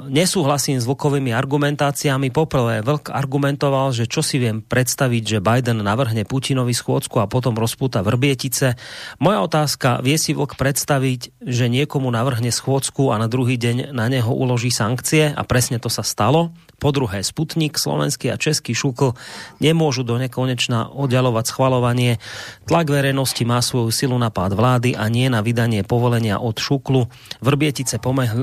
nesúhlasím 0.08 0.80
s 0.80 0.88
Vlkovými 0.88 1.36
argumentáciami. 1.36 2.32
Poprvé, 2.32 2.80
Vlk 2.80 3.12
argumentoval, 3.12 3.92
že 3.92 4.08
čo 4.08 4.24
si 4.24 4.40
viem 4.40 4.64
predstaviť, 4.64 5.22
že 5.36 5.44
Biden 5.44 5.84
navrhne 5.84 6.24
Putinovi 6.24 6.72
schôdzku 6.72 7.20
a 7.20 7.28
potom 7.28 7.52
rozpúta 7.52 8.00
Vrbietice. 8.00 8.80
Moja 9.20 9.44
otázka, 9.44 10.00
vie 10.00 10.16
si 10.16 10.32
Vlk 10.32 10.56
predstaviť, 10.56 11.44
že 11.44 11.68
niekomu 11.68 12.08
navrhne 12.08 12.48
schôdzku 12.48 13.12
a 13.12 13.20
na 13.20 13.28
druhý 13.28 13.60
deň 13.60 13.92
na 13.92 14.08
neho 14.08 14.32
uloží 14.32 14.72
sankcie 14.72 15.36
a 15.36 15.42
presne 15.44 15.76
to 15.76 15.92
sa 15.92 16.00
stalo? 16.00 16.56
Po 16.76 16.92
druhé, 16.92 17.24
Sputnik, 17.24 17.80
slovenský 17.80 18.28
a 18.28 18.36
český 18.36 18.76
šukl 18.76 19.16
nemôžu 19.64 20.04
do 20.04 20.20
nekonečna 20.20 20.92
oddalovať 20.92 21.48
schvalovanie. 21.48 22.20
Tlak 22.68 22.92
verejnosti 22.92 23.40
má 23.48 23.64
svoju 23.64 23.88
silu 23.88 24.16
na 24.20 24.28
pád 24.28 24.52
vlády 24.52 24.92
a 24.92 25.08
nie 25.08 25.32
na 25.32 25.40
vydanie 25.40 25.88
povolenia 25.88 26.36
od 26.36 26.60
šuklu. 26.60 27.08
Vrbietice 27.40 27.96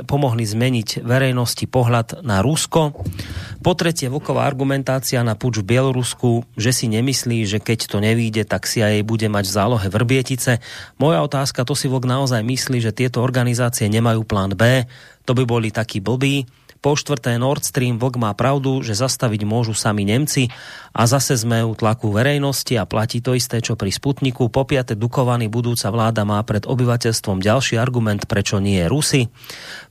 pomohli 0.10 0.50
zmeniť 0.50 1.06
verejnosti 1.24 1.64
pohľad 1.72 2.20
na 2.28 2.44
Rusko. 2.44 2.92
Po 3.64 3.72
tretie, 3.80 4.12
Vlková 4.12 4.44
argumentácia 4.44 5.24
na 5.24 5.40
puč 5.40 5.64
v 5.64 5.72
Bielorusku, 5.72 6.44
že 6.60 6.76
si 6.76 6.92
nemyslí, 6.92 7.48
že 7.48 7.64
keď 7.64 7.88
to 7.88 8.04
nevíde, 8.04 8.44
tak 8.44 8.68
si 8.68 8.84
aj 8.84 9.08
bude 9.08 9.32
mať 9.32 9.48
v 9.48 9.56
zálohe 9.56 9.88
Vrbietice. 9.88 10.60
Moja 11.00 11.24
otázka, 11.24 11.64
to 11.64 11.80
si 11.80 11.88
Vlk 11.88 12.04
naozaj 12.04 12.44
myslí, 12.44 12.84
že 12.84 12.92
tieto 12.92 13.24
organizácie 13.24 13.88
nemajú 13.88 14.28
plán 14.28 14.52
B, 14.52 14.84
to 15.24 15.32
by 15.32 15.48
boli 15.48 15.72
takí 15.72 16.04
blbí. 16.04 16.44
Po 16.84 17.00
štvrté 17.00 17.40
Nord 17.40 17.64
Stream 17.64 17.96
Vlk 17.96 18.20
má 18.20 18.36
pravdu, 18.36 18.84
že 18.84 18.92
zastaviť 18.92 19.48
môžu 19.48 19.72
sami 19.72 20.04
Nemci 20.04 20.52
a 20.92 21.08
zase 21.08 21.40
sme 21.40 21.64
u 21.64 21.72
tlaku 21.80 22.12
verejnosti 22.12 22.76
a 22.76 22.84
platí 22.84 23.24
to 23.24 23.40
isté, 23.40 23.64
čo 23.64 23.80
pri 23.80 23.88
Sputniku. 23.88 24.52
Po 24.52 24.68
piate 24.68 25.00
Dukovany 25.00 25.48
budúca 25.48 25.88
vláda 25.88 26.28
má 26.28 26.44
pred 26.44 26.68
obyvateľstvom 26.68 27.40
ďalší 27.40 27.80
argument, 27.80 28.28
prečo 28.28 28.60
nie 28.60 28.84
Rusy. 28.84 29.32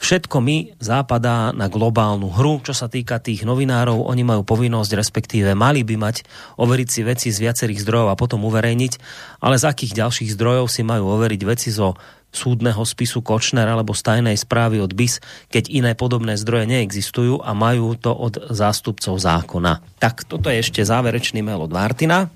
Všetko 0.05 0.37
mi 0.45 0.77
západá 0.85 1.57
na 1.57 1.73
globálnu 1.73 2.29
hru. 2.29 2.61
Čo 2.61 2.77
sa 2.77 2.93
týka 2.93 3.17
tých 3.25 3.49
novinárov, 3.49 4.05
oni 4.13 4.21
majú 4.29 4.45
povinnosť, 4.45 4.93
respektíve 4.93 5.57
mali 5.57 5.89
by 5.89 5.97
mať 5.97 6.29
overiť 6.61 6.89
si 6.93 7.01
veci 7.09 7.29
z 7.33 7.41
viacerých 7.41 7.89
zdrojov 7.89 8.13
a 8.13 8.21
potom 8.21 8.45
uverejniť, 8.45 8.93
ale 9.41 9.57
z 9.57 9.65
akých 9.65 9.97
ďalších 9.97 10.37
zdrojov 10.37 10.69
si 10.69 10.85
majú 10.85 11.09
overiť 11.09 11.41
veci 11.49 11.73
zo 11.73 11.97
súdneho 12.33 12.83
spisu 12.83 13.21
Kočner 13.21 13.69
alebo 13.69 13.93
stajnej 13.93 14.35
správy 14.35 14.81
od 14.81 14.97
BIS, 14.97 15.21
keď 15.53 15.69
iné 15.69 15.93
podobné 15.93 16.41
zdroje 16.41 16.67
neexistujú 16.67 17.45
a 17.45 17.53
majú 17.53 17.95
to 17.95 18.11
od 18.11 18.51
zástupcov 18.51 19.21
zákona. 19.21 19.85
Tak 20.01 20.25
toto 20.25 20.49
je 20.49 20.65
ešte 20.65 20.83
záverečný 20.83 21.45
mail 21.45 21.61
od 21.61 21.71
Martina. 21.71 22.33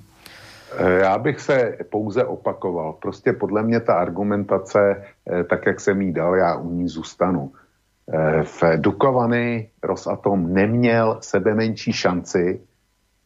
Já 1.01 1.18
bych 1.18 1.40
se 1.40 1.78
pouze 1.90 2.24
opakoval. 2.24 2.93
Prostě 2.93 3.32
podle 3.32 3.62
mě 3.62 3.81
ta 3.81 3.94
argumentace, 3.94 5.02
eh, 5.27 5.44
tak 5.44 5.66
jak 5.66 5.81
jsem 5.81 6.02
jí 6.02 6.12
dal, 6.12 6.36
já 6.36 6.56
u 6.56 6.70
ní 6.70 6.89
zůstanu. 6.89 7.52
Eh, 8.12 8.43
v 8.43 8.62
Dukovany 8.77 9.68
Rosatom 9.82 10.52
neměl 10.52 11.18
sebe 11.20 11.55
menší 11.55 11.93
šanci 11.93 12.60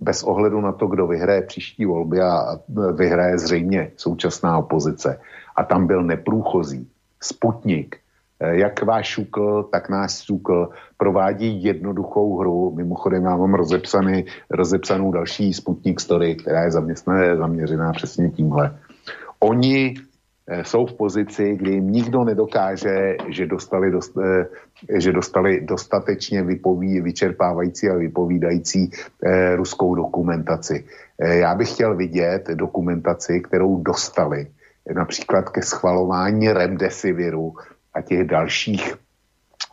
bez 0.00 0.22
ohledu 0.22 0.60
na 0.60 0.72
to, 0.72 0.86
kdo 0.86 1.06
vyhraje 1.06 1.42
příští 1.42 1.84
volby 1.84 2.20
a 2.20 2.56
vyhraje 2.94 3.38
zřejmě 3.38 3.92
současná 3.96 4.58
opozice 4.58 5.20
a 5.60 5.64
tam 5.64 5.86
byl 5.86 6.02
neprůchozí. 6.02 6.88
Sputnik, 7.20 7.96
eh, 8.40 8.56
jak 8.56 8.82
váš 8.82 9.06
šukl, 9.06 9.68
tak 9.72 9.88
náš 9.88 10.24
šukl 10.24 10.70
provádí 10.96 11.64
jednoduchou 11.64 12.38
hru. 12.38 12.72
Mimochodem 12.76 13.24
já 13.24 13.36
mám 13.36 13.54
rozepsaný, 13.54 14.24
rozepsanou 14.50 15.12
další 15.12 15.52
Sputnik 15.52 16.00
story, 16.00 16.34
která 16.34 16.64
je 16.64 16.70
zaměstnané, 16.70 17.36
zaměřená 17.36 17.92
přesně 17.92 18.30
tímhle. 18.30 18.72
Oni 19.40 19.94
eh, 20.48 20.64
jsou 20.64 20.86
v 20.86 20.96
pozici, 20.96 21.56
kdy 21.56 21.70
jim 21.70 21.92
nikdo 21.92 22.24
nedokáže, 22.24 23.20
že 23.28 23.46
dostali, 23.46 23.92
dost, 23.92 24.16
eh, 24.16 24.48
že 24.96 25.12
dostali 25.12 25.60
dostatečně 25.60 26.42
vypoví, 26.42 27.00
vyčerpávající 27.00 27.88
a 27.92 28.00
vypovídající 28.00 28.90
ruskou 29.54 29.94
dokumentaci. 29.94 30.84
Já 31.20 31.54
bych 31.54 31.68
chtěl 31.68 31.96
vidět 31.96 32.48
dokumentaci, 32.48 33.40
kterou 33.44 33.84
dostali 33.84 34.48
například 34.94 35.48
ke 35.48 35.62
schvalování 35.62 36.52
remdesiviru 36.52 37.54
a 37.94 38.00
těch 38.00 38.24
dalších 38.26 38.94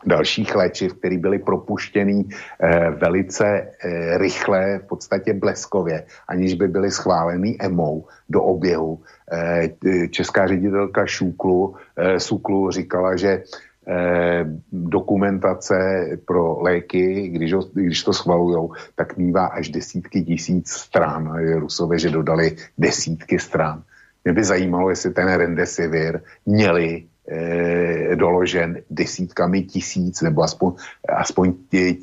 dalších 0.06 0.54
léčiv, 0.54 0.94
které 0.94 1.18
byly 1.18 1.38
propuštěny 1.38 2.24
eh, 2.24 2.90
velice 2.90 3.46
eh, 3.46 4.18
rychle, 4.18 4.78
v 4.78 4.86
podstatě 4.86 5.34
bleskově, 5.34 6.04
aniž 6.28 6.54
by 6.54 6.68
byly 6.68 6.90
schváleny 6.90 7.56
EMO 7.60 8.04
do 8.28 8.42
oběhu. 8.42 9.02
Eh, 9.32 10.08
česká 10.08 10.46
ředitelka 10.46 11.06
Šúklu, 11.06 11.74
eh, 11.96 12.20
Suklu 12.20 12.70
říkala, 12.70 13.16
že 13.16 13.42
eh, 13.88 14.44
dokumentace 14.72 16.08
pro 16.24 16.62
léky, 16.62 17.28
když, 17.28 17.52
ho, 17.52 17.62
když 17.72 18.02
to 18.02 18.12
schvalujou, 18.12 18.72
tak 18.94 19.16
mývá 19.16 19.46
až 19.46 19.68
desítky 19.68 20.22
tisíc 20.22 20.70
stran. 20.70 21.36
Rusové, 21.58 21.98
že 21.98 22.10
dodali 22.10 22.56
desítky 22.78 23.38
stran. 23.38 23.82
Mě 24.24 24.32
by 24.32 24.44
zajímalo, 24.44 24.90
jestli 24.90 25.10
ten 25.10 25.34
Rendesivir 25.34 26.20
měli 26.46 27.04
e, 27.28 28.16
doložen 28.16 28.80
desítkami 28.90 29.62
tisíc 29.62 30.22
nebo 30.22 30.42
aspoň, 30.42 30.72
aspoň 31.08 31.54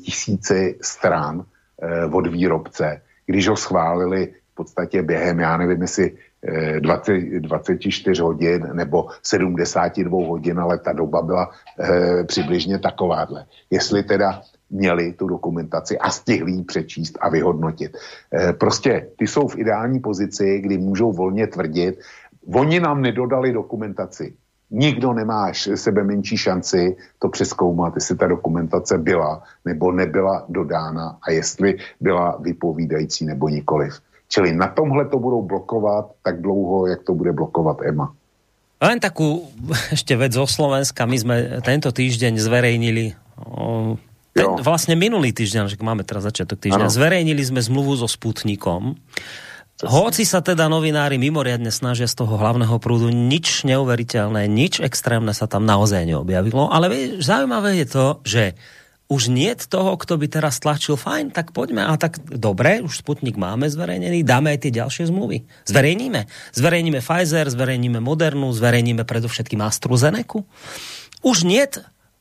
tisíce 0.04 0.72
strán 0.82 1.44
e, 1.82 2.04
od 2.04 2.26
výrobce, 2.26 3.02
když 3.26 3.48
ho 3.48 3.56
schválili 3.56 4.34
v 4.52 4.54
podstatě 4.54 5.02
během, 5.02 5.40
já 5.40 5.56
nevím, 5.56 5.82
jestli 5.82 6.12
20, 6.80 7.12
24 7.18 8.22
hodin 8.22 8.68
nebo 8.72 9.08
72 9.22 10.26
hodin, 10.26 10.58
ale 10.58 10.78
ta 10.78 10.92
doba 10.92 11.22
byla 11.22 11.50
e, 11.80 12.24
přibližně 12.24 12.78
takováhle. 12.78 13.46
Jestli 13.70 14.02
teda 14.02 14.42
měli 14.70 15.12
tu 15.12 15.26
dokumentaci 15.26 15.98
a 15.98 16.10
stihli 16.10 16.52
ji 16.52 16.64
přečíst 16.64 17.18
a 17.20 17.28
vyhodnotit. 17.28 17.96
E, 18.34 18.52
prostě 18.52 19.08
ty 19.18 19.26
jsou 19.26 19.48
v 19.48 19.58
ideální 19.58 20.00
pozici, 20.00 20.60
kdy 20.60 20.78
můžou 20.78 21.12
volně 21.12 21.46
tvrdit, 21.46 21.98
oni 22.54 22.80
nám 22.80 23.02
nedodali 23.02 23.52
dokumentaci. 23.52 24.34
Nikdo 24.70 25.12
nemá 25.12 25.52
sebe 25.74 26.04
menší 26.04 26.36
šanci 26.36 26.96
to 27.18 27.28
přeskoumat, 27.28 27.94
jestli 27.94 28.16
ta 28.16 28.26
dokumentace 28.26 28.98
byla 28.98 29.42
nebo 29.64 29.92
nebyla 29.92 30.44
dodána 30.48 31.18
a 31.22 31.30
jestli 31.30 31.78
byla 32.00 32.36
vypovídající 32.40 33.26
nebo 33.26 33.48
nikoliv. 33.48 33.94
Čili 34.28 34.52
na 34.52 34.66
tomhle 34.66 35.04
to 35.04 35.18
budou 35.18 35.42
blokovat 35.42 36.10
tak 36.22 36.42
dlouho, 36.42 36.86
jak 36.86 37.02
to 37.02 37.14
bude 37.14 37.32
blokovat 37.32 37.82
EMA. 37.82 38.12
Len 38.76 39.00
takú 39.00 39.48
ešte 39.96 40.12
vec 40.18 40.36
zo 40.36 40.44
Slovenska. 40.44 41.08
My 41.08 41.16
sme 41.16 41.36
tento 41.64 41.88
týždeň 41.92 42.36
zverejnili 42.36 43.16
ten, 44.36 44.60
vlastne 44.60 44.94
minulý 44.94 45.32
týždeň, 45.32 45.72
že 45.72 45.80
máme 45.80 46.04
teraz 46.04 46.28
začiatok 46.28 46.60
týždňa, 46.60 46.86
ano. 46.86 46.92
zverejnili 46.92 47.40
sme 47.40 47.64
zmluvu 47.64 47.96
so 47.96 48.08
Sputnikom. 48.08 49.00
Hoci 49.76 50.24
sa 50.24 50.40
teda 50.40 50.72
novinári 50.72 51.20
mimoriadne 51.20 51.68
snažia 51.68 52.08
z 52.08 52.16
toho 52.16 52.40
hlavného 52.40 52.80
prúdu, 52.80 53.12
nič 53.12 53.64
neuveriteľné, 53.68 54.48
nič 54.48 54.80
extrémne 54.80 55.36
sa 55.36 55.44
tam 55.44 55.68
naozaj 55.68 56.08
neobjavilo, 56.08 56.72
ale 56.72 56.88
vieš, 56.88 57.28
zaujímavé 57.28 57.84
je 57.84 57.86
to, 57.88 58.06
že 58.24 58.44
už 59.06 59.30
nie 59.30 59.54
toho, 59.54 59.94
kto 59.94 60.18
by 60.18 60.26
teraz 60.26 60.58
tlačil, 60.58 60.98
fajn, 60.98 61.30
tak 61.30 61.54
poďme, 61.54 61.86
a 61.86 61.94
tak 61.94 62.18
dobre, 62.26 62.82
už 62.82 63.06
Sputnik 63.06 63.38
máme 63.38 63.70
zverejnený, 63.70 64.26
dáme 64.26 64.50
aj 64.56 64.66
tie 64.66 64.72
ďalšie 64.74 65.12
zmluvy. 65.14 65.46
Zverejníme. 65.68 66.26
Zverejníme 66.56 66.98
Pfizer, 66.98 67.46
zverejníme 67.46 68.02
Modernu, 68.02 68.50
zverejníme 68.50 69.06
predovšetkým 69.06 69.62
AstraZeneca. 69.62 70.42
Už 71.22 71.46
nie, 71.46 71.62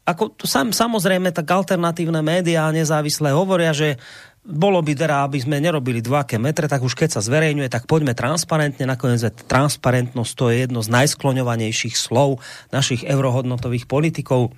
ako 0.05 0.37
sam, 0.45 0.69
samozrejme, 0.69 1.33
tak 1.33 1.49
alternatívne 1.49 2.21
médiá 2.21 2.69
nezávislé 2.69 3.33
hovoria, 3.33 3.73
že 3.73 3.97
bolo 4.45 4.77
by 4.85 4.93
teda, 4.93 5.25
aby 5.25 5.41
sme 5.41 5.57
nerobili 5.57 6.05
2 6.05 6.37
metre, 6.37 6.69
tak 6.69 6.85
už 6.85 6.93
keď 6.93 7.17
sa 7.17 7.21
zverejňuje, 7.25 7.65
tak 7.65 7.89
poďme 7.89 8.13
transparentne. 8.13 8.85
Nakoniec 8.85 9.25
transparentnosť 9.49 10.31
to 10.37 10.53
je 10.53 10.55
jedno 10.69 10.85
z 10.85 10.93
najskloňovanejších 10.93 11.97
slov 11.97 12.45
našich 12.69 13.01
eurohodnotových 13.01 13.89
politikov 13.89 14.53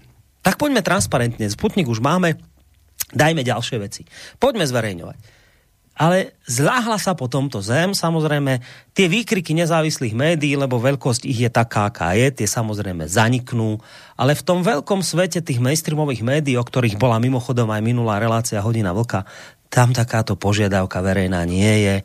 tak 0.48 0.56
poďme 0.56 0.80
transparentne. 0.80 1.52
Sputnik 1.52 1.92
už 1.92 2.00
máme, 2.00 2.40
dajme 3.12 3.44
ďalšie 3.44 3.84
veci. 3.84 4.08
Poďme 4.40 4.64
zverejňovať. 4.64 5.37
Ale 5.98 6.38
zláhla 6.46 7.02
sa 7.02 7.18
po 7.18 7.26
tomto 7.26 7.58
zem, 7.58 7.98
samozrejme, 7.98 8.62
tie 8.94 9.10
výkriky 9.10 9.58
nezávislých 9.58 10.14
médií, 10.14 10.54
lebo 10.54 10.78
veľkosť 10.78 11.26
ich 11.26 11.42
je 11.42 11.50
taká, 11.50 11.90
aká 11.90 12.14
je, 12.14 12.30
tie 12.30 12.46
samozrejme 12.46 13.10
zaniknú, 13.10 13.82
ale 14.14 14.38
v 14.38 14.46
tom 14.46 14.62
veľkom 14.62 15.02
svete 15.02 15.42
tých 15.42 15.58
mainstreamových 15.58 16.22
médií, 16.22 16.54
o 16.54 16.62
ktorých 16.62 17.02
bola 17.02 17.18
mimochodom 17.18 17.74
aj 17.74 17.82
minulá 17.82 18.22
relácia 18.22 18.62
Hodina 18.62 18.94
Vlka, 18.94 19.26
tam 19.68 19.92
takáto 19.92 20.40
požiadavka 20.40 21.04
verejná 21.04 21.44
nie 21.44 21.84
je. 21.84 21.96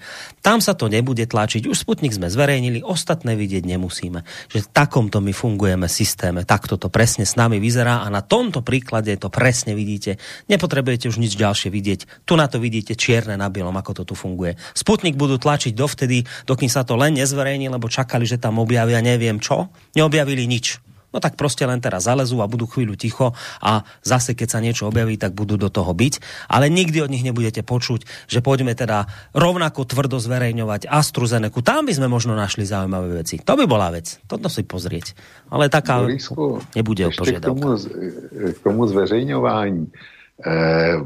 Tam 0.43 0.59
sa 0.59 0.75
to 0.75 0.91
nebude 0.91 1.23
tlačiť. 1.23 1.71
Už 1.71 1.87
Sputnik 1.87 2.11
sme 2.11 2.27
zverejnili, 2.27 2.83
ostatné 2.83 3.39
vidieť 3.39 3.63
nemusíme. 3.65 4.27
Že 4.51 4.59
v 4.67 4.69
takomto 4.75 5.23
my 5.23 5.31
fungujeme 5.31 5.87
systéme, 5.87 6.43
takto 6.43 6.75
to 6.75 6.91
presne 6.91 7.23
s 7.23 7.39
nami 7.39 7.63
vyzerá 7.63 8.03
a 8.03 8.11
na 8.11 8.21
tomto 8.21 8.61
príklade 8.61 9.15
to 9.17 9.31
presne 9.31 9.79
vidíte. 9.79 10.19
Nepotrebujete 10.51 11.07
už 11.07 11.23
nič 11.23 11.39
ďalšie 11.39 11.71
vidieť. 11.71 12.27
Tu 12.27 12.33
na 12.35 12.51
to 12.51 12.59
vidíte 12.59 12.99
čierne 12.99 13.39
na 13.39 13.47
bielom, 13.49 13.75
ako 13.75 14.03
to 14.03 14.13
tu 14.13 14.15
funguje. 14.19 14.59
Sputnik 14.75 15.15
budú 15.15 15.39
tlačiť 15.39 15.73
dovtedy, 15.73 16.27
dokým 16.45 16.69
sa 16.69 16.83
to 16.83 16.99
len 16.99 17.15
nezverejní, 17.17 17.71
lebo 17.71 17.87
čakali, 17.87 18.27
že 18.27 18.43
tam 18.43 18.59
objavia 18.59 18.99
neviem 18.99 19.39
čo. 19.39 19.71
Neobjavili 19.95 20.45
nič 20.51 20.92
No 21.13 21.21
tak 21.21 21.37
proste 21.37 21.69
len 21.69 21.79
teraz 21.79 22.09
zalezú 22.09 22.41
a 22.41 22.51
budú 22.51 22.65
chvíľu 22.65 22.97
ticho 22.97 23.37
a 23.61 23.85
zase 24.01 24.33
keď 24.33 24.49
sa 24.49 24.59
niečo 24.65 24.89
objaví, 24.89 25.21
tak 25.21 25.37
budú 25.37 25.61
do 25.61 25.69
toho 25.69 25.93
byť. 25.93 26.49
Ale 26.49 26.73
nikdy 26.73 27.05
od 27.05 27.13
nich 27.13 27.23
nebudete 27.23 27.61
počuť, 27.61 28.29
že 28.29 28.41
poďme 28.41 28.73
teda 28.73 29.07
rovnako 29.37 29.85
tvrdo 29.85 30.17
zverejňovať 30.19 30.89
AstruZeneku. 30.89 31.61
Tam 31.61 31.85
by 31.85 31.93
sme 31.93 32.09
možno 32.09 32.33
našli 32.33 32.65
zaujímavé 32.65 33.23
veci. 33.23 33.39
To 33.45 33.55
by 33.55 33.65
bola 33.69 33.93
vec. 33.93 34.19
Toto 34.25 34.49
si 34.49 34.65
pozrieť. 34.65 35.15
Ale 35.53 35.69
taká 35.69 36.03
Borisku, 36.03 36.65
nebude 36.73 37.13
požiadavka. 37.13 37.45
K 37.45 37.61
tomu, 37.61 37.69
k 38.53 38.59
tomu 38.65 38.83
zveřejňování. 38.89 39.85
Eh, 40.43 40.97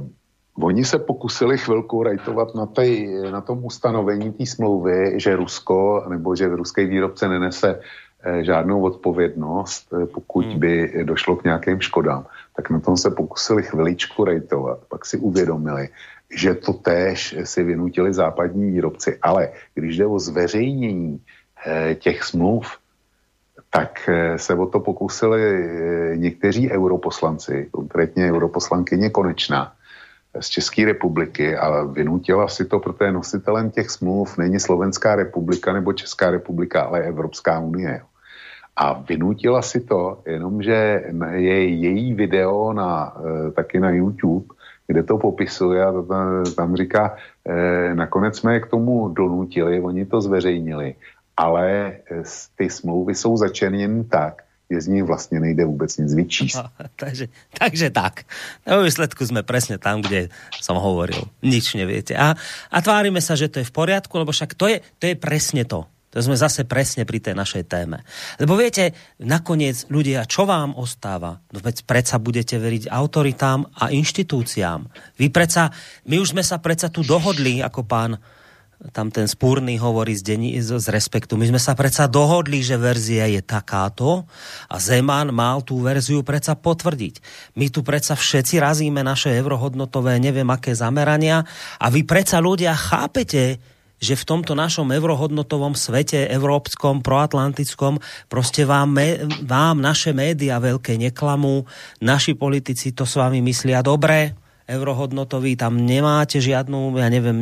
Oni 0.60 0.84
se 0.84 0.98
pokusili 0.98 1.58
chvilku 1.58 2.02
rajtovat 2.02 2.54
na, 2.54 2.66
tej, 2.66 3.08
na 3.30 3.40
tom 3.40 3.64
ustanovení 3.64 4.32
té 4.32 4.46
smlouvy, 4.46 5.20
že 5.20 5.36
Rusko 5.36 6.06
nebo 6.08 6.36
že 6.36 6.48
ruský 6.48 6.86
výrobce 6.86 7.28
nenese 7.28 7.80
žádnou 8.40 8.82
odpovědnost, 8.82 9.92
eh, 9.92 10.06
pokud 10.06 10.46
hmm. 10.46 10.58
by 10.58 11.04
došlo 11.04 11.36
k 11.36 11.44
nějakým 11.44 11.80
škodám, 11.80 12.26
tak 12.56 12.70
na 12.70 12.80
tom 12.80 12.96
se 12.96 13.10
pokusili 13.10 13.62
chviličku 13.62 14.24
rejtovat. 14.24 14.78
Pak 14.88 15.06
si 15.06 15.16
uvědomili, 15.16 15.88
že 16.30 16.54
to 16.54 16.72
též 16.72 17.36
si 17.44 17.62
vynutili 17.62 18.14
západní 18.14 18.70
výrobci. 18.70 19.18
Ale 19.22 19.48
když 19.74 19.96
jde 19.96 20.06
o 20.06 20.18
zveřejnění 20.18 21.20
eh, 21.66 21.94
těch 21.94 22.22
smluv, 22.22 22.66
tak 23.70 24.08
se 24.36 24.54
o 24.54 24.66
to 24.66 24.80
pokusili 24.80 25.68
někteří 26.16 26.70
europoslanci, 26.70 27.68
konkrétně 27.70 28.32
europoslankyně 28.32 29.10
Konečná 29.10 29.76
z 30.40 30.48
České 30.48 30.84
republiky 30.84 31.56
a 31.56 31.82
vynutila 31.84 32.48
si 32.48 32.64
to, 32.64 32.80
protože 32.80 33.12
nositelem 33.12 33.70
těch 33.70 33.90
smluv 33.90 34.38
není 34.38 34.60
Slovenská 34.60 35.16
republika 35.16 35.72
nebo 35.72 35.92
Česká 35.92 36.30
republika, 36.30 36.82
ale 36.82 37.02
Evropská 37.02 37.60
unie. 37.60 38.02
A 38.76 38.92
vynutila 38.92 39.62
si 39.62 39.80
to, 39.80 40.20
jenomže 40.26 41.08
je 41.32 41.58
její 41.68 42.14
video 42.14 42.72
na, 42.72 43.16
e, 43.16 43.50
taky 43.50 43.80
na 43.80 43.90
YouTube, 43.90 44.56
kde 44.86 45.02
to 45.02 45.18
popisuje 45.18 45.84
a 45.84 45.92
tam, 46.56 46.76
říká, 46.76 47.16
eh, 47.48 47.94
nakonec 47.94 48.38
jsme 48.38 48.54
je 48.54 48.60
k 48.60 48.70
tomu 48.70 49.08
donutili, 49.08 49.80
oni 49.80 50.06
to 50.06 50.20
zveřejnili, 50.20 50.94
ale 51.36 51.66
e, 51.70 52.22
ty 52.56 52.70
smlouvy 52.70 53.14
jsou 53.14 53.36
začerněny 53.36 54.04
tak, 54.04 54.42
že 54.70 54.80
z 54.80 54.86
nich 54.86 55.04
vlastně 55.04 55.40
nejde 55.40 55.64
vůbec 55.64 55.96
nic 55.96 56.14
vyčíst. 56.14 56.56
No, 56.56 56.70
takže, 56.96 57.28
takže 57.58 57.90
tak. 57.90 58.26
Na 58.66 58.82
výsledku 58.82 59.22
sme 59.26 59.46
presne 59.46 59.78
tam, 59.78 60.02
kde 60.02 60.26
som 60.58 60.74
hovoril. 60.74 61.22
Nič 61.38 61.78
neviete. 61.78 62.18
A, 62.18 62.34
a 62.70 62.78
tvárime 62.82 63.22
sa, 63.22 63.38
že 63.38 63.46
to 63.46 63.62
je 63.62 63.68
v 63.68 63.74
poriadku, 63.74 64.10
lebo 64.18 64.34
však 64.34 64.58
to 64.58 64.66
je, 64.66 64.82
to 64.98 65.06
je 65.06 65.14
presne 65.14 65.62
to. 65.62 65.86
To 66.16 66.24
sme 66.24 66.32
zase 66.32 66.64
presne 66.64 67.04
pri 67.04 67.20
tej 67.20 67.36
našej 67.36 67.68
téme. 67.68 68.00
Lebo 68.40 68.56
viete, 68.56 68.96
nakoniec 69.20 69.84
ľudia, 69.92 70.24
čo 70.24 70.48
vám 70.48 70.72
ostáva? 70.72 71.44
No 71.52 71.60
veď 71.60 71.84
predsa 71.84 72.16
budete 72.16 72.56
veriť 72.56 72.88
autoritám 72.88 73.68
a 73.76 73.92
inštitúciám. 73.92 74.88
Vy 75.20 75.28
predsa, 75.28 75.68
my 76.08 76.16
už 76.16 76.32
sme 76.32 76.40
sa 76.40 76.56
predsa 76.56 76.88
tu 76.88 77.04
dohodli, 77.04 77.60
ako 77.60 77.84
pán 77.84 78.16
tam 78.96 79.12
ten 79.12 79.28
spúrny 79.28 79.76
hovorí 79.76 80.16
z, 80.16 80.22
deni, 80.24 80.56
z, 80.56 80.80
z 80.80 80.88
respektu. 80.88 81.36
My 81.36 81.52
sme 81.52 81.60
sa 81.60 81.76
predsa 81.76 82.08
dohodli, 82.08 82.64
že 82.64 82.80
verzia 82.80 83.28
je 83.28 83.44
takáto 83.44 84.24
a 84.72 84.76
Zeman 84.80 85.36
mal 85.36 85.60
tú 85.60 85.84
verziu 85.84 86.24
predsa 86.24 86.56
potvrdiť. 86.56 87.20
My 87.60 87.68
tu 87.68 87.84
predsa 87.84 88.16
všetci 88.16 88.56
razíme 88.56 89.04
naše 89.04 89.32
eurohodnotové 89.36 90.16
neviem 90.16 90.48
aké 90.48 90.72
zamerania 90.72 91.44
a 91.76 91.86
vy 91.92 92.08
predsa 92.08 92.40
ľudia 92.40 92.72
chápete, 92.72 93.75
že 93.96 94.14
v 94.14 94.28
tomto 94.28 94.52
našom 94.52 94.92
eurohodnotovom 94.92 95.72
svete, 95.72 96.28
európskom, 96.28 97.00
proatlantickom, 97.00 98.00
proste 98.28 98.68
vám, 98.68 98.92
vám 99.44 99.80
naše 99.80 100.12
média 100.12 100.60
veľké 100.60 101.00
neklamú, 101.00 101.64
naši 102.04 102.36
politici 102.36 102.92
to 102.92 103.08
s 103.08 103.16
vami 103.16 103.40
myslia 103.40 103.80
dobre, 103.80 104.36
eurohodnotový, 104.66 105.54
tam 105.54 105.78
nemáte 105.78 106.42
žiadnu, 106.42 106.98
ja 106.98 107.06
neviem, 107.06 107.38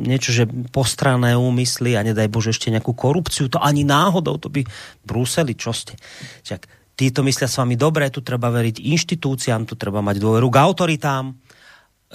niečo, 0.00 0.32
že 0.32 0.48
postrané 0.72 1.36
úmysly 1.36 1.92
a 1.92 2.00
nedaj 2.00 2.32
Bože 2.32 2.56
ešte 2.56 2.72
nejakú 2.72 2.96
korupciu, 2.96 3.52
to 3.52 3.60
ani 3.60 3.84
náhodou, 3.84 4.40
to 4.40 4.48
by 4.48 4.64
Bruseli, 5.04 5.52
čo 5.52 5.76
ste. 5.76 5.92
Však 6.48 6.64
títo 6.96 7.20
myslia 7.20 7.52
s 7.52 7.60
vami 7.60 7.76
dobre, 7.76 8.08
tu 8.08 8.24
treba 8.24 8.48
veriť 8.48 8.80
inštitúciám, 8.80 9.68
tu 9.68 9.76
treba 9.76 10.00
mať 10.00 10.16
dôveru 10.16 10.48
k 10.48 10.56
autoritám, 10.56 11.36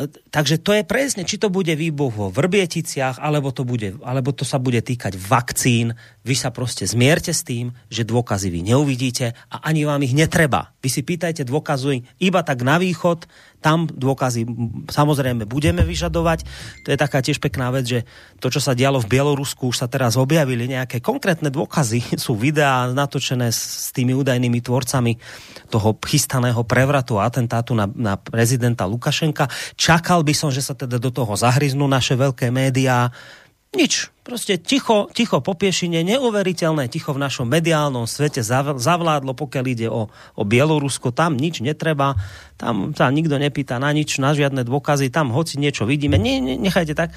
takže 0.07 0.63
to 0.63 0.71
je 0.71 0.87
presne, 0.87 1.27
či 1.27 1.35
to 1.35 1.51
bude 1.51 1.75
výbuch 1.75 2.15
vo 2.15 2.27
Vrbieticiach, 2.31 3.19
alebo 3.19 3.51
to, 3.51 3.67
bude, 3.67 3.99
alebo 3.99 4.31
to 4.31 4.47
sa 4.47 4.55
bude 4.55 4.79
týkať 4.79 5.19
vakcín. 5.19 5.91
Vy 6.23 6.35
sa 6.39 6.55
proste 6.55 6.87
zmierte 6.87 7.35
s 7.35 7.43
tým, 7.43 7.75
že 7.91 8.07
dôkazy 8.07 8.47
vy 8.47 8.63
neuvidíte 8.71 9.35
a 9.51 9.55
ani 9.67 9.83
vám 9.83 9.99
ich 10.07 10.15
netreba. 10.15 10.71
Vy 10.79 10.87
si 10.87 11.01
pýtajte 11.03 11.43
dôkazy 11.43 12.07
iba 12.23 12.39
tak 12.47 12.63
na 12.63 12.79
východ, 12.79 13.27
tam 13.59 13.87
dôkazy 13.87 14.47
samozrejme 14.87 15.43
budeme 15.43 15.83
vyžadovať. 15.83 16.47
To 16.87 16.95
je 16.95 16.97
taká 16.99 17.19
tiež 17.19 17.43
pekná 17.43 17.71
vec, 17.75 17.85
že 17.87 17.99
to, 18.39 18.47
čo 18.47 18.63
sa 18.63 18.71
dialo 18.71 19.03
v 19.03 19.11
Bielorusku, 19.11 19.67
už 19.71 19.83
sa 19.83 19.87
teraz 19.91 20.15
objavili 20.15 20.67
nejaké 20.67 21.03
konkrétne 21.03 21.51
dôkazy. 21.51 22.15
Sú 22.25 22.39
videá 22.39 22.87
natočené 22.91 23.51
s 23.51 23.91
tými 23.91 24.15
údajnými 24.15 24.59
tvorcami 24.63 25.19
toho 25.67 25.95
chystaného 25.99 26.63
prevratu 26.63 27.19
a 27.19 27.27
atentátu 27.27 27.75
na, 27.75 27.85
na 27.91 28.15
prezidenta 28.15 28.87
Lukašenka. 28.87 29.51
Čakal 29.75 30.23
by 30.23 30.33
som, 30.33 30.49
že 30.49 30.63
sa 30.63 30.73
teda 30.73 30.97
do 30.97 31.11
toho 31.11 31.35
zahryznú 31.35 31.85
naše 31.85 32.15
veľké 32.15 32.49
médiá, 32.49 33.11
Nič. 33.69 34.09
Proste 34.25 34.57
ticho, 34.57 35.09
ticho 35.13 35.41
po 35.45 35.53
piešine, 35.53 36.01
neuveriteľné 36.01 36.89
ticho 36.89 37.13
v 37.13 37.21
našom 37.21 37.45
mediálnom 37.45 38.09
svete 38.09 38.41
zavládlo, 38.41 39.37
pokiaľ 39.37 39.65
ide 39.69 39.87
o, 39.89 40.09
o 40.09 40.43
Bielorusko. 40.45 41.13
Tam 41.13 41.37
nič 41.37 41.61
netreba, 41.61 42.17
tam 42.57 42.97
sa 42.97 43.13
nikto 43.13 43.37
nepýta 43.37 43.77
na 43.77 43.93
nič, 43.93 44.17
na 44.17 44.33
žiadne 44.33 44.65
dôkazy, 44.65 45.13
tam 45.13 45.29
hoci 45.29 45.61
niečo 45.61 45.85
vidíme, 45.85 46.17
ne, 46.17 46.41
ne, 46.41 46.53
nechajte 46.57 46.97
tak. 46.97 47.13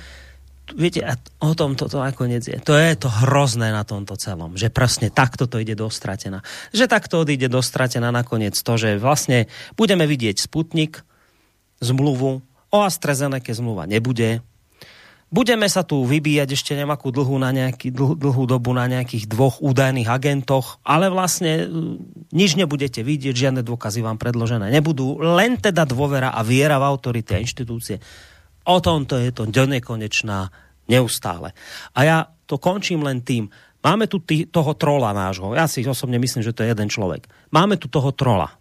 Viete, 0.72 1.04
a 1.04 1.16
o 1.40 1.56
tom 1.56 1.76
toto 1.76 2.00
nakoniec 2.00 2.44
je. 2.44 2.56
To 2.64 2.76
je 2.76 2.96
to 2.96 3.08
hrozné 3.08 3.72
na 3.72 3.84
tomto 3.84 4.16
celom, 4.16 4.56
že 4.56 4.72
presne 4.72 5.08
takto 5.08 5.48
to 5.48 5.56
ide 5.60 5.76
dostratená. 5.76 6.44
Že 6.72 6.84
takto 6.86 7.24
odíde 7.24 7.48
dostratená 7.48 8.12
nakoniec 8.12 8.56
to, 8.56 8.72
že 8.76 9.00
vlastne 9.00 9.48
budeme 9.76 10.04
vidieť 10.04 10.36
Sputnik, 10.36 11.00
zmluvu, 11.82 12.44
o 12.72 12.78
AstraZeneca 12.80 13.52
zmluva 13.52 13.84
nebude, 13.84 14.40
Budeme 15.32 15.64
sa 15.64 15.80
tu 15.80 16.04
vybíjať 16.04 16.52
ešte 16.52 16.76
nejakú 16.76 17.08
dlhú, 17.08 17.40
na 17.40 17.56
nejaký, 17.56 17.88
dlhú, 17.88 18.20
dlhú 18.20 18.44
dobu 18.44 18.76
na 18.76 18.84
nejakých 18.84 19.24
dvoch 19.24 19.64
údajných 19.64 20.04
agentoch, 20.04 20.76
ale 20.84 21.08
vlastne 21.08 21.64
mm, 21.64 22.28
nič 22.36 22.60
nebudete 22.60 23.00
vidieť, 23.00 23.32
žiadne 23.32 23.64
dôkazy 23.64 24.04
vám 24.04 24.20
predložené 24.20 24.68
nebudú, 24.68 25.16
len 25.24 25.56
teda 25.56 25.88
dôvera 25.88 26.36
a 26.36 26.44
viera 26.44 26.76
v 26.76 26.84
autority 26.84 27.32
a 27.32 27.40
inštitúcie. 27.40 27.96
O 28.68 28.76
tomto 28.84 29.16
je 29.16 29.32
to 29.32 29.48
nekonečná 29.48 30.52
neustále. 30.92 31.56
A 31.96 32.00
ja 32.04 32.16
to 32.44 32.60
končím 32.60 33.00
len 33.00 33.24
tým, 33.24 33.48
máme 33.80 34.12
tu 34.12 34.20
tý, 34.20 34.44
toho 34.44 34.76
trola 34.76 35.16
nášho, 35.16 35.56
ja 35.56 35.64
si 35.64 35.80
osobne 35.80 36.20
myslím, 36.20 36.44
že 36.44 36.52
to 36.52 36.60
je 36.60 36.76
jeden 36.76 36.92
človek. 36.92 37.24
Máme 37.48 37.80
tu 37.80 37.88
toho 37.88 38.12
trola. 38.12 38.52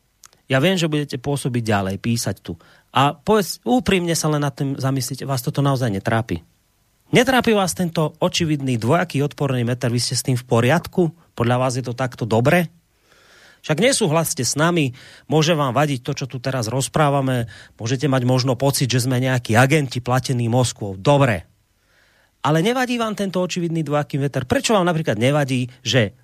Ja 0.47 0.63
viem, 0.63 0.79
že 0.79 0.87
budete 0.87 1.19
pôsobiť 1.19 1.63
ďalej, 1.63 1.95
písať 1.99 2.35
tu. 2.39 2.55
A 2.95 3.11
povedz, 3.11 3.59
úprimne 3.67 4.15
sa 4.15 4.31
len 4.31 4.43
nad 4.43 4.55
tým 4.55 4.79
zamyslíte, 4.79 5.27
vás 5.27 5.43
toto 5.43 5.59
naozaj 5.59 5.91
netrápi. 5.91 6.50
Netrápi 7.11 7.51
vás 7.51 7.75
tento 7.75 8.15
očividný 8.23 8.79
dvojaký 8.79 9.19
odporný 9.19 9.67
meter? 9.67 9.91
Vy 9.91 9.99
ste 9.99 10.15
s 10.15 10.23
tým 10.23 10.39
v 10.39 10.47
poriadku? 10.47 11.11
Podľa 11.35 11.57
vás 11.59 11.75
je 11.75 11.83
to 11.83 11.91
takto 11.91 12.23
dobre? 12.23 12.71
Však 13.67 13.83
nesúhlaste 13.83 14.47
s 14.47 14.55
nami, 14.55 14.95
môže 15.27 15.51
vám 15.51 15.75
vadiť 15.75 16.07
to, 16.07 16.15
čo 16.15 16.25
tu 16.31 16.39
teraz 16.39 16.71
rozprávame, 16.71 17.51
môžete 17.75 18.07
mať 18.07 18.23
možno 18.23 18.55
pocit, 18.55 18.87
že 18.87 19.03
sme 19.03 19.19
nejakí 19.19 19.59
agenti 19.59 19.99
platení 19.99 20.47
Moskvou. 20.47 20.95
Dobre. 20.95 21.51
Ale 22.47 22.63
nevadí 22.63 22.95
vám 22.95 23.19
tento 23.19 23.43
očividný 23.43 23.83
dvojaký 23.83 24.15
meter? 24.15 24.47
Prečo 24.47 24.71
vám 24.71 24.87
napríklad 24.87 25.19
nevadí, 25.19 25.67
že 25.83 26.15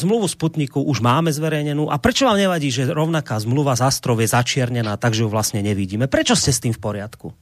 zmluvu 0.00 0.32
Sputniku 0.32 0.80
už 0.80 1.04
máme 1.04 1.28
zverejnenú 1.28 1.92
a 1.92 2.00
prečo 2.00 2.24
vám 2.24 2.40
nevadí, 2.40 2.72
že 2.72 2.88
rovnaká 2.88 3.36
zmluva 3.36 3.76
z 3.76 3.84
Astrov 3.84 4.16
je 4.24 4.32
začiernená, 4.32 4.96
takže 4.96 5.24
ju 5.24 5.28
vlastne 5.28 5.60
nevidíme? 5.60 6.08
Prečo 6.08 6.32
ste 6.32 6.56
s 6.56 6.64
tým 6.64 6.72
v 6.72 6.80
poriadku? 6.80 7.36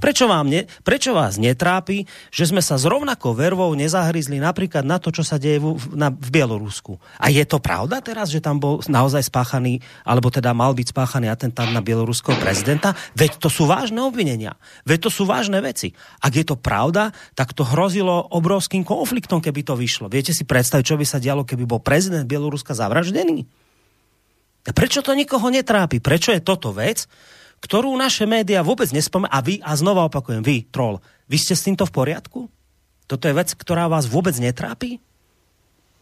Prečo, 0.00 0.26
vám 0.26 0.50
ne, 0.50 0.66
prečo 0.82 1.14
vás 1.14 1.38
netrápi, 1.38 2.08
že 2.32 2.50
sme 2.50 2.60
sa 2.64 2.80
s 2.80 2.84
rovnakou 2.88 3.36
vervou 3.36 3.70
nezahryzli 3.76 4.42
napríklad 4.42 4.82
na 4.82 4.98
to, 4.98 5.14
čo 5.14 5.22
sa 5.22 5.38
deje 5.38 5.62
v, 5.62 5.76
na, 5.94 6.10
v 6.10 6.28
Bielorusku? 6.34 6.98
A 7.20 7.30
je 7.30 7.44
to 7.46 7.62
pravda 7.62 8.02
teraz, 8.02 8.32
že 8.32 8.42
tam 8.42 8.58
bol 8.58 8.82
naozaj 8.90 9.28
spáchaný, 9.28 9.80
alebo 10.02 10.32
teda 10.32 10.56
mal 10.56 10.74
byť 10.74 10.90
spáchaný 10.90 11.30
atentát 11.30 11.68
na 11.70 11.84
bieloruského 11.84 12.36
prezidenta? 12.40 12.96
Veď 13.14 13.38
to 13.38 13.48
sú 13.52 13.68
vážne 13.68 14.02
obvinenia. 14.02 14.58
Veď 14.88 15.08
to 15.08 15.10
sú 15.12 15.22
vážne 15.28 15.60
veci. 15.62 15.94
Ak 16.20 16.34
je 16.34 16.44
to 16.44 16.58
pravda, 16.58 17.14
tak 17.38 17.54
to 17.54 17.62
hrozilo 17.62 18.26
obrovským 18.34 18.82
konfliktom, 18.82 19.38
keby 19.38 19.62
to 19.62 19.78
vyšlo. 19.78 20.10
Viete 20.10 20.34
si 20.34 20.42
predstaviť, 20.42 20.84
čo 20.84 20.98
by 20.98 21.06
sa 21.06 21.22
dialo, 21.22 21.46
keby 21.46 21.64
bol 21.68 21.80
prezident 21.80 22.26
Bieloruska 22.26 22.74
zavraždený? 22.74 23.46
A 24.64 24.72
prečo 24.72 25.04
to 25.04 25.12
nikoho 25.12 25.52
netrápi? 25.52 26.00
Prečo 26.00 26.32
je 26.32 26.40
toto 26.40 26.72
vec, 26.72 27.04
ktorú 27.64 27.96
naše 27.96 28.28
médiá 28.28 28.60
vôbec 28.60 28.92
nespomínajú. 28.92 29.32
A 29.32 29.40
vy, 29.40 29.54
a 29.64 29.72
znova 29.72 30.04
opakujem, 30.04 30.44
vy, 30.44 30.68
troll, 30.68 31.00
vy 31.24 31.40
ste 31.40 31.56
s 31.56 31.64
týmto 31.64 31.88
v 31.88 31.96
poriadku? 31.96 32.52
Toto 33.08 33.24
je 33.24 33.32
vec, 33.32 33.56
ktorá 33.56 33.88
vás 33.88 34.04
vôbec 34.04 34.36
netrápi? 34.36 35.00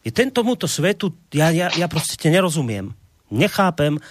Je 0.03 0.11
tomuto 0.11 0.67
svetu, 0.67 1.15
ja, 1.31 1.55
ja, 1.55 1.71
ja 1.71 1.87
proste 1.87 2.27
nerozumiem. 2.27 2.91
Nechápem 3.31 4.03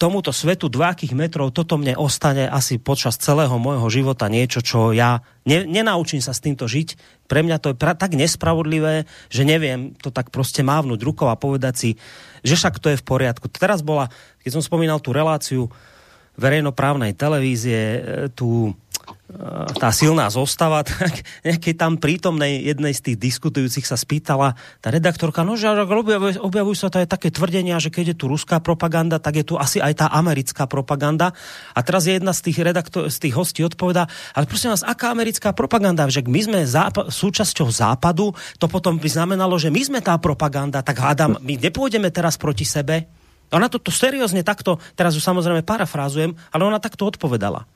tomuto 0.00 0.32
svetu 0.32 0.72
dvákých 0.72 1.12
metrov, 1.12 1.52
toto 1.52 1.76
mne 1.76 1.92
ostane 2.00 2.48
asi 2.48 2.80
počas 2.80 3.20
celého 3.20 3.52
môjho 3.60 3.84
života 3.92 4.32
niečo, 4.32 4.64
čo 4.64 4.96
ja 4.96 5.20
ne, 5.44 5.68
nenaučím 5.68 6.24
sa 6.24 6.32
s 6.32 6.40
týmto 6.40 6.64
žiť. 6.64 6.96
Pre 7.28 7.44
mňa 7.44 7.60
to 7.60 7.70
je 7.70 7.76
pra, 7.76 7.92
tak 7.92 8.16
nespravodlivé, 8.16 9.04
že 9.28 9.44
neviem 9.44 9.92
to 10.00 10.08
tak 10.08 10.32
proste 10.32 10.64
mávnuť 10.64 11.04
rukou 11.04 11.28
a 11.28 11.36
povedať 11.36 11.74
si, 11.76 11.90
že 12.40 12.56
však 12.56 12.80
to 12.80 12.96
je 12.96 12.98
v 12.98 13.04
poriadku. 13.04 13.52
Teraz 13.52 13.84
bola, 13.84 14.08
keď 14.40 14.56
som 14.56 14.64
spomínal 14.64 15.04
tú 15.04 15.12
reláciu 15.12 15.68
verejnoprávnej 16.38 17.12
televízie 17.16 17.80
e, 17.80 18.00
tu 18.32 18.70
e, 18.70 18.72
tá 19.76 19.92
silná 19.92 20.30
zostava, 20.32 20.86
tak 20.88 21.22
nejakej 21.44 21.74
tam 21.76 22.00
prítomnej 22.00 22.64
jednej 22.64 22.96
z 22.96 23.12
tých 23.12 23.16
diskutujúcich 23.20 23.84
sa 23.84 23.98
spýtala 23.98 24.56
tá 24.80 24.88
redaktorka, 24.88 25.42
no 25.42 25.58
že 25.58 25.68
objavujú, 25.70 26.40
objavujú 26.40 26.76
sa 26.76 26.88
aj 26.90 27.10
také 27.10 27.28
tvrdenia, 27.28 27.76
že 27.82 27.92
keď 27.92 28.14
je 28.14 28.16
tu 28.16 28.26
ruská 28.30 28.58
propaganda, 28.62 29.20
tak 29.20 29.42
je 29.42 29.44
tu 29.44 29.54
asi 29.60 29.82
aj 29.82 30.04
tá 30.04 30.06
americká 30.10 30.64
propaganda. 30.64 31.36
A 31.76 31.80
teraz 31.84 32.08
je 32.08 32.16
jedna 32.16 32.32
z 32.32 32.50
tých, 32.50 32.58
redaktor, 32.64 33.12
z 33.12 33.18
tých 33.20 33.34
hostí 33.36 33.60
odpoveda, 33.62 34.08
ale 34.32 34.44
prosím 34.48 34.72
vás, 34.72 34.86
aká 34.86 35.12
americká 35.12 35.52
propaganda? 35.52 36.08
Že 36.08 36.26
my 36.26 36.40
sme 36.40 36.60
zápa- 36.64 37.08
súčasťou 37.12 37.68
západu, 37.68 38.32
to 38.56 38.66
potom 38.66 38.96
by 38.96 39.08
znamenalo, 39.10 39.60
že 39.60 39.68
my 39.68 39.82
sme 39.82 40.00
tá 40.00 40.16
propaganda, 40.16 40.80
tak 40.80 40.98
hádam, 40.98 41.36
my 41.42 41.54
nepôjdeme 41.60 42.08
teraz 42.08 42.40
proti 42.40 42.64
sebe. 42.64 43.19
Ona 43.50 43.66
to, 43.66 43.82
to 43.82 43.90
seriózne 43.90 44.46
takto, 44.46 44.78
teraz 44.94 45.18
ju 45.18 45.22
samozrejme 45.22 45.66
parafrázujem, 45.66 46.38
ale 46.54 46.62
ona 46.62 46.78
takto 46.78 47.06
odpovedala. 47.06 47.66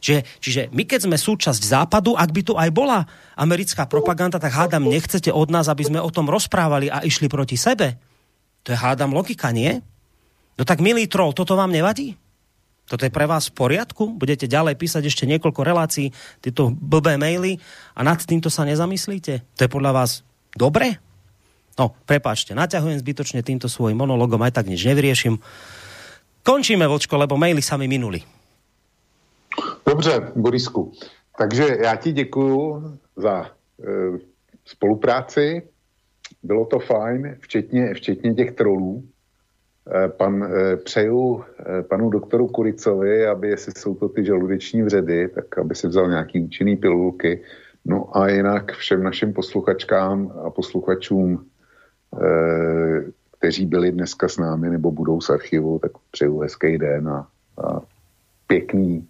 Čiže, 0.00 0.20
čiže 0.40 0.62
my 0.72 0.88
keď 0.88 1.08
sme 1.08 1.16
súčasť 1.20 1.60
západu, 1.60 2.16
ak 2.16 2.32
by 2.32 2.40
tu 2.40 2.52
aj 2.56 2.72
bola 2.72 3.04
americká 3.36 3.84
propaganda, 3.84 4.40
tak 4.40 4.56
hádam, 4.56 4.88
nechcete 4.88 5.28
od 5.28 5.52
nás, 5.52 5.68
aby 5.68 5.84
sme 5.84 6.00
o 6.00 6.08
tom 6.08 6.28
rozprávali 6.28 6.88
a 6.88 7.04
išli 7.04 7.28
proti 7.28 7.60
sebe. 7.60 8.00
To 8.64 8.72
je 8.72 8.80
hádam 8.80 9.12
logika, 9.12 9.52
nie? 9.52 9.80
No 10.56 10.64
tak 10.64 10.80
milý 10.80 11.04
troll, 11.08 11.36
toto 11.36 11.56
vám 11.56 11.72
nevadí? 11.72 12.16
Toto 12.88 13.06
je 13.06 13.12
pre 13.12 13.28
vás 13.28 13.52
v 13.52 13.56
poriadku? 13.56 14.18
Budete 14.18 14.50
ďalej 14.50 14.74
písať 14.74 15.06
ešte 15.06 15.28
niekoľko 15.28 15.62
relácií, 15.62 16.10
tieto 16.42 16.74
blbé 16.74 17.20
maily 17.20 17.60
a 17.94 18.00
nad 18.02 18.18
týmto 18.18 18.50
sa 18.50 18.66
nezamyslíte? 18.66 19.46
To 19.56 19.60
je 19.62 19.70
podľa 19.70 19.92
vás 19.94 20.10
dobre? 20.56 20.98
No, 21.80 21.96
prepáčte, 22.04 22.52
naťahujem 22.52 23.00
zbytočne 23.00 23.40
týmto 23.40 23.64
svojim 23.64 23.96
monologom, 23.96 24.44
aj 24.44 24.52
tak 24.52 24.68
nič 24.68 24.84
nevyrieším. 24.84 25.40
Končíme, 26.44 26.84
Vočko, 26.84 27.16
lebo 27.16 27.40
maily 27.40 27.64
sa 27.64 27.80
mi 27.80 27.88
minuli. 27.88 28.20
Dobře, 29.88 30.36
Borisku. 30.36 30.92
Takže 31.38 31.80
já 31.80 31.96
ti 31.96 32.12
děkuju 32.12 32.84
za 33.16 33.44
e, 33.44 33.48
spolupráci. 34.64 35.62
Bylo 36.42 36.66
to 36.66 36.78
fajn, 36.78 37.36
včetně, 37.40 37.94
včetně 37.94 38.34
těch 38.34 38.52
trolů. 38.52 39.04
E, 39.88 40.08
pan, 40.08 40.44
e, 40.44 40.76
přeju 40.76 41.44
e, 41.44 41.82
panu 41.82 42.10
doktoru 42.10 42.48
Kuricovi, 42.48 43.26
aby 43.26 43.48
jestli 43.48 43.72
jsou 43.72 43.94
to 43.94 44.08
ty 44.08 44.24
žaludeční 44.24 44.82
vředy, 44.82 45.28
tak 45.28 45.58
aby 45.58 45.74
si 45.74 45.88
vzal 45.88 46.08
nějaký 46.08 46.40
účinný 46.40 46.76
pilulky. 46.76 47.42
No 47.84 48.16
a 48.16 48.28
jinak 48.28 48.72
všem 48.72 49.02
našim 49.02 49.32
posluchačkám 49.32 50.32
a 50.44 50.50
posluchačům 50.50 51.50
kteří 53.38 53.66
byli 53.66 53.92
dneska 53.92 54.28
s 54.28 54.36
námi 54.36 54.70
nebo 54.70 54.90
budou 54.90 55.20
z 55.20 55.30
archivu, 55.30 55.78
tak 55.78 55.92
přeju 56.10 56.38
hezký 56.38 56.78
den 56.78 57.08
a, 57.08 57.26
a 57.62 57.80
pěkný 58.46 59.06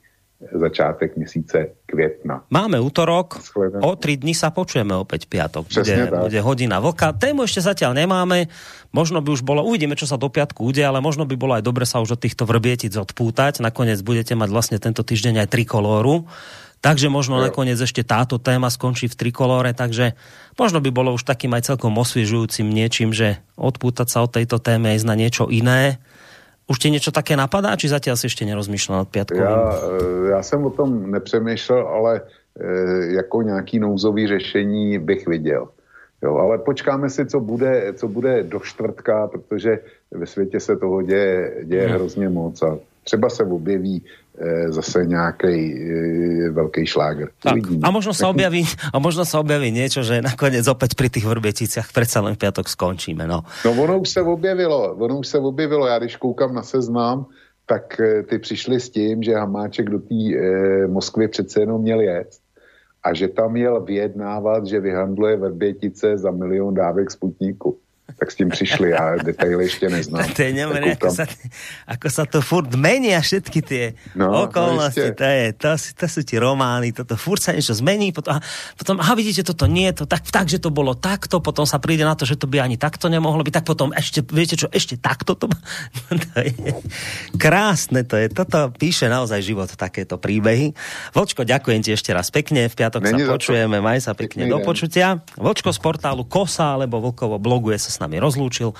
začátek 0.53 1.17
měsíce 1.17 1.69
května. 1.87 2.49
Máme 2.49 2.81
útorok, 2.81 3.37
o 3.85 3.93
tri 4.01 4.17
dní 4.17 4.33
sa 4.33 4.49
počujeme 4.49 4.97
opäť 4.97 5.29
piatok. 5.29 5.69
Bude, 5.69 5.97
bude 6.09 6.41
hodina 6.41 6.81
vlka. 6.81 7.13
Tému 7.13 7.45
ešte 7.45 7.61
zatiaľ 7.61 7.93
nemáme. 7.93 8.49
Možno 8.89 9.21
by 9.21 9.37
už 9.37 9.45
bolo, 9.45 9.61
uvidíme, 9.61 9.93
čo 10.01 10.09
sa 10.09 10.17
do 10.17 10.33
piatku 10.33 10.65
ude, 10.65 10.81
ale 10.81 11.05
možno 11.05 11.29
by 11.29 11.37
bolo 11.37 11.53
aj 11.61 11.65
dobre 11.67 11.85
sa 11.85 12.01
už 12.01 12.17
od 12.17 12.25
týchto 12.25 12.49
vrbietic 12.49 12.97
odpútať. 12.97 13.61
Nakoniec 13.61 14.01
budete 14.01 14.33
mať 14.33 14.49
vlastne 14.49 14.79
tento 14.81 15.05
týždeň 15.05 15.45
aj 15.45 15.53
trikolóru 15.53 16.25
Takže 16.81 17.13
možno 17.13 17.37
no. 17.37 17.45
nakoniec 17.45 17.77
ešte 17.77 18.01
táto 18.01 18.41
téma 18.41 18.73
skončí 18.73 19.05
v 19.05 19.17
trikolore, 19.17 19.77
takže 19.77 20.17
možno 20.57 20.81
by 20.81 20.89
bolo 20.89 21.13
už 21.13 21.29
takým 21.29 21.53
aj 21.53 21.69
celkom 21.69 21.93
osviežujúcim 22.01 22.65
niečím, 22.65 23.13
že 23.13 23.37
odpútať 23.61 24.09
sa 24.09 24.25
od 24.25 24.33
tejto 24.33 24.57
témy 24.57 24.97
aj 24.97 25.05
na 25.05 25.13
niečo 25.13 25.53
iné. 25.53 26.01
Už 26.65 26.81
ti 26.81 26.89
niečo 26.89 27.13
také 27.13 27.37
napadá, 27.37 27.77
či 27.77 27.93
zatiaľ 27.93 28.17
si 28.17 28.33
ešte 28.33 28.49
nerozmýšľal 28.49 29.05
nad 29.05 29.09
piatkovým? 29.13 29.45
Já, 29.45 30.39
já 30.39 30.43
jsem 30.43 30.65
o 30.65 30.71
tom 30.71 31.11
nepřemýšlel, 31.11 31.89
ale 31.89 32.21
e, 32.21 32.25
jako 33.15 33.43
nějaký 33.43 33.79
nouzový 33.79 34.27
řešení 34.27 34.99
bych 34.99 35.27
viděl. 35.27 35.69
Jo, 36.23 36.37
ale 36.37 36.59
počkáme 36.59 37.11
si, 37.11 37.27
co 37.27 37.41
bude, 37.41 37.93
co 37.97 38.09
bude 38.09 38.43
do 38.43 38.61
čtvrtka, 38.61 39.27
protože 39.27 39.79
ve 40.11 40.27
světě 40.27 40.61
se 40.61 40.77
toho 40.77 41.03
děje, 41.03 41.65
děje 41.65 41.87
hmm. 41.87 41.95
hrozně 41.95 42.29
moc 42.29 42.63
a 42.63 42.79
třeba 43.05 43.29
se 43.31 43.45
objeví 43.45 44.03
e, 44.39 44.73
zase 44.73 45.07
nějaký 45.07 45.57
e, 45.75 46.51
velký 46.51 46.87
šláger. 46.87 47.29
Tak, 47.43 47.57
a 47.83 47.89
možno 47.91 48.15
sa 48.15 48.29
objaví, 48.29 48.65
a 48.93 48.97
možno 48.99 49.25
sa 49.25 49.41
objaví 49.41 49.73
niečo, 49.73 50.03
že 50.03 50.25
nakoniec 50.25 50.65
opäť 50.69 50.95
pri 50.97 51.09
tých 51.09 51.27
vrběticích 51.27 51.93
predsa 51.93 52.21
len 52.21 52.37
v 52.37 52.43
piatok 52.47 52.69
skončíme. 52.69 53.27
No. 53.27 53.45
no 53.65 53.71
ono 53.73 54.01
už 54.01 54.09
se 54.09 54.21
objevilo, 54.23 54.97
ono 54.97 55.19
už 55.19 55.27
se 55.27 55.39
objevilo. 55.39 55.87
Já 55.87 55.99
když 55.99 56.17
koukám 56.17 56.55
na 56.55 56.63
seznam, 56.63 57.27
tak 57.67 58.01
e, 58.01 58.23
ty 58.23 58.39
přišli 58.39 58.81
s 58.81 58.91
tím, 58.91 59.23
že 59.23 59.35
Hamáček 59.35 59.91
do 59.91 59.99
té 59.99 60.15
e, 60.15 60.87
Moskvy 60.87 61.29
přece 61.29 61.61
jenom 61.61 61.83
měl 61.83 62.01
jet 62.01 62.31
a 63.03 63.15
že 63.15 63.29
tam 63.29 63.57
jel 63.57 63.81
vyjednávat, 63.81 64.67
že 64.67 64.81
vyhandluje 64.81 65.37
Verbětice 65.37 66.19
za 66.19 66.31
milion 66.31 66.75
dávek 66.75 67.11
Sputníku 67.11 67.79
tak 68.19 68.31
s 68.31 68.35
tím 68.35 68.49
přišli, 68.49 68.91
já 68.91 69.17
detaily 69.17 69.65
ještě 69.65 69.89
neznám. 69.89 70.27
To 70.37 70.43
je 70.43 70.53
neuveriteľné, 70.53 70.97
ako, 70.97 71.09
sa, 71.15 71.25
ako 71.87 72.09
sa 72.09 72.25
to 72.25 72.39
furt 72.41 72.73
menia 72.75 73.21
všetky 73.21 73.61
tie 73.61 73.85
no, 74.17 74.49
okolnosti, 74.49 75.13
no 75.13 75.15
to, 75.15 75.27
je, 75.27 75.45
to, 75.53 75.71
to 75.77 76.07
sú 76.09 76.21
ti 76.25 76.41
romány, 76.41 76.97
toto 76.97 77.15
furt 77.21 77.45
sa 77.45 77.53
niečo 77.53 77.77
zmení, 77.77 78.11
potom, 78.17 78.41
potom 78.75 78.97
aha, 78.99 79.13
vidíte, 79.15 79.45
toto 79.45 79.69
nie, 79.69 79.93
to 79.93 80.09
tak, 80.09 80.25
tak, 80.33 80.49
že 80.49 80.59
to 80.59 80.73
bolo 80.73 80.97
takto, 80.97 81.45
potom 81.45 81.69
sa 81.69 81.77
príde 81.77 82.09
na 82.09 82.17
to, 82.17 82.25
že 82.25 82.41
to 82.41 82.49
by 82.49 82.65
ani 82.65 82.81
takto 82.81 83.13
nemohlo 83.13 83.45
byť, 83.45 83.55
tak 83.61 83.67
potom 83.69 83.93
ešte, 83.93 84.25
viete 84.25 84.57
čo, 84.57 84.73
ešte 84.73 84.97
takto 84.97 85.37
to, 85.37 85.47
to 86.25 86.37
je 86.41 86.53
krásne, 87.37 88.03
to 88.09 88.17
je, 88.17 88.33
toto 88.33 88.73
píše 88.73 89.07
naozaj 89.13 89.45
život, 89.45 89.69
takéto 89.77 90.17
príbehy. 90.17 90.73
Vočko, 91.13 91.45
ďakujem 91.45 91.81
ti 91.85 91.93
ešte 91.93 92.17
raz 92.17 92.33
pekne, 92.33 92.67
v 92.67 92.75
piatok 92.75 93.05
Není 93.05 93.29
sa 93.29 93.37
počujeme, 93.37 93.77
maj 93.85 94.01
sa 94.01 94.17
pekne 94.17 94.31
Pekný 94.31 94.57
do 94.57 94.65
počutia. 94.65 95.21
Vočko 95.37 95.69
z 95.69 95.81
portálu 95.83 96.25
Kosa 96.25 96.79
alebo 96.79 97.03
Vlkovo 97.03 97.37
bloguje 97.37 97.77
sa 97.77 97.93
s 97.93 98.00
nami 98.01 98.17
rozlúčil. 98.19 98.73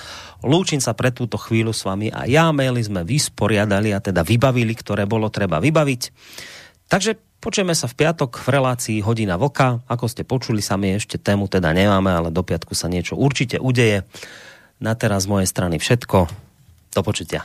Lúčim 0.43 0.81
sa 0.81 0.97
pre 0.97 1.13
túto 1.13 1.37
chvíľu 1.37 1.77
s 1.77 1.85
vami 1.85 2.09
a 2.09 2.25
ja 2.25 2.49
maily 2.51 2.81
sme 2.81 3.05
vysporiadali 3.05 3.93
a 3.93 4.01
teda 4.01 4.25
vybavili, 4.25 4.73
ktoré 4.73 5.05
bolo 5.05 5.29
treba 5.29 5.61
vybaviť. 5.61 6.03
Takže 6.91 7.15
počujeme 7.39 7.77
sa 7.77 7.87
v 7.87 7.95
piatok 8.01 8.41
v 8.41 8.49
relácii 8.51 8.99
Hodina 9.05 9.39
Voka. 9.39 9.85
Ako 9.87 10.09
ste 10.09 10.27
počuli 10.27 10.65
sami, 10.65 10.97
ešte 10.97 11.21
tému 11.21 11.47
teda 11.47 11.71
nemáme, 11.71 12.11
ale 12.11 12.29
do 12.33 12.43
piatku 12.43 12.73
sa 12.75 12.89
niečo 12.89 13.15
určite 13.15 13.61
udeje. 13.61 14.09
Na 14.81 14.97
teraz 14.97 15.29
z 15.29 15.31
mojej 15.31 15.49
strany 15.49 15.77
všetko. 15.77 16.27
Do 16.91 17.01
počutia. 17.05 17.45